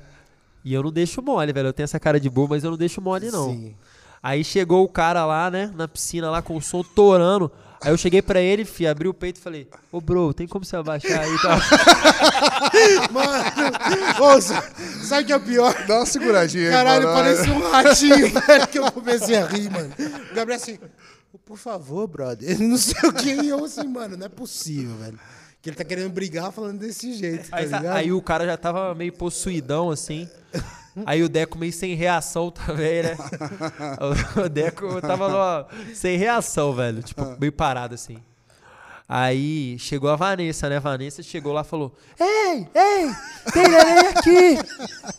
E 0.65 0.75
eu 0.75 0.83
não 0.83 0.91
deixo 0.91 1.23
mole, 1.23 1.53
velho. 1.53 1.69
Eu 1.69 1.73
tenho 1.73 1.85
essa 1.85 2.01
cara 2.01 2.19
de 2.19 2.29
boa, 2.29 2.49
mas 2.49 2.65
eu 2.65 2.71
não 2.73 2.77
deixo 2.77 3.01
mole, 3.01 3.31
não. 3.31 3.51
Sim. 3.51 3.77
Aí 4.21 4.43
chegou 4.43 4.85
o 4.85 4.89
cara 4.89 5.25
lá, 5.25 5.49
né, 5.51 5.71
na 5.77 5.87
piscina 5.87 6.29
lá 6.29 6.43
com 6.43 6.57
o 6.57 6.61
som 6.61 6.83
torando. 6.83 7.51
Aí 7.82 7.90
eu 7.93 7.97
cheguei 7.97 8.20
pra 8.20 8.40
ele, 8.40 8.65
fi, 8.65 8.86
abri 8.86 9.09
o 9.09 9.15
peito 9.15 9.39
e 9.39 9.43
falei: 9.43 9.69
Ô, 9.90 10.01
bro, 10.01 10.35
tem 10.35 10.47
como 10.47 10.65
você 10.65 10.77
abaixar 10.77 11.20
aí 11.20 11.35
e 11.35 11.39
tal? 11.40 11.59
Mano, 13.11 14.43
sa- 14.43 14.70
sabe 15.02 15.23
o 15.23 15.27
que 15.27 15.32
é 15.32 15.36
o 15.36 15.40
pior? 15.40 15.86
Dá 15.86 15.97
uma 16.01 16.07
seguradinha 16.07 16.66
aí, 16.66 16.70
Caralho, 16.73 17.07
parecia 17.09 17.52
um 17.52 17.70
ratinho, 17.70 18.28
velho, 18.47 18.66
que 18.69 18.78
eu 18.78 18.93
comecei 18.93 19.36
a 19.36 19.47
rir, 19.47 19.70
mano. 19.70 19.93
O 20.31 20.35
Gabriel 20.35 20.61
assim, 20.61 20.78
por 21.44 21.57
favor, 21.57 22.07
brother. 22.07 22.51
Ele 22.51 22.66
não 22.66 22.77
sei 22.77 23.09
o 23.09 23.12
que, 23.12 23.31
e 23.32 23.48
eu 23.48 23.65
assim, 23.65 23.86
mano, 23.89 24.16
não 24.16 24.27
é 24.27 24.28
possível, 24.28 24.97
velho. 24.97 25.19
Que 25.62 25.69
ele 25.70 25.77
tá 25.77 25.85
querendo 25.85 26.11
brigar 26.11 26.51
falando 26.52 26.78
desse 26.78 27.12
jeito, 27.12 27.51
tá 27.51 27.59
Aí, 27.59 27.65
ligado? 27.66 27.86
aí 27.89 28.12
o 28.12 28.23
cara 28.23 28.47
já 28.47 28.57
tava 28.57 28.94
meio 28.94 29.12
possuidão, 29.12 29.90
assim. 29.90 30.28
Aí 31.07 31.23
o 31.23 31.29
Deco 31.29 31.57
meio 31.59 31.73
sem 31.73 31.95
reação 31.95 32.51
também, 32.51 33.03
né? 33.03 33.17
O 34.45 34.49
Deco 34.49 35.01
tava 35.01 35.27
lá, 35.29 35.67
sem 35.95 36.17
reação, 36.17 36.73
velho. 36.75 37.03
Tipo, 37.03 37.37
meio 37.39 37.53
parado, 37.53 37.95
assim. 37.95 38.19
Aí 39.12 39.77
chegou 39.81 40.09
a 40.09 40.15
Vanessa, 40.15 40.69
né? 40.69 40.77
A 40.77 40.81
Vanessa 40.81 41.21
chegou 41.21 41.53
lá 41.53 41.62
e 41.62 41.65
falou: 41.65 41.93
Ei, 42.19 42.69
ei, 42.73 43.11
tem 43.53 43.62
neném 43.69 44.07
aqui! 44.07 44.59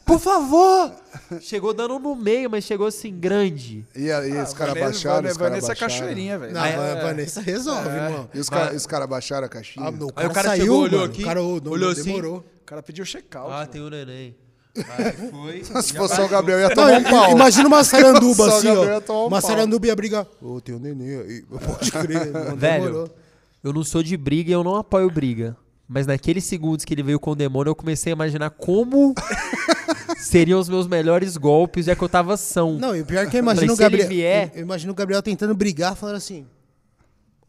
Por 0.05 0.17
favor! 0.17 0.93
Chegou 1.41 1.73
dando 1.73 1.99
no 1.99 2.15
meio, 2.15 2.49
mas 2.49 2.63
chegou 2.63 2.87
assim, 2.87 3.13
grande. 3.13 3.85
E 3.93 4.09
aí, 4.09 4.37
Ah, 4.37 4.43
os 4.43 4.53
caras 4.53 4.73
Vanessa- 4.75 4.91
baixaram, 4.91 5.17
os 5.29 5.37
caras 5.37 5.37
Vanessa 5.37 5.67
baixaram. 5.67 5.91
cachoeirinha, 5.93 6.39
velho. 6.39 6.53
Não, 6.53 6.61
a 6.61 6.95
Vanessa 7.01 7.41
resolve, 7.41 7.89
irmão. 7.89 8.29
E 8.33 8.39
os 8.39 8.49
caras 8.49 8.85
cara 8.87 9.05
baixaram 9.07 9.45
a 9.45 9.49
caixinha? 9.49 9.85
Ah, 9.87 9.91
não, 9.91 10.07
o 10.07 10.11
Aí 10.15 10.25
o 10.25 10.29
cara, 10.29 10.33
cara 10.33 10.47
saiu, 10.49 10.61
chegou, 10.63 10.79
olhou 10.83 10.99
mano. 11.01 11.11
aqui, 11.11 11.21
o 11.21 11.25
cara 11.25 11.41
não, 11.41 11.71
olhou 11.71 11.89
assim. 11.89 12.03
demorou. 12.03 12.37
O 12.37 12.65
cara 12.65 12.81
pediu 12.81 13.03
check-out. 13.05 13.49
Ah, 13.51 13.57
mano. 13.57 13.67
tem 13.67 13.81
o 13.81 13.89
neném. 13.89 14.35
Foi. 15.31 15.63
Se 15.83 15.93
fosse 15.93 16.15
só 16.15 16.25
o 16.25 16.29
Gabriel, 16.29 16.59
ia 16.59 16.69
Não, 16.69 16.75
tomar 16.75 16.97
um 16.99 17.03
pau. 17.03 17.31
imagina 17.31 17.67
uma 17.67 17.83
saranduba 17.85 18.47
assim, 18.47 18.73
Gabriel 18.73 19.03
ó. 19.09 19.13
um 19.23 19.27
Uma 19.27 19.41
pau. 19.41 19.49
saranduba 19.49 19.87
ia 19.87 19.95
brigar. 19.95 20.25
Ô, 20.41 20.61
tem 20.61 20.75
um 20.75 20.79
neném 20.79 21.19
aí. 21.19 21.41
Pode 21.49 21.91
crer, 21.91 22.31
não 22.31 22.55
Velho, 22.55 22.83
demorou. 22.85 23.09
eu 23.63 23.73
não 23.73 23.83
sou 23.83 24.01
de 24.01 24.15
briga 24.15 24.49
e 24.49 24.53
eu 24.53 24.63
não 24.63 24.75
apoio 24.75 25.09
briga. 25.09 25.55
Mas 25.87 26.07
naqueles 26.07 26.45
segundos 26.45 26.85
que 26.85 26.93
ele 26.93 27.03
veio 27.03 27.19
com 27.19 27.31
o 27.31 27.35
demônio, 27.35 27.71
eu 27.71 27.75
comecei 27.75 28.13
a 28.13 28.15
imaginar 28.15 28.49
como 28.51 29.13
seriam 30.17 30.57
os 30.59 30.69
meus 30.69 30.87
melhores 30.87 31.35
golpes, 31.35 31.85
já 31.87 31.95
que 31.95 32.01
eu 32.01 32.07
tava 32.07 32.37
são. 32.37 32.77
Não, 32.77 32.95
e 32.95 33.01
o 33.01 33.05
pior 33.05 33.25
é 33.25 33.29
que 33.29 33.35
eu 33.35 33.39
imagino 33.39 33.75
Falei, 33.75 33.75
o 33.75 33.77
Gabriel. 33.91 34.07
vier- 34.07 34.51
Eu, 34.53 34.59
eu 34.59 34.61
imagino 34.63 34.93
o 34.93 34.95
Gabriel 34.95 35.21
tentando 35.21 35.53
brigar, 35.53 35.95
falando 35.95 36.15
assim. 36.15 36.45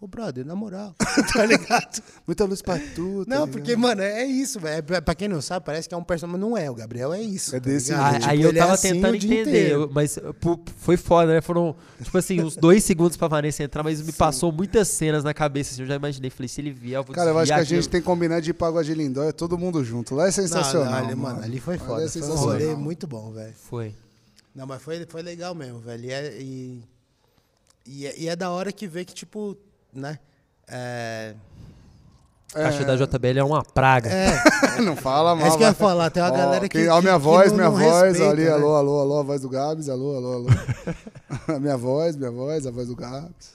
Ô, 0.04 0.06
brother, 0.08 0.44
na 0.44 0.56
moral, 0.56 0.96
tá 1.32 1.46
ligado? 1.46 2.02
Muita 2.26 2.44
luz 2.44 2.60
pra 2.60 2.76
tu. 2.76 3.24
tá 3.24 3.36
Não, 3.36 3.44
ligado? 3.44 3.50
porque, 3.52 3.76
mano, 3.76 4.02
é 4.02 4.24
isso, 4.24 4.58
velho. 4.58 4.82
Pra- 4.82 5.00
Pra 5.00 5.14
quem 5.14 5.28
não 5.28 5.40
sabe, 5.40 5.64
parece 5.64 5.88
que 5.88 5.94
é 5.94 5.96
um 5.96 6.02
personagem, 6.02 6.40
mas 6.40 6.50
não 6.50 6.56
é. 6.58 6.68
O 6.68 6.74
Gabriel 6.74 7.12
é 7.12 7.22
isso. 7.22 7.54
É 7.54 7.60
tá 7.60 7.66
desse 7.68 7.92
ligado? 7.92 8.10
jeito. 8.10 8.14
Aí, 8.14 8.20
Tipo, 8.20 8.30
aí 8.32 8.42
eu 8.42 8.48
ele 8.48 8.58
é 8.58 8.60
tava 8.62 8.72
assim 8.74 8.92
tentando 8.94 9.14
entender, 9.14 9.70
eu- 9.70 9.88
mas 9.92 10.18
pô, 10.40 10.58
foi 10.78 10.96
foda, 10.96 11.32
né? 11.34 11.40
Foram, 11.40 11.76
tipo 12.02 12.18
assim, 12.18 12.40
uns 12.42 12.56
dois 12.56 12.82
segundos 12.84 13.16
pra 13.16 13.28
Vanessa 13.28 13.62
entrar, 13.62 13.84
mas 13.84 14.02
me 14.02 14.12
passou 14.12 14.50
muitas 14.50 14.88
cenas 14.88 15.22
na 15.22 15.32
cabeça, 15.32 15.70
assim, 15.72 15.82
eu 15.82 15.86
já 15.86 15.94
imaginei. 15.94 16.30
Falei, 16.30 16.48
se 16.48 16.60
ele 16.60 16.72
vier, 16.72 16.98
eu 16.98 17.04
vou 17.04 17.14
Cara, 17.14 17.30
eu 17.30 17.38
acho 17.38 17.52
que 17.54 17.60
a 17.60 17.62
gente 17.62 17.88
tem 17.88 18.00
que 18.00 18.04
combinar 18.06 18.40
de 18.40 18.50
ir 18.50 18.54
pra 18.54 18.66
Água 18.66 18.82
de 18.82 18.92
Lindóia, 18.94 19.32
todo 19.32 19.56
mundo 19.56 19.84
junto. 19.84 20.16
Lá 20.16 20.24
é 20.24 20.26
Não, 20.26 20.32
sensacional. 20.32 20.90
não, 20.90 20.98
ali, 20.98 21.14
mano, 21.14 21.42
ali 21.44 21.60
foi 21.60 21.74
Ali 21.74 21.84
foda. 21.84 21.92
é 22.04 22.08
foi 22.08 22.20
um 22.22 22.24
sensacional. 22.24 22.44
rolê 22.58 22.74
muito 22.74 23.06
bom, 23.06 23.30
velho. 23.30 23.54
Foi. 23.70 23.94
Não, 24.52 24.66
mas 24.66 24.82
foi, 24.82 25.06
foi 25.08 25.22
legal 25.22 25.54
mesmo, 25.54 25.78
velho. 25.78 26.04
E 26.04 26.10
é, 26.10 26.36
e, 26.40 26.82
e, 27.86 28.06
é, 28.06 28.18
e 28.18 28.28
é 28.28 28.34
da 28.34 28.50
hora 28.50 28.72
que 28.72 28.88
vê 28.88 29.04
que, 29.04 29.14
tipo, 29.14 29.56
né? 29.92 30.18
É, 30.68 31.34
Caixa 32.52 32.84
da 32.84 32.96
JBL 32.96 33.38
é 33.38 33.44
uma 33.44 33.62
praga. 33.64 34.10
não 34.84 34.94
fala 34.94 35.34
mal. 35.34 35.44
é 35.44 35.48
isso 35.48 35.56
que 35.56 35.64
eu 35.64 35.68
ia 35.68 35.74
falar. 35.74 36.10
Tem 36.10 36.22
uma 36.22 36.30
Ó, 36.30 36.36
galera 36.36 36.68
que. 36.68 36.78
quem- 36.78 36.88
ó, 36.88 36.96
que- 36.96 37.02
minha 37.06 37.14
que 37.18 37.24
voz, 37.24 37.50
não- 37.50 37.56
minha 37.56 37.70
não 37.70 37.76
voz, 37.78 38.02
respeita, 38.12 38.30
ali, 38.30 38.44
né? 38.44 38.50
alô, 38.50 38.74
alô, 38.76 39.00
alô, 39.00 39.20
a 39.20 39.22
voz 39.22 39.40
do 39.40 39.48
Gabs, 39.48 39.88
alô, 39.88 40.16
alô, 40.16 40.32
alô. 40.34 40.46
a 41.48 41.58
minha 41.58 41.76
voz, 41.78 42.14
minha 42.16 42.30
voz, 42.30 42.66
a 42.66 42.70
voz 42.70 42.88
do 42.88 42.96
Gabs. 42.96 43.52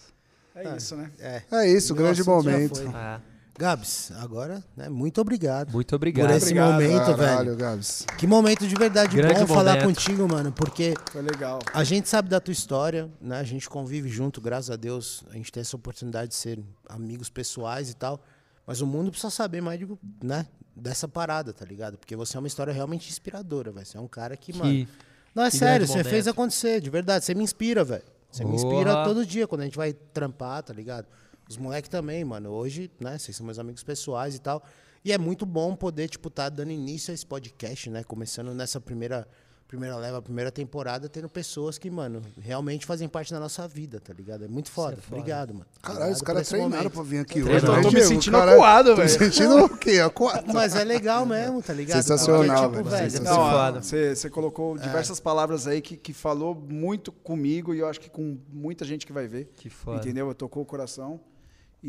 É 0.56 0.76
isso, 0.76 0.96
né? 0.96 1.12
É. 1.20 1.42
É 1.52 1.68
isso, 1.70 1.94
Meu 1.94 2.04
grande 2.04 2.24
momento. 2.24 2.78
foi. 2.78 2.92
Ah, 2.94 3.20
Gabs, 3.58 4.12
agora, 4.18 4.64
né? 4.76 4.88
Muito 4.88 5.20
obrigado. 5.20 5.72
muito 5.74 5.96
obrigado. 5.96 6.28
Por 6.28 6.36
esse 6.36 6.46
Obrigado. 6.46 6.72
momento, 6.74 7.18
Caralho, 7.18 7.46
velho. 7.46 7.58
Gabs. 7.58 8.06
Que 8.18 8.28
momento 8.28 8.68
de 8.68 8.76
verdade 8.76 9.16
Grande 9.16 9.40
bom 9.42 9.48
falar 9.48 9.78
momento. 9.80 9.96
contigo, 9.96 10.28
mano. 10.28 10.52
Porque 10.52 10.94
Foi 11.12 11.22
legal. 11.24 11.60
a 11.74 11.84
gente 11.84 12.08
sabe 12.08 12.30
da 12.30 12.40
tua 12.40 12.52
história, 12.52 13.10
né? 13.20 13.40
A 13.40 13.44
gente 13.44 13.68
convive 13.68 14.10
junto, 14.10 14.40
graças 14.40 14.70
a 14.70 14.76
Deus. 14.76 15.24
A 15.32 15.34
gente 15.34 15.52
tem 15.52 15.62
essa 15.62 15.76
oportunidade 15.76 16.30
de 16.30 16.36
ser 16.36 16.60
amigos 16.88 17.30
pessoais 17.30 17.90
e 17.90 17.96
tal. 17.96 18.20
Mas 18.66 18.80
o 18.82 18.86
mundo 18.86 19.10
precisa 19.10 19.32
saber 19.32 19.62
mais 19.62 19.80
de, 19.80 19.88
né? 20.24 20.46
dessa 20.76 21.08
parada, 21.08 21.52
tá 21.52 21.66
ligado? 21.66 21.98
Porque 21.98 22.16
você 22.16 22.38
é 22.38 22.40
uma 22.40 22.48
história 22.48 22.72
realmente 22.72 23.10
inspiradora, 23.10 23.72
velho. 23.72 23.84
Você 23.84 23.98
é 23.98 24.00
um 24.00 24.08
cara 24.08 24.38
que, 24.38 24.52
Que- 24.54 24.60
mano. 24.60 24.88
Não, 25.34 25.44
é 25.44 25.50
sério, 25.50 25.88
você 25.88 26.04
fez 26.04 26.26
momento. 26.26 26.30
acontecer, 26.30 26.80
de 26.82 26.90
verdade. 26.92 27.26
Você 27.26 27.34
me 27.34 27.44
inspira, 27.44 27.84
velho. 27.84 28.04
Você 28.32 28.46
me 28.46 28.54
inspira 28.54 29.04
todo 29.04 29.26
dia 29.26 29.48
quando 29.48 29.62
a 29.62 29.64
gente 29.64 29.78
vai 29.78 29.94
trampar, 29.94 30.62
tá 30.62 30.74
ligado? 30.74 31.08
Os 31.50 31.58
moleques 31.58 31.90
também, 31.90 32.24
mano. 32.24 32.50
Hoje, 32.50 32.92
né, 33.00 33.18
vocês 33.18 33.36
são 33.36 33.46
meus 33.46 33.60
amigos 33.60 33.84
pessoais 33.84 34.36
e 34.36 34.40
tal. 34.40 34.64
E 35.06 35.12
é 35.14 35.18
muito 35.18 35.46
bom 35.46 35.76
poder, 35.76 36.10
tipo, 36.10 36.30
tá 36.30 36.50
dando 36.50 36.72
início 36.72 37.12
a 37.12 37.14
esse 37.14 37.26
podcast, 37.26 37.90
né? 37.90 38.04
Começando 38.04 38.54
nessa 38.54 38.82
primeira, 38.82 39.26
primeira 39.66 39.96
leva, 39.96 40.22
primeira 40.22 40.52
temporada, 40.52 41.08
tendo 41.08 41.30
pessoas 41.30 41.78
que, 41.78 41.90
mano, 41.90 42.22
realmente 42.42 42.86
fazem 42.86 43.08
parte 43.08 43.32
da 43.32 43.40
nossa 43.40 43.66
vida, 43.70 44.02
tá 44.02 44.12
ligado? 44.12 44.44
É 44.44 44.48
muito 44.50 44.70
foda. 44.70 44.98
Obrigado, 45.10 45.54
mano. 45.54 45.66
Caralho, 45.82 46.12
os 46.12 46.22
caras 46.22 46.42
esse 46.42 46.50
treinaram 46.50 46.76
momento. 46.76 46.94
pra 46.94 47.04
vir 47.04 47.20
aqui 47.20 47.42
hoje. 47.42 47.66
Eu 47.66 47.74
né, 47.74 47.82
tô 47.82 47.92
me 47.92 48.02
sentindo 48.04 48.34
Caralho, 48.38 48.58
acuado, 48.58 48.90
tô 48.90 48.96
velho. 48.98 49.10
me 49.10 49.18
sentindo 49.18 49.64
o 49.64 49.78
quê? 49.78 50.00
Acuado. 50.00 50.54
Mas 50.54 50.76
é 50.76 50.84
legal 50.84 51.26
mesmo, 51.26 51.62
tá 51.62 51.72
ligado? 51.74 52.02
Sensacional, 52.02 52.70
Porque, 52.70 52.90
velho. 52.90 53.12
tipo, 53.12 53.24
Vai 53.24 53.34
Não, 53.34 53.52
foda. 53.52 53.82
você 53.84 54.14
você 54.14 54.30
colocou 54.30 54.78
diversas 54.78 55.22
palavras 55.22 55.68
aí 55.68 55.80
que, 55.80 55.96
que 55.96 56.12
falou 56.12 56.54
muito 56.54 57.14
comigo 57.14 57.74
e 57.74 57.80
eu 57.80 57.88
acho 57.88 58.02
que 58.02 58.10
com 58.10 58.38
muita 58.52 58.84
gente 58.84 59.06
que 59.06 59.14
vai 59.14 59.28
ver. 59.28 59.50
Que 59.56 59.70
foda. 59.70 60.00
Entendeu? 60.00 60.34
Tocou 60.34 60.64
o 60.64 60.66
coração. 60.66 61.18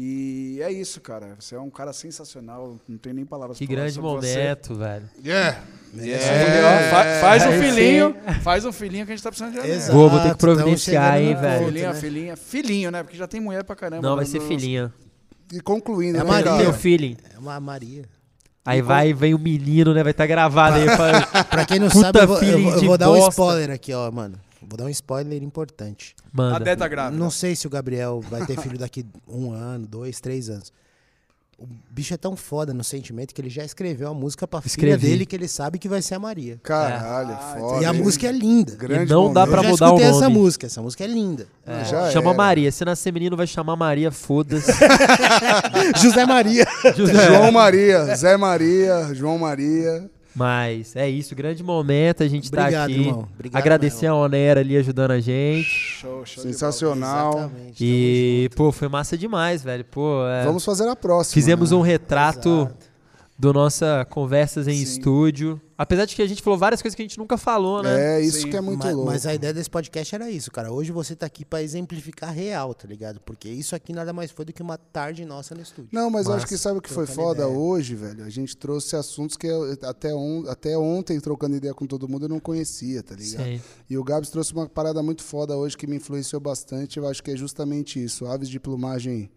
E 0.01 0.61
é 0.63 0.71
isso, 0.71 1.01
cara. 1.01 1.35
Você 1.41 1.57
é 1.57 1.59
um 1.61 1.71
cara 1.71 1.93
sensacional. 1.93 2.79
Não 2.89 2.97
tem 2.97 3.13
nem 3.13 3.25
palavras 3.27 3.59
Que 3.59 3.67
pra 3.67 3.75
falar 3.75 3.83
grande 3.83 3.95
sobre 3.97 4.11
você. 4.29 4.39
momento, 4.39 4.75
velho. 4.77 5.11
Yeah. 5.25 5.61
Ó, 5.93 6.91
fa- 6.91 7.21
faz 7.21 7.45
um 7.47 7.53
filhinho. 7.61 8.15
Faz 8.43 8.65
um 8.65 8.71
filhinho 8.71 9.05
que 9.05 9.11
a 9.11 9.17
gente 9.17 9.25
tá 9.25 9.31
precisando 9.31 9.61
de. 9.61 9.69
Exato. 9.69 9.93
Vou, 9.99 10.09
vou 10.09 10.21
ter 10.21 10.31
que 10.35 10.39
tamo 10.39 10.55
providenciar, 10.55 11.21
hein, 11.21 11.35
velho. 11.35 11.65
Filhinha, 11.67 11.89
né? 11.93 12.01
filhinha. 12.01 12.37
Filhinho, 12.37 12.91
né? 12.93 13.03
Porque 13.03 13.17
já 13.17 13.27
tem 13.27 13.41
mulher 13.41 13.65
pra 13.65 13.75
caramba. 13.75 14.07
Não, 14.09 14.15
vai 14.15 14.25
ser 14.25 14.41
filhinha. 14.41 14.93
E 15.53 15.61
concluindo, 15.61 16.19
É 16.19 16.23
né, 16.23 16.29
Maria. 16.31 16.45
cara? 16.45 16.59
Tem 16.59 16.69
o 16.69 16.73
feeling. 16.75 17.17
É 17.35 17.39
uma 17.41 17.59
Maria. 17.59 18.05
Aí 18.65 18.81
vai, 18.83 19.13
vem 19.15 19.35
o 19.35 19.39
menino, 19.39 19.95
né? 19.95 20.03
Vai 20.05 20.13
estar 20.13 20.27
gravado 20.27 20.77
aí. 20.77 20.87
fala- 20.97 21.45
Pra 21.45 21.65
quem 21.65 21.79
não 21.81 21.89
Puta 21.89 22.01
sabe, 22.05 22.19
eu 22.21 22.27
vou, 22.29 22.43
eu 22.43 22.63
vou- 22.63 22.73
eu 22.75 22.83
vou 22.83 22.99
dar 22.99 23.11
um 23.11 23.29
spoiler 23.31 23.71
aqui, 23.73 23.93
ó, 23.95 24.09
mano. 24.13 24.39
Vou 24.69 24.77
dar 24.77 24.85
um 24.85 24.89
spoiler 24.91 25.43
importante. 25.43 26.15
A 26.23 26.29
Manda. 26.37 26.61
Dé 26.61 26.77
tá 26.77 26.87
grávida. 26.87 27.17
Não 27.19 27.31
sei 27.31 27.57
se 27.57 27.67
o 27.67 27.71
Gabriel 27.71 28.21
vai 28.29 28.45
ter 28.47 28.59
filho 28.61 28.79
daqui 28.79 29.05
um 29.27 29.51
ano, 29.53 29.87
dois, 29.87 30.21
três 30.21 30.51
anos. 30.51 30.73
O 31.61 31.67
bicho 31.91 32.15
é 32.15 32.17
tão 32.17 32.37
foda 32.37 32.73
no 32.73 32.85
sentimento 32.85 33.35
que 33.35 33.41
ele 33.41 33.51
já 33.51 33.65
escreveu 33.65 34.07
uma 34.13 34.15
música 34.21 34.47
pra 34.47 34.61
filha 34.61 34.69
Escrevi. 34.71 35.09
dele 35.09 35.27
que 35.27 35.35
ele 35.35 35.49
sabe 35.49 35.77
que 35.77 35.89
vai 35.89 36.01
ser 36.01 36.15
a 36.15 36.19
Maria. 36.21 36.61
Caralho, 36.63 37.33
Ah, 37.33 37.57
foda. 37.59 37.83
e 37.83 37.85
a 37.85 37.93
hein? 37.93 38.01
música 38.01 38.29
é 38.29 38.31
linda. 38.33 38.77
Grande 38.77 39.11
E 39.11 39.13
não 39.13 39.33
dá 39.33 39.41
momento. 39.41 39.51
pra 39.51 39.59
eu 39.59 39.65
já 39.65 39.71
mudar 39.71 39.87
o 39.87 39.89
escutei 39.97 40.07
essa 40.09 40.29
nome. 40.29 40.35
música. 40.39 40.67
Essa 40.67 40.83
música 40.83 41.03
é 41.03 41.07
linda. 41.09 41.49
É, 41.67 41.85
Já 41.85 42.11
chama 42.13 42.29
era. 42.31 42.37
Maria. 42.39 42.71
Se 42.71 42.85
nascer 42.85 43.13
menino, 43.13 43.37
vai 43.37 43.47
chamar 43.49 43.75
Maria, 43.75 44.13
foda-se. 44.13 44.71
José 46.01 46.25
Maria. 46.27 46.65
João 46.97 47.51
Maria, 47.51 48.15
Zé 48.15 48.37
Maria, 48.37 49.11
João 49.15 49.39
Maria. 49.39 50.09
Mas 50.39 50.95
é 50.95 51.09
isso, 51.09 51.35
grande 51.35 51.63
momento. 51.65 52.23
A 52.23 52.29
gente 52.29 52.51
tá 52.51 52.63
Obrigado, 52.63 52.91
aqui. 52.91 53.01
irmão. 53.01 53.29
Obrigado 53.35 53.61
Agradecer 53.61 54.07
mesmo. 54.07 54.17
a 54.17 54.21
Onera 54.21 54.61
ali 54.61 54.77
ajudando 54.77 55.11
a 55.11 55.21
gente. 55.21 55.65
Show, 55.69 56.25
show 56.25 56.43
Sensacional. 56.45 57.31
Exatamente. 57.39 57.85
E, 57.85 58.51
pô, 58.55 58.71
foi 58.71 58.89
massa 58.89 59.19
demais, 59.19 59.63
velho. 59.65 59.85
Pô, 59.85 60.25
é, 60.27 60.45
Vamos 60.45 60.65
fazer 60.65 60.89
a 60.89 60.95
próxima. 60.95 61.35
fizemos 61.35 61.73
né? 61.73 61.77
um 61.77 61.81
retrato 61.81 62.69
Exato. 62.71 62.88
Do 63.39 63.53
nossa 63.53 64.05
conversas 64.11 64.67
em 64.67 64.75
Sim. 64.75 64.83
estúdio. 64.83 65.61
Apesar 65.77 66.07
de 66.07 66.17
que 66.17 66.23
a 66.23 66.27
gente 66.27 66.43
falou 66.43 66.59
várias 66.59 66.83
coisas 66.83 66.97
que 66.97 67.03
a 67.03 67.05
gente 67.05 67.17
nunca 67.17 67.39
falou, 67.39 67.85
né? 67.85 68.17
É, 68.17 68.21
isso 68.21 68.41
Sim. 68.41 68.51
que 68.51 68.57
é 68.57 68.61
muito 68.61 68.83
mas, 68.85 68.95
louco. 68.97 69.11
mas 69.13 69.27
a 69.27 69.33
ideia 69.33 69.55
desse 69.55 69.71
podcast 69.71 70.13
era 70.13 70.29
isso, 70.29 70.51
cara. 70.51 70.73
Hoje 70.73 70.91
você 70.91 71.15
tá 71.15 71.25
aqui 71.27 71.45
pra 71.45 71.63
exemplificar 71.63 72.33
real, 72.33 72.75
tá 72.75 72.89
ligado? 72.89 73.21
Porque 73.21 73.49
isso 73.49 73.77
aqui 73.77 73.93
nada 73.93 74.13
mais 74.13 74.33
foi 74.33 74.45
do 74.45 74.53
que 74.53 74.61
uma 74.61 74.77
tarde 74.77 75.25
nossa 75.25 75.55
no 75.55 75.63
estúdio. 75.63 75.91
Não, 75.93 76.11
mas 76.11 76.27
eu 76.27 76.33
Mas, 76.33 76.43
acho 76.43 76.49
que 76.49 76.59
sabe 76.59 76.79
o 76.79 76.83
que 76.83 76.91
foi 76.91 77.07
foda 77.07 77.45
ideia. 77.45 77.57
hoje, 77.57 77.95
velho? 77.95 78.25
A 78.25 78.29
gente 78.29 78.57
trouxe 78.57 78.97
assuntos 78.97 79.37
que 79.37 79.47
eu, 79.47 79.71
até, 79.85 80.13
on, 80.13 80.45
até 80.49 80.77
ontem, 80.77 81.21
trocando 81.21 81.55
ideia 81.55 81.73
com 81.73 81.87
todo 81.87 82.09
mundo, 82.09 82.25
eu 82.25 82.29
não 82.29 82.41
conhecia, 82.41 83.01
tá 83.01 83.15
ligado? 83.15 83.45
Sim. 83.45 83.61
E 83.89 83.97
o 83.97 84.03
Gabs 84.03 84.31
trouxe 84.31 84.53
uma 84.53 84.69
parada 84.69 85.01
muito 85.01 85.23
foda 85.23 85.57
hoje 85.57 85.77
que 85.77 85.87
me 85.87 85.95
influenciou 85.95 86.41
bastante. 86.41 86.97
Eu 86.99 87.07
acho 87.07 87.23
que 87.23 87.31
é 87.31 87.37
justamente 87.37 88.03
isso. 88.03 88.27
Aves 88.27 88.49
de 88.49 88.59
plumagem. 88.59 89.31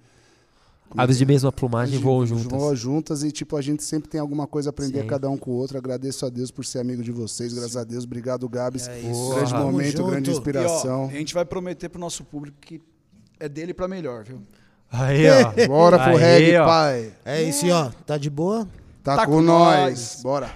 Aves 0.98 1.18
de 1.18 1.26
mesma 1.26 1.52
plumagem 1.52 1.98
de- 1.98 2.04
voam 2.04 2.26
juntas. 2.26 2.46
Voam 2.48 2.76
juntas 2.76 3.24
e, 3.24 3.32
tipo, 3.32 3.56
a 3.56 3.62
gente 3.62 3.84
sempre 3.84 4.10
tem 4.10 4.20
alguma 4.20 4.46
coisa 4.48 4.70
a 4.70 4.72
aprender 4.72 5.02
Sim. 5.02 5.08
cada 5.08 5.30
um 5.30 5.38
com 5.38 5.52
o 5.52 5.54
outro. 5.56 5.78
Agradeço 5.78 6.26
a 6.26 6.30
Deus 6.30 6.52
por 6.52 6.66
ser 6.66 6.80
amigo 6.80 7.02
de 7.04 7.12
vocês. 7.12 7.54
Graças 7.54 7.78
a 7.78 7.84
Deus. 7.84 8.04
Obrigado, 8.04 8.48
Gabs. 8.50 8.88
É 8.88 9.00
isso. 9.00 9.30
Grande 9.36 9.52
Porra. 9.52 9.64
momento, 9.66 10.04
grande 10.06 10.16
junto. 10.16 10.30
E, 10.30 10.32
ó, 10.32 10.38
inspiração. 10.38 11.06
a 11.06 11.14
gente 11.14 11.34
vai 11.34 11.46
prometer 11.46 11.90
pro 11.90 12.00
nosso 12.00 12.24
público 12.24 12.58
que 12.62 12.82
é 13.40 13.48
dele 13.50 13.74
pra 13.74 13.88
melhor, 13.88 14.24
viu? 14.24 14.42
Aí, 14.92 15.24
ó. 15.30 15.54
Bora 15.68 15.98
pro 15.98 16.12
Aí, 16.12 16.18
reggae, 16.18 16.58
ó. 16.58 16.66
pai. 16.66 17.14
É 17.26 17.42
isso, 17.42 17.66
ó. 17.70 17.90
Tá 18.06 18.18
de 18.18 18.30
boa? 18.30 18.68
Tá, 19.04 19.16
Tá 19.16 19.26
com, 19.26 19.34
com 19.34 19.42
nós. 19.42 19.90
nós. 19.90 20.20
Bora. 20.22 20.52